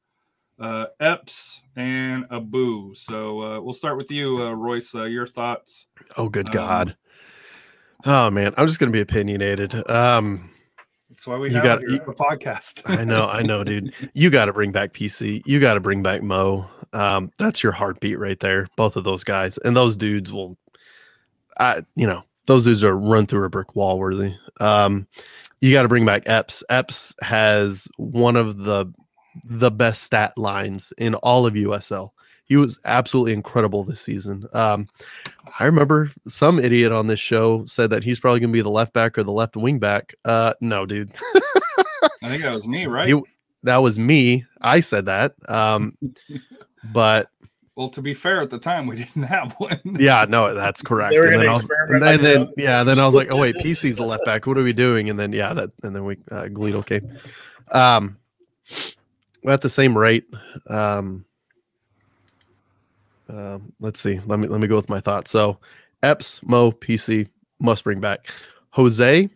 Uh, 0.60 0.88
Epps 1.00 1.62
and 1.76 2.26
Abu. 2.32 2.94
So 2.96 3.42
uh, 3.42 3.62
we'll 3.62 3.74
start 3.74 3.96
with 3.98 4.12
you, 4.12 4.38
uh, 4.44 4.52
Royce. 4.52 4.94
Uh, 4.94 5.04
your 5.04 5.26
thoughts? 5.28 5.88
oh, 6.18 6.28
good 6.30 6.48
um, 6.48 6.54
God. 6.54 6.98
Oh 8.06 8.30
man, 8.30 8.54
I'm 8.58 8.68
just 8.68 8.80
gonna 8.80 8.92
be 8.92 9.02
opinionated. 9.02 9.74
Um, 9.90 10.50
That's 11.10 11.26
why 11.28 11.38
we 11.38 11.54
You 11.54 11.62
got- 11.62 11.82
you- 11.82 12.00
the 12.00 12.14
podcast. 12.14 12.82
I 13.00 13.04
know, 13.04 13.28
I 13.28 13.42
know, 13.42 13.64
dude. 13.64 13.94
You 14.14 14.30
got 14.30 14.46
to 14.46 14.54
bring 14.54 14.72
back 14.72 14.94
PC. 14.94 15.42
You 15.46 15.60
got 15.60 15.74
to 15.74 15.80
bring 15.80 16.02
back 16.04 16.24
Mo. 16.24 16.66
Um, 16.94 17.32
that's 17.38 17.62
your 17.62 17.72
heartbeat 17.72 18.18
right 18.20 18.40
there. 18.40 18.68
Both 18.78 18.96
of 18.96 19.04
those 19.04 19.24
guys, 19.24 19.58
and 19.60 19.76
those 19.76 19.96
dudes 19.98 20.32
will, 20.32 20.58
I, 21.60 21.84
you 21.96 22.08
know, 22.08 22.24
those 22.48 22.66
dudes 22.66 22.84
are 22.84 22.96
run 22.98 23.26
through 23.28 23.46
a 23.46 23.50
brick 23.50 23.76
wall 23.76 24.00
worthy. 24.00 24.34
Um, 24.60 25.08
you 25.62 25.72
got 25.74 25.84
to 25.84 25.88
bring 25.88 26.06
back 26.06 26.24
Epps. 26.26 26.64
Epps 26.70 27.14
has 27.22 27.88
one 27.98 28.36
of 28.36 28.58
the 28.58 28.92
the 29.44 29.72
best 29.72 30.04
stat 30.04 30.38
lines 30.38 30.92
in 30.98 31.16
all 31.16 31.46
of 31.46 31.54
USL. 31.54 32.10
He 32.46 32.58
was 32.58 32.80
absolutely 32.86 33.34
incredible 33.34 33.84
this 33.84 34.02
season. 34.02 34.46
Um, 34.54 34.88
I 35.60 35.66
remember 35.66 36.12
some 36.28 36.60
idiot 36.60 36.92
on 36.92 37.08
this 37.08 37.20
show 37.20 37.64
said 37.66 37.92
that 37.92 38.04
he's 38.04 38.20
probably 38.20 38.40
going 38.40 38.50
to 38.50 38.58
be 38.58 38.62
the 38.62 38.70
left 38.70 38.94
back 38.94 39.18
or 39.18 39.24
the 39.24 39.32
left 39.32 39.56
wing 39.56 39.78
back. 39.78 40.16
Uh, 40.26 40.54
no, 40.60 40.86
dude. 40.86 41.12
I 42.24 42.28
think 42.28 42.42
that 42.42 42.54
was 42.54 42.68
me, 42.68 42.88
right? 42.88 43.08
He- 43.08 43.24
that 43.64 43.78
was 43.78 44.00
me. 44.00 44.46
I 44.62 44.80
said 44.80 45.06
that. 45.06 45.36
Um, 45.48 45.98
but 46.94 47.30
well, 47.80 47.88
to 47.92 48.02
be 48.02 48.14
fair, 48.14 48.42
at 48.42 48.50
the 48.50 48.60
time 48.60 48.88
we 48.88 48.96
didn't 49.04 49.24
have 49.24 49.54
one. 49.54 49.80
yeah, 49.98 50.26
no, 50.28 50.54
that's 50.54 50.82
correct. 50.82 51.12
They 51.14 51.20
were 51.20 51.28
And 51.28 51.42
then, 51.42 51.48
was, 51.50 51.70
and 51.88 52.02
then, 52.02 52.02
like 52.02 52.22
then- 52.22 52.54
yeah, 52.58 52.84
then 52.84 53.00
I 53.00 53.06
was 53.06 53.16
like, 53.16 53.32
oh 53.32 53.38
wait, 53.38 53.56
PC's 53.56 53.96
the 53.96 54.04
left 54.04 54.26
back. 54.26 54.46
What 54.46 54.58
are 54.58 54.64
we 54.64 54.74
doing? 54.74 55.10
And 55.10 55.18
then 55.18 55.32
yeah, 55.32 55.54
that 55.54 55.70
and 55.84 55.96
then 55.96 56.04
we 56.04 56.18
uh, 56.30 56.48
Gleadle 56.50 56.86
came. 56.86 57.18
Um, 57.72 58.18
at 59.48 59.62
the 59.62 59.70
same 59.70 59.98
rate. 59.98 60.26
Um, 60.70 61.24
um, 63.30 63.72
let's 63.80 64.02
see. 64.02 64.20
Let 64.26 64.40
me 64.40 64.50
let 64.50 64.60
me 64.60 64.68
go 64.68 64.76
with 64.76 64.90
my 64.90 65.00
thoughts. 65.00 65.32
So, 65.32 65.58
Epps, 66.04 66.42
Mo, 66.44 66.74
PC 66.74 67.30
must 67.62 67.86
bring 67.86 68.02
back. 68.02 68.28
Jose, 68.72 69.30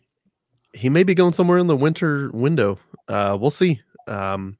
he 0.73 0.89
may 0.89 1.03
be 1.03 1.15
going 1.15 1.31
somewhere 1.31 1.59
in 1.59 1.67
the 1.67 1.77
winter 1.77 2.29
window. 2.33 2.77
Uh, 3.07 3.37
we'll 3.39 3.51
see. 3.51 3.81
Um, 4.09 4.57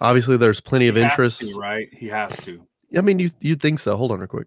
obviously, 0.00 0.36
there's 0.36 0.60
plenty 0.60 0.86
of 0.86 0.94
He 0.94 1.02
has 1.02 1.10
interest. 1.12 1.40
to, 1.40 1.58
right? 1.58 1.88
He 1.92 2.06
has 2.06 2.36
to. 2.44 2.62
I 2.96 3.00
mean, 3.02 3.18
you 3.18 3.30
you'd 3.40 3.60
think 3.60 3.78
so. 3.78 3.96
Hold 3.96 4.12
on, 4.12 4.18
real 4.20 4.28
quick. 4.28 4.46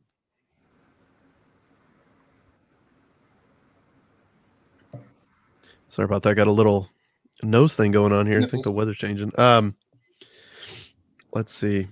Sorry 5.89 6.05
about 6.05 6.23
that. 6.23 6.29
I 6.29 6.33
got 6.33 6.47
a 6.47 6.51
little 6.51 6.89
nose 7.43 7.75
thing 7.75 7.91
going 7.91 8.13
on 8.13 8.25
here. 8.25 8.41
I 8.41 8.47
think 8.47 8.63
the 8.63 8.71
weather's 8.71 8.97
changing. 8.97 9.31
Um, 9.37 9.75
let's 11.33 11.53
see. 11.53 11.87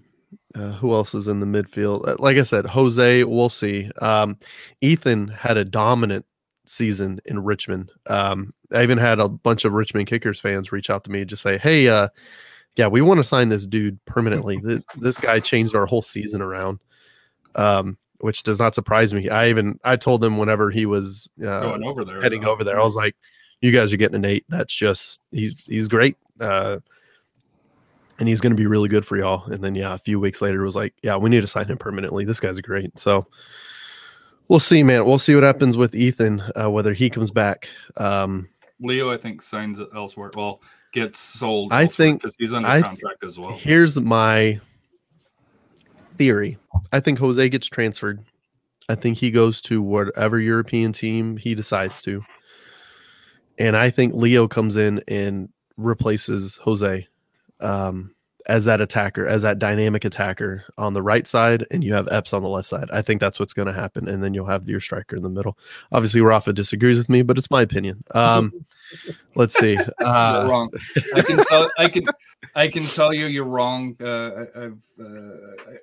Uh, 0.56 0.72
who 0.74 0.94
else 0.94 1.14
is 1.14 1.28
in 1.28 1.40
the 1.40 1.46
midfield? 1.46 2.08
Uh, 2.08 2.16
Like 2.20 2.38
I 2.38 2.44
said, 2.44 2.66
Jose. 2.66 3.24
We'll 3.26 3.50
see. 3.50 3.90
Um, 4.02 4.38
Ethan 4.82 5.28
had 5.28 5.58
a 5.58 5.66
dominant 5.66 6.26
season 6.66 7.20
in 7.26 7.44
Richmond. 7.44 7.92
Um, 8.08 8.54
I 8.74 8.84
even 8.84 8.98
had 8.98 9.20
a 9.20 9.28
bunch 9.28 9.66
of 9.66 9.74
Richmond 9.74 10.08
Kickers 10.08 10.40
fans 10.40 10.72
reach 10.72 10.90
out 10.90 11.04
to 11.04 11.12
me 11.12 11.22
and 11.22 11.30
just 11.30 11.42
say, 11.42 11.58
"Hey, 11.58 11.88
uh, 11.90 12.08
yeah, 12.80 12.88
we 12.88 13.02
want 13.02 13.18
to 13.18 13.26
sign 13.26 13.50
this 13.50 13.68
dude 13.68 14.00
permanently. 14.06 14.58
Th- 14.66 14.82
this 14.96 15.18
guy 15.18 15.42
changed 15.42 15.76
our 15.76 15.86
whole 15.86 16.02
season 16.02 16.42
around." 16.42 16.80
Um, 17.56 17.98
which 18.20 18.44
does 18.44 18.58
not 18.58 18.74
surprise 18.74 19.14
me. 19.14 19.28
I 19.28 19.50
even 19.50 19.78
I 19.84 19.98
told 19.98 20.22
them 20.22 20.38
whenever 20.38 20.72
he 20.72 20.86
was 20.86 21.30
uh, 21.42 21.60
Going 21.62 21.84
over 21.84 22.06
there. 22.06 22.22
heading 22.22 22.46
over 22.46 22.64
there, 22.64 22.80
I 22.80 22.84
was 22.84 22.96
like, 22.96 23.18
"You 23.60 23.74
guys 23.74 23.92
are 23.92 23.98
getting 23.98 24.16
an 24.16 24.24
eight. 24.24 24.46
That's 24.48 24.74
just 24.74 25.22
he's 25.32 25.60
he's 25.66 25.90
great, 25.90 26.16
uh, 26.40 26.78
and 28.18 28.30
he's 28.30 28.40
going 28.40 28.54
to 28.54 28.58
be 28.58 28.66
really 28.66 28.88
good 28.88 29.06
for 29.06 29.18
y'all." 29.18 29.44
And 29.52 29.62
then 29.62 29.76
yeah, 29.76 29.94
a 29.94 29.98
few 30.00 30.18
weeks 30.18 30.42
later, 30.42 30.62
it 30.62 30.66
was 30.66 30.78
like, 30.78 30.94
"Yeah, 31.04 31.18
we 31.18 31.30
need 31.30 31.42
to 31.42 31.48
sign 31.48 31.66
him 31.66 31.78
permanently. 31.78 32.24
This 32.24 32.40
guy's 32.40 32.62
great." 32.62 32.98
So 32.98 33.28
we'll 34.48 34.60
see, 34.60 34.84
man. 34.84 35.06
We'll 35.06 35.20
see 35.20 35.36
what 35.36 35.44
happens 35.44 35.76
with 35.76 35.96
Ethan, 35.96 36.42
uh, 36.56 36.72
whether 36.72 36.94
he 36.94 37.10
comes 37.10 37.30
back. 37.30 37.68
Um, 37.98 38.48
Leo, 38.80 39.12
I 39.12 39.18
think, 39.18 39.42
signs 39.42 39.80
it 39.80 39.90
elsewhere. 39.94 40.30
Well, 40.38 40.62
gets 40.94 41.20
sold. 41.20 41.72
I 41.74 41.86
think- 41.86 42.22
because 42.22 42.36
he's 42.40 42.54
under 42.54 42.68
I 42.68 42.74
th- 42.82 42.86
contract 42.86 43.24
as 43.24 43.38
well. 43.40 43.58
Here's 43.58 44.00
my 44.00 44.60
theory. 46.18 46.58
I 46.92 47.00
think 47.00 47.20
Jose 47.20 47.48
gets 47.50 47.68
transferred. 47.68 48.24
I 48.90 48.96
think 48.96 49.18
he 49.18 49.32
goes 49.32 49.62
to 49.64 49.82
whatever 49.82 50.40
European 50.40 50.92
team 50.92 51.38
he 51.38 51.54
decides 51.56 52.02
to. 52.04 52.24
And 53.58 53.78
I 53.78 53.90
think 53.90 54.14
Leo 54.16 54.48
comes 54.48 54.78
in 54.78 55.04
and 55.08 55.50
replaces 55.78 56.58
Jose 56.58 57.08
um, 57.62 58.16
as 58.48 58.66
that 58.66 58.82
attacker, 58.82 59.28
as 59.28 59.42
that 59.42 59.60
dynamic 59.60 60.06
attacker 60.06 60.64
on 60.78 60.94
the 60.94 61.02
right 61.02 61.28
side, 61.28 61.66
and 61.72 61.84
you 61.84 61.94
have 61.94 62.08
Epps 62.12 62.34
on 62.34 62.42
the 62.42 62.50
left 62.50 62.68
side. 62.68 62.90
I 62.92 63.02
think 63.02 63.20
that's 63.20 63.40
what's 63.40 63.54
going 63.54 63.68
to 63.68 63.74
happen. 63.74 64.08
And 64.08 64.24
then 64.24 64.34
you'll 64.34 64.46
have 64.46 64.68
your 64.68 64.80
striker 64.80 65.16
in 65.16 65.24
the 65.24 65.30
middle. 65.30 65.58
Obviously, 65.92 66.22
Rafa 66.22 66.54
disagrees 66.54 66.98
with 66.98 67.10
me, 67.10 67.22
but 67.22 67.38
it's 67.38 67.52
my 67.52 67.62
opinion. 67.62 68.04
Um, 68.12 68.66
let's 69.36 69.58
see. 69.58 69.78
Uh, 69.78 70.48
wrong. 70.50 70.72
I 71.16 71.22
can 71.22 71.44
tell. 71.46 71.70
I 71.78 71.88
can. 71.88 72.06
I 72.56 72.68
can 72.68 72.86
tell 72.88 73.14
you 73.14 73.26
you're 73.26 73.44
wrong. 73.44 73.96
Uh, 74.02 74.46
I've 74.56 74.78
uh, 75.00 75.74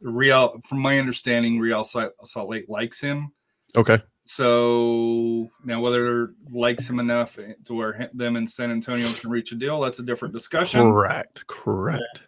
Real, 0.00 0.60
from 0.64 0.78
my 0.78 0.98
understanding, 0.98 1.58
Real 1.58 1.82
Salt 1.82 2.48
Lake 2.48 2.66
likes 2.68 3.00
him. 3.00 3.32
okay. 3.76 4.00
So 4.30 5.50
now, 5.64 5.80
whether 5.80 6.34
likes 6.52 6.86
him 6.86 7.00
enough 7.00 7.38
eh, 7.38 7.54
to 7.64 7.72
where 7.72 7.96
hi- 7.96 8.10
them 8.12 8.36
and 8.36 8.48
San 8.48 8.70
Antonio 8.70 9.10
can 9.14 9.30
reach 9.30 9.52
a 9.52 9.54
deal, 9.54 9.80
that's 9.80 10.00
a 10.00 10.02
different 10.02 10.34
discussion. 10.34 10.82
Correct. 10.82 11.46
Correct. 11.46 12.24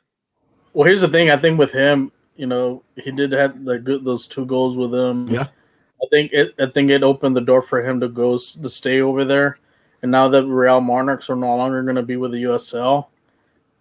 Well, 0.72 0.86
here's 0.86 1.02
the 1.02 1.08
thing. 1.08 1.28
I 1.28 1.36
think 1.36 1.58
with 1.58 1.72
him, 1.72 2.10
you 2.36 2.46
know, 2.46 2.82
he 2.96 3.10
did 3.10 3.32
have 3.32 3.66
the 3.66 3.78
good 3.78 4.02
those 4.02 4.26
two 4.26 4.46
goals 4.46 4.78
with 4.78 4.94
him. 4.94 5.28
Yeah. 5.28 5.48
I 6.02 6.06
think 6.10 6.32
it. 6.32 6.54
I 6.58 6.70
think 6.70 6.88
it 6.90 7.02
opened 7.02 7.36
the 7.36 7.42
door 7.42 7.60
for 7.60 7.86
him 7.86 8.00
to 8.00 8.08
go 8.08 8.38
to 8.38 8.70
stay 8.70 9.02
over 9.02 9.26
there. 9.26 9.58
And 10.00 10.10
now 10.10 10.26
that 10.30 10.46
Real 10.46 10.80
Monarchs 10.80 11.28
are 11.28 11.36
no 11.36 11.54
longer 11.54 11.82
going 11.82 11.96
to 11.96 12.02
be 12.02 12.16
with 12.16 12.32
the 12.32 12.44
USL, 12.44 13.08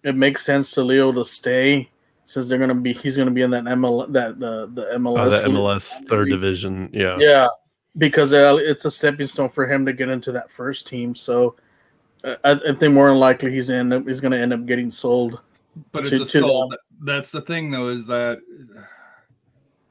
it 0.02 0.14
makes 0.14 0.44
sense 0.44 0.72
to 0.72 0.82
Leo 0.82 1.10
to 1.10 1.24
stay 1.24 1.88
since 2.24 2.48
they're 2.48 2.58
going 2.58 2.68
to 2.68 2.74
be. 2.74 2.92
He's 2.92 3.16
going 3.16 3.28
to 3.28 3.34
be 3.34 3.40
in 3.40 3.50
that 3.52 3.64
ML 3.64 4.12
that 4.12 4.32
uh, 4.32 4.66
the 4.66 4.66
the 4.74 4.82
MLS. 4.98 5.20
Oh, 5.20 5.30
the 5.30 5.48
MLS 5.48 6.06
third 6.06 6.28
division. 6.28 6.90
Yeah. 6.92 7.16
Yeah, 7.18 7.48
because 7.98 8.32
uh, 8.32 8.56
it's 8.60 8.84
a 8.84 8.90
stepping 8.90 9.26
stone 9.26 9.48
for 9.48 9.66
him 9.66 9.84
to 9.86 9.92
get 9.92 10.08
into 10.08 10.32
that 10.32 10.50
first 10.50 10.86
team. 10.86 11.14
So. 11.14 11.56
uh, 12.24 12.34
I, 12.44 12.50
I 12.52 12.74
think 12.78 12.92
more 12.94 13.08
than 13.08 13.18
likely 13.18 13.50
he's 13.50 13.70
in. 13.70 13.90
He's 14.06 14.20
going 14.20 14.32
to 14.32 14.38
end 14.38 14.52
up 14.52 14.66
getting 14.66 14.90
sold. 14.90 15.40
But 15.92 16.04
to- 16.04 16.16
it's 16.22 16.30
a 16.30 16.38
to 16.38 16.38
sold. 16.40 16.74
That's 17.02 17.32
the 17.32 17.40
thing, 17.40 17.70
though, 17.70 17.88
is 17.88 18.06
that 18.08 18.38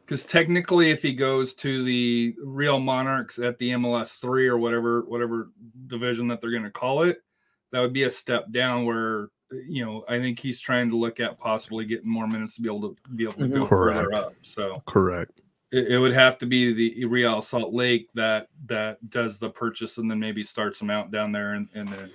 because 0.06 0.26
technically, 0.26 0.92
if 0.92 1.02
he 1.02 1.14
goes 1.14 1.54
to 1.56 1.84
the 1.84 2.36
Real 2.44 2.80
Monarchs 2.80 3.40
at 3.40 3.58
the 3.60 3.72
MLS 3.72 4.20
three 4.22 4.48
or 4.48 4.58
whatever 4.58 5.02
whatever 5.02 5.50
division 5.88 6.28
that 6.28 6.40
they're 6.42 6.52
going 6.52 6.64
to 6.64 6.72
call 6.72 7.04
it, 7.04 7.24
that 7.72 7.80
would 7.80 7.94
be 7.94 8.04
a 8.04 8.10
step 8.10 8.52
down. 8.52 8.86
Where 8.86 9.30
you 9.52 9.84
know, 9.86 10.04
I 10.08 10.20
think 10.20 10.38
he's 10.40 10.60
trying 10.60 10.90
to 10.92 10.98
look 10.98 11.20
at 11.20 11.38
possibly 11.40 11.86
getting 11.86 12.10
more 12.10 12.28
minutes 12.28 12.56
to 12.56 12.62
be 12.62 12.70
able 12.70 12.90
to 12.90 12.96
be 13.16 13.24
able 13.24 13.34
to 13.34 13.48
go 13.48 13.66
Mhm. 13.66 13.70
further 13.70 14.04
Correct. 14.06 14.18
up. 14.24 14.34
So 14.42 14.84
Correct. 14.88 15.42
It, 15.72 15.88
it 15.94 15.98
would 16.00 16.14
have 16.14 16.38
to 16.40 16.46
be 16.46 16.74
the 16.74 17.06
Real 17.06 17.42
Salt 17.42 17.74
Lake 17.74 18.12
that 18.14 18.48
that 18.68 18.98
does 19.10 19.38
the 19.40 19.50
purchase 19.50 19.98
and 19.98 20.10
then 20.10 20.20
maybe 20.20 20.44
starts 20.44 20.80
them 20.80 20.90
out 20.90 21.12
down 21.12 21.32
there 21.32 21.54
and, 21.54 21.68
and 21.76 21.88
then 21.90 22.12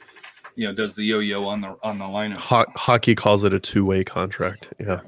you 0.56 0.66
know 0.66 0.74
does 0.74 0.94
the 0.96 1.04
yo-yo 1.04 1.44
on 1.46 1.60
the 1.60 1.76
on 1.82 1.98
the 1.98 2.04
lineup. 2.04 2.36
Ho- 2.36 2.64
hockey 2.74 3.14
calls 3.14 3.44
it 3.44 3.54
a 3.54 3.60
two-way 3.60 4.02
contract. 4.04 4.72
Yeah. 4.80 5.00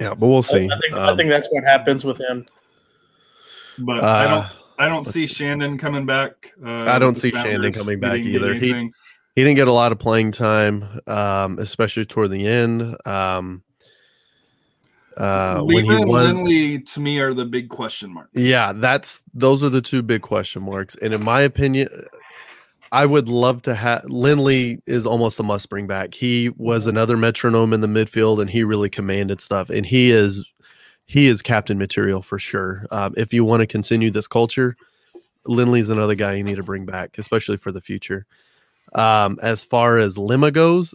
Yeah, 0.00 0.12
but 0.14 0.26
we'll 0.26 0.42
see. 0.42 0.66
I 0.66 0.78
think, 0.80 0.92
I 0.92 1.10
Um, 1.10 1.16
think 1.16 1.30
that's 1.30 1.48
what 1.52 1.62
happens 1.64 2.04
with 2.04 2.18
him. 2.20 2.46
But 3.78 4.02
I 4.02 4.24
don't 4.24 4.32
uh, 4.32 4.48
I 4.78 4.88
don't 4.88 5.06
see 5.06 5.20
let's- 5.20 5.34
coming 5.78 6.04
back. 6.04 6.52
Uh, 6.64 6.84
I 6.84 6.98
don't 6.98 7.16
see 7.16 7.30
Shannon 7.30 7.72
coming 7.72 8.00
back 8.00 8.14
didn't 8.22 8.34
either. 8.34 8.54
He- 8.54 8.90
he 9.36 9.42
didn't 9.42 9.56
get 9.56 9.66
a 9.66 9.72
lot 9.72 9.90
of 9.90 9.98
playing 9.98 10.30
time, 10.30 11.00
um, 11.08 11.58
especially 11.58 12.04
toward 12.04 12.30
the 12.30 12.46
end. 12.46 12.96
Um, 13.04 13.64
uh, 15.16 15.62
when 15.62 15.84
he 15.84 16.04
was, 16.04 16.34
Lindley 16.34 16.80
to 16.80 17.00
me 17.00 17.18
are 17.18 17.34
the 17.34 17.44
big 17.44 17.68
question 17.68 18.12
marks. 18.12 18.30
yeah, 18.34 18.72
that's 18.72 19.22
those 19.32 19.62
are 19.62 19.68
the 19.68 19.80
two 19.80 20.02
big 20.02 20.22
question 20.22 20.62
marks. 20.62 20.96
And 20.96 21.14
in 21.14 21.22
my 21.22 21.40
opinion, 21.40 21.88
I 22.92 23.06
would 23.06 23.28
love 23.28 23.62
to 23.62 23.74
have 23.74 24.04
Lindley 24.06 24.80
is 24.86 25.06
almost 25.06 25.38
a 25.40 25.42
must 25.42 25.68
bring 25.70 25.86
back. 25.86 26.14
He 26.14 26.50
was 26.56 26.86
another 26.86 27.16
metronome 27.16 27.72
in 27.72 27.80
the 27.80 27.86
midfield, 27.86 28.40
and 28.40 28.50
he 28.50 28.64
really 28.64 28.90
commanded 28.90 29.40
stuff. 29.40 29.70
And 29.70 29.86
he 29.86 30.10
is 30.10 30.44
he 31.06 31.26
is 31.26 31.42
captain 31.42 31.78
material 31.78 32.22
for 32.22 32.38
sure. 32.38 32.86
Um, 32.90 33.14
if 33.16 33.32
you 33.32 33.44
want 33.44 33.60
to 33.60 33.66
continue 33.66 34.10
this 34.10 34.26
culture, 34.26 34.76
Lindley's 35.46 35.90
another 35.90 36.14
guy 36.14 36.34
you 36.34 36.44
need 36.44 36.56
to 36.56 36.62
bring 36.62 36.86
back, 36.86 37.18
especially 37.18 37.56
for 37.56 37.72
the 37.72 37.80
future. 37.80 38.26
Um, 38.94 39.38
as 39.42 39.64
far 39.64 39.98
as 39.98 40.16
Lima 40.16 40.50
goes, 40.50 40.94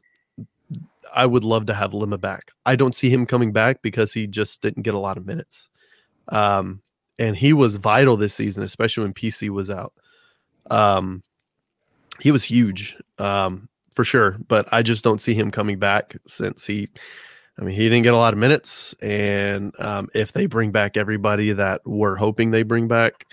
I 1.14 1.26
would 1.26 1.44
love 1.44 1.66
to 1.68 1.74
have 1.74 1.94
Lima 1.94 2.18
back. 2.18 2.52
I 2.66 2.76
don't 2.76 2.96
see 2.96 3.10
him 3.10 3.26
coming 3.26 3.52
back 3.52 3.82
because 3.82 4.14
he 4.14 4.28
just 4.28 4.62
didn't 4.62 4.84
get 4.84 4.94
a 4.94 5.00
lot 5.00 5.18
of 5.18 5.26
minutes. 5.26 5.70
Um, 6.30 6.82
and 7.18 7.36
he 7.36 7.54
was 7.54 7.76
vital 7.76 8.18
this 8.18 8.34
season, 8.34 8.64
especially 8.64 9.04
when 9.04 9.14
PC 9.14 9.50
was 9.50 9.70
out. 9.70 9.94
Um, 10.70 11.24
he 12.20 12.32
was 12.32 12.44
huge, 12.44 12.98
um, 13.18 13.68
for 13.96 14.04
sure, 14.04 14.38
but 14.48 14.68
I 14.72 14.82
just 14.82 15.04
don't 15.04 15.22
see 15.22 15.34
him 15.34 15.52
coming 15.52 15.80
back 15.80 16.16
since 16.28 16.66
he, 16.66 16.90
I 17.60 17.64
mean, 17.64 17.76
he 17.76 17.90
didn't 17.90 18.04
get 18.04 18.14
a 18.14 18.18
lot 18.18 18.34
of 18.34 18.40
minutes. 18.40 18.94
And 19.02 19.74
um, 19.80 20.10
if 20.14 20.32
they 20.32 20.46
bring 20.46 20.72
back 20.72 20.96
everybody 20.96 21.52
that 21.54 21.82
we're 21.86 22.16
hoping 22.16 22.52
they 22.52 22.64
bring 22.64 22.88
back, 22.88 23.26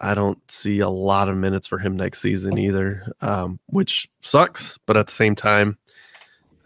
I 0.00 0.14
don't 0.14 0.38
see 0.50 0.80
a 0.80 0.88
lot 0.88 1.28
of 1.28 1.36
minutes 1.36 1.66
for 1.66 1.78
him 1.78 1.96
next 1.96 2.20
season 2.20 2.58
either, 2.58 3.10
um, 3.20 3.58
which 3.66 4.10
sucks. 4.20 4.78
But 4.86 4.96
at 4.96 5.06
the 5.06 5.12
same 5.12 5.34
time, 5.34 5.78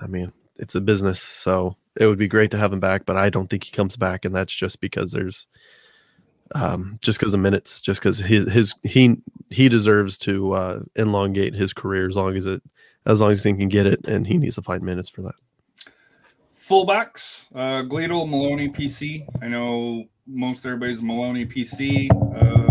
I 0.00 0.06
mean, 0.06 0.32
it's 0.58 0.74
a 0.74 0.80
business, 0.80 1.20
so 1.20 1.76
it 1.96 2.06
would 2.06 2.18
be 2.18 2.28
great 2.28 2.50
to 2.52 2.58
have 2.58 2.72
him 2.72 2.80
back. 2.80 3.06
But 3.06 3.16
I 3.16 3.30
don't 3.30 3.48
think 3.48 3.64
he 3.64 3.72
comes 3.72 3.96
back, 3.96 4.24
and 4.24 4.34
that's 4.34 4.54
just 4.54 4.80
because 4.80 5.12
there's, 5.12 5.46
um, 6.54 6.98
just 7.02 7.18
because 7.18 7.34
of 7.34 7.40
minutes, 7.40 7.80
just 7.80 8.00
because 8.00 8.18
his 8.18 8.50
his 8.50 8.74
he 8.82 9.16
he 9.50 9.68
deserves 9.68 10.18
to 10.18 10.52
uh, 10.52 10.80
elongate 10.96 11.54
his 11.54 11.72
career 11.72 12.08
as 12.08 12.16
long 12.16 12.36
as 12.36 12.46
it 12.46 12.62
as 13.06 13.20
long 13.20 13.30
as 13.30 13.42
he 13.42 13.54
can 13.54 13.68
get 13.68 13.86
it, 13.86 14.04
and 14.06 14.26
he 14.26 14.38
needs 14.38 14.56
to 14.56 14.62
find 14.62 14.82
minutes 14.82 15.10
for 15.10 15.22
that. 15.22 15.34
Fullbacks, 16.60 17.46
uh, 17.54 17.82
Gleadle, 17.82 18.28
Maloney, 18.28 18.68
PC. 18.68 19.26
I 19.42 19.48
know 19.48 20.04
most 20.26 20.66
everybody's 20.66 21.00
Maloney, 21.00 21.46
PC. 21.46 22.10
Uh, 22.36 22.68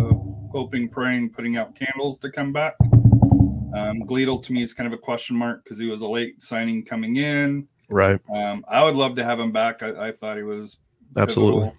hoping, 0.51 0.87
praying, 0.87 1.31
putting 1.31 1.57
out 1.57 1.75
candles 1.75 2.19
to 2.19 2.31
come 2.31 2.53
back. 2.53 2.75
Um, 2.81 4.03
Gleadle 4.03 4.41
to 4.43 4.53
me 4.53 4.61
is 4.61 4.73
kind 4.73 4.87
of 4.91 4.93
a 4.93 5.01
question 5.01 5.35
mark 5.35 5.63
because 5.63 5.77
he 5.77 5.87
was 5.87 6.01
a 6.01 6.07
late 6.07 6.41
signing 6.41 6.83
coming 6.83 7.17
in. 7.17 7.67
Right. 7.89 8.19
Um, 8.33 8.65
I 8.67 8.83
would 8.83 8.95
love 8.95 9.15
to 9.15 9.23
have 9.23 9.39
him 9.39 9.51
back. 9.51 9.81
I, 9.81 10.07
I 10.07 10.11
thought 10.11 10.37
he 10.37 10.43
was 10.43 10.77
Absolutely. 11.15 11.71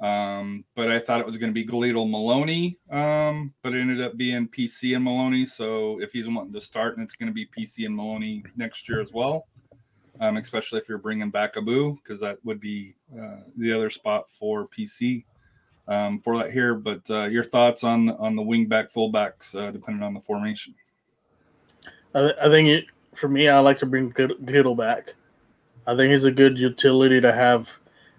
Um, 0.00 0.64
but 0.74 0.90
I 0.90 0.98
thought 0.98 1.20
it 1.20 1.26
was 1.26 1.38
going 1.38 1.50
to 1.50 1.54
be 1.54 1.66
Gleadle 1.66 2.10
Maloney, 2.10 2.78
um, 2.90 3.54
but 3.62 3.74
it 3.74 3.80
ended 3.80 4.02
up 4.02 4.16
being 4.16 4.48
PC 4.48 4.94
and 4.94 5.04
Maloney. 5.04 5.46
So 5.46 6.00
if 6.00 6.12
he's 6.12 6.28
wanting 6.28 6.52
to 6.52 6.60
start, 6.60 6.96
and 6.96 7.04
it's 7.04 7.14
going 7.14 7.28
to 7.28 7.32
be 7.32 7.46
PC 7.46 7.86
and 7.86 7.96
Maloney 7.96 8.44
next 8.56 8.88
year 8.88 9.00
as 9.00 9.12
well, 9.12 9.46
um, 10.20 10.36
especially 10.36 10.80
if 10.80 10.88
you're 10.88 10.98
bringing 10.98 11.30
back 11.30 11.56
Abu, 11.56 11.94
because 11.96 12.20
that 12.20 12.38
would 12.44 12.60
be 12.60 12.94
uh, 13.18 13.36
the 13.56 13.72
other 13.72 13.88
spot 13.88 14.30
for 14.30 14.68
PC 14.68 15.24
um, 15.88 16.20
for 16.20 16.38
that 16.38 16.52
here. 16.52 16.74
But 16.74 17.08
uh, 17.08 17.24
your 17.24 17.44
thoughts 17.44 17.82
on 17.84 18.10
on 18.10 18.36
the 18.36 18.42
wing 18.42 18.66
back 18.66 18.92
fullbacks, 18.92 19.54
uh, 19.54 19.70
depending 19.70 20.02
on 20.02 20.12
the 20.12 20.20
formation. 20.20 20.74
I, 22.14 22.32
I 22.42 22.48
think 22.48 22.68
it, 22.68 22.84
for 23.14 23.28
me, 23.28 23.48
I 23.48 23.58
like 23.60 23.78
to 23.78 23.86
bring 23.86 24.10
Gid- 24.10 24.44
Gleadle 24.44 24.76
back. 24.76 25.14
I 25.86 25.96
think 25.96 26.10
he's 26.10 26.24
a 26.24 26.30
good 26.30 26.58
utility 26.58 27.20
to 27.20 27.32
have 27.32 27.70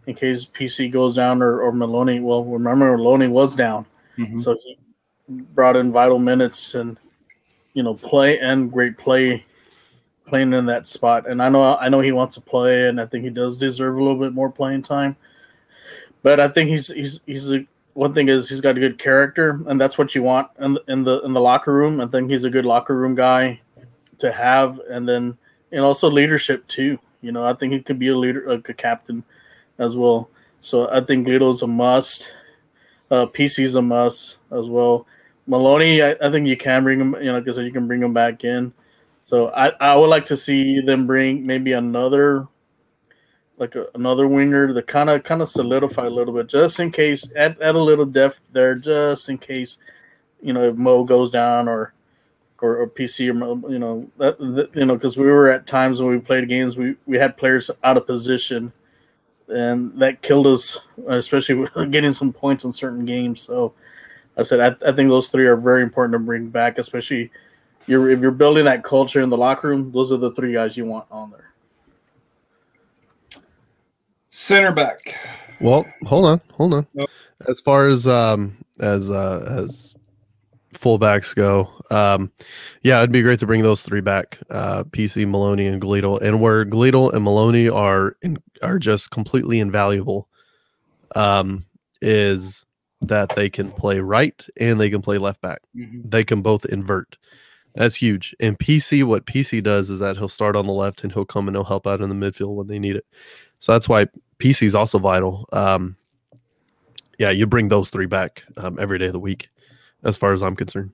in 0.07 0.15
case 0.15 0.45
PC 0.45 0.91
goes 0.91 1.15
down 1.15 1.41
or, 1.41 1.61
or 1.61 1.71
Maloney. 1.71 2.19
Well, 2.19 2.43
remember 2.45 2.95
Maloney 2.97 3.27
was 3.27 3.55
down, 3.55 3.85
Mhm. 4.17 4.41
so 4.41 4.55
he 4.63 4.77
brought 5.29 5.75
in 5.75 5.91
vital 5.91 6.19
minutes 6.19 6.75
and 6.75 6.97
you 7.73 7.81
know 7.83 7.95
play 7.95 8.39
and 8.39 8.71
great 8.71 8.97
play 8.97 9.43
playing 10.27 10.53
in 10.53 10.65
that 10.67 10.87
spot. 10.87 11.27
And 11.27 11.41
I 11.41 11.49
know 11.49 11.75
I 11.77 11.89
know 11.89 12.01
he 12.01 12.11
wants 12.11 12.35
to 12.35 12.41
play, 12.41 12.87
and 12.87 13.01
I 13.01 13.05
think 13.05 13.23
he 13.23 13.29
does 13.31 13.57
deserve 13.57 13.95
a 13.95 14.01
little 14.03 14.19
bit 14.19 14.33
more 14.33 14.49
playing 14.51 14.83
time. 14.83 15.15
But 16.23 16.39
I 16.39 16.47
think 16.47 16.69
he's 16.69 16.87
he's 16.87 17.21
he's 17.25 17.51
a 17.51 17.65
one 17.93 18.13
thing 18.13 18.27
is 18.27 18.49
he's 18.49 18.61
got 18.61 18.77
a 18.77 18.79
good 18.79 18.97
character, 18.99 19.61
and 19.67 19.79
that's 19.79 19.97
what 19.97 20.13
you 20.15 20.21
want 20.21 20.49
in 20.59 20.73
the, 20.73 20.83
in 20.87 21.03
the 21.03 21.21
in 21.21 21.33
the 21.33 21.41
locker 21.41 21.73
room. 21.73 22.01
I 22.01 22.07
think 22.07 22.29
he's 22.29 22.43
a 22.43 22.49
good 22.49 22.65
locker 22.65 22.95
room 22.95 23.15
guy 23.15 23.61
to 24.19 24.31
have, 24.31 24.79
and 24.89 25.07
then 25.07 25.37
and 25.71 25.81
also 25.81 26.09
leadership 26.09 26.67
too. 26.67 26.99
You 27.25 27.31
know, 27.31 27.43
I 27.43 27.53
think 27.53 27.73
he 27.73 27.79
could 27.79 27.97
be 27.97 28.09
a 28.09 28.17
leader, 28.17 28.43
like 28.47 28.69
a 28.69 28.73
captain, 28.73 29.23
as 29.79 29.97
well. 29.97 30.29
So 30.59 30.87
I 30.89 31.01
think 31.01 31.27
Little's 31.27 31.63
a 31.63 31.67
must. 31.67 32.31
Uh, 33.09 33.25
PC's 33.25 33.73
a 33.73 33.81
must 33.81 34.37
as 34.51 34.69
well. 34.69 35.07
Maloney, 35.47 36.03
I, 36.03 36.15
I 36.21 36.29
think 36.29 36.47
you 36.47 36.55
can 36.55 36.83
bring 36.83 37.01
him. 37.01 37.15
You 37.15 37.31
know, 37.31 37.39
because 37.39 37.57
you 37.57 37.71
can 37.71 37.87
bring 37.87 38.03
him 38.03 38.13
back 38.13 38.43
in. 38.43 38.73
So 39.23 39.49
I, 39.49 39.69
I 39.79 39.95
would 39.95 40.09
like 40.09 40.25
to 40.27 40.37
see 40.37 40.81
them 40.81 41.07
bring 41.07 41.45
maybe 41.45 41.71
another, 41.71 42.47
like 43.57 43.73
a, 43.73 43.87
another 43.95 44.27
winger 44.27 44.71
to 44.71 44.81
kind 44.83 45.09
of 45.09 45.23
kind 45.23 45.41
of 45.41 45.49
solidify 45.49 46.05
a 46.05 46.09
little 46.09 46.33
bit, 46.33 46.47
just 46.47 46.79
in 46.79 46.91
case. 46.91 47.27
Add, 47.35 47.57
add 47.59 47.73
a 47.73 47.79
little 47.79 48.05
depth 48.05 48.39
there, 48.51 48.75
just 48.75 49.29
in 49.29 49.39
case. 49.39 49.79
You 50.41 50.53
know, 50.53 50.69
if 50.69 50.75
Mo 50.75 51.03
goes 51.03 51.31
down 51.31 51.67
or 51.67 51.93
or, 52.61 52.77
or 52.77 52.87
PC 52.87 53.29
or 53.29 53.71
you 53.71 53.79
know 53.79 54.09
that, 54.17 54.37
that 54.39 54.69
you 54.73 54.85
know 54.85 54.95
because 54.95 55.17
we 55.17 55.25
were 55.25 55.49
at 55.49 55.67
times 55.67 56.01
when 56.01 56.11
we 56.11 56.19
played 56.19 56.47
games 56.47 56.77
we 56.77 56.95
we 57.05 57.17
had 57.17 57.37
players 57.37 57.69
out 57.83 57.97
of 57.97 58.07
position 58.07 58.71
and 59.47 59.99
that 59.99 60.21
killed 60.21 60.47
us 60.47 60.77
especially 61.07 61.67
getting 61.91 62.13
some 62.13 62.33
points 62.33 62.63
in 62.63 62.71
certain 62.71 63.05
games 63.05 63.41
so 63.41 63.73
i 64.37 64.41
said 64.41 64.59
I, 64.59 64.89
I 64.89 64.91
think 64.91 65.09
those 65.09 65.29
three 65.29 65.45
are 65.45 65.55
very 65.55 65.83
important 65.83 66.13
to 66.13 66.19
bring 66.19 66.47
back 66.47 66.79
especially 66.79 67.29
you're, 67.85 68.09
if 68.09 68.21
you're 68.21 68.31
building 68.31 68.65
that 68.65 68.83
culture 68.83 69.21
in 69.21 69.29
the 69.29 69.37
locker 69.37 69.69
room 69.69 69.91
those 69.91 70.11
are 70.11 70.17
the 70.17 70.31
three 70.31 70.53
guys 70.53 70.75
you 70.75 70.85
want 70.85 71.05
on 71.11 71.29
there 71.29 71.45
Center 74.37 74.73
back. 74.73 75.15
Well, 75.61 75.85
hold 76.05 76.25
on, 76.25 76.41
hold 76.51 76.73
on. 76.73 76.85
Nope. 76.93 77.09
As 77.47 77.61
far 77.61 77.87
as 77.87 78.05
um 78.05 78.57
as 78.81 79.09
uh 79.09 79.45
as 79.47 79.95
fullbacks 80.85 81.35
go, 81.35 81.69
um 81.91 82.31
yeah, 82.83 82.97
it'd 82.99 83.11
be 83.11 83.21
great 83.21 83.39
to 83.39 83.47
bring 83.47 83.63
those 83.63 83.83
three 83.83 84.01
back. 84.01 84.39
Uh 84.49 84.83
PC, 84.85 85.27
Maloney, 85.27 85.65
and 85.67 85.81
Gleadle. 85.81 86.21
And 86.21 86.39
where 86.41 86.65
Gleadle 86.65 87.13
and 87.13 87.23
Maloney 87.23 87.69
are 87.69 88.15
in, 88.21 88.37
are 88.61 88.79
just 88.79 89.11
completely 89.11 89.59
invaluable, 89.59 90.27
um, 91.15 91.65
is 92.01 92.65
that 93.01 93.35
they 93.35 93.49
can 93.49 93.71
play 93.71 93.99
right 93.99 94.45
and 94.59 94.79
they 94.79 94.89
can 94.89 95.01
play 95.01 95.17
left 95.17 95.41
back. 95.41 95.61
Mhm. 95.75 96.09
They 96.09 96.23
can 96.23 96.41
both 96.41 96.65
invert. 96.65 97.17
That's 97.75 97.95
huge. 97.95 98.35
And 98.39 98.57
PC, 98.57 99.03
what 99.03 99.25
PC 99.25 99.61
does 99.61 99.89
is 99.89 99.99
that 99.99 100.17
he'll 100.17 100.29
start 100.29 100.55
on 100.55 100.65
the 100.65 100.73
left 100.73 101.03
and 101.03 101.11
he'll 101.11 101.25
come 101.25 101.47
and 101.47 101.55
he'll 101.57 101.65
help 101.65 101.85
out 101.87 102.01
in 102.01 102.09
the 102.09 102.15
midfield 102.15 102.55
when 102.55 102.67
they 102.67 102.79
need 102.79 102.95
it. 102.95 103.05
So 103.59 103.73
that's 103.73 103.89
why 103.89 104.07
PC 104.39 104.65
is 104.65 104.75
also 104.75 104.97
vital. 104.97 105.45
Um, 105.51 105.97
yeah, 107.19 107.31
you 107.31 107.47
bring 107.47 107.67
those 107.67 107.89
three 107.91 108.05
back 108.05 108.43
um, 108.57 108.77
every 108.79 108.97
day 108.97 109.07
of 109.07 109.13
the 109.13 109.19
week, 109.19 109.49
as 110.05 110.15
far 110.15 110.31
as 110.31 110.41
I'm 110.41 110.55
concerned. 110.55 110.91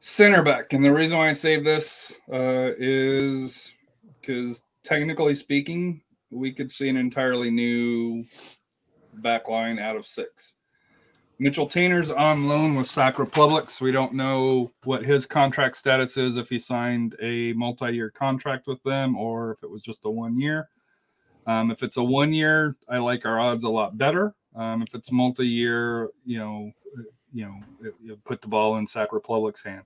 Center 0.00 0.42
back, 0.42 0.74
and 0.74 0.84
the 0.84 0.92
reason 0.92 1.16
why 1.16 1.30
I 1.30 1.32
saved 1.32 1.64
this 1.64 2.12
uh, 2.30 2.70
is 2.78 3.72
because 4.20 4.62
technically 4.84 5.34
speaking, 5.34 6.02
we 6.30 6.52
could 6.52 6.70
see 6.70 6.88
an 6.88 6.96
entirely 6.96 7.50
new 7.50 8.24
back 9.14 9.48
line 9.48 9.78
out 9.78 9.96
of 9.96 10.04
six. 10.04 10.56
Mitchell 11.38 11.66
Taintor's 11.66 12.10
on 12.10 12.46
loan 12.46 12.76
with 12.76 12.86
Sac 12.86 13.18
Republic, 13.18 13.68
so 13.68 13.84
we 13.84 13.92
don't 13.92 14.14
know 14.14 14.72
what 14.84 15.04
his 15.04 15.26
contract 15.26 15.76
status 15.76 16.16
is 16.16 16.36
if 16.36 16.48
he 16.48 16.58
signed 16.58 17.16
a 17.20 17.52
multi-year 17.54 18.10
contract 18.10 18.66
with 18.66 18.82
them 18.84 19.16
or 19.16 19.52
if 19.52 19.62
it 19.64 19.70
was 19.70 19.82
just 19.82 20.04
a 20.04 20.10
one 20.10 20.38
year. 20.38 20.68
Um, 21.46 21.70
if 21.70 21.82
it's 21.82 21.96
a 21.96 22.04
one 22.04 22.32
year, 22.32 22.76
I 22.88 22.98
like 22.98 23.26
our 23.26 23.40
odds 23.40 23.64
a 23.64 23.68
lot 23.68 23.98
better. 23.98 24.34
Um, 24.54 24.82
if 24.82 24.94
it's 24.94 25.10
multi-year, 25.10 26.10
you 26.24 26.38
know, 26.38 26.70
you 27.32 27.44
know, 27.44 27.54
it, 27.82 27.94
you 28.02 28.16
put 28.24 28.40
the 28.40 28.48
ball 28.48 28.76
in 28.76 28.86
Sac 28.86 29.12
Republic's 29.12 29.62
hand. 29.64 29.82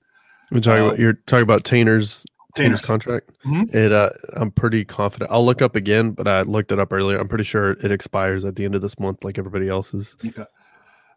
You're 0.50 0.60
talking 0.60 0.82
Uh, 0.84 0.86
about 0.88 0.98
you're 0.98 1.12
talking 1.26 1.42
about 1.42 1.64
Taintor's 1.64 2.24
Tanner's 2.54 2.80
Tanner. 2.80 2.86
contract. 2.86 3.30
Mhm. 3.44 3.74
It 3.74 3.92
uh 3.92 4.10
I'm 4.36 4.50
pretty 4.50 4.84
confident. 4.84 5.30
I'll 5.30 5.44
look 5.44 5.62
up 5.62 5.76
again, 5.76 6.12
but 6.12 6.26
I 6.26 6.42
looked 6.42 6.72
it 6.72 6.78
up 6.78 6.92
earlier. 6.92 7.18
I'm 7.18 7.28
pretty 7.28 7.44
sure 7.44 7.72
it 7.72 7.90
expires 7.92 8.44
at 8.44 8.56
the 8.56 8.64
end 8.64 8.74
of 8.74 8.82
this 8.82 8.98
month, 8.98 9.24
like 9.24 9.38
everybody 9.38 9.68
else's. 9.68 10.16
Okay. 10.24 10.44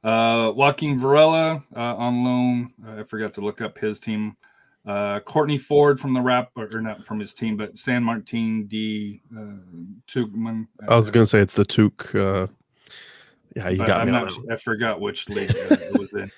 Uh, 0.03 0.51
Joaquin 0.55 0.99
Varela 0.99 1.63
uh, 1.75 1.79
on 1.95 2.23
loan. 2.23 2.73
Uh, 2.85 3.01
I 3.01 3.03
forgot 3.03 3.33
to 3.35 3.41
look 3.41 3.61
up 3.61 3.77
his 3.77 3.99
team. 3.99 4.35
Uh, 4.85 5.19
Kortne 5.19 5.61
Ford 5.61 5.99
from 5.99 6.13
the 6.15 6.21
rap, 6.21 6.49
or, 6.55 6.67
or 6.73 6.81
not 6.81 7.05
from 7.05 7.19
his 7.19 7.35
team, 7.35 7.55
but 7.55 7.77
San 7.77 8.03
Martin 8.03 8.65
D. 8.65 9.21
Uh, 9.35 9.57
Tucumán. 10.11 10.67
I 10.89 10.95
was 10.95 11.11
gonna 11.11 11.25
say 11.27 11.39
it's 11.39 11.53
the 11.53 11.65
Took. 11.65 12.09
Yeah, 13.55 13.69
you 13.69 13.77
but 13.77 13.87
got 13.87 14.01
I'm 14.01 14.07
me. 14.07 14.13
not, 14.13 14.33
I 14.51 14.55
forgot 14.55 15.01
which 15.01 15.27
league 15.29 15.51
it 15.53 15.99
was 15.99 16.13
in. 16.13 16.31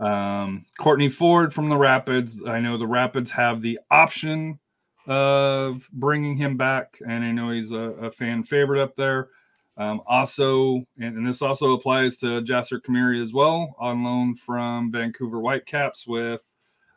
Um, 0.00 0.64
Kortne 0.80 1.12
Ford 1.12 1.52
from 1.54 1.68
the 1.68 1.76
Rapids. 1.76 2.40
I 2.46 2.60
know 2.60 2.76
the 2.76 2.86
Rapids 2.86 3.30
have 3.32 3.60
the 3.60 3.78
option 3.90 4.58
of 5.06 5.88
bringing 5.92 6.36
him 6.36 6.56
back, 6.56 6.98
and 7.06 7.24
I 7.24 7.32
know 7.32 7.50
he's 7.50 7.72
a, 7.72 7.76
a 7.76 8.10
fan 8.10 8.42
favorite 8.44 8.80
up 8.82 8.94
there. 8.94 9.28
Um, 9.76 10.02
also, 10.06 10.84
and, 10.98 11.16
and 11.16 11.26
this 11.26 11.40
also 11.42 11.72
applies 11.72 12.18
to 12.18 12.42
Jasser 12.42 12.80
Khmiri 12.80 13.20
as 13.20 13.32
well, 13.32 13.74
on 13.78 14.04
loan 14.04 14.34
from 14.34 14.92
Vancouver 14.92 15.40
Whitecaps 15.40 16.06
with 16.06 16.42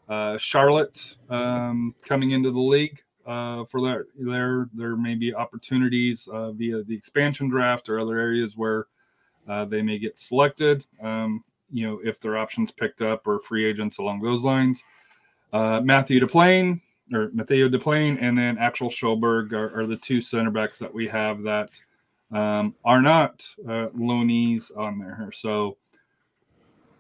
uh, 0.09 0.38
Charlotte 0.38 1.16
um, 1.30 1.95
coming 2.03 2.32
into 2.32 2.51
the 2.51 2.59
league. 2.59 3.01
Uh, 3.26 3.66
for 3.66 3.82
that, 3.82 4.05
there 4.20 4.70
there 4.74 4.95
may 4.95 5.16
be 5.16 5.34
opportunities 5.34 6.28
uh, 6.32 6.51
via 6.51 6.84
the 6.84 6.95
expansion 6.95 7.49
draft 7.49 7.89
or 7.89 7.99
other 7.99 8.20
areas 8.20 8.55
where 8.55 8.86
uh, 9.48 9.66
they 9.66 9.82
may 9.82 9.98
get 9.98 10.20
selected. 10.20 10.86
Um, 11.02 11.43
you 11.72 11.88
know, 11.88 12.00
if 12.04 12.20
their 12.20 12.38
options 12.38 12.72
picked 12.72 13.02
up 13.02 13.28
or 13.28 13.39
free 13.39 13.66
agents 13.66 13.98
along 13.98 14.22
those 14.22 14.43
lines. 14.43 14.84
Uh, 15.52 15.82
Matthew 15.82 16.20
Deplagne 16.20 16.82
or 17.14 17.30
Matteo 17.34 17.70
Deplagne 17.70 18.18
and 18.22 18.38
then 18.38 18.58
Axel 18.58 18.89
Sjöberg 18.89 19.54
are, 19.54 19.80
are 19.80 19.88
the 19.88 19.98
two 19.98 20.22
center 20.22 20.52
backs 20.52 20.80
that 20.80 20.93
we 20.93 21.08
have 21.08 21.43
that 21.43 21.80
um, 22.32 22.76
are 22.84 23.02
not 23.02 23.46
uh, 23.66 23.88
loanees 23.96 24.76
on 24.78 25.00
there. 25.00 25.30
So 25.34 25.78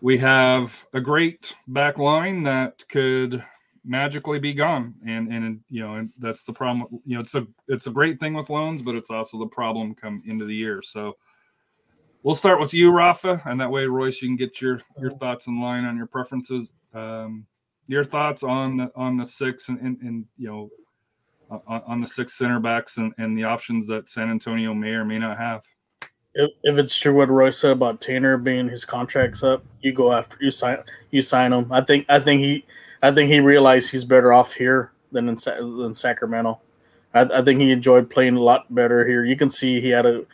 we 0.01 0.17
have 0.19 0.85
a 0.93 1.01
great 1.01 1.53
back 1.67 1.97
line 1.97 2.43
that 2.43 2.83
could 2.89 3.43
magically 3.83 4.39
be 4.39 4.53
gone 4.53 4.95
and 5.05 5.31
and 5.31 5.59
you 5.69 5.79
know 5.79 5.95
and 5.95 6.09
that's 6.17 6.43
the 6.43 6.51
problem 6.51 6.87
you 7.05 7.13
know 7.13 7.21
it's 7.21 7.35
a 7.35 7.45
it's 7.67 7.85
a 7.85 7.91
great 7.91 8.19
thing 8.19 8.33
with 8.33 8.49
loans 8.49 8.81
but 8.81 8.95
it's 8.95 9.11
also 9.11 9.37
the 9.37 9.45
problem 9.45 9.93
come 9.93 10.23
into 10.25 10.43
the 10.43 10.55
year 10.55 10.81
so 10.81 11.15
we'll 12.25 12.35
start 12.35 12.59
with 12.59 12.73
you 12.73 12.91
rafa 12.91 13.41
and 13.45 13.61
that 13.61 13.69
way 13.69 13.85
royce 13.85 14.21
you 14.21 14.27
can 14.27 14.35
get 14.35 14.59
your 14.59 14.81
your 14.99 15.11
thoughts 15.11 15.45
in 15.47 15.61
line 15.61 15.85
on 15.85 15.95
your 15.95 16.07
preferences 16.07 16.73
um 16.93 17.45
your 17.87 18.03
thoughts 18.03 18.41
on 18.41 18.77
the 18.77 18.91
on 18.95 19.15
the 19.15 19.25
six 19.25 19.69
and 19.69 19.79
and, 19.79 19.97
and 20.01 20.25
you 20.37 20.47
know 20.47 20.69
on, 21.67 21.81
on 21.85 22.01
the 22.01 22.07
six 22.07 22.33
center 22.33 22.59
backs 22.59 22.97
and, 22.97 23.13
and 23.19 23.37
the 23.37 23.43
options 23.43 23.85
that 23.85 24.09
san 24.09 24.31
antonio 24.31 24.73
may 24.73 24.89
or 24.89 25.05
may 25.05 25.19
not 25.19 25.37
have 25.37 25.61
If, 26.33 26.49
if 26.63 26.77
it's 26.77 26.97
true 26.97 27.13
what 27.15 27.29
Roy 27.29 27.51
said 27.51 27.71
about 27.71 28.01
Tanner 28.01 28.37
being 28.37 28.67
his 28.67 28.83
contract's 28.83 29.41
up, 29.43 29.63
you 29.81 29.93
go 29.93 30.11
after 30.11 30.35
you 30.41 30.51
sign 30.51 30.79
you 31.11 31.21
sign 31.21 31.53
him. 31.53 31.71
I 31.71 31.81
think 31.81 32.05
I 32.09 32.19
think 32.19 32.41
he 32.41 32.65
I 33.01 33.11
think 33.11 33.31
he 33.31 33.39
realized 33.39 33.91
he's 33.91 34.03
better 34.03 34.33
off 34.33 34.53
here 34.53 34.91
than 35.13 35.29
in 35.29 35.37
than 35.45 35.95
Sacramento. 35.95 36.59
I, 37.13 37.21
I 37.21 37.41
think 37.41 37.61
he 37.61 37.71
enjoyed 37.71 38.09
playing 38.09 38.35
a 38.35 38.41
lot 38.41 38.65
better 38.73 39.07
here. 39.07 39.23
You 39.23 39.37
can 39.37 39.49
see 39.49 39.79
he 39.79 39.89
had 39.89 40.05
a 40.05 40.25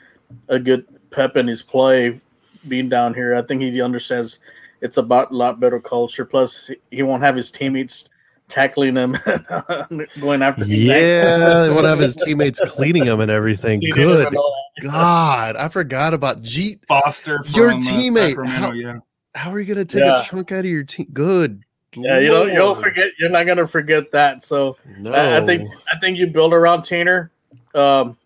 a 0.48 0.58
good 0.58 0.88
pep 1.12 1.38
in 1.38 1.48
his 1.48 1.62
play 1.62 2.20
being 2.68 2.90
down 2.90 3.14
here. 3.14 3.36
I 3.36 3.42
think 3.42 3.62
he 3.62 3.82
understands 3.82 4.40
it's 4.82 4.98
about 4.98 5.32
a 5.32 5.36
lot 5.36 5.60
better 5.60 5.80
culture. 5.80 6.26
Plus, 6.26 6.72
he 6.90 7.04
won't 7.04 7.22
have 7.24 7.36
his 7.36 7.52
teammates 7.52 8.10
tackling 8.48 8.96
him, 8.96 9.16
going 10.20 10.42
after. 10.42 10.66
his 10.66 10.84
Yeah, 10.84 10.94
they 10.96 11.62
ankle. 11.64 11.76
want 11.76 11.86
to 11.86 11.90
have 11.90 12.00
his 12.00 12.16
teammates 12.26 12.60
cleaning 12.66 13.06
him 13.06 13.20
and 13.22 13.32
everything. 13.32 13.82
He 13.82 13.92
Good. 13.92 14.36
God, 14.82 15.56
I 15.56 15.70
forgot 15.70 16.14
about 16.14 16.42
G. 16.42 16.80
foster 16.88 17.40
Your 17.50 17.70
from, 17.72 17.78
uh, 17.80 17.82
teammate, 17.84 18.30
Sacramento, 18.30 18.60
how- 18.68 18.72
yeah 18.74 19.00
How 19.36 19.52
are 19.52 19.60
you 19.60 19.66
gonna 19.74 19.86
take 19.86 20.02
Yeah. 20.04 20.20
a 20.20 20.24
chunk 20.24 20.52
out 20.52 20.60
of 20.60 20.66
your 20.66 20.84
team? 20.84 21.08
Good. 21.14 21.64
Yeah, 21.96 22.20
you 22.20 22.30
don't. 22.30 22.52
You'll 22.54 22.76
forget. 22.76 23.12
You're 23.20 23.30
not 23.30 23.46
gonna 23.46 23.68
forget 23.68 24.12
that. 24.12 24.42
So. 24.44 24.78
No, 24.98 25.12
I, 25.14 25.38
I 25.38 25.46
think 25.46 25.70
I 25.94 25.98
think 26.00 26.18
you 26.18 26.28
build 26.28 26.54
around 26.54 26.84
Tanner. 26.84 27.32
Um, 27.76 28.18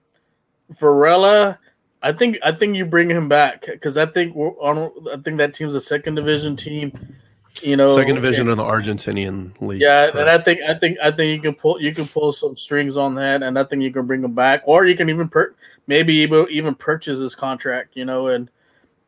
Varela, 0.80 1.60
I 2.06 2.14
think 2.14 2.38
I 2.43 2.51
think 2.51 2.76
you 2.76 2.86
bring 2.86 3.10
him 3.10 3.28
back 3.28 3.66
because 3.66 3.97
I 3.97 4.06
think 4.06 4.36
we're 4.36 4.51
on. 4.62 4.91
I 5.12 5.18
think 5.18 5.38
that 5.39 5.56
team's 5.56 5.74
a 5.74 5.82
second 5.82 6.14
division 6.16 6.56
team. 6.56 6.93
You 7.64 7.78
know, 7.78 7.88
second 7.88 8.16
division 8.16 8.41
and- 8.47 8.51
in 8.51 8.58
the 8.60 8.64
Argentinian 8.64 9.60
league. 9.60 9.82
yeah, 9.82 10.12
and. 10.14 10.30
I 10.30 10.38
think 10.38 10.62
I 10.62 10.76
think 10.76 10.99
I 11.01 11.10
think 11.10 11.36
you 11.36 11.41
can 11.41 11.56
pull 11.60 11.82
you 11.82 11.95
can 11.95 12.08
pull 12.08 12.32
some 12.32 12.56
strings 12.56 12.95
on 12.95 13.16
that, 13.16 13.41
and 13.41 13.58
I 13.58 13.64
think 13.64 13.82
you 13.82 13.91
can 13.91 14.06
bring 14.06 14.24
him 14.24 14.36
back, 14.36 14.62
or 14.66 14.86
you 14.86 14.95
can 14.95 15.10
even 15.10 15.28
per, 15.30 15.56
maybe 15.88 16.14
even 16.16 16.45
even 16.51 16.76
purchase 16.76 17.18
his 17.18 17.34
contract, 17.34 17.95
you 17.95 18.06
know, 18.06 18.28
and 18.28 18.51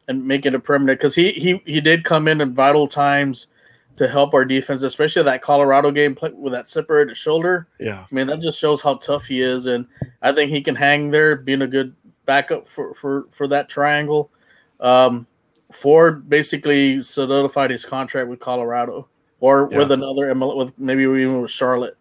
and 0.08 0.26
make 0.26 0.48
it 0.48 0.56
a 0.56 0.60
permanent 0.60 0.98
because 0.98 1.14
he 1.14 1.34
he 1.34 1.62
he 1.66 1.80
did 1.80 2.04
come 2.04 2.28
in 2.28 2.42
in 2.42 2.56
vital 2.56 2.88
times 2.88 3.48
to 3.98 4.08
help 4.08 4.34
our 4.34 4.46
defense, 4.46 4.82
especially 4.82 5.24
that 5.24 5.42
Colorado 5.44 5.92
game 5.92 6.16
play, 6.16 6.32
with 6.32 6.54
that 6.54 6.68
separated 6.70 7.16
shoulder. 7.16 7.68
yeah, 7.80 8.06
I 8.10 8.16
mean, 8.16 8.26
that 8.28 8.40
just 8.40 8.58
shows 8.58 8.82
how 8.82 8.96
tough 8.96 9.26
he 9.26 9.42
is, 9.44 9.68
and 9.68 9.86
I 10.24 10.32
think 10.32 10.50
he 10.50 10.62
can 10.62 10.76
hang 10.76 11.12
there, 11.12 11.36
being 11.36 11.62
a 11.62 11.68
good 11.68 11.94
backup 12.28 12.68
for 12.68 12.94
for 12.94 13.26
for 13.32 13.48
that 13.48 13.70
triangle. 13.70 14.30
Um, 14.80 15.26
Ford 15.72 16.30
basically 16.30 17.02
solidified 17.02 17.72
his 17.72 17.84
contract 17.84 18.30
with 18.30 18.40
Colorado, 18.40 19.08
or 19.40 19.66
with 19.66 19.92
another 19.92 20.34
ML, 20.34 20.56
with 20.56 20.78
maybe 20.78 21.02
even 21.04 21.42
with 21.42 21.52
Charlotte. 21.52 21.98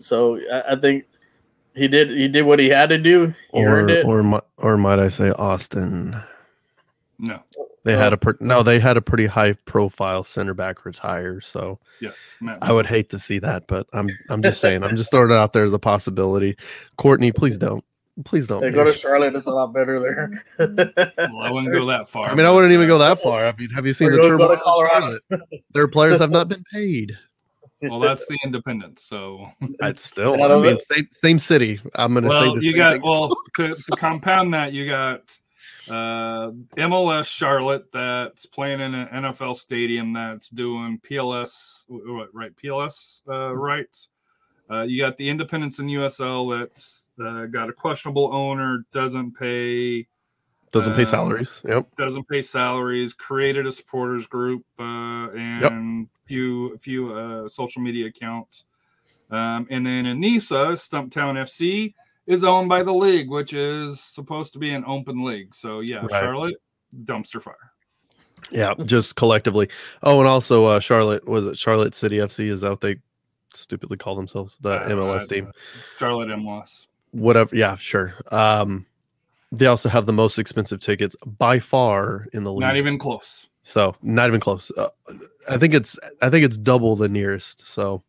So 0.00 0.40
I, 0.52 0.72
I 0.72 0.76
think 0.76 1.04
he 1.74 1.88
did 1.88 2.10
he 2.10 2.28
did 2.28 2.42
what 2.42 2.58
he 2.58 2.68
had 2.68 2.88
to 2.88 2.98
do. 2.98 3.34
He 3.52 3.60
or 3.64 3.68
earned 3.68 3.90
it. 3.90 4.04
or 4.04 4.42
or 4.56 4.76
might 4.76 4.98
I 4.98 5.08
say 5.08 5.30
Austin? 5.30 6.20
no 7.20 7.42
They 7.84 7.96
had 7.96 8.12
a 8.12 8.16
per- 8.16 8.36
no, 8.40 8.62
they 8.62 8.78
had 8.78 8.96
a 8.96 9.02
pretty 9.02 9.26
high 9.26 9.54
profile 9.64 10.22
center 10.22 10.54
back 10.54 10.84
retire. 10.84 11.40
So 11.40 11.78
yes 12.00 12.16
Matt 12.40 12.58
I 12.62 12.72
would 12.72 12.86
hate 12.86 13.10
to 13.10 13.18
see 13.18 13.38
that, 13.40 13.66
but 13.66 13.86
I'm 13.92 14.08
I'm 14.28 14.42
just 14.42 14.60
saying 14.60 14.82
I'm 14.82 14.96
just 14.96 15.10
throwing 15.10 15.30
it 15.30 15.34
out 15.34 15.52
there 15.52 15.64
as 15.64 15.72
a 15.72 15.78
possibility. 15.78 16.56
Kortne, 16.98 17.34
please 17.34 17.58
don't, 17.58 17.84
please 18.24 18.46
don't. 18.46 18.60
They 18.60 18.70
go 18.70 18.84
to. 18.84 18.92
Charlotte; 18.94 19.34
it's 19.34 19.46
a 19.46 19.50
lot 19.50 19.72
better 19.72 20.00
there. 20.00 20.44
well, 20.58 21.38
i 21.42 21.50
wouldn't 21.50 21.72
go 21.72 21.86
that 21.86 22.08
far 22.08 22.28
I 22.30 22.34
mean, 22.34 22.46
I 22.46 22.50
wouldn't 22.50 22.72
even 22.72 22.88
go 22.88 22.98
that 22.98 23.22
far. 23.22 23.46
I 23.46 23.54
mean, 23.56 23.70
have 23.70 23.86
you 23.86 23.92
seen 23.94 24.08
Or 24.08 24.12
the 24.12 24.16
go- 24.18 24.22
go 24.22 24.28
turmoil 24.30 24.48
to 24.48 24.52
in 24.54 24.60
Colorado. 24.60 25.18
Charlotte? 25.30 25.62
Their 25.72 25.88
players 25.88 26.18
have 26.18 26.30
not 26.30 26.48
been 26.48 26.64
paid. 26.72 27.16
well 27.82 28.00
that's 28.00 28.26
the 28.26 28.36
independence 28.44 29.04
so 29.04 29.48
that's 29.78 30.04
still, 30.04 30.42
I 30.42 30.60
mean, 30.60 30.80
same 30.80 31.08
same 31.12 31.38
city. 31.38 31.80
I'm 31.94 32.12
gonna 32.14 32.28
say 32.30 32.40
well 32.40 32.54
the 32.56 32.64
you 32.64 32.72
same 32.72 32.76
got 32.76 32.92
thing. 32.94 33.02
well 33.02 33.28
to, 33.56 33.74
to 33.74 33.90
compound 33.96 34.52
that 34.54 34.72
you 34.72 34.86
got 34.86 35.38
uh 35.88 36.50
mls 36.76 37.26
charlotte 37.26 37.86
that's 37.92 38.44
playing 38.46 38.80
in 38.80 38.94
an 38.94 39.06
nfl 39.22 39.56
stadium 39.56 40.12
that's 40.12 40.50
doing 40.50 41.00
pls 41.08 41.84
what, 41.88 42.28
right 42.34 42.52
pls 42.56 43.22
uh 43.28 43.54
rights 43.56 44.08
uh 44.70 44.82
you 44.82 44.98
got 45.00 45.16
the 45.16 45.26
independence 45.26 45.78
in 45.78 45.86
usl 45.86 46.58
that's 46.60 47.07
uh, 47.20 47.46
got 47.46 47.68
a 47.68 47.72
questionable 47.72 48.32
owner 48.34 48.84
doesn't 48.92 49.32
pay 49.38 50.06
Doesn't 50.72 50.94
pay 50.94 51.00
um, 51.00 51.06
salaries. 51.06 51.62
Yep. 51.64 51.88
doesn't 51.96 52.28
pay 52.28 52.42
salaries 52.42 53.12
created 53.12 53.66
a 53.66 53.72
supporters 53.72 54.26
group 54.26 54.64
uh 54.78 55.30
and 55.32 56.08
few 56.26 56.76
few 56.78 57.12
uh 57.14 57.48
social 57.48 57.80
media 57.82 58.06
accounts 58.06 58.64
um 59.30 59.66
and 59.70 59.84
then 59.86 60.06
in 60.06 60.20
nisa 60.20 60.72
stumptown 60.76 61.34
fc 61.48 61.92
is 62.26 62.44
owned 62.44 62.68
by 62.68 62.82
the 62.82 62.92
league 62.92 63.30
which 63.30 63.52
is 63.54 63.98
supposed 64.00 64.52
to 64.52 64.58
be 64.58 64.70
an 64.70 64.84
open 64.86 65.24
league 65.24 65.54
so 65.54 65.80
yeah 65.80 66.02
Right. 66.02 66.20
charlotte 66.20 66.56
dumpster 67.04 67.40
fire 67.42 67.72
Yeah, 68.50 68.72
just 68.84 69.16
collectively. 69.16 69.68
Oh, 70.02 70.20
and 70.20 70.28
also 70.28 70.64
uh 70.66 70.80
Charlotte 70.80 71.26
was 71.28 71.46
it 71.46 71.58
Charlotte 71.58 71.94
City 71.94 72.16
FC 72.18 72.48
is 72.48 72.60
that 72.62 72.70
what 72.70 72.80
they 72.80 72.96
stupidly 73.54 73.96
call 73.96 74.14
themselves 74.16 74.56
the 74.60 74.70
Uh, 74.70 74.88
MLS 74.90 75.24
uh, 75.24 75.26
team. 75.26 75.52
charlotte 75.98 76.28
mls 76.28 76.86
Whatever. 77.12 77.54
Yeah, 77.56 77.76
sure. 77.76 78.14
Um 78.30 78.86
they 79.50 79.66
also 79.66 79.88
have 79.88 80.04
the 80.06 80.12
most 80.12 80.38
expensive 80.38 80.80
tickets 80.80 81.16
by 81.38 81.58
far 81.58 82.26
in 82.34 82.44
the 82.44 82.52
league. 82.52 82.60
not 82.60 82.76
even 82.76 82.98
close 82.98 83.46
so 83.64 83.94
not 84.02 84.28
even 84.28 84.40
close. 84.40 84.70
Uh, 84.78 84.88
I 85.50 85.58
think 85.58 85.74
it's 85.74 85.98
I 86.22 86.30
think 86.30 86.44
it's 86.44 86.56
double 86.56 86.96
the 86.96 87.08
nearest. 87.08 87.66
So 87.66 88.02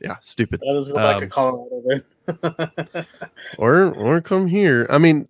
yeah, 0.00 0.16
stupid. 0.20 0.60
That 0.60 0.76
is 0.76 0.88
go 0.88 0.94
back 0.94 1.18
to 1.18 1.24
Um, 1.24 1.30
Colorado 1.30 1.82
then. 1.86 3.06
Or 3.58 3.94
or 3.94 4.20
come 4.20 4.46
here. 4.48 4.86
I 4.90 4.98
mean, 4.98 5.28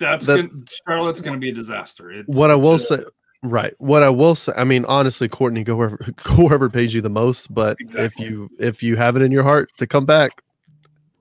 that's 0.00 0.26
That- 0.26 0.50
good 0.50 0.68
charlotte's 0.86 1.20
gonna 1.20 1.38
be 1.38 1.50
a 1.50 1.54
disaster 1.54 2.10
it's, 2.10 2.28
what 2.28 2.50
I 2.50 2.56
will 2.56 2.74
it's 2.74 2.88
say, 2.88 2.98
right? 3.42 3.74
What 3.78 4.02
I 4.02 4.08
will 4.10 4.34
say, 4.34 4.52
I 4.56 4.64
mean, 4.64 4.84
honestly, 4.86 5.28
Kortne, 5.28 5.64
go 5.64 5.76
wherever, 5.76 5.96
go 6.24 6.34
wherever 6.44 6.68
pays 6.68 6.92
you 6.92 7.00
the 7.00 7.08
most. 7.10 7.54
But 7.54 7.76
if 7.80 8.18
you 8.18 8.50
if 8.58 8.82
you 8.82 8.96
have 8.96 9.14
it 9.16 9.22
in 9.22 9.30
your 9.30 9.44
heart 9.44 9.70
to 9.78 9.86
come 9.86 10.06
back, 10.06 10.42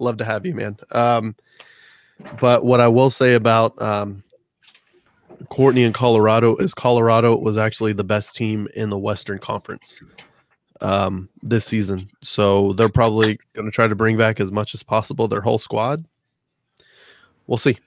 love 0.02 0.18
to 0.18 0.26
have 0.26 0.45
you, 0.45 0.54
man. 0.54 0.78
Um, 0.91 1.36
but 2.39 2.66
what 2.66 2.80
I 2.80 2.88
will 2.88 3.10
say 3.10 3.34
about 3.36 3.80
um, 3.82 4.24
Kortne 5.45 5.86
in 5.86 5.93
Colorado 5.93 6.56
is 6.58 6.74
Colorado 6.74 7.38
was 7.38 7.58
actually 7.58 7.93
the 7.93 8.04
best 8.04 8.36
team 8.36 8.68
in 8.76 8.89
the 8.89 8.97
Western 8.97 9.39
Conference. 9.39 10.02
um, 10.82 11.30
this 11.43 11.66
season. 11.66 12.10
So 12.22 12.74
they're 12.74 12.89
probably 12.89 13.39
going 13.54 13.66
to 13.66 13.72
try 13.72 13.88
to 13.88 13.95
bring 13.95 14.18
back 14.18 14.39
as 14.39 14.52
much 14.52 14.74
as 14.74 14.84
possible 14.84 15.28
their 15.28 15.41
whole 15.41 15.60
squad. 15.60 16.04
We'll 17.47 17.58
see. 17.58 17.78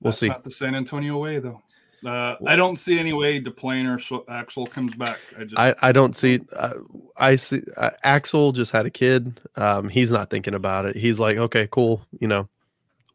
We'll 0.00 0.10
That's 0.10 0.18
see. 0.18 0.28
Not 0.28 0.44
the 0.44 0.50
San 0.50 0.74
Antonio 0.74 1.18
way, 1.18 1.38
though. 1.38 1.62
Uh, 2.04 2.36
I 2.46 2.54
don't 2.54 2.76
see 2.76 2.98
any 2.98 3.12
way 3.12 3.40
Deplagne 3.40 3.86
or 3.86 3.98
Sh- 3.98 4.24
Axel 4.28 4.66
comes 4.66 4.94
back. 4.94 5.18
I 5.38 5.44
just 5.44 5.58
I, 5.58 5.74
I 5.80 5.92
don't 5.92 6.14
see 6.14 6.40
uh, 6.54 6.74
I 7.16 7.36
see 7.36 7.62
uh, 7.76 7.90
Axel 8.02 8.52
just 8.52 8.72
had 8.72 8.84
a 8.84 8.90
kid. 8.90 9.40
Um, 9.56 9.88
he's 9.88 10.12
not 10.12 10.28
thinking 10.28 10.54
about 10.54 10.84
it. 10.84 10.96
He's 10.96 11.18
like, 11.18 11.38
okay, 11.38 11.66
cool. 11.70 12.04
You 12.20 12.28
know, 12.28 12.48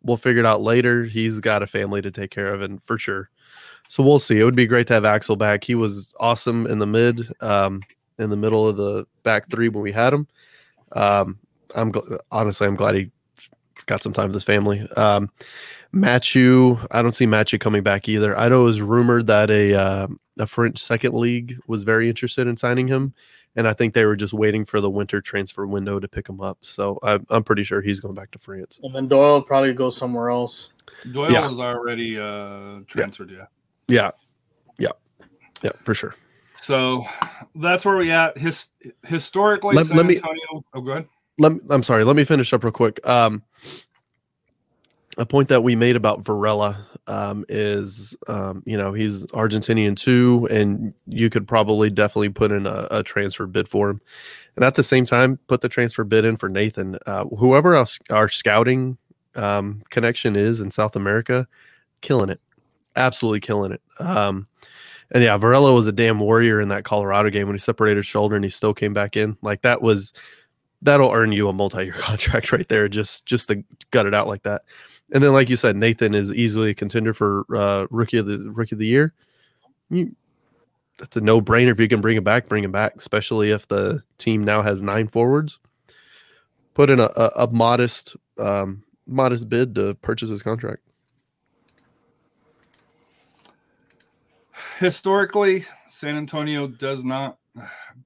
we'll 0.03 0.17
figure 0.17 0.39
it 0.39 0.45
out 0.45 0.61
later. 0.61 1.05
He's 1.05 1.39
got 1.39 1.61
a 1.61 1.67
family 1.67 2.01
to 2.01 2.09
take 2.09 2.31
care 2.31 2.53
of, 2.53 2.61
and 2.61 2.81
for 2.81 2.97
sure. 2.97 3.29
So 3.89 4.03
we'll 4.03 4.19
see. 4.19 4.39
It 4.39 4.43
would 4.43 4.55
be 4.55 4.67
great 4.67 4.87
to 4.87 4.93
have 4.93 5.05
Axel 5.05 5.35
back. 5.35 5.63
He 5.63 5.75
was 5.75 6.13
awesome 6.19 6.67
in 6.67 6.79
the 6.79 6.85
mid, 6.85 7.27
um, 7.41 7.81
in 8.17 8.29
the 8.29 8.37
middle 8.37 8.67
of 8.67 8.77
the 8.77 9.05
back 9.23 9.49
three 9.49 9.69
when 9.69 9.83
we 9.83 9.91
had 9.91 10.13
him. 10.13 10.27
Um, 10.93 11.39
I'm 11.75 11.91
gl- 11.91 12.19
honestly, 12.31 12.67
I'm 12.67 12.75
glad 12.75 12.95
he 12.95 13.11
got 13.85 14.03
some 14.03 14.13
time 14.13 14.27
with 14.27 14.35
his 14.35 14.43
family. 14.43 14.87
Um, 14.95 15.29
Matthew, 15.91 16.77
I 16.91 17.01
don't 17.01 17.13
see 17.13 17.25
Matthew 17.25 17.59
coming 17.59 17.83
back 17.83 18.07
either. 18.07 18.37
I 18.37 18.49
know 18.49 18.61
it 18.61 18.65
was 18.65 18.81
rumored 18.81 19.27
that 19.27 19.49
a 19.49 19.73
uh, 19.73 20.07
a 20.37 20.47
French 20.47 20.77
second 20.79 21.13
league 21.15 21.57
was 21.67 21.83
very 21.83 22.09
interested 22.09 22.47
in 22.47 22.55
signing 22.55 22.87
him, 22.87 23.13
and 23.55 23.67
I 23.67 23.73
think 23.73 23.93
they 23.93 24.05
were 24.05 24.15
just 24.15 24.33
waiting 24.33 24.65
for 24.65 24.81
the 24.81 24.89
winter 24.89 25.19
transfer 25.21 25.65
window 25.65 25.99
to 25.99 26.07
pick 26.07 26.29
him 26.29 26.41
up. 26.41 26.59
So 26.61 26.99
I, 27.03 27.19
I'm 27.29 27.43
pretty 27.43 27.63
sure 27.63 27.81
he's 27.81 27.99
going 27.99 28.15
back 28.15 28.31
to 28.31 28.39
France. 28.39 28.79
And 28.83 28.93
then 28.93 29.07
Doyle 29.07 29.33
will 29.33 29.41
probably 29.41 29.73
go 29.73 29.89
somewhere 29.89 30.29
else. 30.29 30.69
Doyle 31.11 31.31
yeah. 31.31 31.47
was 31.47 31.59
already 31.59 32.19
uh, 32.19 32.81
transferred. 32.87 33.31
Yeah. 33.31 33.45
Yeah, 33.87 34.11
yeah, 34.77 34.91
yeah, 35.63 35.71
for 35.81 35.95
sure. 35.95 36.13
So 36.61 37.03
that's 37.55 37.83
where 37.83 37.97
we 37.97 38.11
at. 38.11 38.37
His 38.37 38.67
historically, 39.07 39.75
Let- 39.75 39.87
San 39.87 39.97
let 39.97 40.05
me- 40.05 40.17
Antonio. 40.17 40.63
Oh, 40.75 40.81
go 40.81 40.91
ahead. 40.91 41.07
Let 41.39 41.53
me, 41.53 41.59
I'm 41.69 41.83
sorry. 41.83 42.03
Let 42.03 42.17
me 42.17 42.25
finish 42.25 42.53
up 42.53 42.63
real 42.63 42.73
quick. 42.73 42.99
Um, 43.07 43.41
a 45.19 45.25
point 45.25 45.49
that 45.49 45.61
we 45.61 45.75
made 45.75 45.97
about 45.97 46.21
Varela 46.21 46.87
um, 47.07 47.45
is, 47.49 48.15
um, 48.27 48.63
you 48.65 48.77
know, 48.77 48.93
he's 48.93 49.25
Argentinian 49.27 49.95
too, 49.95 50.47
and 50.49 50.93
you 51.07 51.29
could 51.29 51.45
probably 51.45 51.89
definitely 51.89 52.29
put 52.29 52.51
in 52.51 52.65
a, 52.65 52.87
a 52.89 53.03
transfer 53.03 53.45
bid 53.45 53.67
for 53.67 53.89
him, 53.89 54.01
and 54.55 54.63
at 54.63 54.75
the 54.75 54.83
same 54.83 55.05
time, 55.05 55.37
put 55.47 55.59
the 55.59 55.69
transfer 55.69 56.05
bid 56.05 56.23
in 56.23 56.37
for 56.37 56.47
Nathan. 56.47 56.97
Uh, 57.05 57.25
whoever 57.25 57.75
else 57.75 57.99
our 58.09 58.29
scouting 58.29 58.97
um, 59.35 59.83
connection 59.89 60.37
is 60.37 60.61
in 60.61 60.71
South 60.71 60.95
America, 60.95 61.45
killing 61.99 62.29
it, 62.29 62.39
absolutely 62.95 63.41
killing 63.41 63.73
it. 63.73 63.81
Um, 63.99 64.47
and 65.11 65.21
yeah, 65.21 65.35
Varela 65.35 65.73
was 65.73 65.87
a 65.87 65.91
damn 65.91 66.19
warrior 66.19 66.61
in 66.61 66.69
that 66.69 66.85
Colorado 66.85 67.29
game 67.29 67.47
when 67.47 67.55
he 67.55 67.59
separated 67.59 67.97
his 67.97 68.05
shoulder 68.05 68.35
and 68.35 68.45
he 68.45 68.49
still 68.49 68.73
came 68.73 68.93
back 68.93 69.17
in. 69.17 69.35
Like 69.41 69.63
that 69.63 69.81
was 69.81 70.13
that'll 70.81 71.11
earn 71.11 71.33
you 71.33 71.49
a 71.49 71.53
multi-year 71.53 71.93
contract 71.97 72.53
right 72.53 72.67
there 72.69 72.87
just 72.87 73.25
just 73.25 73.49
to 73.49 73.63
gut 73.91 74.05
it 74.05 74.13
out 74.13 74.27
like 74.27 74.43
that 74.43 74.61
and 75.13 75.23
then 75.23 75.33
like 75.33 75.49
you 75.49 75.57
said 75.57 75.75
nathan 75.75 76.13
is 76.13 76.31
easily 76.33 76.71
a 76.71 76.73
contender 76.73 77.13
for 77.13 77.45
uh 77.55 77.87
rookie 77.89 78.17
of 78.17 78.25
the 78.25 78.51
rookie 78.53 78.75
of 78.75 78.79
the 78.79 78.87
year. 78.87 79.13
You, 79.89 80.15
that's 80.97 81.15
a 81.17 81.21
no-brainer. 81.21 81.71
If 81.71 81.79
you 81.79 81.87
can 81.87 82.01
bring 82.01 82.17
him 82.17 82.23
back 82.23 82.47
bring 82.47 82.63
him 82.63 82.71
back 82.71 82.93
especially 82.95 83.51
if 83.51 83.67
the 83.67 84.03
team 84.17 84.43
now 84.43 84.61
has 84.61 84.81
nine 84.81 85.07
forwards. 85.07 85.59
Put 86.73 86.89
in 86.89 86.99
a, 86.99 87.09
a, 87.15 87.31
a 87.37 87.47
modest 87.51 88.15
um 88.37 88.83
modest 89.07 89.49
bid 89.49 89.75
to 89.75 89.95
purchase 89.95 90.29
his 90.29 90.41
contract. 90.41 90.83
Historically, 94.77 95.65
San 95.89 96.15
Antonio 96.15 96.67
does 96.67 97.03
not 97.03 97.37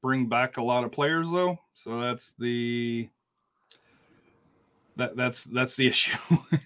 bring 0.02 0.28
back 0.28 0.58
a 0.58 0.64
lot 0.64 0.84
of 0.84 0.92
players, 0.92 1.30
though. 1.30 1.60
So 1.76 2.00
that's 2.00 2.34
the 2.40 3.10
that 4.98 5.16
that's 5.16 5.44
that's 5.46 5.76
the 5.76 5.88
issue. 5.94 6.18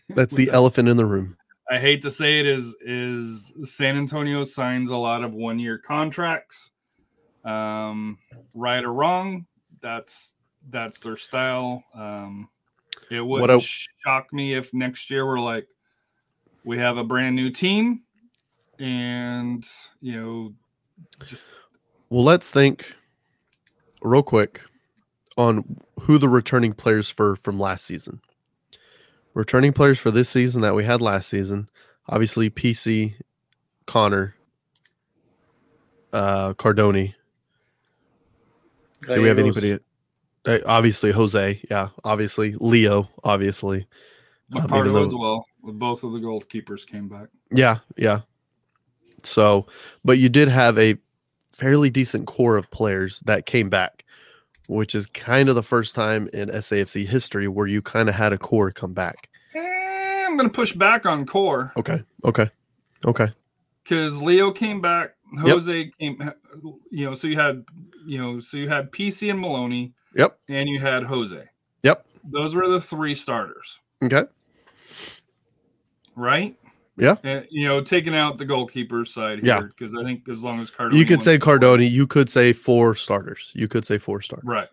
that's 0.10 0.36
the 0.36 0.50
elephant 0.52 0.90
in 0.90 0.98
the 0.98 1.06
room 1.06 1.38
I 1.70 1.80
hate 1.80 2.02
to 2.04 2.12
say 2.12 2.40
it 2.40 2.46
is 2.46 2.76
is 2.82 3.52
San 3.66 3.98
Antonio 3.98 4.44
signs 4.46 4.90
a 4.90 4.96
lot 4.96 5.24
of 5.24 5.34
one 5.34 5.60
year 5.60 5.78
contracts. 5.78 6.72
Um, 7.44 8.18
right 8.56 8.84
or 8.84 8.94
wrong, 8.94 9.46
that's 9.82 10.36
that's 10.70 11.00
their 11.00 11.18
style. 11.18 11.84
Um, 11.94 12.50
it 13.12 13.22
wouldn't 13.22 13.62
I- 13.62 13.66
shock 14.06 14.32
me 14.34 14.54
if 14.54 14.74
next 14.74 15.10
year 15.10 15.26
we're 15.26 15.40
like, 15.40 15.68
we 16.64 16.78
have 16.78 16.98
a 16.98 17.04
brand 17.04 17.36
new 17.36 17.50
team, 17.50 18.04
and 18.80 19.66
you 20.02 20.22
know, 20.22 20.54
just 21.26 21.48
well 22.10 22.24
let's 22.24 22.50
think 22.50 22.94
real 24.02 24.24
quick 24.24 24.62
on 25.38 25.78
who 26.02 26.18
the 26.18 26.30
returning 26.30 26.74
players 26.74 27.10
for 27.10 27.36
from 27.38 27.60
last 27.60 27.86
season. 27.86 28.22
Returning 29.34 29.72
players 29.72 30.00
for 30.00 30.10
this 30.10 30.30
season 30.30 30.62
that 30.62 30.76
we 30.76 30.84
had 30.84 31.02
last 31.02 31.30
season, 31.30 31.70
obviously 32.10 32.50
PC, 32.50 33.14
Connor, 33.86 34.36
uh, 36.12 36.54
Cardoni. 36.56 37.14
Do 39.06 39.22
we 39.22 39.28
have 39.28 39.38
anybody? 39.38 39.78
Uh, 40.46 40.60
obviously 40.66 41.12
Jose, 41.12 41.62
yeah. 41.70 41.90
Obviously 42.04 42.56
Leo, 42.60 43.10
obviously. 43.24 43.86
Even 44.56 44.68
Pardo 44.68 44.94
though- 44.94 45.06
as 45.06 45.14
well. 45.14 45.46
With 45.62 45.78
both 45.78 46.04
of 46.04 46.14
the 46.14 46.20
goalkeepers 46.20 46.88
came 46.88 47.10
back. 47.10 47.28
Yeah, 47.52 47.80
yeah. 47.98 48.22
So, 49.24 49.68
but 50.06 50.18
you 50.18 50.30
did 50.30 50.48
have 50.48 50.78
a 50.78 50.98
fairly 51.52 51.90
decent 51.90 52.28
core 52.28 52.56
of 52.56 52.72
players 52.72 53.20
that 53.22 53.46
came 53.46 53.70
back, 53.70 54.06
which 54.68 54.94
is 54.96 55.08
kind 55.08 55.50
of 55.50 55.56
the 55.56 55.64
first 55.64 55.96
time 55.96 56.30
in 56.34 56.50
SAFC 56.50 57.06
history 57.08 57.48
where 57.48 57.68
you 57.68 57.82
kind 57.82 58.08
of 58.10 58.16
had 58.16 58.32
a 58.34 58.38
core 58.38 58.72
come 58.72 58.94
back. 58.94 59.30
Eh, 59.56 60.26
I'm 60.28 60.38
gonna 60.38 60.50
push 60.50 60.74
back 60.74 61.06
on 61.06 61.26
core. 61.26 61.74
Okay. 61.78 62.02
Okay. 62.24 62.50
Okay. 63.06 63.28
because 63.84 64.22
Leo 64.22 64.52
came 64.52 64.82
back, 64.82 65.12
Jose 65.40 65.92
came, 66.00 66.32
you 66.92 67.06
know, 67.06 67.16
so 67.16 67.28
you 67.28 67.40
had, 67.40 67.64
you 68.06 68.18
know, 68.18 68.40
so 68.42 68.58
you 68.58 68.68
had 68.68 68.92
PC 68.92 69.30
and 69.32 69.40
Maloney, 69.40 69.94
Yep. 70.16 70.38
and 70.50 70.68
you 70.68 70.80
had 70.80 71.04
Jose. 71.04 71.42
Yep. 71.84 72.06
Those 72.26 72.54
were 72.56 72.68
the 72.68 72.82
three 72.82 73.16
starters, 73.16 73.80
Okay. 74.04 74.24
right? 76.16 76.56
Yeah. 76.98 77.16
And, 77.24 77.46
you 77.50 77.68
know, 77.68 77.82
taking 77.82 78.16
out 78.16 78.38
the 78.38 78.46
goalkeeper 78.46 79.06
side 79.06 79.40
Yeah. 79.44 79.60
here, 79.60 79.68
because 79.78 79.94
I 79.96 80.04
think 80.04 80.28
as 80.30 80.44
long 80.44 80.60
as 80.60 80.72
Cardoni, 80.72 80.98
You 80.98 81.06
could 81.06 81.22
say 81.22 81.38
Cardoni. 81.38 81.90
You 81.90 82.08
could 82.08 82.30
say 82.30 82.54
four 82.54 82.96
starters. 82.96 83.52
You 83.54 83.68
could 83.68 83.86
say 83.86 83.98
four 83.98 84.22
starters. 84.22 84.48
right? 84.48 84.68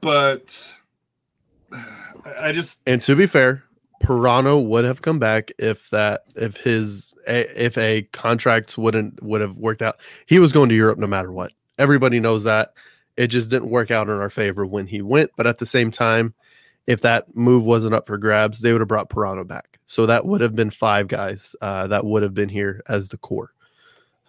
But 0.00 0.74
I 1.72 2.48
I 2.48 2.52
just 2.52 2.80
And 2.86 3.02
to 3.02 3.14
be 3.16 3.26
fair, 3.26 3.62
Parano 4.02 4.64
would 4.64 4.84
have 4.84 5.02
come 5.02 5.18
back 5.18 5.50
if 5.58 5.88
that 5.90 6.22
if 6.36 6.56
his 6.56 7.14
if 7.26 7.76
a 7.78 8.02
contract 8.12 8.76
wouldn't 8.76 9.22
would 9.22 9.40
have 9.40 9.56
worked 9.56 9.82
out. 9.82 9.96
He 10.26 10.38
was 10.38 10.52
going 10.52 10.68
to 10.68 10.74
Europe 10.74 10.98
no 10.98 11.06
matter 11.06 11.32
what. 11.32 11.52
Everybody 11.78 12.20
knows 12.20 12.44
that. 12.44 12.74
It 13.16 13.28
just 13.28 13.50
didn't 13.50 13.70
work 13.70 13.90
out 13.90 14.08
in 14.08 14.14
our 14.14 14.30
favor 14.30 14.66
when 14.66 14.86
he 14.86 15.00
went. 15.02 15.30
But 15.36 15.46
at 15.46 15.58
the 15.58 15.66
same 15.66 15.90
time, 15.90 16.34
if 16.86 17.00
that 17.02 17.34
move 17.36 17.64
wasn't 17.64 17.94
up 17.94 18.06
for 18.06 18.18
grabs, 18.18 18.60
they 18.60 18.72
would 18.72 18.80
have 18.80 18.88
brought 18.88 19.10
Parano 19.10 19.46
back. 19.46 19.78
So 19.86 20.06
that 20.06 20.24
would 20.24 20.40
have 20.40 20.54
been 20.54 20.70
five 20.70 21.08
guys 21.08 21.54
uh, 21.60 21.86
that 21.88 22.04
would 22.04 22.22
have 22.22 22.34
been 22.34 22.48
here 22.48 22.82
as 22.88 23.08
the 23.08 23.18
core. 23.18 23.52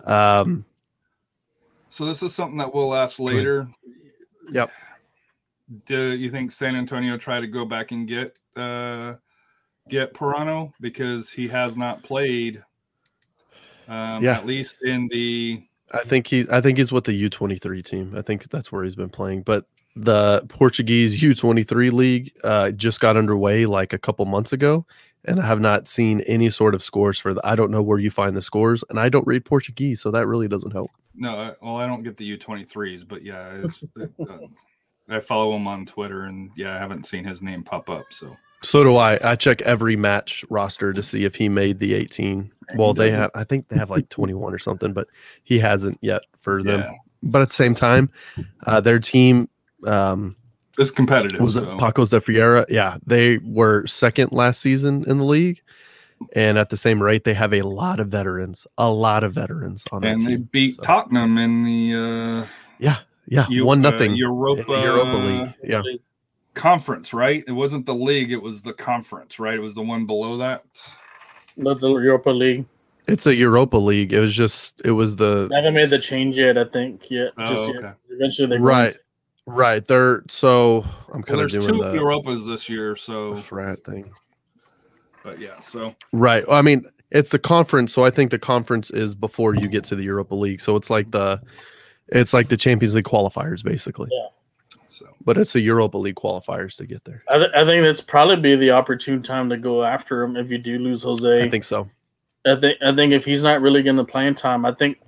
Um, 0.06 0.66
so 1.90 2.06
this 2.06 2.22
is 2.22 2.36
something 2.36 2.58
that 2.58 2.74
we'll 2.74 2.94
ask 2.94 3.20
later. 3.20 3.68
Yep. 4.52 4.72
Do 5.86 6.12
you 6.12 6.30
think 6.30 6.52
San 6.52 6.76
Antonio 6.76 7.18
try 7.18 7.40
to 7.40 7.48
go 7.48 7.66
back 7.66 7.92
and 7.92 8.08
get 8.08 8.38
uh 8.56 9.16
get 9.90 10.14
Parano 10.14 10.72
because 10.80 11.30
he 11.30 11.48
has 11.48 11.76
not 11.78 12.04
played 12.04 12.64
um 13.88 14.24
Yeah. 14.24 14.38
at 14.38 14.46
least 14.46 14.78
in 14.84 15.08
the 15.12 15.64
I 15.94 16.04
think 16.04 16.28
he 16.28 16.46
I 16.52 16.62
think 16.62 16.78
he's 16.78 16.92
with 16.92 17.06
the 17.06 17.14
U 17.14 17.30
twenty 17.30 17.58
three 17.58 17.82
team. 17.82 18.14
I 18.16 18.22
think 18.22 18.50
that's 18.50 18.72
where 18.72 18.84
he's 18.84 18.96
been 18.96 19.10
playing. 19.10 19.42
But 19.42 19.66
the 20.04 20.44
Portuguese 20.50 21.22
U 21.22 21.34
twenty 21.36 21.64
three 21.64 21.90
league 21.90 22.32
uh, 22.44 22.72
just 22.72 23.00
got 23.00 23.18
underway 23.18 23.66
like 23.66 23.94
a 23.94 23.98
couple 23.98 24.26
months 24.26 24.54
ago, 24.54 24.86
and 25.26 25.40
I 25.40 25.46
have 25.48 25.60
not 25.60 25.88
seen 25.88 26.22
any 26.22 26.50
sort 26.50 26.76
of 26.76 26.84
scores 26.84 27.18
for 27.20 27.34
the. 27.34 27.42
I 27.46 27.56
don't 27.56 27.72
know 27.72 27.82
where 27.82 28.00
you 28.00 28.12
find 28.12 28.36
the 28.36 28.42
scores, 28.42 28.84
and 28.90 29.00
I 29.00 29.10
don't 29.10 29.26
read 29.28 29.46
Portuguese, 29.46 30.02
so 30.02 30.12
that 30.12 30.28
really 30.28 30.48
doesn't 30.48 30.72
help. 30.72 30.92
no 31.16 31.32
I- 31.36 31.54
well 31.62 31.78
I 31.78 31.88
don't 31.88 32.04
get 32.04 32.18
the 32.18 32.38
U23s 32.38 33.08
but 33.08 33.24
yeah 33.24 33.50
it's, 33.64 33.84
it, 33.96 34.12
uh, 34.30 34.38
I 35.10 35.20
follow 35.20 35.56
him 35.56 35.68
on 35.68 35.86
Twitter 35.86 36.24
and 36.24 36.52
yeah 36.56 36.76
I 36.76 36.78
haven't 36.78 37.06
seen 37.06 37.24
his 37.24 37.42
name 37.42 37.64
pop 37.64 37.90
up 37.90 38.06
so 38.12 38.36
So 38.62 38.84
do 38.84 38.96
I. 38.98 39.20
I 39.32 39.36
check 39.36 39.62
every 39.64 39.96
match 39.96 40.44
roster 40.50 40.92
to 40.94 41.02
see 41.04 41.24
if 41.26 41.36
he 41.36 41.48
made 41.50 41.80
the 41.80 41.94
eighteen. 41.94 42.52
Well, 42.76 42.94
they 42.94 43.12
have. 43.12 43.32
I 43.36 43.44
think 43.44 43.68
they 43.70 43.78
have 43.78 43.90
like 43.90 44.10
twenty 44.10 44.34
one 44.34 44.54
or 44.54 44.60
something, 44.60 44.94
but 44.94 45.08
he 45.44 45.58
hasn't 45.60 45.98
yet 46.02 46.24
for 46.40 46.62
them. 46.64 46.80
yeah 46.82 46.92
But 47.24 47.42
at 47.44 47.50
the 47.50 47.54
same 47.56 47.76
time, 47.76 48.10
uh, 48.66 48.82
their 48.82 49.00
team. 49.00 49.48
Um, 49.86 50.36
it's 50.78 50.92
competitive 50.92 51.40
was 51.42 51.56
it 51.58 51.62
so. 51.64 51.78
Paços 51.78 52.12
de 52.12 52.22
Ferreira? 52.22 52.66
Yeah, 52.70 52.98
they 53.06 53.38
were 53.40 53.86
second 53.88 54.32
last 54.32 54.62
season 54.62 55.04
in 55.08 55.18
the 55.18 55.24
league, 55.24 55.60
and 56.36 56.58
at 56.58 56.70
the 56.70 56.78
same 56.78 57.02
rate, 57.02 57.24
they 57.24 57.34
have 57.34 57.54
a 57.54 57.64
lot 57.64 58.00
of 58.00 58.08
veterans, 58.10 58.68
a 58.78 58.92
lot 58.92 59.24
of 59.24 59.34
veterans 59.34 59.84
on 59.92 60.02
that 60.04 60.12
and 60.14 60.22
they 60.22 60.26
team. 60.36 60.50
beat 60.52 60.76
so. 60.76 60.82
Tottenham 60.84 61.38
in 61.38 61.64
the 61.64 61.96
uh 62.44 62.48
Yeah, 62.80 62.98
Yeah, 63.28 63.46
You- 63.50 63.66
one 63.66 63.84
uh, 63.86 63.90
nothing. 63.92 64.16
Europa, 64.16 64.72
Europa 64.82 65.18
League. 65.18 65.54
Yeah, 65.64 65.82
conference, 66.54 67.14
right? 67.14 67.44
It 67.48 67.52
wasn't 67.52 67.86
the 67.86 67.94
league; 67.96 68.32
it 68.32 68.42
was 68.42 68.62
the 68.62 68.74
conference, 68.74 69.40
right? 69.40 69.56
It 69.56 69.62
was 69.62 69.76
the 69.76 69.82
one 69.84 70.06
below 70.06 70.38
that. 70.38 70.64
Not 71.56 71.80
the 71.80 71.90
Europa 71.90 72.30
League. 72.30 72.66
it's 73.08 73.26
a 73.26 73.34
Europa 73.36 73.78
League. 73.78 74.14
It 74.14 74.20
was 74.20 74.34
just 74.36 74.82
it 74.86 74.92
was 74.92 75.16
the 75.16 75.48
They 75.50 75.56
haven't 75.56 75.74
made 75.74 75.90
the 75.90 76.00
change 76.00 76.38
yet. 76.38 76.58
I 76.58 76.66
think 76.66 77.10
yet. 77.10 77.32
Oh, 77.38 77.46
just 77.48 77.68
okay. 77.70 77.80
yet. 77.82 77.96
Eventually, 78.10 78.48
they 78.50 78.58
right, 78.60 78.96
right. 79.48 79.86
They're 79.88 80.24
so 80.30 80.84
I'm 81.14 81.22
Well, 81.22 81.24
kind 81.24 81.42
of 81.42 81.52
there's 81.52 81.54
doing 81.66 81.80
two 81.82 81.92
the 81.92 81.98
Europas 82.00 82.46
this 82.48 82.70
year, 82.70 82.96
so 82.96 83.36
frat 83.36 83.84
thing. 83.84 84.12
but 85.24 85.40
yeah, 85.40 85.60
so 85.60 85.96
Right. 86.12 86.44
I 86.52 86.62
mean, 86.62 86.86
it's 87.12 87.30
the 87.30 87.40
conference, 87.40 87.94
so 87.94 88.04
I 88.04 88.10
think 88.10 88.32
the 88.32 88.40
conference 88.40 88.92
is 88.92 89.16
before 89.16 89.56
you 89.56 89.68
get 89.68 89.84
to 89.86 89.96
the 89.96 90.04
Europa 90.04 90.36
League. 90.36 90.60
So 90.62 90.76
it's 90.76 90.90
like 90.90 91.10
the 91.12 91.42
it's 92.10 92.34
like 92.34 92.48
the 92.50 92.58
Champions 92.58 92.96
League 92.96 93.06
qualifiers 93.06 93.64
basically. 93.64 94.10
Yeah. 94.12 94.28
So 94.90 95.06
But 95.26 95.38
it's 95.38 95.54
the 95.54 95.62
Europa 95.62 95.98
League 95.98 96.16
qualifiers 96.16 96.76
to 96.78 96.86
get 96.86 97.04
there. 97.04 97.24
I, 97.30 97.38
th- 97.38 97.52
I 97.56 97.66
think 97.66 97.84
that's 97.84 98.02
probably 98.02 98.38
be 98.38 98.56
the 98.56 98.72
opportune 98.72 99.22
time 99.22 99.50
to 99.50 99.58
go 99.58 99.84
after 99.84 100.24
him 100.24 100.36
if 100.38 100.50
you 100.50 100.58
do 100.58 100.80
lose 100.80 101.04
Jose. 101.04 101.44
I 101.44 101.50
think 101.50 101.64
so. 101.64 101.90
I 102.46 102.56
think 102.56 102.78
I 102.82 102.96
think 102.96 103.12
if 103.14 103.26
he's 103.26 103.44
not 103.44 103.62
really 103.62 103.84
going 103.84 103.98
to 103.98 104.06
play 104.06 104.26
in 104.28 104.34
time, 104.36 104.66
I 104.66 104.72
think 104.74 105.00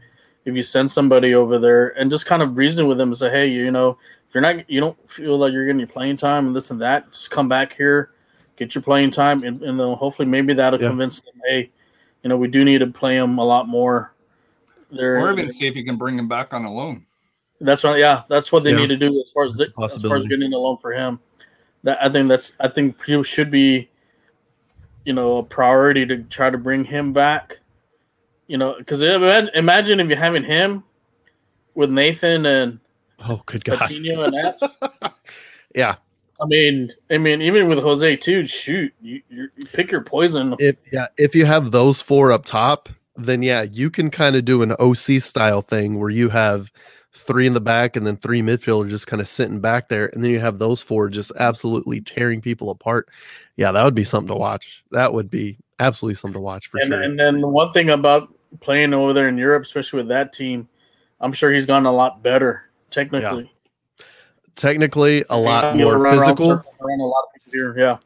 if 0.45 0.55
you 0.55 0.63
send 0.63 0.89
somebody 0.91 1.33
over 1.35 1.57
there 1.59 1.89
and 1.99 2.09
just 2.11 2.25
kind 2.25 2.41
of 2.41 2.57
reason 2.57 2.87
with 2.87 2.99
him 2.99 3.09
and 3.09 3.17
say, 3.17 3.29
hey, 3.29 3.47
you 3.47 3.71
know, 3.71 3.97
if 4.29 4.35
you're 4.35 4.41
not, 4.41 4.69
you 4.69 4.79
don't 4.79 5.09
feel 5.09 5.37
like 5.39 5.51
you're 5.51 5.65
getting 5.65 5.79
your 5.79 5.87
playing 5.87 6.15
time 6.17 6.45
and 6.47 6.55
this 6.55 6.69
and 6.69 6.79
that, 6.81 7.11
just 7.11 7.31
come 7.31 7.49
back 7.49 7.73
here, 7.73 8.11
get 8.57 8.75
your 8.75 8.83
playing 8.83 9.09
time, 9.09 9.43
and, 9.43 9.61
and 9.63 9.79
then 9.79 9.93
hopefully 9.95 10.27
maybe 10.27 10.53
that'll 10.53 10.79
Yeah. 10.79 10.89
convince 10.89 11.19
them, 11.21 11.33
hey, 11.47 11.71
you 12.23 12.29
know, 12.29 12.37
we 12.37 12.47
do 12.47 12.63
need 12.63 12.77
to 12.79 12.87
play 12.87 13.17
him 13.17 13.39
a 13.39 13.43
lot 13.43 13.67
more. 13.67 14.13
There, 14.91 15.17
or 15.19 15.31
even 15.31 15.49
see 15.49 15.65
if 15.67 15.75
you 15.75 15.83
can 15.83 15.97
bring 15.97 16.17
him 16.17 16.27
back 16.27 16.53
on 16.53 16.65
a 16.65 16.71
loan. 16.73 17.05
that's 17.61 17.83
right. 17.83 17.99
yeah, 17.99 18.23
that's 18.29 18.51
what 18.51 18.63
they 18.63 18.71
Yeah. 18.71 18.77
need 18.77 18.87
to 18.87 18.97
do 18.97 19.19
as 19.21 19.31
far 19.31 19.45
as 19.45 19.53
the, 19.55 19.63
as 19.65 19.69
far 19.73 19.85
as 19.85 19.91
possibility. 19.93 20.27
getting 20.29 20.53
a 20.53 20.57
loan 20.57 20.77
for 20.77 20.93
him. 20.93 21.19
That 21.83 21.97
I 22.03 22.09
think 22.09 22.27
that's 22.27 22.53
I 22.59 22.67
think 22.67 22.99
people 22.99 23.23
should 23.23 23.49
be, 23.51 23.89
you 25.05 25.13
know, 25.13 25.37
a 25.37 25.43
priority 25.43 26.05
to 26.05 26.23
try 26.23 26.49
to 26.49 26.57
bring 26.57 26.83
him 26.83 27.13
back. 27.13 27.59
You 28.47 28.57
know, 28.57 28.75
because 28.77 29.01
imagine 29.01 29.99
if 29.99 30.07
you're 30.07 30.17
having 30.17 30.43
him 30.43 30.83
with 31.75 31.91
Nathan 31.91 32.45
and 32.47 32.79
Oh, 33.27 33.41
good 33.45 33.63
God. 33.65 33.79
Coutinho 33.79 34.25
and 34.25 35.13
yeah. 35.75 35.95
I 36.41 36.45
mean, 36.45 36.91
I 37.11 37.17
mean, 37.17 37.41
even 37.41 37.67
with 37.67 37.79
Jose 37.79 38.15
too. 38.17 38.45
Shoot, 38.45 38.93
you, 39.01 39.21
you 39.29 39.49
you 39.57 39.65
pick 39.65 39.91
your 39.91 40.01
poison. 40.01 40.55
If 40.59 40.77
yeah, 40.91 41.07
if 41.17 41.35
you 41.35 41.45
have 41.45 41.71
those 41.71 41.99
four 41.99 42.31
up 42.31 42.45
top, 42.45 42.87
then 43.15 43.43
yeah, 43.43 43.63
you 43.63 43.89
can 43.89 44.09
kind 44.09 44.35
of 44.35 44.45
do 44.45 44.61
an 44.61 44.73
OC 44.79 45.21
style 45.21 45.61
thing 45.61 45.99
where 45.99 46.09
you 46.09 46.29
have 46.29 46.71
three 47.11 47.45
in 47.45 47.53
the 47.53 47.61
back 47.61 47.95
and 47.95 48.07
then 48.07 48.15
three 48.15 48.41
midfielders 48.41 48.89
just 48.89 49.07
kind 49.07 49.21
of 49.21 49.27
sitting 49.27 49.59
back 49.59 49.89
there, 49.89 50.09
and 50.13 50.23
then 50.23 50.31
you 50.31 50.39
have 50.39 50.59
those 50.59 50.81
four 50.81 51.09
just 51.09 51.31
absolutely 51.39 51.99
tearing 51.99 52.39
people 52.39 52.69
apart. 52.69 53.09
Yeah, 53.57 53.73
that 53.73 53.83
would 53.83 53.95
be 53.95 54.05
something 54.05 54.33
to 54.33 54.39
watch. 54.39 54.83
That 54.91 55.13
would 55.13 55.29
be 55.29 55.57
absolutely 55.79 56.15
something 56.15 56.35
to 56.35 56.41
watch 56.41 56.67
for 56.67 56.77
and, 56.77 56.87
sure. 56.87 57.01
and 57.01 57.19
then 57.19 57.41
the 57.41 57.47
one 57.47 57.71
thing 57.73 57.89
about 57.89 58.33
playing 58.61 58.93
over 58.93 59.13
there 59.13 59.27
in 59.27 59.37
Europe, 59.37 59.63
especially 59.63 59.97
with 59.97 60.09
that 60.09 60.31
team, 60.31 60.69
I'm 61.19 61.33
sure 61.33 61.51
he's 61.51 61.65
gotten 61.65 61.85
a 61.85 61.91
lot 61.91 62.23
better 62.23 62.68
technically. 62.89 63.51
Technically, 64.55 65.23
a 65.29 65.37
lot 65.37 65.75
He'll 65.75 65.85
more 65.85 65.95
around 65.97 66.19
physical. 66.19 66.51
around 66.51 66.99
a 66.99 67.05
lot 67.05 67.23
of 67.27 67.33
people 67.33 67.51
here. 67.53 67.75
Yeah. 67.77 67.97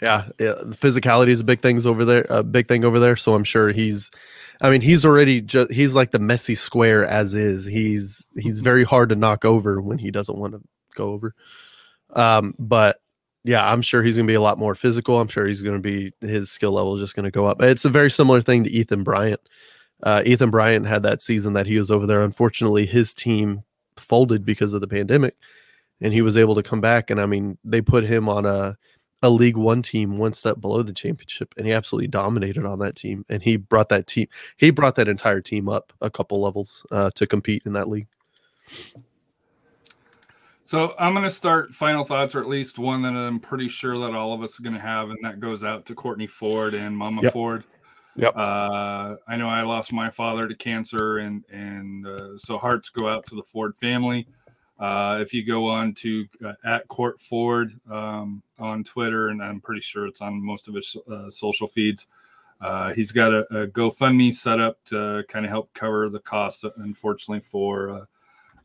Yeah, 0.00 0.28
yeah, 0.38 0.54
the 0.62 0.76
physicality 0.76 1.30
is 1.30 1.40
a 1.40 1.44
big 1.44 1.60
things 1.60 1.84
over 1.84 2.04
there, 2.04 2.24
a 2.30 2.44
big 2.44 2.68
thing 2.68 2.84
over 2.84 3.00
there. 3.00 3.16
So 3.16 3.34
I'm 3.34 3.42
sure 3.42 3.72
he's, 3.72 4.12
I 4.60 4.70
mean, 4.70 4.80
he's 4.80 5.04
already 5.04 5.40
just 5.40 5.72
he's 5.72 5.94
like 5.94 6.12
the 6.12 6.20
messy 6.20 6.54
square 6.54 7.04
as 7.04 7.34
is. 7.34 7.66
He's 7.66 8.32
he's 8.36 8.60
very 8.60 8.84
hard 8.84 9.08
to 9.08 9.16
knock 9.16 9.44
over 9.44 9.80
when 9.80 9.98
he 9.98 10.12
doesn't 10.12 10.38
want 10.38 10.52
to 10.52 10.60
go 10.94 11.10
over. 11.10 11.34
Um, 12.10 12.54
but 12.60 12.98
yeah, 13.42 13.68
I'm 13.68 13.82
sure 13.82 14.04
he's 14.04 14.16
gonna 14.16 14.28
be 14.28 14.34
a 14.34 14.40
lot 14.40 14.56
more 14.58 14.76
physical. 14.76 15.20
I'm 15.20 15.26
sure 15.26 15.46
he's 15.46 15.62
gonna 15.62 15.80
be 15.80 16.12
his 16.20 16.48
skill 16.48 16.72
level 16.72 16.94
is 16.94 17.00
just 17.00 17.16
gonna 17.16 17.32
go 17.32 17.44
up. 17.46 17.60
It's 17.60 17.84
a 17.84 17.90
very 17.90 18.10
similar 18.10 18.40
thing 18.40 18.62
to 18.64 18.70
Ethan 18.70 19.02
Bryant. 19.02 19.40
Uh, 20.04 20.22
Ethan 20.24 20.50
Bryant 20.50 20.86
had 20.86 21.02
that 21.02 21.22
season 21.22 21.54
that 21.54 21.66
he 21.66 21.76
was 21.76 21.90
over 21.90 22.06
there. 22.06 22.22
Unfortunately, 22.22 22.86
his 22.86 23.12
team 23.12 23.64
folded 23.98 24.44
because 24.44 24.72
of 24.74 24.80
the 24.80 24.88
pandemic, 24.88 25.36
and 26.00 26.12
he 26.12 26.22
was 26.22 26.36
able 26.36 26.54
to 26.54 26.62
come 26.62 26.80
back. 26.80 27.10
And 27.10 27.20
I 27.20 27.26
mean, 27.26 27.58
they 27.64 27.80
put 27.80 28.04
him 28.04 28.28
on 28.28 28.46
a 28.46 28.76
a 29.22 29.30
League 29.30 29.56
One 29.56 29.82
team 29.82 30.18
one 30.18 30.32
step 30.32 30.60
below 30.60 30.82
the 30.82 30.92
championship, 30.92 31.52
and 31.56 31.66
he 31.66 31.72
absolutely 31.72 32.08
dominated 32.08 32.64
on 32.64 32.78
that 32.80 32.94
team. 32.94 33.24
And 33.28 33.42
he 33.42 33.56
brought 33.56 33.88
that 33.88 34.06
team, 34.06 34.28
he 34.56 34.70
brought 34.70 34.94
that 34.96 35.08
entire 35.08 35.40
team 35.40 35.68
up 35.68 35.92
a 36.00 36.10
couple 36.10 36.40
levels 36.40 36.86
uh, 36.92 37.10
to 37.16 37.26
compete 37.26 37.62
in 37.66 37.72
that 37.72 37.88
league. 37.88 38.06
So 40.62 40.94
I'm 40.98 41.14
going 41.14 41.24
to 41.24 41.30
start 41.30 41.74
final 41.74 42.04
thoughts, 42.04 42.34
or 42.34 42.40
at 42.40 42.46
least 42.46 42.78
one 42.78 43.00
that 43.02 43.14
I'm 43.14 43.40
pretty 43.40 43.68
sure 43.68 43.98
that 44.00 44.14
all 44.14 44.34
of 44.34 44.42
us 44.42 44.60
are 44.60 44.62
going 44.62 44.74
to 44.74 44.80
have, 44.80 45.08
and 45.08 45.18
that 45.22 45.40
goes 45.40 45.64
out 45.64 45.86
to 45.86 45.94
Kortne 45.94 46.28
Ford 46.28 46.74
and 46.74 46.96
Mama 46.96 47.22
Yep. 47.22 47.32
Ford. 47.32 47.64
Yep. 48.18 48.36
Uh, 48.36 49.14
I 49.28 49.36
know 49.36 49.48
I 49.48 49.62
lost 49.62 49.92
my 49.92 50.10
father 50.10 50.48
to 50.48 50.54
cancer, 50.54 51.18
and 51.18 51.44
and 51.50 52.06
uh, 52.06 52.36
so 52.36 52.58
hearts 52.58 52.88
go 52.88 53.08
out 53.08 53.24
to 53.26 53.36
the 53.36 53.42
Ford 53.42 53.76
family. 53.76 54.26
Uh, 54.78 55.18
if 55.20 55.32
you 55.32 55.44
go 55.44 55.68
on 55.68 55.92
to 55.94 56.26
uh, 56.44 56.52
at 56.64 56.86
Court 56.88 57.20
Ford 57.20 57.72
um, 57.90 58.42
on 58.58 58.84
Twitter, 58.84 59.28
and 59.28 59.42
I'm 59.42 59.60
pretty 59.60 59.80
sure 59.80 60.06
it's 60.06 60.20
on 60.20 60.44
most 60.44 60.68
of 60.68 60.74
his 60.74 60.96
uh, 61.10 61.30
social 61.30 61.66
feeds, 61.66 62.08
uh, 62.60 62.92
he's 62.92 63.12
got 63.12 63.32
a, 63.32 63.40
a 63.62 63.66
GoFundMe 63.68 64.34
set 64.34 64.60
up 64.60 64.78
to 64.86 65.24
kind 65.28 65.44
of 65.44 65.50
help 65.50 65.72
cover 65.74 66.08
the 66.08 66.20
costs, 66.20 66.64
unfortunately, 66.76 67.40
for 67.40 67.90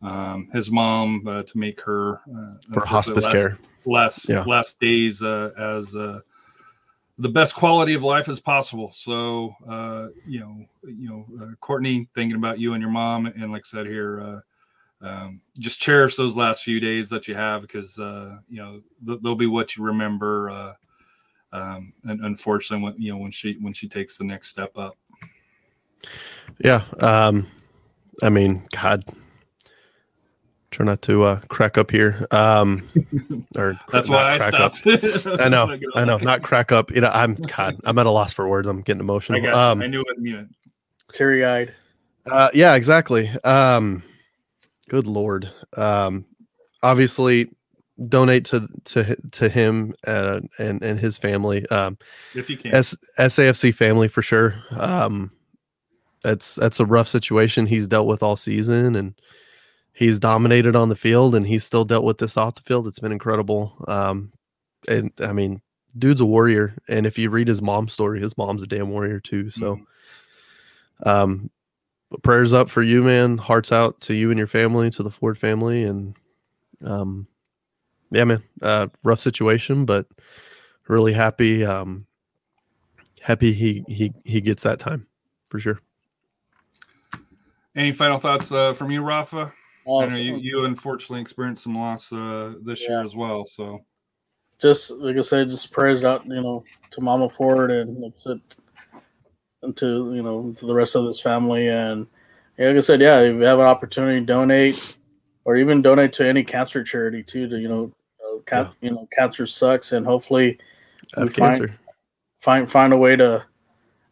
uh, 0.03 0.07
um, 0.07 0.49
his 0.53 0.69
mom 0.69 1.27
uh, 1.27 1.43
to 1.43 1.57
make 1.57 1.79
her 1.81 2.17
uh, 2.35 2.55
For 2.73 2.85
hospice 2.85 3.25
last, 3.25 3.33
care. 3.33 3.57
last 3.85 4.29
Yeah. 4.29 4.43
last 4.43 4.79
days 4.79 5.21
uh, 5.21 5.51
as 5.57 5.95
uh, 5.95 6.19
the 7.17 7.29
best 7.29 7.55
quality 7.55 7.93
of 7.93 8.03
life 8.03 8.27
as 8.27 8.39
possible. 8.39 8.91
So 8.95 9.53
uh, 9.69 10.07
you 10.27 10.39
know, 10.39 10.65
you 10.83 11.09
know, 11.09 11.25
uh, 11.41 11.51
Kortne, 11.61 12.07
thinking 12.15 12.37
about 12.37 12.59
you 12.59 12.73
and 12.73 12.81
your 12.81 12.91
mom, 12.91 13.27
and 13.27 13.51
like 13.51 13.63
I 13.65 13.69
said 13.69 13.85
here, 13.85 14.21
uh, 14.21 14.39
um, 15.07 15.41
just 15.59 15.79
cherish 15.79 16.15
those 16.15 16.37
last 16.37 16.63
few 16.63 16.79
days 16.79 17.09
that 17.09 17.27
you 17.27 17.35
have 17.35 17.61
because 17.61 17.97
uh, 17.99 18.37
you 18.49 18.57
know 18.57 18.81
th- 19.05 19.19
they'll 19.21 19.35
be 19.35 19.47
what 19.47 19.75
you 19.75 19.83
remember. 19.83 20.49
Uh, 20.49 20.73
um, 21.51 21.93
and 22.05 22.21
unfortunately, 22.25 22.83
when 22.83 22.95
you 22.97 23.11
know 23.11 23.19
when 23.19 23.31
she 23.31 23.57
when 23.61 23.73
she 23.73 23.87
takes 23.87 24.17
the 24.17 24.23
next 24.23 24.49
step 24.49 24.75
up. 24.77 24.97
Yeah. 26.59 26.83
Um, 26.99 27.47
I 28.21 28.29
mean, 28.29 28.67
God, 28.71 29.03
try 30.73 30.85
not 30.85 31.01
to 31.03 31.23
uh, 31.23 31.39
crack 31.47 31.77
up 31.77 31.91
here. 31.91 32.25
Um, 32.31 32.81
or 33.55 33.79
That's 33.91 34.09
not 34.09 34.15
why 34.15 34.33
I 34.33 34.37
crack 34.37 34.53
up. 34.55 34.77
stopped. 34.77 35.27
I 35.39 35.47
know, 35.47 35.77
I 35.95 36.03
know, 36.03 36.17
not 36.17 36.41
crack 36.41 36.71
up. 36.71 36.91
You 36.91 37.01
know, 37.01 37.11
I'm 37.13 37.35
God. 37.35 37.79
I'm 37.85 37.97
at 37.97 38.05
a 38.05 38.11
loss 38.11 38.33
for 38.33 38.47
words. 38.47 38.67
I'm 38.67 38.81
getting 38.81 39.01
I 39.01 39.05
emotional. 39.05 39.41
got. 39.41 39.53
Um, 39.53 39.81
I 39.81 39.87
knew 39.87 40.01
it. 40.01 40.17
You 40.19 40.33
know, 40.33 40.47
Teary 41.13 41.45
eyed. 41.45 41.73
Uh, 42.29 42.49
yeah, 42.53 42.75
exactly. 42.75 43.29
Um, 43.43 44.03
good 44.89 45.07
lord. 45.07 45.49
Um, 45.77 46.25
obviously, 46.81 47.49
donate 48.09 48.45
to 48.45 48.67
to 48.85 49.15
to 49.31 49.49
him 49.49 49.93
uh, 50.07 50.41
and 50.57 50.81
and 50.81 50.99
his 50.99 51.17
family. 51.17 51.67
Um, 51.69 51.97
if 52.35 52.49
you 52.49 52.57
can. 52.57 52.73
S- 52.73 52.95
SAFC 53.19 53.73
family 53.73 54.07
for 54.07 54.21
sure. 54.21 54.55
Um, 54.71 55.31
that's 56.23 56.55
that's 56.55 56.79
a 56.79 56.85
rough 56.85 57.07
situation 57.07 57.67
he's 57.67 57.87
dealt 57.87 58.07
with 58.07 58.23
all 58.23 58.35
season, 58.35 58.95
and 58.95 59.13
he's 59.93 60.19
dominated 60.19 60.75
on 60.75 60.89
the 60.89 60.95
field, 60.95 61.35
and 61.35 61.47
he's 61.47 61.63
still 61.63 61.85
dealt 61.85 62.03
with 62.03 62.17
this 62.17 62.35
off 62.35 62.55
the 62.55 62.61
field. 62.61 62.87
It's 62.87 62.99
been 62.99 63.11
incredible. 63.11 63.75
Um, 63.87 64.31
and 64.87 65.11
I 65.19 65.31
mean, 65.31 65.61
dude's 65.97 66.21
a 66.21 66.25
warrior, 66.25 66.75
and 66.89 67.05
if 67.05 67.17
you 67.17 67.29
read 67.29 67.47
his 67.47 67.61
mom's 67.61 67.93
story, 67.93 68.19
his 68.19 68.37
mom's 68.37 68.61
a 68.61 68.67
damn 68.67 68.89
warrior 68.89 69.19
too. 69.19 69.49
So, 69.49 69.79
um, 71.05 71.49
prayers 72.23 72.53
up 72.53 72.69
for 72.69 72.83
you, 72.83 73.03
man. 73.03 73.37
Hearts 73.37 73.71
out 73.71 73.99
to 74.01 74.15
you 74.15 74.29
and 74.29 74.37
your 74.37 74.47
family, 74.47 74.89
to 74.91 75.03
the 75.03 75.11
Ford 75.11 75.37
family, 75.37 75.83
and 75.83 76.15
um, 76.83 77.27
yeah, 78.11 78.25
man. 78.25 78.43
Uh, 78.61 78.87
rough 79.03 79.19
situation, 79.19 79.85
but 79.85 80.07
really 80.87 81.13
happy. 81.13 81.63
Um, 81.63 82.05
happy 83.21 83.53
he 83.53 83.83
he 83.87 84.13
he 84.25 84.41
gets 84.41 84.63
that 84.63 84.79
time 84.79 85.07
for 85.49 85.59
sure. 85.59 85.79
Any 87.75 87.91
final 87.91 88.19
thoughts 88.19 88.51
uh, 88.51 88.73
from 88.73 88.91
you, 88.91 89.01
Rafa? 89.01 89.51
Oh, 89.85 90.01
I 90.01 90.07
know 90.07 90.15
you, 90.15 90.37
you 90.37 90.65
unfortunately 90.65 91.21
experienced 91.21 91.63
some 91.63 91.75
loss 91.75 92.11
uh, 92.13 92.53
this 92.63 92.81
year 92.81 93.03
as 93.03 93.15
well. 93.15 93.45
So 93.45 93.83
just 94.59 94.91
like 94.91 95.17
I 95.17 95.21
said, 95.21 95.49
just 95.49 95.71
prayers 95.71 96.03
out, 96.03 96.25
you 96.25 96.35
know, 96.41 96.63
to 96.91 97.01
Mama 97.01 97.27
Ford 97.29 97.69
and 97.71 97.97
like 97.99 98.13
I 98.13 98.17
said, 98.17 98.41
and 99.61 99.75
to 99.77 100.13
you 100.15 100.21
know 100.23 100.53
to 100.57 100.65
the 100.65 100.73
rest 100.73 100.95
of 100.95 101.05
this 101.05 101.19
family. 101.19 101.67
And 101.67 102.07
yeah, 102.57 102.67
like 102.67 102.77
I 102.77 102.79
said, 102.81 103.01
yeah, 103.01 103.19
if 103.21 103.33
you 103.35 103.41
have 103.41 103.59
an 103.59 103.65
opportunity, 103.65 104.19
to 104.19 104.25
donate 104.25 104.97
or 105.45 105.57
even 105.57 105.81
donate 105.81 106.13
to 106.13 106.25
any 106.27 106.43
cancer 106.43 106.83
charity 106.83 107.23
too. 107.23 107.49
To 107.49 107.57
you 107.57 107.67
know, 107.67 107.91
uh, 108.25 108.39
ca- 108.45 108.73
you 108.81 108.91
know, 108.91 109.07
cancer 109.17 109.45
sucks, 109.45 109.91
and 109.91 110.05
hopefully 110.05 110.59
We 111.17 111.23
Have 111.23 111.33
find- 111.33 111.57
cancer. 111.57 111.79
find 112.41 112.71
find 112.71 112.93
a 112.93 112.97
way 112.97 113.15
to 113.17 113.43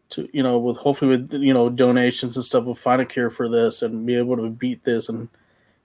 to 0.10 0.28
you 0.34 0.44
know 0.44 0.58
with 0.60 0.76
hopefully 0.78 1.12
with 1.18 1.32
you 1.34 1.54
know 1.54 1.70
donations 1.70 2.36
and 2.36 2.44
stuff 2.44 2.66
we'll 2.66 2.76
find 2.76 3.02
a 3.02 3.06
cure 3.06 3.30
for 3.30 3.48
this 3.48 3.82
and 3.84 4.06
be 4.06 4.16
able 4.16 4.36
to 4.36 4.50
beat 4.50 4.84
this 4.84 5.08
and 5.08 5.30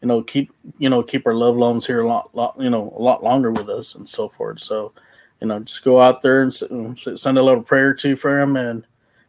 you 0.02 0.09
know, 0.09 0.23
keep 0.23 0.52
you 0.78 0.89
know 0.89 1.02
keep 1.02 1.27
our 1.27 1.35
loved 1.35 1.59
ones 1.59 1.86
here 1.86 2.01
a 2.01 2.09
lot, 2.09 2.35
lot 2.35 2.56
you 2.59 2.70
know 2.70 2.94
a 2.97 3.02
lot 3.02 3.24
longer 3.24 3.51
with 3.51 3.68
us 3.68 3.94
and 3.94 4.09
so 4.09 4.28
forth. 4.28 4.60
So, 4.60 4.93
you 5.40 5.48
know, 5.48 5.60
just 5.60 5.85
go 5.85 6.01
out 6.01 6.23
there 6.23 6.43
and 6.43 6.55
send 6.55 7.39
a 7.39 7.43
little 7.43 7.62
prayer 7.62 7.94
to 7.94 8.16
for 8.16 8.39
him, 8.40 8.56
and 8.56 8.86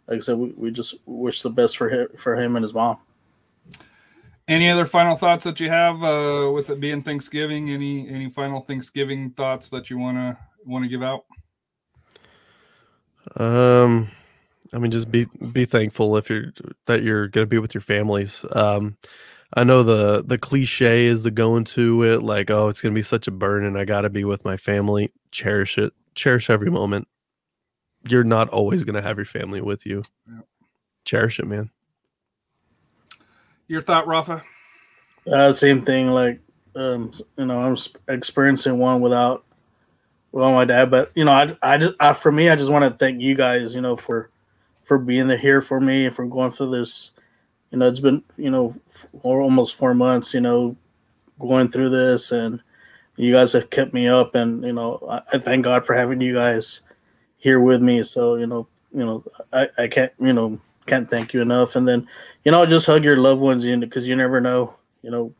like 0.08 0.18
I 0.18 0.22
said, 0.22 0.38
we, 0.38 0.50
we 0.58 0.72
just 0.72 0.96
wish 1.06 1.42
the 1.42 1.50
best 1.50 1.78
for 1.78 1.90
him 1.90 2.08
for 2.18 2.36
him 2.36 2.56
and 2.56 2.64
his 2.64 2.74
mom. 2.74 2.98
Any 4.48 4.70
other 4.70 4.86
final 4.86 5.18
thoughts 5.18 5.44
that 5.44 5.60
you 5.60 5.70
have 5.70 6.02
uh, 6.04 6.50
with 6.54 6.70
it 6.70 6.80
being 6.80 7.02
Thanksgiving? 7.02 7.72
Any 7.72 8.08
any 8.08 8.30
final 8.30 8.62
Thanksgiving 8.62 9.32
thoughts 9.32 9.70
that 9.70 9.90
you 9.90 9.98
wanna 9.98 10.38
want 10.66 10.84
to 10.84 10.90
give 10.90 11.04
out? 11.04 11.26
Um, 13.36 14.10
I 14.74 14.80
mean, 14.80 14.92
just 14.92 15.12
be 15.12 15.26
be 15.52 15.66
thankful 15.66 16.18
if 16.18 16.30
you're 16.30 16.54
that 16.86 17.04
you're 17.04 17.28
gonna 17.28 17.46
be 17.46 17.60
with 17.60 17.74
your 17.74 17.82
families. 17.82 18.46
Um, 18.52 18.98
I 19.54 19.64
know 19.64 19.82
the 19.82 20.24
the 20.26 20.38
cliche 20.38 21.06
is 21.06 21.24
the 21.24 21.32
going 21.32 21.64
to 21.66 22.04
it, 22.04 22.22
like, 22.22 22.52
oh, 22.52 22.68
it's 22.68 22.82
gonna 22.82 22.94
be 22.94 23.02
such 23.02 23.28
a 23.28 23.32
burden. 23.32 23.78
I 23.78 23.86
gotta 23.86 24.10
be 24.10 24.24
with 24.26 24.44
my 24.44 24.58
family. 24.58 25.12
Cherish 25.32 25.78
it. 25.78 25.94
Cherish 26.16 26.50
every 26.50 26.70
moment. 26.70 27.08
You're 28.10 28.26
not 28.26 28.50
always 28.50 28.84
gonna 28.84 29.02
have 29.02 29.18
your 29.18 29.26
family 29.26 29.62
with 29.62 29.86
you. 29.86 30.04
Yeah. 30.28 30.42
Cherish 31.06 31.40
it, 31.40 31.46
man. 31.46 31.70
Your 33.68 33.82
thought, 33.82 34.08
Rafa? 34.08 34.44
Uh, 35.32 35.52
same 35.52 35.82
thing. 35.82 36.08
Like, 36.10 36.42
um, 36.76 37.12
you 37.38 37.46
know, 37.46 37.62
I'm 37.62 37.78
experiencing 38.08 38.78
one 38.78 39.02
without, 39.02 39.46
well, 40.32 40.52
my 40.52 40.66
dad. 40.66 40.92
But 40.92 41.12
you 41.16 41.24
know, 41.24 41.32
I, 41.32 41.58
I 41.62 41.78
just, 41.78 41.94
I, 42.00 42.14
for 42.14 42.32
me, 42.32 42.50
I 42.50 42.56
just 42.56 42.70
want 42.70 42.84
to 42.84 42.98
thank 42.98 43.22
you 43.22 43.36
guys. 43.36 43.74
You 43.74 43.82
know, 43.82 43.96
for, 43.96 44.30
for 44.84 44.98
being 44.98 45.28
there 45.28 45.38
here 45.38 45.62
for 45.62 45.80
me 45.80 46.06
and 46.06 46.16
for 46.16 46.26
going 46.26 46.52
through 46.52 46.78
this. 46.78 47.12
You 47.72 47.80
know, 47.80 47.88
it's 47.88 48.00
been, 48.00 48.24
you 48.38 48.50
know, 48.50 48.76
for 49.22 49.42
almost 49.42 49.76
four 49.76 49.94
months. 49.94 50.34
You 50.34 50.42
know, 50.42 50.76
going 51.40 51.70
through 51.70 51.90
this, 51.90 52.32
and 52.32 52.62
you 53.16 53.34
guys 53.34 53.54
have 53.54 53.70
kept 53.70 53.94
me 53.94 54.08
up, 54.08 54.36
and 54.36 54.64
you 54.64 54.74
know, 54.74 55.00
I, 55.10 55.36
I 55.36 55.40
thank 55.40 55.64
God 55.64 55.86
for 55.86 55.94
having 55.94 56.22
you 56.22 56.34
guys 56.34 56.82
here 57.38 57.60
with 57.60 57.82
me. 57.82 58.04
So 58.04 58.36
you 58.36 58.48
know, 58.48 58.68
you 58.94 59.06
know, 59.06 59.24
I, 59.54 59.68
I 59.78 59.88
can't, 59.88 60.12
you 60.20 60.34
know, 60.34 60.60
can't 60.86 61.10
thank 61.10 61.34
you 61.34 61.42
enough. 61.42 61.76
And 61.76 61.88
then, 61.88 62.08
you 62.44 62.52
know, 62.52 62.66
just 62.66 62.86
hug 62.86 63.04
your 63.04 63.18
loved 63.18 63.42
ones 63.42 63.66
in 63.66 63.80
because 63.80 64.08
you 64.08 64.16
never 64.16 64.42
know, 64.42 64.74
you 65.04 65.12
know, 65.12 65.34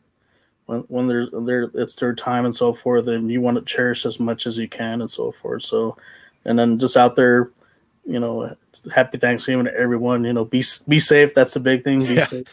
when 0.66 0.80
when 0.88 1.08
there's 1.08 1.28
there 1.32 1.70
it's 1.74 1.96
their 1.96 2.14
time 2.14 2.44
and 2.44 2.54
so 2.54 2.72
forth, 2.72 3.08
and 3.08 3.30
you 3.30 3.40
want 3.40 3.56
to 3.56 3.64
cherish 3.64 4.04
as 4.04 4.20
much 4.20 4.46
as 4.46 4.58
you 4.58 4.68
can 4.68 5.00
and 5.00 5.10
so 5.10 5.32
forth. 5.32 5.64
So, 5.64 5.96
and 6.44 6.58
then 6.58 6.78
just 6.78 6.96
out 6.96 7.16
there, 7.16 7.50
you 8.08 8.18
know, 8.18 8.56
happy 8.92 9.18
Thanksgiving 9.18 9.66
to 9.66 9.74
everyone. 9.74 10.24
You 10.24 10.32
know, 10.32 10.44
be 10.44 10.64
be 10.88 10.98
safe. 10.98 11.34
That's 11.34 11.54
the 11.54 11.60
big 11.60 11.84
thing. 11.84 12.00
Be 12.00 12.14
Yeah. 12.14 12.26
safe. 12.26 12.46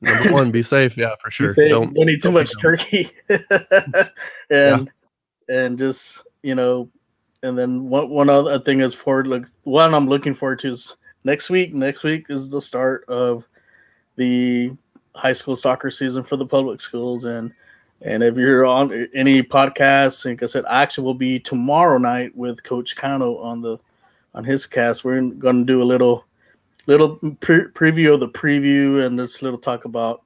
Number 0.00 0.32
one, 0.32 0.50
be 0.50 0.62
safe. 0.62 0.96
Yeah, 0.96 1.14
for 1.20 1.30
sure. 1.30 1.52
Don't 1.54 1.92
Don't, 1.92 2.08
eat 2.08 2.22
too 2.22 2.28
don't 2.30 2.34
much 2.34 2.50
turkey. 2.60 3.10
and 4.50 4.90
and 5.48 5.78
just 5.78 6.22
you 6.42 6.54
know, 6.54 6.88
and 7.42 7.58
then 7.58 7.88
one 7.88 8.08
one 8.08 8.30
other 8.30 8.58
thing 8.60 8.80
is 8.80 8.94
forward 8.94 9.26
look 9.26 9.48
one 9.64 9.92
I'm 9.94 10.08
looking 10.08 10.32
forward 10.32 10.60
to 10.60 10.72
is 10.72 10.96
next 11.24 11.50
week. 11.50 11.74
Next 11.74 12.02
week 12.02 12.26
is 12.28 12.48
the 12.48 12.60
start 12.60 13.04
of 13.08 13.44
the 14.16 14.70
high 15.14 15.32
school 15.32 15.56
soccer 15.56 15.90
season 15.90 16.22
for 16.22 16.36
the 16.36 16.46
public 16.46 16.80
schools 16.80 17.24
and 17.24 17.52
and 18.02 18.22
if 18.22 18.36
you're 18.36 18.64
on 18.64 19.08
any 19.14 19.42
podcasts, 19.42 20.24
like 20.24 20.42
I 20.42 20.46
said, 20.46 20.64
actually 20.70 21.04
will 21.04 21.12
be 21.12 21.38
tomorrow 21.38 21.98
night 21.98 22.34
with 22.34 22.62
Coach 22.64 22.96
Kano 22.96 23.36
on 23.36 23.60
the 23.60 23.76
on 24.34 24.44
his 24.44 24.66
cast. 24.66 25.04
We're 25.04 25.20
going 25.20 25.66
to 25.66 25.72
do 25.72 25.82
a 25.82 25.84
little 25.84 26.24
little 26.86 27.16
pre- 27.40 27.68
preview 27.68 28.14
of 28.14 28.20
the 28.20 28.28
preview 28.28 29.04
and 29.04 29.18
this 29.18 29.42
little 29.42 29.58
talk 29.58 29.84
about 29.84 30.22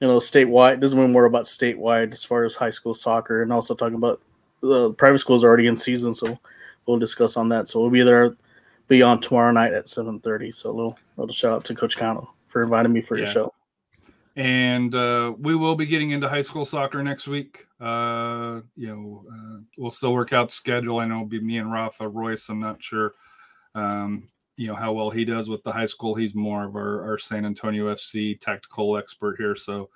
you 0.00 0.08
know 0.08 0.18
statewide. 0.18 0.80
This 0.80 0.90
is 0.90 0.94
more 0.94 1.24
about 1.24 1.44
statewide 1.44 2.12
as 2.12 2.24
far 2.24 2.44
as 2.44 2.54
high 2.54 2.70
school 2.70 2.94
soccer, 2.94 3.42
and 3.42 3.52
also 3.52 3.74
talking 3.74 3.96
about 3.96 4.20
the 4.60 4.92
private 4.92 5.18
schools 5.18 5.42
are 5.44 5.48
already 5.48 5.66
in 5.66 5.76
season, 5.76 6.14
so 6.14 6.38
we'll 6.86 6.98
discuss 6.98 7.36
on 7.36 7.48
that. 7.50 7.68
So 7.68 7.80
we'll 7.80 7.90
be 7.90 8.02
there, 8.02 8.36
be 8.88 9.02
on 9.02 9.20
tomorrow 9.20 9.52
night 9.52 9.72
at 9.72 9.88
seven 9.88 10.20
thirty. 10.20 10.52
So 10.52 10.70
a 10.70 10.72
little 10.72 10.98
little 11.16 11.34
shout 11.34 11.52
out 11.52 11.64
to 11.64 11.74
Coach 11.74 11.96
Connell 11.96 12.28
for 12.48 12.62
inviting 12.62 12.92
me 12.92 13.00
for 13.00 13.16
your 13.16 13.26
show. 13.26 13.54
And 14.36 14.94
uh, 14.94 15.34
we 15.38 15.56
will 15.56 15.74
be 15.74 15.86
getting 15.86 16.10
into 16.10 16.28
high 16.28 16.42
school 16.42 16.64
soccer 16.64 17.02
next 17.02 17.26
week. 17.26 17.66
Uh, 17.80 18.60
you 18.76 18.88
know, 18.88 19.24
uh, 19.30 19.60
we'll 19.76 19.90
still 19.90 20.12
work 20.12 20.32
out 20.32 20.48
the 20.50 20.54
schedule. 20.54 20.98
I 20.98 21.06
know 21.06 21.16
it'll 21.16 21.26
be 21.26 21.40
me 21.40 21.58
and 21.58 21.72
Rafa 21.72 22.08
Royce. 22.08 22.48
I'm 22.48 22.60
not 22.60 22.82
sure, 22.82 23.14
um, 23.74 24.28
you 24.56 24.68
know, 24.68 24.74
how 24.74 24.92
well 24.92 25.10
he 25.10 25.24
does 25.24 25.48
with 25.48 25.62
the 25.62 25.72
high 25.72 25.86
school. 25.86 26.14
He's 26.14 26.34
more 26.34 26.64
of 26.64 26.76
our, 26.76 27.02
our 27.02 27.18
San 27.18 27.44
Antonio 27.44 27.92
FC 27.92 28.38
tactical 28.40 28.96
expert 28.96 29.36
here, 29.38 29.56
so 29.56 29.90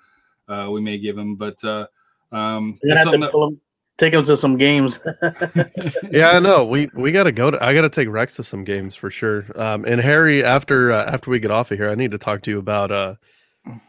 uh, 0.47 0.69
we 0.71 0.81
may 0.81 0.97
give 0.97 1.17
him. 1.17 1.35
But 1.35 1.63
uh, 1.63 1.87
um, 2.31 2.79
You're 2.83 2.97
it's 2.97 3.05
gonna 3.05 3.19
have 3.25 3.31
something 3.31 3.51
that- 3.51 3.59
take 3.97 4.13
him 4.13 4.23
to 4.25 4.35
some 4.35 4.57
games. 4.57 4.99
yeah, 6.11 6.31
I 6.31 6.39
know. 6.39 6.65
We 6.65 6.89
we 6.93 7.11
got 7.11 7.23
to 7.23 7.31
go 7.31 7.51
to. 7.51 7.63
I 7.63 7.73
got 7.73 7.81
to 7.81 7.89
take 7.89 8.09
Rex 8.09 8.35
to 8.35 8.43
some 8.43 8.63
games 8.63 8.95
for 8.95 9.09
sure. 9.09 9.45
Um, 9.55 9.85
and 9.85 10.01
Harry, 10.01 10.43
after 10.43 10.91
uh, 10.91 11.05
after 11.05 11.31
we 11.31 11.39
get 11.39 11.51
off 11.51 11.71
of 11.71 11.77
here, 11.77 11.89
I 11.89 11.95
need 11.95 12.11
to 12.11 12.17
talk 12.17 12.41
to 12.43 12.51
you 12.51 12.59
about 12.59 12.91
uh, 12.91 13.15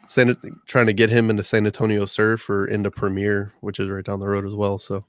San, 0.07 0.37
trying 0.67 0.87
to 0.87 0.93
get 0.93 1.11
him 1.11 1.31
into 1.31 1.43
San 1.43 1.67
Antonio 1.67 2.07
Surf 2.07 2.49
or 2.49 2.67
into 2.67 2.91
Premier, 2.91 3.53
which 3.61 3.79
is 3.79 3.89
right 3.89 4.05
down 4.05 4.21
the 4.21 4.29
road 4.29 4.47
as 4.47 4.55
well. 4.55 4.79
So 4.79 5.05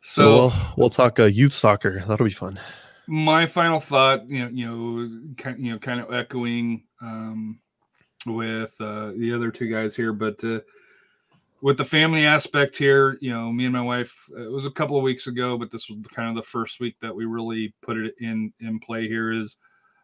so, 0.00 0.22
so 0.22 0.34
we'll 0.34 0.52
we'll 0.76 0.90
talk 0.90 1.18
uh, 1.18 1.24
youth 1.24 1.54
soccer. 1.54 2.02
That'll 2.06 2.26
be 2.26 2.32
fun. 2.32 2.60
my 3.08 3.46
final 3.46 3.80
thought, 3.80 4.28
you 4.28 4.44
know, 4.44 4.50
you 4.50 4.66
know, 4.66 5.34
kind, 5.36 5.64
you 5.64 5.72
know, 5.72 5.78
kind 5.78 6.00
of 6.00 6.12
echoing 6.12 6.84
um, 7.00 7.58
with 8.26 8.74
uh, 8.80 9.12
the 9.16 9.32
other 9.34 9.50
two 9.50 9.68
guys 9.68 9.96
here, 9.96 10.12
but 10.12 10.42
uh, 10.44 10.60
with 11.62 11.78
the 11.78 11.84
family 11.84 12.26
aspect 12.26 12.76
here, 12.76 13.16
you 13.20 13.32
know, 13.32 13.50
me 13.50 13.64
and 13.64 13.72
my 13.72 13.80
wife, 13.80 14.14
it 14.36 14.52
was 14.52 14.66
a 14.66 14.70
couple 14.70 14.96
of 14.96 15.02
weeks 15.02 15.26
ago, 15.26 15.56
but 15.56 15.70
this 15.70 15.88
was 15.88 15.98
kind 16.08 16.28
of 16.28 16.36
the 16.36 16.48
first 16.48 16.80
week 16.80 16.96
that 17.00 17.14
we 17.14 17.24
really 17.24 17.74
put 17.82 17.96
it 17.96 18.14
in 18.20 18.52
in 18.60 18.78
play. 18.78 19.08
Here 19.08 19.32
is 19.32 19.56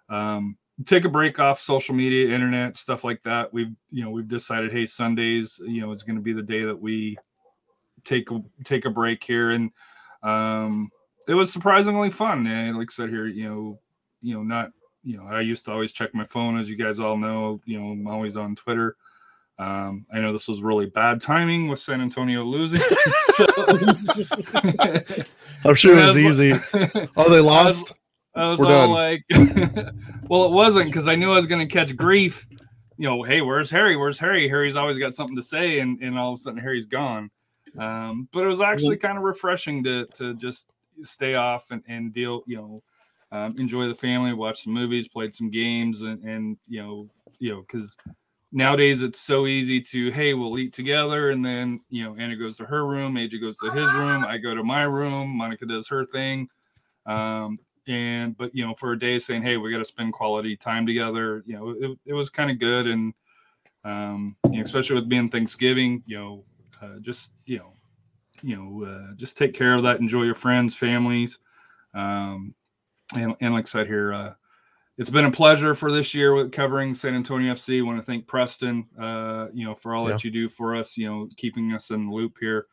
um, 0.09 0.57
take 0.87 1.05
a 1.05 1.09
break 1.09 1.39
off 1.39 1.61
social 1.61 1.95
media, 1.95 2.35
internet, 2.35 2.77
stuff 2.77 3.05
like 3.05 3.23
that. 3.23 3.53
We've 3.53 3.75
you 3.91 4.05
know 4.05 4.11
we've 4.11 4.29
decided, 4.29 4.73
hey, 4.73 4.87
Sundays, 4.87 5.61
you 5.65 5.81
know, 5.81 5.93
is 5.93 6.03
going 6.03 6.17
to 6.17 6.23
be 6.23 6.33
the 6.33 6.43
day 6.43 6.65
that 6.65 6.81
we 6.81 7.17
take 8.05 8.31
a, 8.31 8.43
take 8.65 8.85
a 8.85 8.91
break 8.91 9.23
here 9.25 9.51
and. 9.53 9.71
Um, 10.23 10.91
it 11.27 11.35
was 11.35 11.53
surprisingly 11.53 12.11
fun. 12.11 12.47
And 12.47 12.77
like 12.77 12.89
I 12.91 12.93
said 12.93 13.11
here, 13.11 13.27
you 13.27 13.49
know, 13.49 13.79
you 14.23 14.35
know, 14.35 14.43
not, 14.43 14.71
you 15.03 15.17
know, 15.17 15.25
I 15.25 15.41
used 15.41 15.65
to 15.67 15.73
always 15.73 15.93
check 15.93 16.15
my 16.15 16.25
phone, 16.27 16.59
as 16.59 16.69
you 16.69 16.77
guys 16.77 16.99
all 17.01 17.17
know. 17.17 17.61
You 17.65 17.81
know, 17.81 17.89
I'm 17.89 18.07
always 18.07 18.37
on 18.37 18.57
Twitter. 18.57 18.97
Um, 19.59 20.05
I 20.13 20.19
know 20.19 20.33
this 20.33 20.49
was 20.49 20.63
really 20.63 20.87
bad 20.87 21.21
timing 21.21 21.69
with 21.69 21.79
San 21.79 22.01
Antonio 22.01 22.43
losing. 22.43 22.81
so, 23.35 23.47
I'm 25.65 25.75
sure 25.77 25.97
it 25.97 26.03
was 26.03 26.15
was- 26.15 26.41
easy. 26.41 26.55
Oh, 27.17 27.31
they 27.31 27.41
lost. 27.41 27.93
I 28.37 28.49
was 28.49 28.59
We're 28.59 28.67
all 28.67 28.89
done. 28.89 28.91
like, 28.91 29.25
well, 30.29 30.45
it 30.45 30.51
wasn't 30.51 30.87
because 30.87 31.07
I 31.07 31.15
knew 31.15 31.33
I 31.33 31.37
was 31.37 31.47
going 31.47 31.67
to 31.67 31.73
catch 31.73 31.95
grief. 31.97 32.47
You 32.97 33.09
know, 33.09 33.23
hey, 33.23 33.41
where's 33.41 33.71
Harry? 33.71 33.97
Where's 33.97 34.19
Harry? 34.19 34.49
Harry's 34.49 34.77
always 34.77 34.99
got 34.99 35.15
something 35.15 35.37
to 35.37 35.43
say, 35.43 35.81
and, 35.81 36.01
and 36.01 36.19
all 36.19 36.33
of 36.33 36.39
a 36.39 36.43
sudden 36.43 36.59
Harry's 36.59 36.87
gone. 36.87 37.31
Um, 37.79 38.29
but 38.33 38.45
it 38.45 38.47
was 38.47 38.61
actually 38.61 38.97
kind 38.97 39.19
of 39.19 39.25
refreshing 39.25 39.83
to 39.85 40.07
to 40.15 40.35
just 40.35 40.69
stay 41.03 41.35
off 41.35 41.67
and, 41.71 41.83
and 41.89 42.13
deal, 42.13 42.43
you 42.47 42.57
know, 42.57 42.83
um, 43.33 43.57
enjoy 43.59 43.89
the 43.89 43.95
family, 43.95 44.33
watch 44.33 44.63
some 44.63 44.73
movies, 44.73 45.09
played 45.09 45.35
some 45.35 45.51
games, 45.51 46.03
and, 46.03 46.23
and 46.23 46.57
you 46.69 46.81
know, 46.81 47.11
you 47.41 47.53
know, 47.53 47.63
because 47.63 47.97
nowadays 48.53 49.03
it's 49.03 49.21
so 49.21 49.47
easy 49.47 49.81
to 49.81 50.11
hey, 50.13 50.35
we'll 50.35 50.59
eat 50.59 50.73
together, 50.73 51.31
and 51.31 51.45
then 51.45 51.81
you 51.89 52.05
know, 52.05 52.15
Anna 52.17 52.37
goes 52.37 52.57
to 52.59 52.65
her 52.65 52.87
room, 52.87 53.15
AJ 53.15 53.41
goes 53.41 53.57
to 53.59 53.71
his 53.71 53.93
room, 53.95 54.25
I 54.25 54.39
go 54.39 54.55
to 54.55 54.63
my 54.63 54.83
room, 54.85 55.37
Monica 55.37 55.67
does 55.67 55.89
her 55.89 56.05
thing. 56.05 56.49
Um, 57.07 57.59
and 57.89 58.37
but 58.37 58.55
you 58.55 58.65
know 58.65 58.75
for 58.75 58.93
a 58.93 58.99
day 58.99 59.19
saying 59.19 59.43
hey 59.43 59.57
we 59.57 59.71
got 59.71 59.79
to 59.79 59.85
spend 59.85 60.13
quality 60.13 60.57
time 60.57 60.87
together 60.87 61.43
you 61.47 61.55
know 61.55 61.71
it, 61.71 61.99
it 62.07 62.13
was 62.13 62.31
kind 62.31 62.51
of 62.51 62.59
good 62.59 62.87
and 62.87 63.13
um 63.85 64.37
you 64.51 64.59
know, 64.59 64.65
especially 64.65 64.97
with 64.97 65.09
being 65.09 65.29
thanksgiving 65.29 66.03
you 66.07 66.17
know 66.17 66.45
uh, 66.83 66.99
just 67.01 67.33
you 67.47 67.59
know 67.59 67.73
you 68.43 68.57
know 68.57 68.85
uh, 68.85 69.15
just 69.17 69.37
take 69.37 69.55
care 69.55 69.75
of 69.75 69.83
that 69.83 70.01
enjoy 70.01 70.23
your 70.23 70.35
friends 70.35 70.75
families 70.75 71.39
um 71.95 72.55
and, 73.17 73.35
and 73.41 73.55
like 73.55 73.67
i 73.67 73.69
said 73.69 73.87
here 73.87 74.13
uh 74.13 74.33
it's 74.97 75.11
been 75.11 75.25
a 75.25 75.31
pleasure 75.31 75.75
for 75.75 75.91
this 75.91 76.15
year 76.15 76.35
with 76.35 76.53
covering 76.53 76.95
San 76.95 77.15
Antonio 77.17 77.53
FC. 77.53 77.81
I 77.81 77.83
want 77.83 77.99
to 77.99 78.05
thank 78.05 78.29
Preston, 78.29 78.87
uh, 78.97 79.49
you 79.53 79.65
know, 79.65 79.75
for 79.75 79.93
all 79.95 80.05
that 80.05 80.23
you 80.23 80.31
do 80.31 80.49
for 80.49 80.77
us, 80.77 80.97
you 80.97 81.11
know, 81.11 81.29
keeping 81.37 81.73
us 81.73 81.91
in 81.91 82.07
the 82.07 82.15
loop 82.15 82.37
here. 82.39 82.67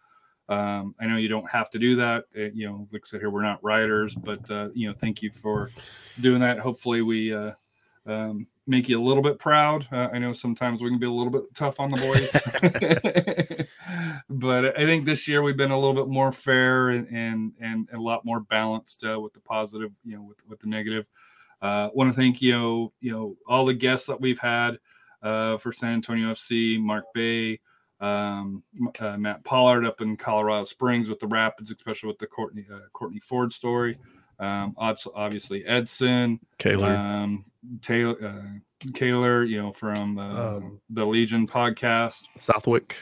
Um, 0.51 0.93
I 0.99 1.05
know 1.05 1.15
you 1.15 1.29
don't 1.29 1.49
have 1.49 1.69
to 1.69 1.79
do 1.79 1.95
that. 1.95 2.25
Uh, 2.37 2.51
you 2.53 2.67
know, 2.67 2.85
like 2.91 3.03
I 3.05 3.07
said 3.07 3.21
here, 3.21 3.29
we're 3.29 3.41
not 3.41 3.63
writers, 3.63 4.13
but 4.13 4.51
uh, 4.51 4.67
you 4.73 4.89
know, 4.89 4.93
thank 4.93 5.21
you 5.21 5.31
for 5.31 5.71
doing 6.19 6.41
that. 6.41 6.59
Hopefully, 6.59 7.01
we 7.01 7.33
uh, 7.33 7.53
um, 8.05 8.45
make 8.67 8.89
you 8.89 8.99
a 8.99 9.01
little 9.01 9.23
bit 9.23 9.39
proud. 9.39 9.87
Uh, 9.93 10.09
I 10.11 10.19
know 10.19 10.33
sometimes 10.33 10.81
we 10.81 10.89
can 10.89 10.99
be 10.99 11.05
a 11.05 11.11
little 11.11 11.31
bit 11.31 11.43
tough 11.55 11.79
on 11.79 11.89
the 11.89 11.97
boys, 11.97 13.65
but 14.29 14.77
I 14.77 14.83
think 14.83 15.05
this 15.05 15.25
year 15.25 15.41
we've 15.41 15.55
been 15.55 15.71
a 15.71 15.79
little 15.79 15.95
bit 15.95 16.09
more 16.09 16.33
fair 16.33 16.89
and 16.89 17.07
and, 17.07 17.53
and 17.61 17.87
a 17.93 17.97
lot 17.97 18.25
more 18.25 18.41
balanced 18.41 19.05
uh, 19.05 19.17
with 19.17 19.31
the 19.31 19.39
positive, 19.39 19.91
you 20.03 20.17
know, 20.17 20.23
with 20.23 20.37
with 20.49 20.59
the 20.59 20.67
negative. 20.67 21.05
Uh, 21.61 21.89
want 21.93 22.13
to 22.13 22.19
thank 22.19 22.41
you 22.41 22.51
know 22.51 22.91
you 22.99 23.11
know 23.13 23.37
all 23.47 23.65
the 23.65 23.73
guests 23.73 24.05
that 24.07 24.19
we've 24.19 24.39
had 24.39 24.77
uh, 25.23 25.57
for 25.57 25.71
San 25.71 25.93
Antonio 25.93 26.29
FC, 26.33 26.77
Mark 26.77 27.05
Bay 27.13 27.61
um, 28.01 28.63
uh, 28.99 29.17
Matt 29.17 29.43
Pollard 29.43 29.85
up 29.85 30.01
in 30.01 30.17
Colorado 30.17 30.65
Springs 30.65 31.07
with 31.07 31.19
the 31.19 31.27
Rapids, 31.27 31.71
especially 31.71 32.07
with 32.07 32.19
the 32.19 32.27
Kortne 32.27 32.69
uh, 32.71 32.79
Kortne 32.93 33.21
Ford 33.23 33.53
story. 33.53 33.97
Um, 34.39 34.73
obviously 34.77 35.63
Edson, 35.65 36.39
Kaler. 36.57 36.95
um, 36.95 37.45
Taylor, 37.81 38.17
uh, 38.23 38.89
Kaler, 38.95 39.43
you 39.43 39.61
know, 39.61 39.71
from 39.71 40.17
uh, 40.17 40.57
Um, 40.57 40.81
the 40.89 41.05
Legion 41.05 41.45
podcast, 41.47 42.23
Southwick. 42.37 42.95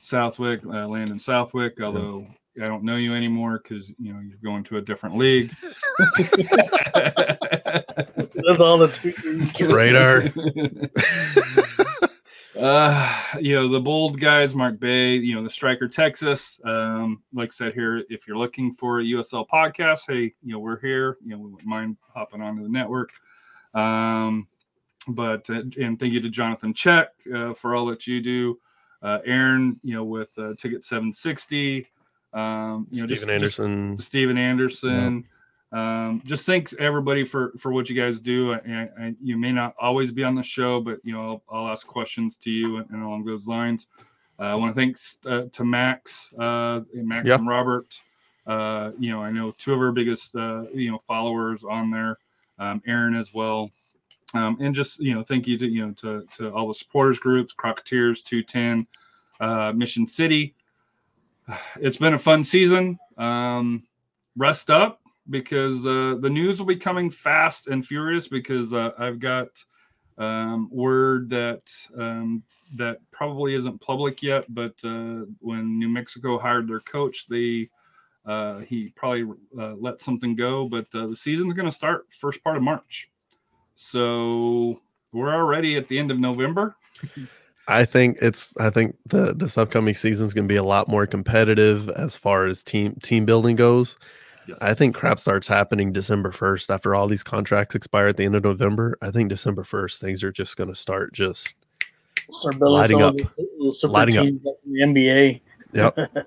Southwick, 0.00 0.64
uh, 0.66 0.86
Landon 0.86 1.18
Southwick. 1.18 1.80
Although 1.80 2.28
I 2.62 2.66
don't 2.66 2.84
know 2.84 2.96
you 2.96 3.14
anymore 3.14 3.60
because 3.62 3.88
you 3.98 4.12
know 4.12 4.20
you're 4.20 4.38
going 4.42 4.62
to 4.64 4.76
a 4.76 4.80
different 4.80 5.16
league. 5.16 5.52
That's 8.34 8.60
all 8.60 8.78
the 8.78 8.88
tweets. 8.88 9.72
Radar. 9.72 10.32
uh, 12.58 13.22
you 13.40 13.54
know 13.54 13.68
the 13.68 13.80
bold 13.80 14.20
guys, 14.20 14.54
Mark 14.54 14.78
Bay. 14.78 15.14
You 15.16 15.34
know 15.34 15.42
the 15.42 15.50
striker 15.50 15.88
Texas. 15.88 16.60
Um, 16.64 17.22
like 17.32 17.50
I 17.50 17.52
said 17.52 17.74
here, 17.74 18.04
if 18.10 18.26
you're 18.26 18.36
looking 18.36 18.72
for 18.72 19.00
a 19.00 19.04
USL 19.04 19.46
podcast, 19.48 20.00
hey, 20.08 20.34
you 20.42 20.52
know 20.52 20.58
we're 20.58 20.80
here. 20.80 21.16
You 21.24 21.30
know 21.30 21.38
we 21.38 21.50
wouldn't 21.50 21.68
mind 21.68 21.96
hopping 22.14 22.42
onto 22.42 22.62
the 22.62 22.68
network. 22.68 23.10
Um, 23.74 24.46
but 25.08 25.48
uh, 25.50 25.62
and 25.80 25.98
thank 25.98 26.12
you 26.12 26.20
to 26.20 26.28
Jonathan 26.30 26.74
Check 26.74 27.08
uh, 27.34 27.54
for 27.54 27.74
all 27.74 27.86
that 27.86 28.06
you 28.06 28.20
do. 28.20 28.58
Uh, 29.02 29.18
Aaron, 29.24 29.80
you 29.82 29.94
know 29.94 30.04
with 30.04 30.30
uh, 30.38 30.52
Ticket 30.58 30.84
760. 30.84 31.86
Um, 32.34 32.86
you 32.90 33.00
know, 33.02 33.06
Stephen 33.06 33.08
just- 33.08 33.18
just- 33.18 33.60
Anderson. 33.60 33.98
Steven 33.98 34.38
Anderson. 34.38 35.28
Um, 35.72 36.22
just 36.26 36.44
thanks 36.44 36.74
everybody 36.78 37.24
for 37.24 37.52
for 37.58 37.72
what 37.72 37.88
you 37.88 37.96
guys 37.96 38.20
do. 38.20 38.52
And, 38.52 38.90
and 38.98 39.16
you 39.22 39.38
may 39.38 39.52
not 39.52 39.74
always 39.80 40.12
be 40.12 40.22
on 40.22 40.34
the 40.34 40.42
show, 40.42 40.80
but 40.80 40.98
you 41.02 41.12
know 41.14 41.42
I'll, 41.50 41.60
I'll 41.64 41.68
ask 41.72 41.86
questions 41.86 42.36
to 42.38 42.50
you 42.50 42.76
and, 42.76 42.90
and 42.90 43.02
along 43.02 43.24
those 43.24 43.46
lines. 43.46 43.86
Uh, 44.38 44.42
I 44.44 44.54
want 44.54 44.74
to 44.74 44.80
thanks 44.80 45.18
uh, 45.26 45.42
to 45.50 45.64
Max, 45.64 46.32
uh, 46.38 46.80
Max 46.94 47.26
Yeah. 47.26 47.36
and 47.36 47.46
Robert. 47.48 48.00
Uh, 48.46 48.90
you 48.98 49.10
know 49.10 49.22
I 49.22 49.30
know 49.30 49.52
two 49.56 49.72
of 49.72 49.80
our 49.80 49.92
biggest 49.92 50.36
uh, 50.36 50.64
you 50.74 50.90
know 50.90 50.98
followers 50.98 51.64
on 51.64 51.90
there, 51.90 52.18
um, 52.58 52.82
Aaron 52.86 53.14
as 53.14 53.32
well. 53.32 53.70
Um, 54.34 54.56
and 54.60 54.74
just 54.74 54.98
you 55.00 55.14
know 55.14 55.22
thank 55.22 55.46
you 55.46 55.56
to 55.58 55.66
you 55.66 55.86
know 55.86 55.92
to 55.94 56.26
to 56.36 56.52
all 56.52 56.68
the 56.68 56.74
supporters 56.74 57.18
groups, 57.18 57.54
Crocketeers, 57.54 58.22
two 58.22 58.42
ten, 58.42 58.86
uh, 59.40 59.72
Mission 59.74 60.06
City. 60.06 60.54
It's 61.80 61.96
been 61.96 62.14
a 62.14 62.18
fun 62.18 62.44
season. 62.44 62.98
Um, 63.18 63.82
rest 64.36 64.70
up 64.70 65.01
because 65.30 65.86
uh, 65.86 66.16
the 66.20 66.30
news 66.30 66.58
will 66.58 66.66
be 66.66 66.76
coming 66.76 67.10
fast 67.10 67.68
and 67.68 67.86
furious 67.86 68.28
because 68.28 68.72
uh, 68.72 68.90
I've 68.98 69.20
got 69.20 69.48
um, 70.18 70.68
word 70.70 71.30
that 71.30 71.70
um, 71.98 72.42
that 72.76 72.98
probably 73.10 73.54
isn't 73.54 73.80
public 73.80 74.22
yet, 74.22 74.44
but 74.48 74.74
uh, 74.84 75.24
when 75.40 75.78
New 75.78 75.88
Mexico 75.88 76.38
hired 76.38 76.68
their 76.68 76.80
coach, 76.80 77.26
they 77.28 77.68
uh, 78.24 78.60
he 78.60 78.88
probably 78.90 79.24
uh, 79.58 79.74
let 79.74 80.00
something 80.00 80.36
go, 80.36 80.68
but 80.68 80.86
uh, 80.94 81.06
the 81.06 81.16
season's 81.16 81.54
going 81.54 81.68
to 81.68 81.74
start 81.74 82.06
first 82.18 82.42
part 82.44 82.56
of 82.56 82.62
March. 82.62 83.10
So 83.74 84.80
we're 85.12 85.34
already 85.34 85.76
at 85.76 85.88
the 85.88 85.98
end 85.98 86.10
of 86.10 86.18
November. 86.18 86.76
I 87.68 87.84
think 87.84 88.18
it's 88.20 88.56
I 88.58 88.70
think 88.70 88.96
the 89.06 89.34
this 89.34 89.58
upcoming 89.58 89.94
season 89.94 90.26
is 90.26 90.34
going 90.34 90.46
to 90.46 90.52
be 90.52 90.56
a 90.56 90.64
lot 90.64 90.88
more 90.88 91.06
competitive 91.06 91.88
as 91.90 92.16
far 92.16 92.46
as 92.46 92.62
team 92.62 92.96
team 93.02 93.24
building 93.24 93.56
goes. 93.56 93.96
Yes. 94.46 94.58
I 94.60 94.74
think 94.74 94.94
crap 94.94 95.18
starts 95.18 95.46
happening 95.46 95.92
December 95.92 96.30
1st 96.32 96.70
after 96.74 96.94
all 96.94 97.06
these 97.06 97.22
contracts 97.22 97.74
expire 97.74 98.08
at 98.08 98.16
the 98.16 98.24
end 98.24 98.34
of 98.34 98.42
November. 98.44 98.96
I 99.02 99.10
think 99.10 99.28
December 99.28 99.62
1st 99.62 100.00
things 100.00 100.24
are 100.24 100.32
just 100.32 100.56
going 100.56 100.68
to 100.68 100.74
start 100.74 101.12
just 101.12 101.54
Start 102.30 102.58
Lighting 102.60 103.02
up. 103.02 103.14
of 103.20 103.34
the 103.36 103.46
little 103.58 103.72
super 103.72 103.92
Lighting 103.92 104.16
up. 104.16 104.24
teams 104.24 104.40
like 104.44 104.54
in 104.64 104.94
the 104.94 105.00
NBA. 105.00 105.40
yep. 105.72 105.96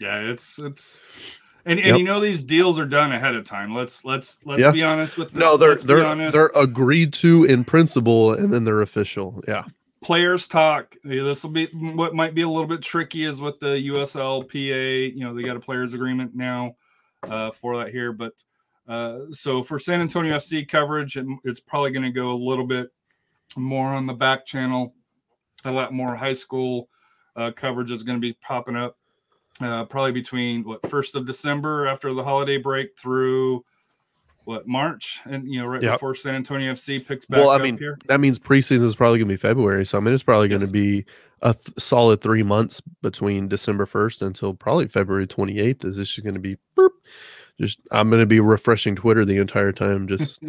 Yeah, 0.00 0.18
it's 0.20 0.58
it's 0.58 1.20
and, 1.64 1.78
and 1.78 1.88
Yep. 1.90 1.98
you 1.98 2.04
know 2.04 2.18
these 2.18 2.42
deals 2.42 2.76
are 2.76 2.86
done 2.86 3.12
ahead 3.12 3.36
of 3.36 3.44
time. 3.44 3.72
Let's 3.72 4.04
let's 4.04 4.40
let's 4.44 4.60
Yeah. 4.60 4.72
be 4.72 4.82
honest 4.82 5.16
with 5.16 5.32
no, 5.32 5.56
they're 5.56 5.70
Let's 5.70 5.84
they're 5.84 6.04
honest. 6.04 6.32
they're 6.32 6.50
agreed 6.56 7.12
to 7.14 7.44
in 7.44 7.62
principle 7.64 8.32
and 8.32 8.52
then 8.52 8.64
they're 8.64 8.82
official. 8.82 9.40
Yeah. 9.46 9.62
players 10.02 10.48
talk. 10.48 10.96
This 11.04 11.44
will 11.44 11.50
be 11.52 11.66
what 11.72 12.14
might 12.16 12.34
be 12.34 12.42
a 12.42 12.48
little 12.48 12.66
bit 12.66 12.82
tricky 12.82 13.22
is 13.24 13.40
with 13.40 13.60
the 13.60 13.66
USLPA. 13.90 15.14
You 15.14 15.20
know, 15.24 15.34
they 15.34 15.42
got 15.42 15.56
a 15.56 15.60
players 15.60 15.94
agreement 15.94 16.34
now 16.34 16.74
for 17.52 17.78
that 17.78 17.90
here, 17.92 18.12
but 18.12 18.32
uh, 18.88 19.20
so 19.30 19.62
for 19.62 19.78
San 19.78 20.00
Antonio 20.00 20.36
FC 20.36 20.68
coverage, 20.68 21.16
it, 21.16 21.26
it's 21.44 21.60
probably 21.60 21.92
going 21.92 22.02
to 22.04 22.10
go 22.10 22.32
a 22.32 22.34
little 22.34 22.66
bit 22.66 22.90
more 23.56 23.88
on 23.88 24.06
the 24.06 24.12
back 24.12 24.44
channel. 24.44 24.94
A 25.64 25.70
lot 25.70 25.92
more 25.92 26.16
high 26.16 26.32
school 26.32 26.88
uh, 27.36 27.52
coverage 27.52 27.90
is 27.90 28.02
going 28.02 28.16
to 28.16 28.20
be 28.20 28.32
popping 28.34 28.76
up. 28.76 28.96
Uh, 29.60 29.84
probably 29.84 30.12
between 30.12 30.64
what 30.64 30.88
first 30.88 31.14
of 31.14 31.26
December 31.26 31.86
after 31.86 32.14
the 32.14 32.24
holiday 32.24 32.56
break 32.56 32.98
through 32.98 33.62
what 34.44 34.66
March 34.66 35.20
and 35.26 35.46
you 35.46 35.60
know 35.60 35.66
right 35.66 35.82
Yep. 35.82 35.92
before 35.94 36.14
San 36.14 36.34
Antonio 36.34 36.72
FC 36.72 37.06
picks 37.06 37.26
back 37.26 37.38
Well, 37.38 37.50
I 37.50 37.56
up 37.56 37.62
mean, 37.62 37.78
here. 37.78 37.96
That 38.08 38.18
means 38.18 38.38
preseason 38.38 38.82
is 38.84 38.96
probably 38.96 39.18
going 39.18 39.28
to 39.28 39.34
be 39.34 39.36
February. 39.36 39.84
So 39.86 39.98
I 39.98 40.00
mean, 40.00 40.14
it's 40.14 40.22
probably 40.22 40.48
going 40.48 40.62
to 40.62 40.72
be 40.72 41.04
a 41.42 41.52
th- 41.54 41.74
solid 41.78 42.20
three 42.20 42.42
months 42.42 42.80
between 43.02 43.48
December 43.48 43.84
1st 43.86 44.22
until 44.22 44.54
probably 44.54 44.88
February 44.88 45.26
28th. 45.26 45.84
Is 45.84 45.96
this 45.96 46.10
just 46.12 46.24
going 46.24 46.34
to 46.34 46.40
be 46.40 46.56
boop, 46.76 46.90
just 47.60 47.78
I'm 47.90 48.08
going 48.10 48.20
to 48.20 48.26
be 48.26 48.40
refreshing 48.40 48.94
Twitter 48.96 49.24
the 49.24 49.38
entire 49.38 49.72
time, 49.72 50.06
just 50.08 50.42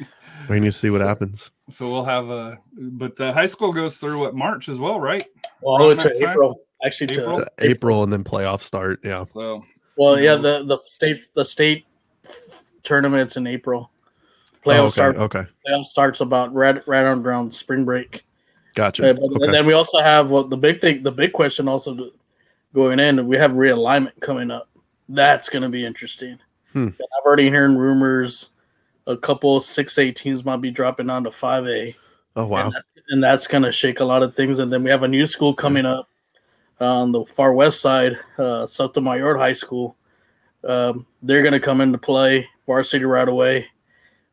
waiting 0.48 0.64
to 0.64 0.72
see 0.72 0.90
what 0.90 1.00
So- 1.00 1.06
happens. 1.08 1.50
So 1.70 1.86
we'll 1.86 2.04
have 2.04 2.28
a, 2.30 2.58
but 2.76 3.20
uh, 3.20 3.32
high 3.32 3.46
school 3.46 3.72
goes 3.72 3.98
through 3.98 4.18
what 4.18 4.34
March 4.34 4.68
as 4.68 4.78
well, 4.80 4.98
right? 5.00 5.22
Well, 5.62 5.80
all 5.80 5.88
the 5.88 5.94
to? 5.96 6.30
April. 6.30 6.60
Actually, 6.84 7.08
to 7.08 7.20
April? 7.20 7.38
To 7.38 7.50
April 7.60 8.02
and 8.02 8.12
then 8.12 8.24
playoffs 8.24 8.62
start. 8.62 8.98
Yeah. 9.04 9.24
So 9.32 9.62
well, 9.96 10.18
yeah, 10.18 10.34
the 10.36 10.64
the 10.64 10.78
state 10.86 11.20
the 11.34 11.44
state 11.44 11.84
tournaments 12.82 13.36
in 13.36 13.46
April. 13.46 13.90
Oh, 13.92 14.68
Playoff 14.68 14.78
okay. 14.80 14.90
start 14.90 15.16
Okay. 15.16 15.42
playoff 15.68 15.84
starts 15.84 16.20
about 16.20 16.52
right 16.52 16.86
right 16.88 17.02
around 17.04 17.52
spring 17.54 17.84
break. 17.84 18.24
Gotcha. 18.74 19.02
But 19.02 19.22
Okay. 19.22 19.44
And 19.44 19.54
then 19.54 19.66
we 19.66 19.72
also 19.72 20.00
have 20.00 20.30
well, 20.30 20.44
the 20.44 20.56
big 20.56 20.80
thing, 20.80 21.02
the 21.02 21.12
big 21.12 21.32
question 21.32 21.68
also 21.68 22.10
going 22.74 23.00
in. 23.00 23.26
We 23.26 23.36
have 23.36 23.52
realignment 23.52 24.20
coming 24.20 24.50
up. 24.50 24.68
That's 25.08 25.48
going 25.48 25.62
to 25.62 25.68
be 25.68 25.84
interesting. 25.84 26.38
Hmm. 26.72 26.88
I've 26.88 27.26
already 27.26 27.48
hearing 27.50 27.76
rumors. 27.76 28.50
A 29.06 29.16
couple 29.16 29.58
six 29.60 29.98
A 29.98 30.12
teams 30.12 30.44
might 30.44 30.60
be 30.60 30.70
dropping 30.70 31.08
down 31.08 31.24
to 31.24 31.30
five 31.32 31.66
A, 31.66 31.96
Oh 32.36 32.46
wow. 32.46 32.66
and, 32.66 32.74
that's, 32.74 32.86
and 33.08 33.22
that's 33.24 33.46
going 33.48 33.64
to 33.64 33.72
shake 33.72 33.98
a 34.00 34.04
lot 34.04 34.22
of 34.22 34.36
things. 34.36 34.60
And 34.60 34.72
then 34.72 34.84
we 34.84 34.90
have 34.90 35.02
a 35.02 35.08
new 35.08 35.26
school 35.26 35.52
coming 35.52 35.84
up 35.84 36.08
on 36.80 37.10
the 37.10 37.24
far 37.24 37.52
west 37.52 37.80
side, 37.80 38.18
uh, 38.38 38.66
Sotomayor 38.66 39.36
High 39.36 39.52
School. 39.52 39.96
Um, 40.62 41.06
they're 41.22 41.42
going 41.42 41.54
to 41.54 41.60
come 41.60 41.80
into 41.80 41.98
play 41.98 42.48
varsity 42.66 43.04
right 43.04 43.28
away. 43.28 43.66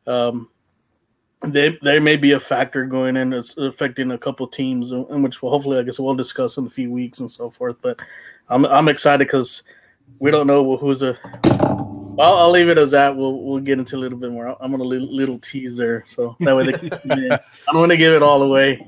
Um, 0.06 0.48
they 1.42 1.78
they 1.82 1.98
may 1.98 2.16
be 2.16 2.32
a 2.32 2.40
factor 2.40 2.84
going 2.84 3.16
in 3.16 3.32
it's 3.32 3.56
affecting 3.58 4.10
a 4.10 4.18
couple 4.18 4.46
teams 4.46 4.90
in 4.90 5.06
in 5.10 5.22
which 5.22 5.40
we'll 5.40 5.52
hopefully 5.52 5.78
I 5.78 5.82
guess 5.82 5.98
we'll 5.98 6.14
discuss 6.14 6.56
in 6.56 6.66
a 6.66 6.70
few 6.70 6.90
weeks 6.90 7.20
and 7.20 7.30
so 7.30 7.50
forth. 7.50 7.76
But 7.80 8.00
I'm 8.48 8.64
I'm 8.66 8.88
excited 8.88 9.26
because 9.26 9.62
we 10.18 10.30
don't 10.30 10.46
know 10.46 10.76
who's 10.76 11.02
a. 11.02 11.18
I'll, 12.20 12.34
I'll 12.34 12.50
leave 12.50 12.68
it 12.68 12.78
as 12.78 12.90
that. 12.90 13.16
We'll 13.16 13.40
we'll 13.40 13.60
get 13.60 13.78
into 13.78 13.96
a 13.96 13.98
little 13.98 14.18
bit 14.18 14.32
more. 14.32 14.56
I'm 14.60 14.70
gonna 14.72 14.84
little, 14.84 15.14
little 15.14 15.38
tease 15.38 15.76
there, 15.76 16.04
so 16.08 16.36
that 16.40 16.56
way 16.56 16.72
they 16.72 16.72
can. 16.72 17.32
I 17.32 17.38
don't 17.72 17.80
want 17.80 17.92
to 17.92 17.96
give 17.96 18.14
it 18.14 18.22
all 18.22 18.42
away. 18.42 18.86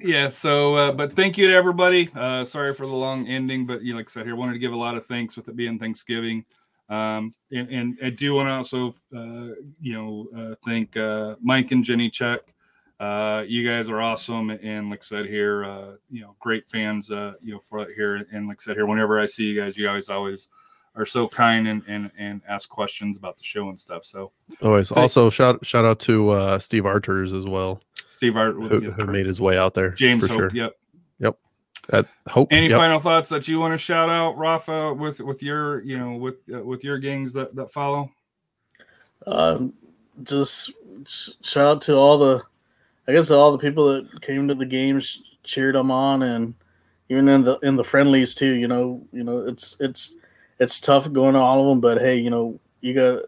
yeah, 0.00 0.28
so 0.28 0.74
uh, 0.76 0.92
but 0.92 1.14
thank 1.14 1.36
you 1.36 1.48
to 1.48 1.54
everybody. 1.54 2.08
Uh, 2.14 2.44
sorry 2.44 2.74
for 2.74 2.86
the 2.86 2.94
long 2.94 3.26
ending, 3.28 3.66
but 3.66 3.82
you 3.82 3.92
know, 3.92 3.98
like 3.98 4.08
I 4.08 4.12
said 4.12 4.26
here, 4.26 4.36
wanted 4.36 4.54
to 4.54 4.58
give 4.58 4.72
a 4.72 4.76
lot 4.76 4.96
of 4.96 5.04
thanks 5.04 5.36
with 5.36 5.48
it 5.48 5.56
being 5.56 5.78
Thanksgiving. 5.78 6.44
Um, 6.90 7.32
and, 7.52 7.68
and 7.70 7.98
I 8.02 8.10
do 8.10 8.34
want 8.34 8.48
to 8.48 8.52
also, 8.52 8.88
uh, 9.16 9.54
you 9.80 9.92
know, 9.94 10.26
uh, 10.36 10.54
thank 10.66 10.96
uh, 10.96 11.36
Mike 11.40 11.70
and 11.70 11.84
Jenny 11.84 12.10
Check. 12.10 12.40
Uh, 12.98 13.44
you 13.46 13.66
guys 13.66 13.88
are 13.88 14.02
awesome, 14.02 14.50
and 14.50 14.90
like 14.90 14.98
I 14.98 15.04
said 15.04 15.24
here, 15.26 15.64
uh, 15.64 15.92
you 16.10 16.20
know, 16.20 16.34
great 16.38 16.68
fans, 16.68 17.10
uh, 17.10 17.32
you 17.40 17.54
know, 17.54 17.60
for 17.60 17.78
it 17.78 17.94
here. 17.96 18.26
And 18.32 18.46
like 18.46 18.58
I 18.60 18.62
said 18.62 18.76
here, 18.76 18.84
whenever 18.86 19.18
I 19.18 19.24
see 19.24 19.44
you 19.44 19.58
guys, 19.58 19.76
you 19.78 19.86
guys 19.86 20.10
always 20.10 20.48
are 20.96 21.06
so 21.06 21.26
kind 21.28 21.68
and 21.68 21.82
and 21.88 22.10
and 22.18 22.42
ask 22.48 22.68
questions 22.68 23.16
about 23.16 23.38
the 23.38 23.44
show 23.44 23.68
and 23.68 23.78
stuff. 23.80 24.04
So 24.04 24.32
Always. 24.62 24.88
Thank- 24.88 24.98
Also, 24.98 25.30
shout 25.30 25.64
shout 25.64 25.84
out 25.84 25.98
to 26.00 26.30
uh, 26.30 26.58
Steve 26.58 26.84
Arters 26.84 27.32
as 27.32 27.46
well, 27.46 27.80
Steve 28.08 28.36
Art, 28.36 28.54
who, 28.56 28.82
yeah, 28.82 28.90
who 28.90 29.06
made 29.06 29.24
his 29.26 29.40
way 29.40 29.56
out 29.56 29.72
there 29.72 29.90
James 29.92 30.20
for 30.26 30.28
Hope, 30.28 30.38
sure. 30.38 30.50
yep. 30.52 30.76
At 31.92 32.06
Hope. 32.28 32.48
Any 32.52 32.68
yep. 32.68 32.78
final 32.78 33.00
thoughts 33.00 33.28
that 33.30 33.48
you 33.48 33.58
want 33.58 33.74
to 33.74 33.78
shout 33.78 34.08
out, 34.08 34.38
Rafa, 34.38 34.94
with 34.94 35.20
with 35.20 35.42
your 35.42 35.82
you 35.82 35.98
know 35.98 36.14
with 36.14 36.36
uh, 36.54 36.62
with 36.62 36.84
your 36.84 36.98
gangs 36.98 37.32
that 37.32 37.54
that 37.56 37.72
follow? 37.72 38.10
Um, 39.26 39.74
just 40.22 40.72
shout 41.42 41.66
out 41.66 41.82
to 41.82 41.94
all 41.94 42.18
the, 42.18 42.42
I 43.08 43.12
guess 43.12 43.30
all 43.30 43.52
the 43.52 43.58
people 43.58 43.92
that 43.92 44.22
came 44.22 44.48
to 44.48 44.54
the 44.54 44.66
games, 44.66 45.22
cheered 45.42 45.74
them 45.74 45.90
on, 45.90 46.22
and 46.22 46.54
even 47.08 47.28
in 47.28 47.42
the 47.42 47.58
in 47.58 47.76
the 47.76 47.84
friendlies 47.84 48.34
too. 48.34 48.52
You 48.52 48.68
know, 48.68 49.04
you 49.12 49.24
know, 49.24 49.46
it's 49.46 49.76
it's 49.80 50.14
it's 50.58 50.80
tough 50.80 51.10
going 51.12 51.34
to 51.34 51.40
all 51.40 51.60
of 51.60 51.68
them, 51.68 51.80
but 51.80 51.98
hey, 51.98 52.16
you 52.16 52.30
know, 52.30 52.60
you 52.80 52.94
got 52.94 53.24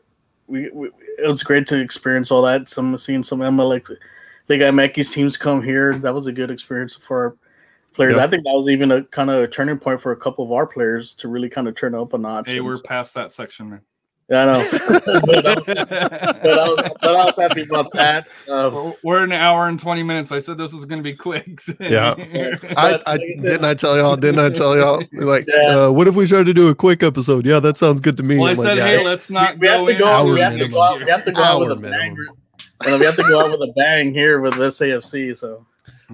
we, 0.47 0.71
we 0.71 0.91
it 1.19 1.27
was 1.27 1.43
great 1.43 1.67
to 1.69 1.81
experience 1.81 2.31
all 2.31 2.43
that. 2.43 2.69
Some 2.69 2.97
seeing 2.97 3.23
some 3.23 3.41
MLX 3.41 3.97
Liga 4.49 4.67
MX 4.67 5.13
teams 5.13 5.37
come 5.37 5.63
here. 5.63 5.95
That 5.95 6.15
was 6.15 6.27
a 6.27 6.33
good 6.33 6.51
experience 6.51 6.95
for 6.95 7.25
our 7.25 7.37
players. 7.95 8.17
Yep. 8.17 8.25
I 8.25 8.31
think 8.31 8.45
that 8.45 8.53
was 8.53 8.69
even 8.69 8.91
a 8.91 9.03
kind 9.05 9.31
of 9.31 9.43
a 9.43 9.49
turning 9.49 9.79
point 9.79 10.01
for 10.01 10.13
a 10.13 10.17
couple 10.17 10.45
of 10.45 10.53
our 10.53 10.67
players 10.67 11.15
to 11.17 11.29
really 11.29 11.49
kind 11.49 11.69
of 11.69 11.75
turn 11.75 11.95
up 11.95 12.13
a 12.15 12.19
notch. 12.19 12.49
Hey, 12.51 12.61
we're 12.61 12.81
past 12.81 13.15
that 13.15 13.33
section, 13.33 13.71
man. 13.71 13.81
Yeah, 14.31 14.45
I 14.45 14.47
know. 14.47 14.69
but, 15.27 15.47
I 15.47 15.55
was, 15.55 15.65
but, 15.67 15.79
I 15.91 16.69
was, 16.69 16.91
but 17.03 17.17
I 17.17 17.25
was 17.27 17.37
happy 17.37 17.63
about 17.63 17.93
that. 17.93 18.29
Um, 18.49 18.73
We're- 18.73 18.95
We're 19.03 19.23
an 19.25 19.33
hour 19.33 19.69
and 19.69 19.79
20 19.79 20.03
minutes. 20.05 20.33
I 20.33 20.39
said 20.39 20.57
this 20.57 20.73
was 20.73 20.85
going 20.87 21.01
to 21.01 21.05
be 21.05 21.15
quick. 21.15 21.61
Yeah. 21.81 22.15
I, 22.17 22.75
I 22.77 22.91
like 22.93 23.03
I 23.07 23.17
said- 23.35 23.43
didn't 23.43 23.65
I 23.65 23.75
tell 23.75 23.97
y'all, 23.97 24.17
didn't 24.17 24.39
I 24.41 24.49
tell 24.49 24.77
y'all 24.77 25.03
like 25.13 25.45
Yeah. 25.49 25.87
uh, 25.87 25.91
what 25.91 26.09
if 26.09 26.15
we 26.15 26.27
tried 26.27 26.47
to 26.47 26.55
do 26.55 26.69
a 26.69 26.75
quick 26.75 27.03
episode? 27.03 27.45
Yeah, 27.45 27.61
that 27.61 27.77
sounds 27.77 28.01
good 28.01 28.17
to 28.17 28.23
me. 28.23 28.39
well, 28.39 28.47
I 28.47 28.51
I'm 28.53 28.57
like, 28.59 28.67
said, 28.69 28.77
yeah, 28.79 28.87
hey, 28.87 29.05
let's 29.05 29.29
not 29.29 29.59
we 29.59 29.67
have 29.67 29.87
to 29.87 29.95
go. 29.95 30.07
Hour 30.07 30.33
We 30.33 30.41
have 30.41 30.57
to 30.57 30.69
go 30.69 30.81
out. 30.83 31.01
We 31.05 31.11
have 31.11 31.25
to 31.27 31.33
go 31.33 31.43
out 31.43 31.61
with 31.61 31.69
Hour 31.71 31.77
a 31.77 31.81
bang. 31.81 31.91
minimum. 32.15 32.37
You 32.85 32.91
know, 32.91 32.99
we 32.99 33.05
have 33.05 33.17
to 33.17 33.23
go 33.25 33.41
out 33.41 33.51
with 33.59 33.69
a 33.69 33.73
bang 33.77 34.13
here 34.15 34.41
with 34.41 34.55
this 34.55 34.79
AFC. 34.79 35.37
So 35.37 35.67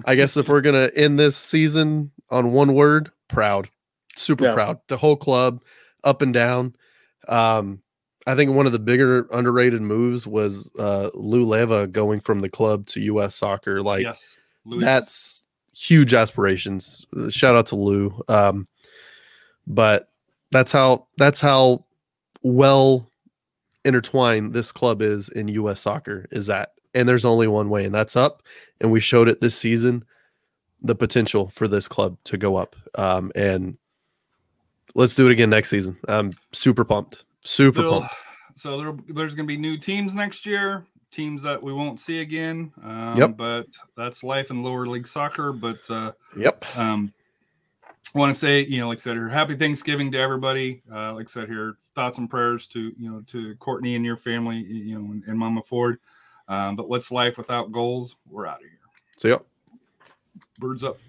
I 0.05 0.15
guess 0.15 0.37
if 0.37 0.47
we're 0.47 0.61
gonna 0.61 0.89
end 0.95 1.19
this 1.19 1.35
season 1.37 2.11
on 2.29 2.51
one 2.51 2.73
word, 2.73 3.11
proud. 3.27 3.69
Super 4.15 4.45
Yeah. 4.45 4.53
proud. 4.53 4.79
The 4.87 4.97
whole 4.97 5.15
club, 5.15 5.61
up 6.03 6.21
and 6.21 6.33
down. 6.33 6.75
Um, 7.27 7.81
I 8.27 8.35
think 8.35 8.51
one 8.51 8.65
of 8.65 8.71
the 8.71 8.79
bigger 8.79 9.27
underrated 9.31 9.81
moves 9.81 10.27
was 10.27 10.69
uh 10.77 11.09
Lou 11.13 11.45
Leva 11.45 11.87
going 11.87 12.19
from 12.19 12.39
the 12.39 12.49
club 12.49 12.85
to 12.87 13.01
US 13.01 13.35
soccer. 13.35 13.81
Like 13.81 14.03
yes. 14.03 14.37
That's 14.65 15.45
huge 15.73 16.13
aspirations. 16.13 17.05
Shout 17.29 17.55
out 17.55 17.65
to 17.67 17.75
Lou. 17.75 18.21
Um, 18.27 18.67
but 19.65 20.11
that's 20.51 20.71
how 20.71 21.07
that's 21.17 21.39
how 21.39 21.85
well 22.43 23.09
intertwined 23.85 24.53
this 24.53 24.71
club 24.71 25.01
is 25.01 25.29
in 25.29 25.47
US 25.47 25.79
soccer 25.79 26.27
is 26.31 26.47
that 26.47 26.73
and 26.93 27.07
there's 27.07 27.25
only 27.25 27.47
one 27.47 27.69
way 27.69 27.85
and 27.85 27.93
that's 27.93 28.15
up 28.15 28.43
and 28.81 28.91
we 28.91 28.99
showed 28.99 29.27
it 29.27 29.41
this 29.41 29.55
season 29.55 30.03
the 30.81 30.95
potential 30.95 31.49
for 31.49 31.67
this 31.67 31.87
club 31.87 32.17
to 32.23 32.37
go 32.37 32.55
up 32.55 32.75
um, 32.95 33.31
and 33.35 33.77
let's 34.95 35.15
do 35.15 35.27
it 35.27 35.31
again 35.31 35.49
next 35.49 35.69
season 35.69 35.97
i'm 36.07 36.31
super 36.51 36.83
pumped 36.83 37.25
super 37.43 37.79
Still- 37.79 37.99
pumped 38.01 38.15
so 38.59 38.77
there, 38.77 38.93
there's 39.07 39.35
going 39.35 39.47
to 39.47 39.51
be 39.51 39.55
new 39.55 39.77
teams 39.77 40.13
next 40.13 40.45
year, 40.45 40.85
teams 41.11 41.41
that 41.43 41.63
we 41.63 41.71
won't 41.71 41.97
see 41.97 42.19
again. 42.19 42.73
Um, 42.83 43.15
Yep. 43.17 43.37
But 43.37 43.67
that's 43.95 44.21
life 44.21 44.51
in 44.51 44.63
lower 44.63 44.85
league 44.85 45.07
soccer. 45.07 45.53
But 45.53 45.79
uh, 45.89 46.11
yep 46.35 46.65
um, 46.75 47.13
I 48.13 48.19
want 48.19 48.33
to 48.33 48.39
say, 48.39 48.65
you 48.65 48.79
know, 48.79 48.89
like 48.89 48.97
I 48.97 49.01
said 49.01 49.13
here, 49.13 49.29
happy 49.29 49.55
Thanksgiving 49.55 50.11
to 50.11 50.17
everybody. 50.19 50.81
Uh, 50.91 51.13
like 51.13 51.29
I 51.29 51.31
said 51.31 51.47
here, 51.47 51.77
thoughts 51.95 52.17
and 52.17 52.29
prayers 52.29 52.67
to 52.67 52.91
you 52.97 53.09
know 53.09 53.21
to 53.27 53.55
Kortne 53.55 53.95
and 53.95 54.03
your 54.03 54.17
family, 54.17 54.57
you 54.57 54.99
know, 54.99 55.11
and, 55.11 55.23
and 55.25 55.39
Mama 55.39 55.61
Ford. 55.63 55.99
Um, 56.49 56.75
but 56.75 56.89
what's 56.89 57.11
life 57.11 57.37
without 57.37 57.71
goals? 57.71 58.17
We're 58.29 58.47
out 58.47 58.57
of 58.57 58.61
here. 58.63 58.79
so 59.17 59.27
yep 59.29 59.45
Birds 60.59 60.83
up. 60.83 60.99